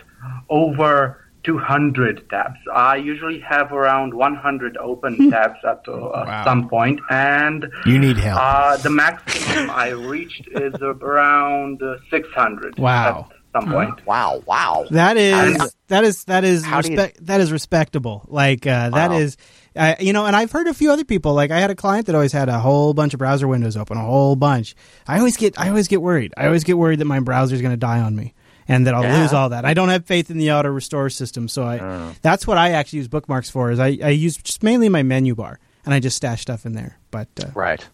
over 0.49 1.21
200 1.45 2.29
tabs. 2.29 2.57
I 2.73 2.95
usually 2.97 3.39
have 3.39 3.71
around 3.71 4.13
100 4.13 4.77
open 4.77 5.29
tabs 5.31 5.59
at, 5.63 5.81
uh, 5.87 5.91
Wow. 5.93 6.25
at 6.27 6.43
some 6.43 6.67
point, 6.69 6.99
and 7.09 7.67
You 7.85 7.99
need 7.99 8.17
help. 8.17 8.39
uh, 8.41 8.77
the 8.77 8.89
maximum 8.89 9.69
I 9.69 9.89
reached 9.89 10.47
is 10.51 10.73
around 10.81 11.81
uh, 11.83 11.97
600 12.09 12.77
Wow. 12.79 13.27
at 13.29 13.61
some 13.61 13.71
point. 13.71 14.05
Wow, 14.05 14.41
wow. 14.45 14.85
That 14.91 15.17
is 15.17 15.33
And- 15.61 15.69
that 15.87 16.03
is 16.03 16.23
that 16.25 16.43
is 16.43 16.65
How 16.65 16.81
do 16.81 16.91
you- 16.91 16.97
respect 16.97 17.25
that 17.27 17.39
is 17.41 17.51
respectable. 17.51 18.25
Like 18.27 18.65
uh, 18.65 18.89
that 18.89 19.11
Wow. 19.11 19.17
is, 19.17 19.37
uh, 19.75 19.93
you 19.99 20.13
know, 20.13 20.25
and 20.25 20.35
I've 20.35 20.51
heard 20.51 20.67
a 20.67 20.73
few 20.73 20.91
other 20.91 21.05
people. 21.05 21.33
Like 21.35 21.51
I 21.51 21.59
had 21.59 21.69
a 21.69 21.75
client 21.75 22.07
that 22.07 22.15
always 22.15 22.31
had 22.33 22.49
a 22.49 22.57
whole 22.59 22.93
bunch 22.95 23.13
of 23.13 23.19
browser 23.19 23.47
windows 23.47 23.77
open, 23.77 23.97
a 23.97 24.01
whole 24.01 24.35
bunch. 24.35 24.75
I 25.07 25.19
always 25.19 25.37
get 25.37 25.59
I 25.59 25.69
always 25.69 25.87
get 25.87 26.01
worried. 26.01 26.33
I 26.37 26.47
always 26.47 26.63
get 26.63 26.77
worried 26.77 26.99
that 26.99 27.05
my 27.05 27.19
browser 27.19 27.53
is 27.55 27.61
going 27.61 27.71
to 27.73 27.77
die 27.77 28.01
on 28.01 28.15
me. 28.15 28.33
And 28.67 28.87
that 28.87 28.93
I'll 28.95 29.03
Yeah. 29.03 29.21
lose 29.21 29.31
all 29.33 29.49
that. 29.49 29.63
I 29.63 29.73
don't 29.75 29.89
have 29.89 30.05
faith 30.05 30.31
in 30.31 30.37
the 30.39 30.51
auto 30.51 30.69
restore 30.69 31.09
system, 31.09 31.47
so 31.47 31.63
I. 31.63 31.79
Oh. 31.79 32.11
That's 32.23 32.47
what 32.47 32.57
I 32.57 32.71
actually 32.71 32.97
use 32.97 33.07
bookmarks 33.07 33.49
for. 33.49 33.69
Is 33.71 33.79
I, 33.79 33.97
I 34.03 34.09
use 34.09 34.37
just 34.37 34.63
mainly 34.63 34.89
my 34.89 35.03
menu 35.03 35.35
bar, 35.35 35.59
and 35.85 35.93
I 35.93 35.99
just 35.99 36.15
stash 36.17 36.41
stuff 36.41 36.65
in 36.65 36.73
there. 36.73 36.97
But 37.11 37.27
uh, 37.43 37.49
Right. 37.53 37.85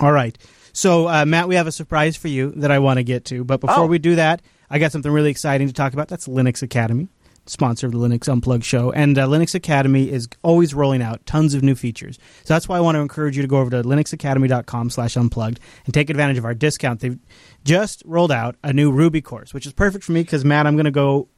all 0.00 0.12
right. 0.12 0.36
So, 0.72 1.06
uh, 1.08 1.24
Matt, 1.26 1.48
we 1.48 1.54
have 1.54 1.66
a 1.66 1.72
surprise 1.72 2.16
for 2.16 2.28
you 2.28 2.52
that 2.56 2.70
I 2.70 2.78
want 2.78 2.98
to 2.98 3.02
get 3.04 3.24
to. 3.26 3.44
But 3.44 3.60
before 3.60 3.84
Oh. 3.84 3.86
we 3.86 3.98
do 3.98 4.14
that, 4.16 4.40
I 4.70 4.78
got 4.78 4.90
something 4.92 5.10
really 5.12 5.30
exciting 5.30 5.66
to 5.68 5.72
talk 5.74 5.92
about. 5.92 6.08
That's 6.08 6.26
Linux 6.28 6.62
Academy, 6.62 7.08
sponsor 7.46 7.86
of 7.86 7.92
the 7.92 7.98
Linux 7.98 8.28
Unplugged 8.28 8.64
show. 8.64 8.90
And 8.92 9.16
uh, 9.18 9.26
Linux 9.26 9.54
Academy 9.54 10.10
is 10.10 10.28
always 10.42 10.74
rolling 10.74 11.00
out 11.02 11.24
tons 11.24 11.54
of 11.54 11.62
new 11.62 11.74
features. 11.74 12.18
So 12.44 12.52
that's 12.54 12.68
why 12.68 12.76
I 12.76 12.80
want 12.80 12.96
to 12.96 13.00
encourage 13.00 13.36
you 13.36 13.42
to 13.42 13.48
go 13.48 13.58
over 13.58 13.70
to 13.70 13.82
linuxacademy.com 13.82 14.90
slash 14.90 15.16
unplugged 15.16 15.60
and 15.86 15.94
take 15.94 16.10
advantage 16.10 16.36
of 16.38 16.44
our 16.44 16.54
discount. 16.54 17.00
They've 17.00 17.18
just 17.66 18.02
rolled 18.06 18.32
out 18.32 18.56
a 18.62 18.72
new 18.72 18.90
Ruby 18.90 19.20
course, 19.20 19.52
which 19.52 19.66
is 19.66 19.72
perfect 19.72 20.04
for 20.04 20.12
me 20.12 20.22
because, 20.22 20.44
Matt, 20.44 20.66
I'm 20.66 20.76
going 20.76 20.84
to 20.86 20.90
go. 20.90 21.28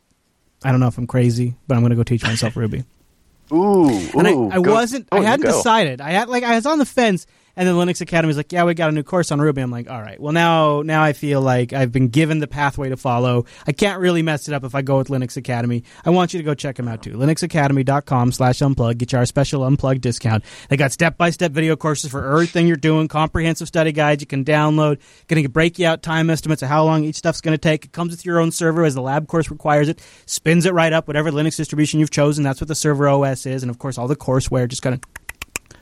I 0.65 0.71
don't 0.71 0.81
know 0.81 0.87
if 0.89 0.99
I'm 0.99 1.07
crazy, 1.07 1.55
but 1.67 1.75
I'm 1.77 1.81
going 1.83 1.91
to 1.91 1.97
go 1.97 2.03
teach 2.03 2.23
myself 2.23 2.57
Ruby. 2.57 2.85
Ooh, 3.53 3.89
And 4.19 4.27
I, 4.27 4.33
ooh, 4.33 4.51
I 4.51 4.61
go- 4.61 4.73
wasn't. 4.75 5.09
oh, 5.11 5.19
I 5.19 5.23
hadn't 5.23 5.47
go. 5.47 5.57
decided. 5.57 6.01
I 6.01 6.11
had 6.11 6.29
like 6.29 6.45
I 6.45 6.55
was 6.57 6.67
on 6.67 6.79
the 6.79 6.85
fence, 6.85 7.27
and 7.59 7.67
then 7.67 7.75
Linux 7.75 8.01
Academy 8.01 8.29
was 8.29 8.37
like, 8.37 8.53
"Yeah, 8.53 8.63
we 8.63 8.73
got 8.73 8.89
a 8.89 8.93
new 8.93 9.03
course 9.03 9.33
on 9.33 9.41
Ruby." 9.41 9.61
I'm 9.61 9.71
like, 9.73 9.91
"All 9.91 10.01
right, 10.01 10.19
well 10.19 10.33
now 10.33 10.83
now 10.83 11.03
I 11.03 11.13
feel 11.13 11.41
like 11.41 11.73
I've 11.73 11.91
been 11.91 12.07
given 12.07 12.39
the 12.39 12.47
pathway 12.47 12.89
to 12.89 12.97
follow. 12.97 13.47
I 13.67 13.73
can't 13.73 14.01
really 14.01 14.23
mess 14.23 14.47
it 14.47 14.55
up 14.55 14.63
if 14.63 14.77
I 14.77 14.83
go 14.83 14.97
with 14.97 15.09
Linux 15.09 15.37
Academy. 15.37 15.83
I 16.05 16.11
want 16.11 16.33
you 16.33 16.39
to 16.39 16.45
go 16.45 16.55
check 16.55 16.77
them 16.77 16.87
out 16.87 17.03
too. 17.03 17.15
LinuxAcademy.com/slash 17.15 18.59
unplug. 18.61 18.99
Get 18.99 19.11
you 19.11 19.19
our 19.19 19.27
special 19.27 19.63
unplug 19.63 20.01
discount. 20.01 20.45
They 20.69 20.77
got 20.77 20.93
step 20.93 21.19
by 21.19 21.31
step 21.31 21.51
video 21.51 21.75
courses 21.75 22.13
for 22.13 22.33
everything 22.33 22.69
you're 22.69 22.77
doing, 22.77 23.09
comprehensive 23.09 23.67
study 23.67 23.91
guides 23.91 24.23
you 24.23 24.29
can 24.29 24.45
download. 24.45 24.99
getting 25.27 25.45
to 25.45 25.51
break 25.51 25.81
out 25.81 26.03
time 26.03 26.31
estimates 26.31 26.63
of 26.63 26.69
how 26.69 26.85
long 26.85 27.03
each 27.03 27.17
stuff's 27.17 27.41
going 27.41 27.55
to 27.55 27.59
take. 27.59 27.85
It 27.85 27.93
comes 27.93 28.13
with 28.13 28.25
your 28.25 28.39
own 28.39 28.53
server 28.53 28.85
as 28.85 28.95
the 28.95 29.03
lab 29.03 29.27
course 29.27 29.51
requires 29.51 29.89
it. 29.89 30.01
Spins 30.27 30.65
it 30.65 30.73
right 30.73 30.93
up, 30.93 31.09
whatever 31.09 31.33
Linux 31.33 31.57
distribution 31.57 31.99
you've 31.99 32.11
chosen. 32.11 32.45
That's 32.45 32.61
what 32.61 32.69
the 32.69 32.77
server 32.77 33.09
OS 33.09 33.47
is, 33.47 33.63
and 33.65 33.71
of 33.71 33.79
course 33.81 33.99
all 33.99 34.07
the 34.07 34.17
courseware 34.17 34.69
just 34.69 34.83
kind 34.83 34.95
of 34.95 35.01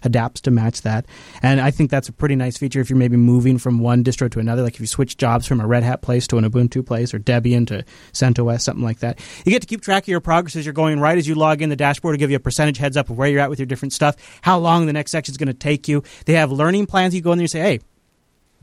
adapts 0.07 0.41
to 0.43 0.51
match 0.51 0.83
that. 0.83 1.07
And 1.43 1.61
I 1.61 1.71
think 1.71 1.91
that's 1.91 2.09
a 2.09 2.13
pretty 2.13 2.37
nice 2.37 2.57
feature 2.57 2.81
if 2.81 2.89
you're 2.89 2.99
maybe 2.99 3.17
moving 3.17 3.59
from 3.59 3.79
one 3.79 4.03
distro 4.03 4.31
to 4.31 4.39
another, 4.39 4.63
like 4.63 4.75
if 4.75 4.81
you 4.81 4.87
switch 4.87 5.17
jobs 5.17 5.47
from 5.47 5.61
a 5.61 5.67
Red 5.67 5.83
Hat 5.83 6.03
place 6.03 6.27
to 6.29 6.39
an 6.39 6.51
Ubuntu 6.51 6.87
place 6.87 7.13
or 7.13 7.19
Debian 7.19 7.67
to 7.67 7.85
CentOS, 8.13 8.63
something 8.63 8.85
like 8.85 9.01
that. 9.01 9.21
You 9.45 9.53
get 9.53 9.61
to 9.63 9.69
keep 9.69 9.83
track 9.83 10.05
of 10.05 10.09
your 10.09 10.21
progress 10.21 10.57
as 10.57 10.65
you're 10.65 10.73
going 10.73 11.01
right 11.01 11.19
as 11.19 11.29
you 11.29 11.35
log 11.35 11.61
in. 11.61 11.69
The 11.69 11.77
dashboard 11.77 12.15
will 12.15 12.19
give 12.19 12.31
you 12.31 12.37
a 12.37 12.41
percentage 12.41 12.79
heads 12.79 12.97
up 12.97 13.11
of 13.11 13.19
where 13.19 13.29
you're 13.29 13.41
at 13.41 13.51
with 13.51 13.59
your 13.59 13.67
different 13.67 13.93
stuff, 13.93 14.17
how 14.43 14.59
long 14.59 14.87
the 14.87 14.93
next 14.93 15.11
section 15.11 15.33
is 15.33 15.37
going 15.37 15.49
to 15.49 15.55
take 15.55 15.89
you. 15.89 16.03
They 16.25 16.35
have 16.35 16.51
learning 16.53 16.87
plans. 16.87 17.15
You 17.15 17.21
go 17.21 17.33
in 17.33 17.39
there 17.39 17.45
and 17.45 17.51
say, 17.51 17.61
hey, 17.61 17.81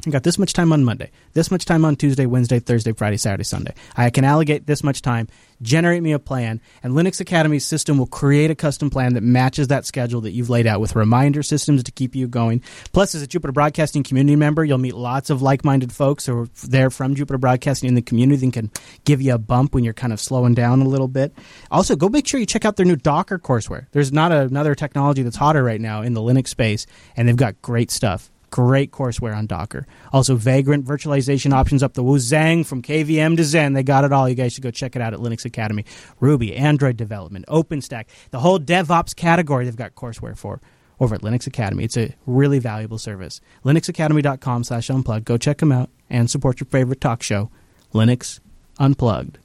I 0.06 0.10
got 0.10 0.24
this 0.24 0.38
much 0.38 0.52
time 0.52 0.74
on 0.74 0.84
Monday, 0.84 1.12
this 1.32 1.50
much 1.50 1.64
time 1.64 1.86
on 1.86 1.96
Tuesday, 1.96 2.26
Wednesday, 2.26 2.60
Thursday, 2.60 2.91
Friday, 2.91 3.16
Saturday, 3.16 3.46
Sunday. 3.46 3.74
I 3.96 4.10
can 4.10 4.26
allocate 4.26 4.68
this 4.68 4.84
much 4.84 5.02
time, 5.02 5.30
generate 5.62 6.04
me 6.04 6.12
a 6.12 6.20
plan, 6.20 6.60
and 6.82 6.94
Linux 6.94 7.22
Academy's 7.22 7.66
system 7.66 7.98
will 7.98 8.08
create 8.08 8.52
a 8.52 8.56
custom 8.56 8.89
plan 8.89 9.14
that 9.14 9.24
matches 9.24 9.70
that 9.70 9.86
schedule 9.86 10.20
that 10.22 10.32
you've 10.32 10.50
laid 10.50 10.68
out 10.68 10.82
with 10.82 10.98
reminder 10.98 11.41
systems 11.41 11.84
to 11.84 11.91
keep 11.94 12.16
you 12.16 12.28
going. 12.28 12.62
Plus, 12.91 13.16
as 13.16 13.22
a 13.22 13.28
Jupiter 13.28 13.54
Broadcasting 13.54 14.04
community 14.04 14.36
member, 14.36 14.66
you'll 14.66 14.78
meet 14.78 14.96
lots 14.96 15.30
of 15.30 15.41
like 15.41 15.64
minded 15.64 15.94
folks 15.94 16.26
who 16.26 16.38
are 16.38 16.48
there 16.66 16.89
from 16.89 17.16
Jupiter 17.16 17.38
Broadcasting 17.38 17.88
in 17.88 17.96
the 17.96 18.02
community 18.02 18.46
and 18.46 18.52
can 18.52 18.72
give 19.06 19.22
you 19.22 19.34
a 19.34 19.38
bump 19.38 19.74
when 19.74 19.86
you're 19.86 19.94
kind 19.94 20.12
of 20.12 20.20
slowing 20.20 20.54
down 20.54 20.82
a 20.82 20.88
little 20.88 21.08
bit. 21.08 21.34
Also, 21.72 21.96
go 21.96 22.10
make 22.10 22.28
sure 22.28 22.41
you 22.41 22.46
check 22.46 22.66
out 22.66 22.76
their 22.76 22.86
new 22.86 22.98
Docker 22.98 23.39
courseware. 23.39 23.88
There's 23.94 24.12
not 24.12 24.34
another 24.34 24.76
technology 24.76 25.24
that's 25.24 25.38
hotter 25.38 25.64
right 25.64 25.80
now 25.80 26.02
in 26.02 26.14
the 26.14 26.22
Linux 26.22 26.50
space, 26.50 26.86
and 27.16 27.26
they've 27.26 27.38
got 27.38 27.62
great 27.62 27.89
stuff. 27.89 28.32
Great 28.54 28.91
courseware 28.91 29.36
on 29.36 29.47
Docker. 29.47 29.88
Also, 30.12 30.36
Vagrant 30.36 30.86
virtualization 30.86 31.54
options 31.54 31.82
up 31.82 31.95
the 31.95 32.04
Wuzang 32.04 32.64
from 32.64 32.84
KVM 32.84 33.36
to 33.38 33.41
Xen. 33.41 33.74
They 33.74 33.82
got 33.82 34.04
it 34.04 34.14
all. 34.14 34.30
You 34.30 34.36
guys 34.36 34.54
should 34.54 34.62
go 34.62 34.70
check 34.70 34.95
it 34.95 35.01
out 35.01 35.12
at 35.12 35.20
Linux 35.20 35.43
Academy. 35.43 35.86
Ruby, 36.20 36.56
Android 36.56 36.95
development, 36.95 37.45
OpenStack, 37.47 38.06
the 38.30 38.41
whole 38.41 38.60
DevOps 38.60 39.16
category 39.16 39.66
they've 39.66 39.76
got 39.76 39.95
courseware 39.95 40.38
for 40.38 40.62
over 40.99 41.16
at 41.16 41.22
Linux 41.22 41.47
Academy. 41.47 41.84
It's 41.84 41.97
a 41.97 42.14
really 42.28 42.60
valuable 42.60 42.99
service. 42.99 43.41
LinuxAcademy.com 43.66 44.66
slash 44.66 44.88
unplugged. 44.88 45.26
Go 45.26 45.38
check 45.38 45.58
them 45.58 45.72
out 45.72 45.89
and 46.08 46.30
support 46.30 46.60
your 46.60 46.68
favorite 46.68 47.01
talk 47.01 47.24
show, 47.24 47.49
Linux 47.91 48.39
Unplugged. 48.78 49.39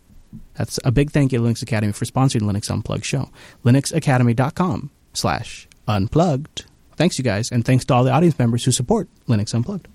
That's 0.52 0.78
a 0.84 0.92
big 0.92 1.12
thank 1.12 1.32
you 1.32 1.38
to 1.38 1.44
Linux 1.46 1.62
Academy 1.62 1.92
for 1.92 2.04
sponsoring 2.04 2.42
Linux 2.42 2.70
Unplugged 2.70 3.06
show. 3.06 3.30
LinuxAcademy.com 3.64 4.90
slash 5.14 5.66
unplugged. 5.86 6.66
Thanks, 6.98 7.16
you 7.16 7.22
guys, 7.22 7.52
and 7.52 7.64
thanks 7.64 7.84
to 7.86 7.94
all 7.94 8.02
the 8.02 8.10
audience 8.10 8.36
members 8.38 8.64
who 8.64 8.72
support 8.72 9.08
Linux 9.28 9.54
Unplugged. 9.54 9.86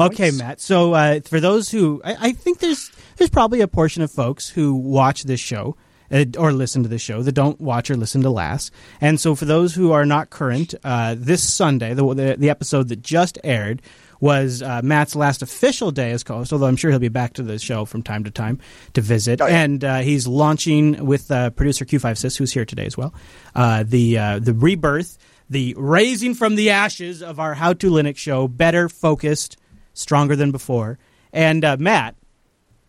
Okay, 0.00 0.30
Matt. 0.30 0.60
So 0.60 0.94
uh, 0.94 1.20
for 1.20 1.38
those 1.38 1.70
who, 1.70 2.00
I, 2.02 2.16
I 2.20 2.32
think 2.32 2.60
there's 2.60 2.90
there's 3.16 3.30
probably 3.30 3.60
a 3.60 3.68
portion 3.68 4.02
of 4.02 4.10
folks 4.10 4.48
who 4.48 4.74
watch 4.74 5.24
this 5.24 5.38
show 5.38 5.76
uh, 6.10 6.24
or 6.38 6.52
listen 6.52 6.82
to 6.82 6.88
the 6.88 6.98
show 6.98 7.22
that 7.22 7.32
don't 7.32 7.60
watch 7.60 7.90
or 7.90 7.96
listen 7.96 8.22
to 8.22 8.30
last. 8.30 8.72
And 9.02 9.20
so, 9.20 9.34
for 9.34 9.44
those 9.44 9.74
who 9.74 9.92
are 9.92 10.06
not 10.06 10.30
current, 10.30 10.74
uh, 10.82 11.14
this 11.18 11.46
Sunday, 11.46 11.92
the, 11.92 12.14
the 12.14 12.36
the 12.38 12.50
episode 12.50 12.88
that 12.88 13.02
just 13.02 13.38
aired 13.44 13.82
was 14.18 14.62
uh, 14.62 14.80
Matt's 14.82 15.14
last 15.14 15.42
official 15.42 15.90
day 15.90 16.10
as 16.10 16.22
co-host. 16.22 16.52
Although 16.52 16.66
I'm 16.66 16.76
sure 16.76 16.90
he'll 16.90 16.98
be 17.00 17.08
back 17.08 17.34
to 17.34 17.42
the 17.42 17.58
show 17.58 17.84
from 17.84 18.02
time 18.02 18.24
to 18.24 18.30
time 18.30 18.60
to 18.94 19.00
visit, 19.00 19.40
and 19.40 19.84
uh, 19.84 19.98
he's 19.98 20.26
launching 20.26 21.04
with 21.04 21.30
uh, 21.30 21.50
producer 21.50 21.84
Q5 21.84 22.36
who's 22.38 22.52
here 22.52 22.64
today 22.64 22.86
as 22.86 22.96
well. 22.96 23.14
Uh, 23.54 23.84
the 23.86 24.18
uh, 24.18 24.38
the 24.38 24.54
rebirth, 24.54 25.18
the 25.48 25.74
raising 25.76 26.34
from 26.34 26.56
the 26.56 26.70
ashes 26.70 27.22
of 27.22 27.38
our 27.38 27.54
How 27.54 27.72
to 27.74 27.90
Linux 27.90 28.16
show, 28.16 28.48
better 28.48 28.88
focused, 28.88 29.56
stronger 29.94 30.36
than 30.36 30.52
before. 30.52 30.98
And 31.32 31.64
uh, 31.64 31.76
Matt, 31.78 32.16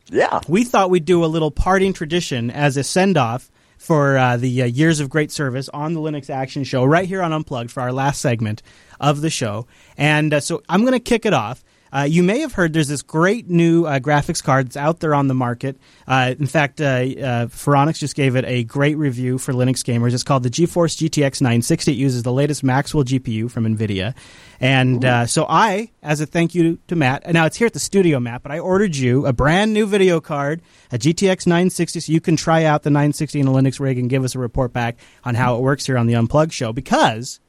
yeah, 0.10 0.42
we 0.48 0.64
thought 0.64 0.90
we'd 0.90 1.06
do 1.06 1.24
a 1.24 1.28
little 1.28 1.52
parting 1.52 1.94
tradition 1.94 2.50
as 2.50 2.78
a 2.78 2.84
send 2.84 3.18
off 3.18 3.52
for 3.78 4.18
uh, 4.18 4.38
the 4.38 4.64
uh, 4.64 4.66
years 4.66 5.00
of 5.00 5.10
great 5.10 5.32
service 5.32 5.70
on 5.70 5.94
the 5.94 6.00
Linux 6.00 6.30
Action 6.30 6.64
Show 6.64 6.84
right 6.84 7.08
here 7.08 7.22
on 7.22 7.32
Unplugged 7.32 7.72
for 7.72 7.82
our 7.82 7.94
last 7.94 8.22
segment 8.22 8.64
of 9.00 9.22
the 9.22 9.30
show. 9.30 9.68
And 9.98 10.34
uh, 10.34 10.40
so 10.40 10.64
I'm 10.68 10.82
going 10.82 10.94
to 10.94 11.00
kick 11.00 11.26
it 11.26 11.34
off. 11.34 11.64
Uh, 11.98 12.04
you 12.04 12.22
may 12.22 12.42
have 12.42 12.54
heard 12.54 12.74
there's 12.74 12.90
this 12.90 13.02
great 13.02 13.50
new 13.50 13.86
uh, 13.86 13.98
graphics 13.98 14.44
card 14.44 14.68
that's 14.68 14.78
out 14.78 15.00
there 15.00 15.16
on 15.16 15.28
the 15.28 15.34
market. 15.34 15.78
Uh, 16.08 16.36
in 16.38 16.46
fact, 16.46 16.80
uh, 16.80 16.86
uh, 16.86 17.48
Phoronix 17.48 17.98
just 17.98 18.16
gave 18.16 18.36
it 18.36 18.46
a 18.46 18.64
great 18.66 18.98
review 18.98 19.40
for 19.40 19.52
Linux 19.52 19.84
gamers. 19.84 20.14
It's 20.14 20.22
called 20.22 20.44
the 20.44 20.52
GeForce 20.52 20.96
GTX 20.96 21.42
960. 21.42 21.92
It 21.92 21.96
uses 21.96 22.22
the 22.22 22.32
latest 22.32 22.64
Maxwell 22.64 23.04
GPU 23.04 23.50
from 23.50 23.66
NVIDIA. 23.66 24.14
And 24.60 25.04
uh, 25.04 25.26
so 25.26 25.48
I, 25.50 25.90
as 26.04 26.22
a 26.22 26.28
thank 26.28 26.54
you 26.54 26.78
to 26.88 26.96
Matt, 26.96 27.24
and 27.26 27.34
now 27.34 27.48
it's 27.48 27.58
here 27.58 27.66
at 27.66 27.74
the 27.74 27.80
studio, 27.80 28.20
Matt, 28.20 28.44
but 28.44 28.52
I 28.52 28.60
ordered 28.60 28.96
you 28.96 29.26
a 29.26 29.34
brand 29.34 29.74
new 29.74 29.88
video 29.88 30.22
card, 30.22 30.62
a 30.92 31.00
GTX 31.00 31.48
960, 31.48 32.00
so 32.00 32.12
you 32.12 32.22
can 32.22 32.36
try 32.36 32.64
out 32.64 32.84
the 32.84 32.92
960 32.92 33.40
in 33.40 33.48
a 33.48 33.52
Linux 33.52 33.80
rig 33.80 33.98
and 33.98 34.08
give 34.08 34.24
us 34.24 34.36
a 34.36 34.40
report 34.40 34.72
back 34.72 34.98
on 35.24 35.34
how 35.34 35.56
it 35.56 35.62
works 35.62 35.88
here 35.88 35.98
on 35.98 36.06
the 36.06 36.14
Unplugged 36.14 36.54
show 36.54 36.72
because 36.72 37.40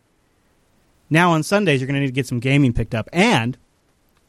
now 1.11 1.33
on 1.33 1.43
Sundays 1.43 1.83
you're 1.83 1.87
going 1.87 1.97
to 1.97 2.01
need 2.01 2.07
to 2.07 2.13
get 2.13 2.27
some 2.27 2.41
gaming 2.41 2.73
picked 2.73 2.95
up. 2.95 3.11
And 3.13 3.59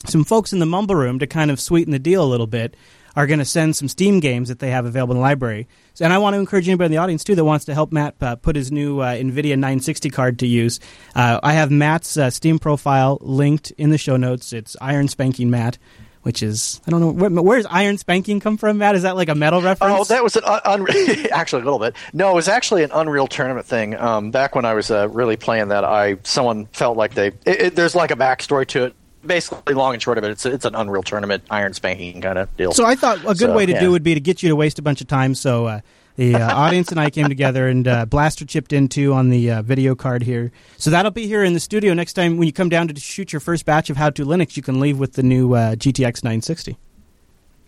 some 0.05 0.23
folks 0.23 0.53
in 0.53 0.59
the 0.59 0.65
Mumble 0.65 0.95
Room 0.95 1.19
to 1.19 1.27
kind 1.27 1.51
of 1.51 1.59
sweeten 1.59 1.91
the 1.91 1.99
deal 1.99 2.23
a 2.23 2.25
little 2.25 2.47
bit 2.47 2.75
are 3.15 3.27
going 3.27 3.39
to 3.39 3.45
send 3.45 3.75
some 3.75 3.87
Steam 3.87 4.19
games 4.19 4.49
that 4.49 4.59
they 4.59 4.71
have 4.71 4.85
available 4.85 5.13
in 5.13 5.17
the 5.17 5.21
library. 5.21 5.67
So, 5.93 6.05
and 6.05 6.13
I 6.13 6.19
want 6.19 6.35
to 6.35 6.39
encourage 6.39 6.67
anybody 6.67 6.85
in 6.85 6.91
the 6.91 6.97
audience 6.99 7.23
too 7.23 7.35
that 7.35 7.43
wants 7.45 7.65
to 7.65 7.73
help 7.73 7.91
Matt 7.91 8.15
uh, 8.21 8.35
put 8.37 8.55
his 8.55 8.71
new 8.71 8.99
uh, 8.99 9.13
NVIDIA 9.13 9.51
960 9.51 10.09
card 10.09 10.39
to 10.39 10.47
use. 10.47 10.79
Uh, 11.15 11.39
I 11.43 11.53
have 11.53 11.71
Matt's 11.71 12.17
uh, 12.17 12.29
Steam 12.29 12.59
profile 12.59 13.17
linked 13.21 13.71
in 13.71 13.89
the 13.89 13.97
show 13.97 14.15
notes. 14.15 14.53
It's 14.53 14.77
Iron 14.79 15.07
Spanking 15.07 15.49
Matt. 15.49 15.77
Which 16.21 16.43
is 16.43 16.81
I 16.85 16.91
don't 16.91 16.99
know 16.99 17.11
where, 17.11 17.29
where's 17.29 17.65
Iron 17.67 17.97
Spanking 17.97 18.41
come 18.41 18.57
from, 18.57 18.77
Matt? 18.79 18.95
Is 18.95 19.03
that 19.03 19.15
like 19.15 19.29
a 19.29 19.35
metal 19.35 19.61
reference? 19.61 19.95
Oh, 19.97 20.03
that 20.03 20.21
was 20.21 20.35
an 20.35 20.43
un- 20.43 20.59
un- 20.65 20.85
actually 21.31 21.61
a 21.61 21.65
little 21.65 21.79
bit. 21.79 21.95
No, 22.11 22.31
it 22.31 22.35
was 22.35 22.49
actually 22.49 22.83
an 22.83 22.91
Unreal 22.93 23.25
Tournament 23.25 23.65
thing. 23.65 23.95
Um, 23.95 24.29
back 24.29 24.53
when 24.53 24.65
I 24.65 24.73
was 24.73 24.91
uh, 24.91 25.07
really 25.07 25.37
playing 25.37 25.69
that, 25.69 25.85
I 25.85 26.17
someone 26.23 26.65
felt 26.67 26.97
like 26.97 27.13
they 27.13 27.27
it, 27.27 27.61
it, 27.61 27.75
there's 27.75 27.95
like 27.95 28.11
a 28.11 28.17
backstory 28.17 28.67
to 28.67 28.83
it. 28.83 28.95
Basically, 29.25 29.73
long 29.73 29.93
and 29.93 30.01
short 30.01 30.17
of 30.17 30.23
it, 30.23 30.31
it's 30.31 30.45
it's 30.45 30.65
an 30.65 30.75
Unreal 30.75 31.03
Tournament 31.03 31.43
Iron 31.49 31.73
Spanking 31.73 32.21
kind 32.21 32.37
of 32.37 32.55
deal. 32.55 32.71
So 32.71 32.85
I 32.85 32.95
thought 32.95 33.19
a 33.19 33.27
good 33.27 33.37
So, 33.39 33.53
way 33.53 33.65
to 33.65 33.73
yeah. 33.73 33.79
do 33.81 33.91
would 33.91 34.03
be 34.03 34.13
to 34.13 34.19
get 34.19 34.41
you 34.41 34.49
to 34.49 34.55
waste 34.55 34.79
a 34.79 34.81
bunch 34.81 35.01
of 35.01 35.07
time. 35.07 35.35
So 35.35 35.65
uh, 35.65 35.81
the 36.15 36.35
uh, 36.35 36.55
audience 36.55 36.89
and 36.89 36.99
I 36.99 37.09
came 37.09 37.27
together, 37.27 37.67
and 37.67 37.85
uh, 37.85 38.05
Blaster 38.05 38.45
chipped 38.45 38.71
into 38.71 39.13
on 39.13 39.29
the 39.29 39.51
uh, 39.51 39.61
video 39.61 39.93
card 39.93 40.23
here. 40.23 40.51
So 40.77 40.89
that'll 40.89 41.11
be 41.11 41.27
here 41.27 41.43
in 41.43 41.53
the 41.53 41.59
studio 41.59 41.93
next 41.93 42.13
time 42.13 42.37
when 42.37 42.45
you 42.45 42.53
come 42.53 42.69
down 42.69 42.87
to 42.87 42.99
shoot 42.99 43.33
your 43.33 43.41
first 43.41 43.65
batch 43.65 43.89
of 43.89 43.97
How 43.97 44.09
to 44.11 44.25
Linux. 44.25 44.55
You 44.55 44.63
can 44.63 44.79
leave 44.79 44.97
with 44.99 45.13
the 45.13 45.23
new 45.23 45.53
uh, 45.53 45.75
GTX 45.75 46.23
960. 46.23 46.77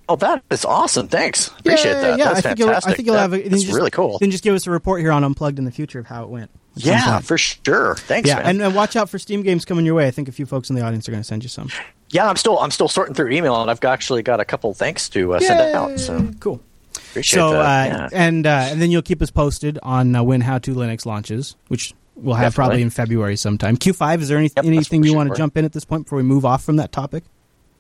Oh, 0.07 0.15
that 0.17 0.43
is 0.49 0.65
awesome! 0.65 1.07
Thanks, 1.07 1.47
appreciate 1.47 1.91
yeah, 1.91 2.01
that. 2.01 2.19
Yeah, 2.19 2.25
That's 2.25 2.39
I 2.39 2.41
think 2.41 2.59
you'll, 2.59 2.67
fantastic. 2.69 2.91
I 2.91 2.95
think 2.95 3.05
you'll 3.05 3.15
That- 3.15 3.21
have. 3.21 3.33
A, 3.33 3.49
then 3.49 3.75
really 3.75 3.91
cool. 3.91 4.17
Then 4.19 4.31
just 4.31 4.43
give 4.43 4.55
us 4.55 4.67
a 4.67 4.71
report 4.71 4.99
here 5.01 5.11
on 5.11 5.23
Unplugged 5.23 5.59
in 5.59 5.65
the 5.65 5.71
future 5.71 5.99
of 5.99 6.05
how 6.05 6.23
it 6.23 6.29
went. 6.29 6.51
At 6.75 6.81
some 6.81 6.91
Yeah, 6.91 7.11
point. 7.13 7.25
for 7.25 7.37
sure. 7.37 7.95
Thanks, 7.95 8.27
yeah, 8.29 8.35
man. 8.37 8.45
and, 8.47 8.61
and 8.61 8.75
watch 8.75 8.95
out 8.95 9.09
for 9.09 9.19
Steam 9.19 9.41
games 9.43 9.65
coming 9.65 9.85
your 9.85 9.95
way. 9.95 10.07
I 10.07 10.11
think 10.11 10.27
a 10.27 10.31
few 10.31 10.45
folks 10.45 10.69
in 10.69 10.75
the 10.75 10.81
audience 10.83 11.07
are 11.07 11.11
going 11.11 11.21
to 11.23 11.27
send 11.27 11.43
you 11.43 11.49
some. 11.49 11.69
yeah, 12.09 12.27
I'm 12.27 12.35
still 12.37 12.59
I'm 12.59 12.71
still 12.71 12.87
sorting 12.87 13.15
through 13.15 13.31
email, 13.31 13.61
and 13.61 13.69
I've 13.71 13.83
actually 13.83 14.23
got 14.23 14.39
a 14.39 14.45
couple 14.45 14.73
thanks 14.73 15.09
to 15.09 15.33
uh, 15.35 15.39
send 15.39 15.75
out. 15.75 15.99
So 15.99 16.31
cool. 16.39 16.61
Appreciate 16.95 17.39
so, 17.39 17.51
that. 17.53 17.91
uh, 17.91 17.95
yeah. 17.95 18.09
and 18.13 18.47
uh, 18.47 18.67
and 18.69 18.81
then 18.81 18.89
you'll 18.91 19.01
keep 19.01 19.21
us 19.21 19.31
posted 19.31 19.79
on 19.83 20.15
uh, 20.15 20.23
when 20.23 20.41
How 20.41 20.59
to 20.59 20.73
Linux 20.73 21.05
launches, 21.05 21.55
which 21.67 21.93
we'll 22.15 22.35
have 22.35 22.53
Definitely. 22.53 22.55
probably 22.55 22.81
in 22.83 22.89
February 22.89 23.35
sometime. 23.35 23.75
Q5, 23.75 24.21
is 24.21 24.29
there 24.29 24.37
any, 24.37 24.49
anything 24.57 25.03
you 25.03 25.13
want 25.13 25.29
to 25.29 25.35
jump 25.35 25.57
in 25.57 25.65
at 25.65 25.73
this 25.73 25.83
point 25.85 26.05
before 26.05 26.17
we 26.17 26.23
move 26.23 26.45
off 26.45 26.63
from 26.63 26.77
that 26.77 26.91
topic? 26.91 27.23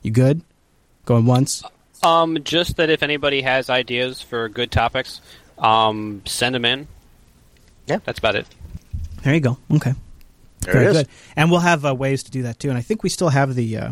You 0.01 0.11
good? 0.11 0.41
Going 1.05 1.25
once? 1.25 1.63
Um, 2.03 2.43
just 2.43 2.77
that 2.77 2.89
if 2.89 3.03
anybody 3.03 3.41
has 3.41 3.69
ideas 3.69 4.21
for 4.21 4.49
good 4.49 4.71
topics, 4.71 5.21
um, 5.59 6.21
send 6.25 6.55
them 6.55 6.65
in. 6.65 6.87
Yeah, 7.87 7.99
that's 8.03 8.19
about 8.19 8.35
it. 8.35 8.47
There 9.23 9.33
you 9.33 9.39
go. 9.39 9.57
Okay. 9.71 9.93
There 10.61 10.73
Very 10.73 10.85
it 10.85 10.89
is. 10.89 10.97
good. 10.97 11.07
And 11.35 11.49
we'll 11.51 11.59
have 11.61 11.85
uh, 11.85 11.93
ways 11.95 12.23
to 12.23 12.31
do 12.31 12.43
that 12.43 12.59
too. 12.59 12.69
And 12.69 12.77
I 12.77 12.81
think 12.81 13.03
we 13.03 13.09
still 13.09 13.29
have 13.29 13.55
the 13.55 13.77
uh, 13.77 13.91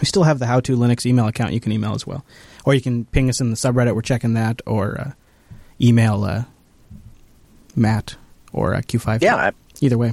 we 0.00 0.06
still 0.06 0.24
have 0.24 0.38
the 0.38 0.46
How 0.46 0.60
to 0.60 0.76
Linux 0.76 1.06
email 1.06 1.26
account. 1.26 1.52
You 1.52 1.60
can 1.60 1.72
email 1.72 1.94
as 1.94 2.06
well, 2.06 2.24
or 2.64 2.74
you 2.74 2.80
can 2.80 3.04
ping 3.06 3.28
us 3.28 3.40
in 3.40 3.50
the 3.50 3.56
subreddit. 3.56 3.94
We're 3.94 4.02
checking 4.02 4.34
that, 4.34 4.60
or 4.66 5.00
uh, 5.00 5.10
email 5.80 6.24
uh, 6.24 6.44
Matt 7.76 8.16
or 8.52 8.74
uh, 8.74 8.80
Q5. 8.80 9.22
Yeah, 9.22 9.36
I- 9.36 9.52
Either 9.80 9.96
way, 9.96 10.12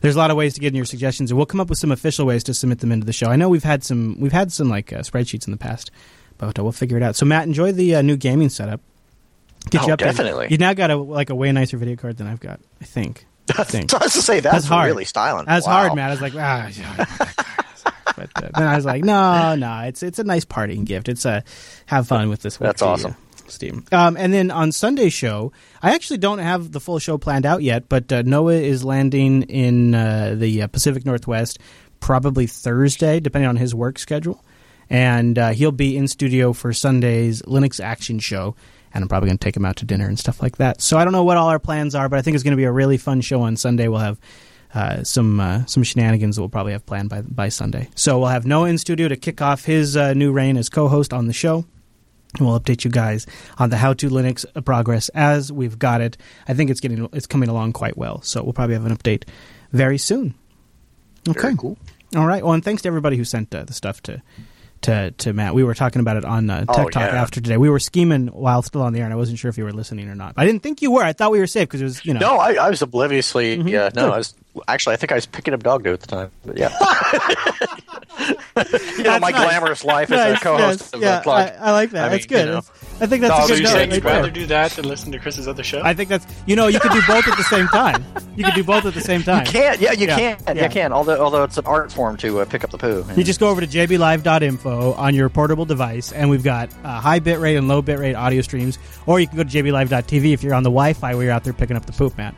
there's 0.00 0.14
a 0.14 0.18
lot 0.18 0.30
of 0.30 0.38
ways 0.38 0.54
to 0.54 0.60
get 0.60 0.68
in 0.68 0.74
your 0.74 0.86
suggestions, 0.86 1.30
and 1.30 1.36
we'll 1.36 1.44
come 1.44 1.60
up 1.60 1.68
with 1.68 1.78
some 1.78 1.92
official 1.92 2.24
ways 2.24 2.42
to 2.44 2.54
submit 2.54 2.78
them 2.78 2.90
into 2.90 3.04
the 3.04 3.12
show. 3.12 3.26
I 3.26 3.36
know 3.36 3.50
we've 3.50 3.62
had 3.62 3.84
some 3.84 4.16
we've 4.18 4.32
had 4.32 4.50
some 4.50 4.70
like 4.70 4.90
uh, 4.90 5.00
spreadsheets 5.00 5.46
in 5.46 5.50
the 5.50 5.58
past, 5.58 5.90
but 6.38 6.58
uh, 6.58 6.62
we'll 6.62 6.72
figure 6.72 6.96
it 6.96 7.02
out. 7.02 7.14
So 7.14 7.26
Matt, 7.26 7.46
enjoy 7.46 7.72
the 7.72 7.96
uh, 7.96 8.00
new 8.02 8.16
gaming 8.16 8.48
setup. 8.48 8.80
Get 9.68 9.82
Oh, 9.82 9.88
you 9.88 9.92
updated. 9.92 9.98
definitely. 9.98 10.46
You 10.50 10.56
now 10.56 10.72
got 10.72 10.90
a 10.90 10.96
like 10.96 11.28
a 11.28 11.34
way 11.34 11.52
nicer 11.52 11.76
video 11.76 11.96
card 11.96 12.16
than 12.16 12.26
I've 12.26 12.40
got. 12.40 12.60
I 12.80 12.84
think. 12.86 13.26
I 13.58 13.64
think. 13.64 13.92
I 13.94 13.98
was 14.04 14.12
to 14.14 14.22
say 14.22 14.40
that's, 14.40 14.66
hard. 14.66 14.88
really 14.88 15.04
styling. 15.04 15.46
That's 15.46 15.66
Wow. 15.66 15.72
hard, 15.72 15.94
man. 15.94 16.08
I 16.08 16.12
was 16.12 16.20
like, 16.20 16.34
ah. 16.36 16.70
but 18.16 18.30
uh, 18.36 18.48
then 18.54 18.68
I 18.68 18.76
was 18.76 18.84
like, 18.84 19.04
no, 19.04 19.54
no, 19.54 19.80
it's 19.80 20.02
it's 20.02 20.18
a 20.18 20.24
nice 20.24 20.44
parting 20.44 20.84
gift. 20.84 21.08
It's 21.08 21.24
a 21.24 21.42
have 21.86 22.06
fun 22.08 22.28
with 22.28 22.42
this. 22.42 22.56
That's 22.56 22.82
awesome. 22.82 23.12
uh, 23.12 23.48
Steam. 23.48 23.84
Um, 23.92 24.16
and 24.16 24.32
then 24.32 24.50
on 24.50 24.72
Sunday 24.72 25.08
show, 25.10 25.52
I 25.82 25.94
actually 25.94 26.18
don't 26.18 26.38
have 26.38 26.72
the 26.72 26.80
full 26.80 26.98
show 26.98 27.18
planned 27.18 27.44
out 27.44 27.62
yet, 27.62 27.88
but 27.88 28.10
uh, 28.12 28.22
Noah 28.22 28.54
is 28.54 28.84
landing 28.84 29.42
in 29.42 29.94
uh, 29.94 30.34
the 30.38 30.62
uh, 30.62 30.66
Pacific 30.68 31.04
Northwest 31.04 31.58
probably 32.00 32.46
Thursday, 32.46 33.20
depending 33.20 33.48
on 33.48 33.56
his 33.56 33.74
work 33.74 33.98
schedule. 33.98 34.42
And 34.88 35.38
uh, 35.38 35.50
he'll 35.50 35.72
be 35.72 35.96
in 35.96 36.08
studio 36.08 36.52
for 36.52 36.72
Sunday's 36.72 37.42
Linux 37.42 37.82
Action 37.82 38.18
Show. 38.18 38.54
And 38.94 39.02
I'm 39.02 39.08
probably 39.08 39.28
going 39.28 39.38
to 39.38 39.44
take 39.44 39.56
him 39.56 39.64
out 39.64 39.76
to 39.76 39.84
dinner 39.84 40.06
and 40.06 40.18
stuff 40.18 40.42
like 40.42 40.58
that. 40.58 40.80
So 40.80 40.98
I 40.98 41.04
don't 41.04 41.12
know 41.12 41.24
what 41.24 41.36
all 41.36 41.48
our 41.48 41.58
plans 41.58 41.94
are, 41.94 42.08
but 42.08 42.18
I 42.18 42.22
think 42.22 42.34
it's 42.34 42.44
going 42.44 42.52
to 42.52 42.56
be 42.56 42.64
a 42.64 42.72
really 42.72 42.98
fun 42.98 43.20
show 43.20 43.42
on 43.42 43.56
Sunday. 43.56 43.88
We'll 43.88 44.00
have 44.00 44.20
uh, 44.74 45.04
some 45.04 45.40
uh, 45.40 45.64
some 45.66 45.82
shenanigans 45.82 46.36
that 46.36 46.42
we'll 46.42 46.48
probably 46.48 46.72
have 46.72 46.86
planned 46.86 47.10
by 47.10 47.22
by 47.22 47.48
Sunday. 47.48 47.88
So 47.94 48.18
we'll 48.18 48.28
have 48.28 48.46
Noah 48.46 48.68
in 48.68 48.78
studio 48.78 49.08
to 49.08 49.16
kick 49.16 49.40
off 49.42 49.64
his 49.64 49.96
uh, 49.96 50.14
new 50.14 50.32
reign 50.32 50.56
as 50.56 50.68
co-host 50.68 51.12
on 51.12 51.26
the 51.26 51.32
show. 51.32 51.64
And 52.38 52.46
we'll 52.46 52.58
update 52.58 52.84
you 52.84 52.90
guys 52.90 53.26
on 53.58 53.68
the 53.68 53.76
How 53.76 53.92
to 53.92 54.08
Linux 54.08 54.46
progress 54.64 55.10
as 55.10 55.52
we've 55.52 55.78
got 55.78 56.00
it. 56.00 56.16
I 56.48 56.54
think 56.54 56.70
it's 56.70 56.80
getting 56.80 57.08
it's 57.12 57.26
coming 57.26 57.50
along 57.50 57.74
quite 57.74 57.98
well. 57.98 58.22
So 58.22 58.42
we'll 58.42 58.54
probably 58.54 58.74
have 58.74 58.86
an 58.86 58.96
update 58.96 59.24
very 59.72 59.98
soon. 59.98 60.34
Okay, 61.28 61.54
cool. 61.56 61.76
All 62.16 62.26
right. 62.26 62.42
Well, 62.42 62.52
and 62.52 62.64
thanks 62.64 62.82
to 62.82 62.88
everybody 62.88 63.16
who 63.16 63.24
sent 63.24 63.54
uh, 63.54 63.64
the 63.64 63.72
stuff 63.72 64.02
to. 64.04 64.22
To, 64.82 65.12
to 65.12 65.32
Matt, 65.32 65.54
we 65.54 65.62
were 65.62 65.74
talking 65.74 66.00
about 66.00 66.16
it 66.16 66.24
on 66.24 66.50
uh, 66.50 66.64
Tech 66.64 66.86
Oh, 66.86 66.88
Talk 66.88 67.02
yeah. 67.12 67.22
after 67.22 67.40
today. 67.40 67.56
We 67.56 67.70
were 67.70 67.78
scheming 67.78 68.26
while 68.26 68.62
still 68.62 68.82
on 68.82 68.92
the 68.92 68.98
air, 68.98 69.04
and 69.04 69.12
I 69.12 69.16
wasn't 69.16 69.38
sure 69.38 69.48
if 69.48 69.56
you 69.56 69.62
were 69.62 69.72
listening 69.72 70.08
or 70.08 70.16
not. 70.16 70.34
I 70.36 70.44
didn't 70.44 70.64
think 70.64 70.82
you 70.82 70.90
were. 70.90 71.04
I 71.04 71.12
thought 71.12 71.30
we 71.30 71.38
were 71.38 71.46
safe 71.46 71.68
because 71.68 71.80
it 71.80 71.84
was, 71.84 72.04
you 72.04 72.14
know. 72.14 72.20
No, 72.20 72.36
I, 72.38 72.54
I 72.54 72.68
was 72.68 72.82
obliviously. 72.82 73.58
Mhm. 73.58 73.68
Yeah, 73.70 73.90
no, 73.94 74.06
Good. 74.06 74.12
I 74.14 74.16
was 74.18 74.34
actually. 74.68 74.94
I 74.94 74.96
think 74.96 75.12
I 75.12 75.16
was 75.16 75.26
picking 75.26 75.54
up 75.54 75.62
dog 75.62 75.84
do 75.84 75.92
at 75.92 76.00
the 76.00 76.06
time. 76.06 76.30
But 76.44 76.58
yeah, 76.58 76.68
you 78.98 79.04
know, 79.04 79.18
my 79.18 79.30
nice. 79.30 79.44
glamorous 79.44 79.84
life 79.84 80.10
as 80.12 80.32
Nice, 80.32 80.40
a 80.40 80.44
co-host 80.44 80.80
yes, 80.80 80.92
of 80.92 81.02
yeah, 81.02 81.16
the 81.18 81.22
plug. 81.22 81.52
I, 81.58 81.66
I 81.68 81.70
like 81.72 81.90
that. 81.90 82.04
I 82.06 82.08
that's 82.10 82.22
mean, 82.24 82.28
good. 82.28 82.38
you 82.40 82.46
know. 82.52 82.60
That's- 82.60 82.88
I 83.00 83.06
think 83.06 83.22
that's 83.22 83.34
Dog, 83.34 83.44
a 83.44 83.48
so 83.48 83.54
good 83.54 83.58
you 83.58 83.64
note 83.64 83.72
saying 83.72 83.88
right 83.90 83.94
you'd 83.96 84.04
rather 84.04 84.30
do 84.30 84.46
that 84.46 84.70
than 84.72 84.86
listen 84.86 85.10
to 85.10 85.18
Chris's 85.18 85.48
other 85.48 85.64
show? 85.64 85.82
I 85.82 85.92
think 85.92 86.08
that's 86.08 86.24
you 86.46 86.54
know 86.54 86.68
you 86.68 86.78
could 86.78 86.92
do 86.92 87.00
both 87.08 87.26
at 87.26 87.36
the 87.36 87.42
same 87.44 87.66
time. 87.68 88.04
You 88.36 88.44
could 88.44 88.54
do 88.54 88.62
both 88.62 88.84
at 88.84 88.94
the 88.94 89.00
same 89.00 89.22
time. 89.24 89.44
You 89.44 89.50
can, 89.52 89.76
yeah, 89.80 89.92
you 89.92 90.06
Yeah, 90.06 90.34
can, 90.36 90.56
yeah. 90.56 90.64
you 90.64 90.68
can. 90.70 90.92
Although, 90.92 91.20
although 91.20 91.42
it's 91.42 91.58
an 91.58 91.66
art 91.66 91.90
form 91.90 92.16
to 92.18 92.40
uh, 92.40 92.44
pick 92.44 92.62
up 92.62 92.70
the 92.70 92.78
poo. 92.78 93.04
You 93.16 93.24
just 93.24 93.40
go 93.40 93.48
over 93.48 93.60
to 93.60 93.66
jblive.info 93.66 94.92
on 94.92 95.14
your 95.16 95.28
portable 95.30 95.64
device, 95.64 96.12
and 96.12 96.30
we've 96.30 96.44
got 96.44 96.70
uh, 96.84 97.00
high 97.00 97.18
bitrate 97.18 97.58
and 97.58 97.66
low 97.66 97.82
bitrate 97.82 98.16
audio 98.16 98.42
streams. 98.42 98.78
Or 99.06 99.18
you 99.18 99.26
can 99.26 99.36
go 99.36 99.42
to 99.44 99.50
jblive.tv 99.50 100.32
if 100.32 100.44
you're 100.44 100.54
on 100.54 100.62
the 100.62 100.70
Wi-Fi 100.70 101.14
where 101.14 101.24
you're 101.24 101.32
out 101.32 101.42
there 101.42 101.52
picking 101.52 101.76
up 101.76 101.86
the 101.86 101.92
poop, 101.92 102.16
man. 102.16 102.36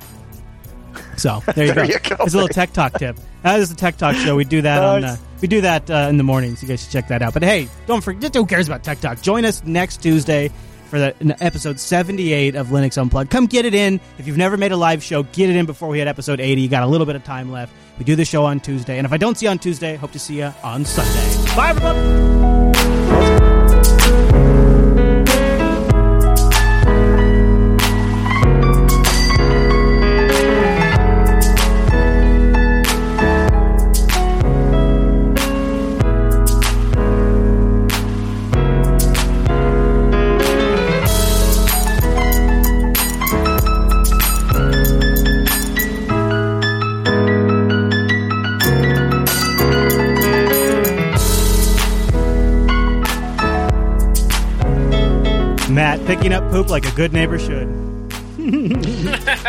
So 1.19 1.43
there 1.55 1.67
you 1.67 1.73
There 1.75 1.87
go. 1.87 1.93
you 1.93 1.99
go. 2.01 2.17
It's 2.25 2.35
a 2.35 2.37
little 2.37 2.49
tech 2.49 2.73
talk 2.73 2.95
tip. 2.95 3.17
That 3.43 3.61
is 3.61 3.69
the 3.69 3.75
tech 3.77 3.97
talk 3.97 4.15
show. 4.17 4.37
We 4.37 4.45
do 4.45 4.63
that 4.63 4.83
on 4.83 5.05
uh, 5.05 5.17
we 5.41 5.49
do 5.49 5.61
that 5.63 5.91
uh, 5.91 6.07
in 6.09 6.17
the 6.17 6.23
mornings. 6.25 6.63
You 6.63 6.69
guys 6.69 6.83
should 6.83 6.91
check 6.93 7.09
that 7.09 7.23
out. 7.23 7.35
But 7.35 7.43
hey, 7.43 7.69
don't 7.87 8.03
forget. 8.03 8.35
Who 8.35 8.47
cares 8.47 8.67
about 8.69 8.83
tech 8.85 9.01
talk? 9.01 9.21
Join 9.23 9.45
us 9.45 9.63
next 9.65 9.99
Tuesday 10.03 10.51
for 10.89 10.99
the 10.99 11.37
episode 11.41 11.81
78 11.81 12.55
of 12.55 12.69
Linux 12.69 12.97
Unplugged. 13.01 13.31
Come 13.31 13.47
get 13.47 13.65
it 13.65 13.75
in. 13.75 14.01
If 14.19 14.27
you've 14.27 14.37
never 14.37 14.57
made 14.57 14.71
a 14.73 14.77
live 14.77 15.03
show, 15.03 15.23
get 15.25 15.51
it 15.51 15.57
in 15.57 15.67
before 15.67 15.89
we 15.89 15.99
hit 15.99 16.07
episode 16.09 16.41
80. 16.41 16.61
You 16.63 16.69
got 16.69 16.83
a 16.83 16.87
little 16.87 17.07
bit 17.07 17.17
of 17.17 17.25
time 17.25 17.51
left. 17.51 17.73
We 17.99 18.05
do 18.05 18.17
the 18.17 18.25
show 18.25 18.45
on 18.45 18.61
Tuesday, 18.61 18.99
and 18.99 19.07
if 19.07 19.13
I 19.13 19.17
don't 19.17 19.37
see 19.39 19.47
you 19.47 19.51
on 19.51 19.59
Tuesday, 19.59 19.97
hope 19.97 20.13
to 20.13 20.19
see 20.19 20.39
you 20.39 20.53
on 20.63 20.85
Sunday. 20.85 21.55
Bye, 21.57 21.71
everybody. 21.71 22.84
Picking 56.15 56.33
up 56.33 56.49
poop 56.53 56.69
like 56.71 56.87
a 56.87 56.95
good 56.95 57.13
neighbor 57.13 57.41
should. 57.41 57.94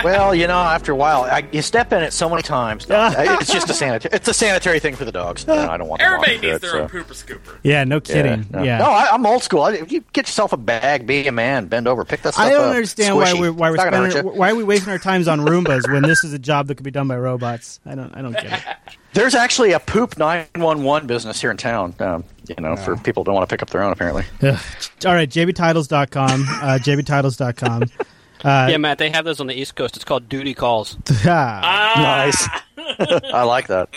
Well, 0.04 0.34
you 0.36 0.48
know, 0.48 0.58
after 0.58 0.92
a 0.92 0.96
while, 0.96 1.24
I, 1.24 1.48
you 1.52 1.62
step 1.62 1.94
in 1.94 2.04
it 2.04 2.14
so 2.14 2.30
many 2.30 2.42
times. 2.42 2.86
it's 2.90 3.52
just 3.52 3.70
a 3.70 3.74
sanitary. 3.74 4.16
It's 4.16 4.28
a 4.28 4.34
sanitary 4.34 4.80
thing 4.80 4.96
for 4.96 5.06
the 5.06 5.12
dogs. 5.12 5.46
You 5.48 5.56
know, 5.56 5.70
I 5.70 5.78
don't 5.78 5.88
want. 5.88 6.02
them 6.02 6.08
Everybody 6.08 6.36
walking 6.36 6.50
needs 6.50 6.60
through 6.62 6.70
their 6.72 6.80
it, 6.80 6.84
own 6.84 6.90
so. 6.90 7.14
pooper 7.14 7.38
scooper. 7.40 7.58
Yeah, 7.64 7.84
no 7.84 8.00
kidding. 8.00 8.46
no. 8.52 8.64
Yeah. 8.64 8.78
No, 8.80 8.86
I, 8.86 9.10
I'm 9.12 9.26
old 9.26 9.44
school. 9.44 9.64
I, 9.64 9.72
you 9.88 10.04
get 10.14 10.28
yourself 10.28 10.54
a 10.54 10.58
bag, 10.58 11.06
be 11.08 11.28
a 11.28 11.32
man, 11.32 11.66
bend 11.68 11.88
over, 11.88 12.04
pick 12.06 12.22
that 12.24 12.34
stuff 12.34 12.46
I 12.46 12.52
don't 12.52 12.70
up. 12.70 12.76
understand 12.76 13.16
why 13.16 13.34
we're 13.34 13.52
why 13.52 13.70
we're 13.70 13.76
It's 13.76 14.14
spending, 14.14 14.38
why 14.38 14.52
are 14.52 14.56
we 14.56 14.64
wasting 14.64 14.92
our 14.92 15.00
times 15.00 15.28
on 15.28 15.40
Roombas 15.42 15.92
when 15.92 16.04
this 16.04 16.24
is 16.24 16.34
a 16.34 16.40
job 16.40 16.68
that 16.68 16.76
could 16.76 16.84
be 16.84 16.92
done 16.92 17.08
by 17.08 17.18
robots. 17.18 17.80
I 17.86 17.96
don't 17.96 18.16
I 18.16 18.22
don't 18.22 18.34
get 18.34 18.46
it. 18.46 18.64
There's 19.14 19.34
actually 19.34 19.72
a 19.72 19.80
poop 19.80 20.18
911 20.18 21.08
business 21.08 21.40
here 21.40 21.50
in 21.50 21.56
town. 21.56 21.96
Um, 22.00 22.26
you 22.50 22.56
know, 22.60 22.76
for 22.76 22.98
people 22.98 23.24
who 23.24 23.28
don't 23.28 23.36
want 23.36 23.48
to 23.50 23.54
pick 23.54 23.62
up 23.64 23.70
their 23.70 23.82
own, 23.82 23.94
apparently. 23.94 24.26
Ugh. 24.44 24.60
All 25.06 25.14
right, 25.14 25.30
jbtitles.com, 25.30 26.42
uh, 26.42 26.78
jbtitles.com. 26.82 27.84
Uh, 28.44 28.68
yeah, 28.70 28.78
Matt, 28.78 28.98
they 28.98 29.10
have 29.10 29.26
those 29.26 29.40
on 29.40 29.48
the 29.48 29.60
East 29.60 29.76
Coast. 29.76 29.96
It's 29.96 30.06
called 30.06 30.30
duty 30.30 30.54
calls. 30.54 30.98
nice. 31.26 32.48
I 32.78 33.44
like 33.44 33.68
that. 33.68 33.90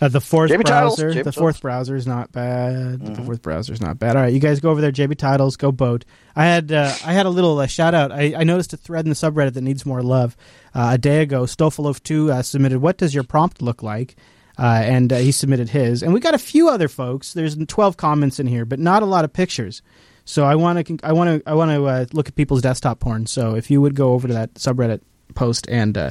Uh, 0.00 0.08
the 0.08 0.20
fourth 0.20 0.50
JB 0.50 0.64
browser, 0.64 1.10
JB 1.10 1.24
the 1.24 1.32
fourth 1.32 1.60
browser 1.60 1.96
is 1.96 2.06
not 2.06 2.30
bad. 2.30 3.04
The 3.04 3.22
fourth 3.22 3.42
browser 3.42 3.72
is 3.72 3.80
not 3.80 3.98
bad. 3.98 4.16
All 4.16 4.22
right, 4.22 4.32
you 4.32 4.38
guys 4.38 4.60
go 4.60 4.70
over 4.70 4.80
there. 4.80 4.92
JB 4.92 5.16
Titles, 5.16 5.56
go 5.56 5.72
boat. 5.72 6.04
I 6.36 6.44
had 6.44 6.70
uh, 6.70 6.94
I 7.04 7.12
had 7.12 7.26
a 7.26 7.30
little 7.30 7.58
uh, 7.58 7.66
shout 7.66 7.94
out. 7.94 8.12
I, 8.12 8.34
I 8.36 8.44
noticed 8.44 8.72
a 8.72 8.76
thread 8.76 9.04
in 9.04 9.08
the 9.08 9.14
subreddit 9.16 9.54
that 9.54 9.62
needs 9.62 9.84
more 9.84 10.02
love. 10.02 10.36
Uh, 10.74 10.90
a 10.92 10.98
day 10.98 11.22
ago, 11.22 11.42
Stofalov 11.44 12.02
two 12.02 12.30
uh, 12.30 12.42
submitted, 12.42 12.78
"What 12.78 12.98
does 12.98 13.14
your 13.14 13.24
prompt 13.24 13.60
look 13.60 13.82
like?" 13.82 14.16
Uh, 14.58 14.82
and 14.84 15.12
uh, 15.12 15.16
he 15.16 15.32
submitted 15.32 15.70
his, 15.70 16.02
and 16.02 16.12
we 16.12 16.20
got 16.20 16.34
a 16.34 16.38
few 16.38 16.68
other 16.68 16.88
folks. 16.88 17.32
There's 17.32 17.56
12 17.56 17.96
comments 17.96 18.38
in 18.38 18.46
here, 18.46 18.66
but 18.66 18.78
not 18.78 19.02
a 19.02 19.06
lot 19.06 19.24
of 19.24 19.32
pictures. 19.32 19.80
So 20.24 20.44
I 20.44 20.54
want 20.54 20.86
to 20.86 20.98
I 21.02 21.12
want 21.12 21.44
to 21.44 21.50
I 21.50 21.54
want 21.54 21.70
to 21.70 21.84
uh, 21.84 22.06
look 22.12 22.28
at 22.28 22.34
people's 22.34 22.62
desktop 22.62 23.00
porn. 23.00 23.26
So 23.26 23.54
if 23.54 23.70
you 23.70 23.80
would 23.80 23.94
go 23.94 24.12
over 24.12 24.28
to 24.28 24.34
that 24.34 24.54
subreddit 24.54 25.00
post 25.34 25.68
and 25.68 25.96
uh, 25.96 26.10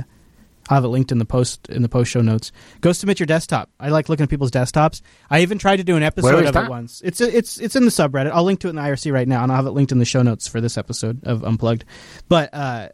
I'll 0.69 0.75
have 0.75 0.83
it 0.83 0.89
linked 0.89 1.11
in 1.11 1.17
the 1.17 1.25
post 1.25 1.67
in 1.69 1.81
the 1.81 1.89
post 1.89 2.11
show 2.11 2.21
notes. 2.21 2.51
Go 2.81 2.91
submit 2.91 3.19
your 3.19 3.27
desktop. 3.27 3.69
I 3.79 3.89
like 3.89 4.09
looking 4.09 4.23
at 4.23 4.29
people's 4.29 4.51
desktops. 4.51 5.01
I 5.29 5.41
even 5.41 5.57
tried 5.57 5.77
to 5.77 5.83
do 5.83 5.95
an 5.97 6.03
episode 6.03 6.45
of 6.45 6.53
that? 6.53 6.65
it 6.65 6.69
once. 6.69 7.01
It's 7.03 7.19
it's 7.19 7.59
it's 7.59 7.75
in 7.75 7.85
the 7.85 7.91
subreddit. 7.91 8.31
I'll 8.31 8.43
link 8.43 8.59
to 8.61 8.67
it 8.67 8.71
in 8.71 8.75
the 8.75 8.81
IRC 8.81 9.11
right 9.11 9.27
now, 9.27 9.43
and 9.43 9.51
I'll 9.51 9.57
have 9.57 9.65
it 9.65 9.71
linked 9.71 9.91
in 9.91 9.99
the 9.99 10.05
show 10.05 10.21
notes 10.21 10.47
for 10.47 10.61
this 10.61 10.77
episode 10.77 11.23
of 11.25 11.43
Unplugged. 11.43 11.85
But 12.29 12.53
uh, 12.53 12.89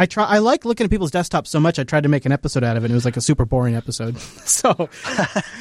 I 0.00 0.06
try. 0.06 0.24
I 0.24 0.38
like 0.38 0.64
looking 0.64 0.84
at 0.86 0.90
people's 0.90 1.10
desktops 1.10 1.48
so 1.48 1.60
much. 1.60 1.78
I 1.78 1.84
tried 1.84 2.04
to 2.04 2.08
make 2.08 2.24
an 2.24 2.32
episode 2.32 2.64
out 2.64 2.76
of 2.78 2.84
it. 2.84 2.86
and 2.86 2.92
It 2.92 2.94
was 2.94 3.04
like 3.04 3.18
a 3.18 3.20
super 3.20 3.44
boring 3.44 3.74
episode. 3.76 4.18
so 4.46 4.88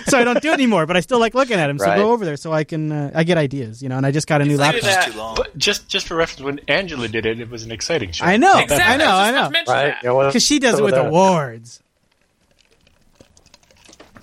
so 0.08 0.18
I 0.18 0.24
don't 0.24 0.42
do 0.42 0.50
it 0.52 0.54
anymore. 0.54 0.86
But 0.86 0.96
I 0.96 1.02
still 1.02 1.20
like 1.20 1.34
looking 1.36 1.58
at 1.60 1.68
them. 1.68 1.78
So 1.78 1.86
Right. 1.88 1.98
go 1.98 2.12
over 2.14 2.24
there 2.24 2.38
so 2.38 2.54
I 2.54 2.64
can 2.64 2.92
uh, 2.92 3.12
I 3.14 3.24
get 3.26 3.38
ideas. 3.38 3.84
You 3.84 3.90
know, 3.90 3.98
and 3.98 4.06
I 4.06 4.12
just 4.12 4.28
got 4.28 4.42
a 4.42 4.46
new 4.46 4.56
laptop. 4.58 5.36
But 5.36 5.58
just 5.58 5.90
just 5.90 6.08
for 6.08 6.16
reference, 6.16 6.42
when 6.42 6.60
Angela 6.70 7.08
did 7.10 7.26
it, 7.26 7.42
it 7.42 7.50
was 7.50 7.64
an 7.66 7.72
exciting 7.72 8.12
show. 8.12 8.24
I 8.26 8.38
know. 8.38 8.54
I 8.54 8.96
know. 8.98 9.06
I 9.12 9.32
know. 9.32 9.52
Right? 9.68 9.96
Yeah, 10.04 10.26
Because 10.28 10.46
she 10.46 10.58
does 10.60 10.80
it 10.80 10.84
with 10.84 10.94
that- 10.96 11.08
awards. 11.08 11.82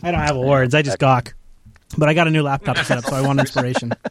I 0.03 0.11
don't 0.13 0.21
have 0.21 0.37
awards. 0.37 0.75
I 0.75 0.81
just 0.83 0.99
gawk. 0.99 1.35
But 1.99 2.09
I 2.09 2.15
got 2.15 2.27
a 2.27 2.31
new 2.31 2.43
laptop 2.43 2.79
set 2.79 2.99
up, 2.99 3.05
so 3.05 3.15
I 3.17 3.21
want 3.21 3.39
inspiration. 3.41 3.93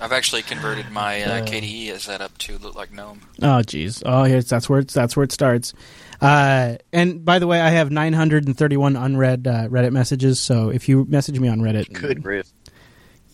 I've 0.00 0.12
actually 0.12 0.42
converted 0.42 0.90
my 0.90 1.22
uh, 1.22 1.40
Uh. 1.40 1.44
KDE 1.44 1.98
setup 2.00 2.36
to 2.38 2.58
look 2.58 2.74
like 2.74 2.92
GNOME. 2.92 3.20
Oh, 3.42 3.62
jeez. 3.62 4.02
Oh, 4.04 4.24
here's 4.24 4.48
that's 4.48 4.68
where 4.68 4.80
it's, 4.80 4.92
that's 4.92 5.16
where 5.16 5.24
it 5.24 5.32
starts. 5.32 5.72
Uh, 6.20 6.76
and 6.92 7.24
by 7.24 7.38
the 7.38 7.46
way, 7.46 7.60
I 7.60 7.70
have 7.70 7.90
931 7.90 8.96
unread 8.96 9.46
uh, 9.46 9.68
Reddit 9.68 9.92
messages. 9.92 10.40
So 10.40 10.70
if 10.70 10.88
you 10.88 11.04
message 11.04 11.38
me 11.38 11.48
on 11.48 11.60
Reddit, 11.60 11.92
Good 11.92 12.22
grief. 12.22 12.46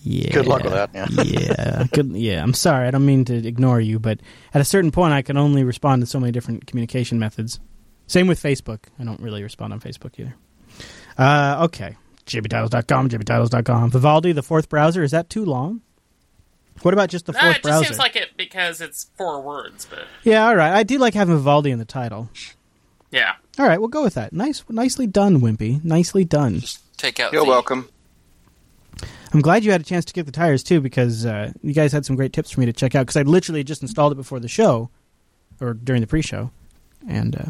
yeah, 0.03 0.33
Good 0.33 0.47
luck 0.47 0.63
with 0.65 0.73
that. 0.73 0.91
Yeah. 0.95 1.07
yeah, 1.23 1.85
good, 1.93 2.13
yeah. 2.13 2.43
I'm 2.43 2.55
sorry. 2.55 2.87
I 2.89 2.91
don't 2.91 3.07
mean 3.07 3.25
to 3.27 3.35
ignore 3.35 3.81
you, 3.81 3.99
but 3.99 4.21
at 4.53 4.61
a 4.61 4.65
certain 4.65 4.91
point, 4.91 5.13
I 5.15 5.23
can 5.23 5.37
only 5.37 5.65
respond 5.65 6.03
to 6.03 6.07
so 6.07 6.21
many 6.21 6.33
different 6.33 6.67
communication 6.67 7.19
methods. 7.19 7.59
Same 8.07 8.27
with 8.27 8.43
Facebook. 8.43 8.81
I 8.99 9.05
don't 9.05 9.21
really 9.21 9.43
respond 9.43 9.73
on 9.73 9.81
Facebook 9.81 10.19
either. 10.19 10.35
Uh, 11.17 11.65
okay. 11.67 11.97
JBTitles.com, 12.27 13.09
JBTitles.com. 13.09 13.91
Vivaldi, 13.91 14.33
the 14.33 14.43
fourth 14.43 14.69
browser, 14.69 15.03
is 15.03 15.11
that 15.13 15.31
too 15.31 15.45
long? 15.45 15.81
What 16.83 16.95
about 16.95 17.11
just 17.11 17.27
the 17.27 17.33
Nah, 17.33 17.41
fourth 17.41 17.51
it 17.51 17.55
just 17.57 17.63
browser? 17.63 17.85
seems 17.85 17.99
like 17.99 18.17
it 18.17 18.37
because 18.37 18.81
it's 18.81 19.11
four 19.17 19.41
words, 19.43 19.87
but 19.89 20.07
yeah, 20.23 20.47
all 20.47 20.57
right. 20.57 20.73
I 20.73 20.83
do 20.83 20.99
like 20.99 21.15
having 21.15 21.37
Vivaldi 21.37 21.71
in 21.71 21.79
the 21.79 21.85
title. 21.85 22.31
yeah. 23.11 23.35
All 23.59 23.67
right, 23.67 23.79
we'll 23.79 23.89
go 23.89 24.03
with 24.03 24.15
that. 24.15 24.33
Nice, 24.33 24.65
nicely 24.71 25.07
done, 25.07 25.41
Wimpy. 25.41 25.85
Nicely 25.85 26.25
done. 26.25 26.61
Just 26.61 26.81
Take 26.97 27.21
out. 27.21 27.33
You're 27.33 27.45
the, 27.45 27.51
welcome. 27.51 27.89
I'm 29.33 29.41
glad 29.41 29.65
you 29.65 29.71
had 29.73 29.81
a 29.81 29.85
chance 29.85 30.05
to 30.07 30.13
kick 30.13 30.27
the 30.27 30.33
tires 30.33 30.63
too, 30.63 30.81
because 30.81 31.25
uh, 31.27 31.53
you 31.63 31.73
guys 31.75 31.93
had 31.93 32.05
some 32.07 32.17
great 32.17 32.33
tips 32.33 32.51
for 32.51 32.61
me 32.61 32.67
to 32.67 32.73
check 32.73 32.95
out. 32.95 33.03
Because 33.03 33.17
I 33.17 33.23
literally 33.23 33.63
just 33.63 33.83
installed 33.83 34.13
it 34.13 34.17
before 34.17 34.41
the 34.41 34.49
show, 34.49 34.91
or 35.61 35.75
during 35.75 36.01
the 36.01 36.07
pre-show, 36.07 36.51
and 37.07 37.37
uh, 37.37 37.45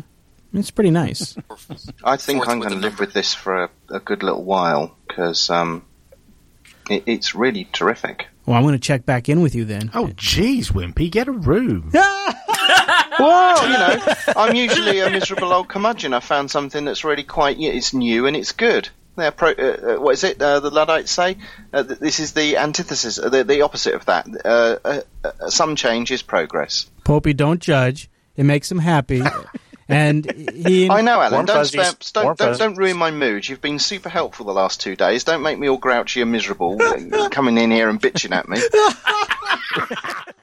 it's 0.52 0.70
pretty 0.70 0.90
nice. 0.90 1.36
I 2.04 2.16
think 2.16 2.38
Fourth 2.44 2.48
I'm 2.48 2.58
going 2.60 2.72
to 2.72 2.78
live 2.78 2.98
with 2.98 3.12
this 3.12 3.32
for 3.32 3.64
a, 3.64 3.70
a 3.88 4.00
good 4.00 4.22
little 4.24 4.42
while 4.44 4.96
because 5.06 5.48
um, 5.48 5.84
it, 6.88 7.04
it's 7.06 7.34
really 7.34 7.64
terrific. 7.72 8.26
Well, 8.46 8.56
I'm 8.56 8.62
going 8.62 8.74
to 8.74 8.78
check 8.78 9.04
back 9.06 9.28
in 9.28 9.40
with 9.40 9.54
you 9.54 9.64
then. 9.64 9.90
Oh, 9.94 10.08
jeez, 10.08 10.72
Wimpy, 10.72 11.10
get 11.10 11.28
a 11.28 11.32
room. 11.32 11.92
Well, 13.18 13.66
you 13.66 13.78
know, 13.78 14.14
I'm 14.36 14.56
usually 14.56 15.00
a 15.00 15.10
miserable 15.10 15.52
old 15.52 15.68
curmudgeon. 15.68 16.14
I 16.14 16.20
found 16.20 16.50
something 16.50 16.86
that's 16.86 17.04
really 17.04 17.22
quite, 17.24 17.58
yeah, 17.58 17.70
it's 17.70 17.92
new 17.92 18.26
and 18.26 18.34
it's 18.34 18.52
good. 18.52 18.88
They're 19.16 19.30
pro, 19.30 19.50
uh, 19.50 19.52
uh, 19.52 20.00
what 20.00 20.12
is 20.12 20.24
it? 20.24 20.40
Uh, 20.40 20.60
the 20.60 20.70
Luddites 20.70 21.10
say 21.10 21.36
uh, 21.72 21.82
this 21.82 22.20
is 22.20 22.32
the 22.32 22.56
antithesis, 22.56 23.18
uh, 23.18 23.28
the, 23.28 23.44
the 23.44 23.62
opposite 23.62 23.94
of 23.94 24.06
that. 24.06 24.26
Uh, 24.42 24.78
uh, 24.82 25.00
uh, 25.22 25.50
some 25.50 25.76
change 25.76 26.10
is 26.10 26.22
progress. 26.22 26.86
Popey, 27.04 27.36
don't 27.36 27.60
judge. 27.60 28.08
It 28.36 28.44
makes 28.44 28.72
him 28.72 28.78
happy, 28.78 29.22
and 29.92 30.50
he. 30.50 30.88
I 30.88 31.00
know, 31.00 31.20
Alan. 31.20 31.44
Don't, 31.44 31.56
fuzzies. 31.56 31.80
spam, 31.80 32.12
don't, 32.12 32.38
don't, 32.38 32.58
don't 32.58 32.76
ruin 32.76 32.96
my 32.96 33.10
mood. 33.10 33.48
You've 33.48 33.60
been 33.60 33.78
super 33.78 34.08
helpful 34.08 34.46
the 34.46 34.52
last 34.52 34.80
two 34.80 34.96
days. 34.96 35.24
Don't 35.24 35.42
make 35.42 35.58
me 35.58 35.68
all 35.68 35.78
grouchy 35.78 36.22
and 36.22 36.32
miserable, 36.32 36.80
uh, 36.80 37.28
coming 37.30 37.58
in 37.58 37.70
here 37.70 37.88
and 37.88 38.00
bitching 38.00 38.32
at 38.32 38.48
me. 38.48 38.58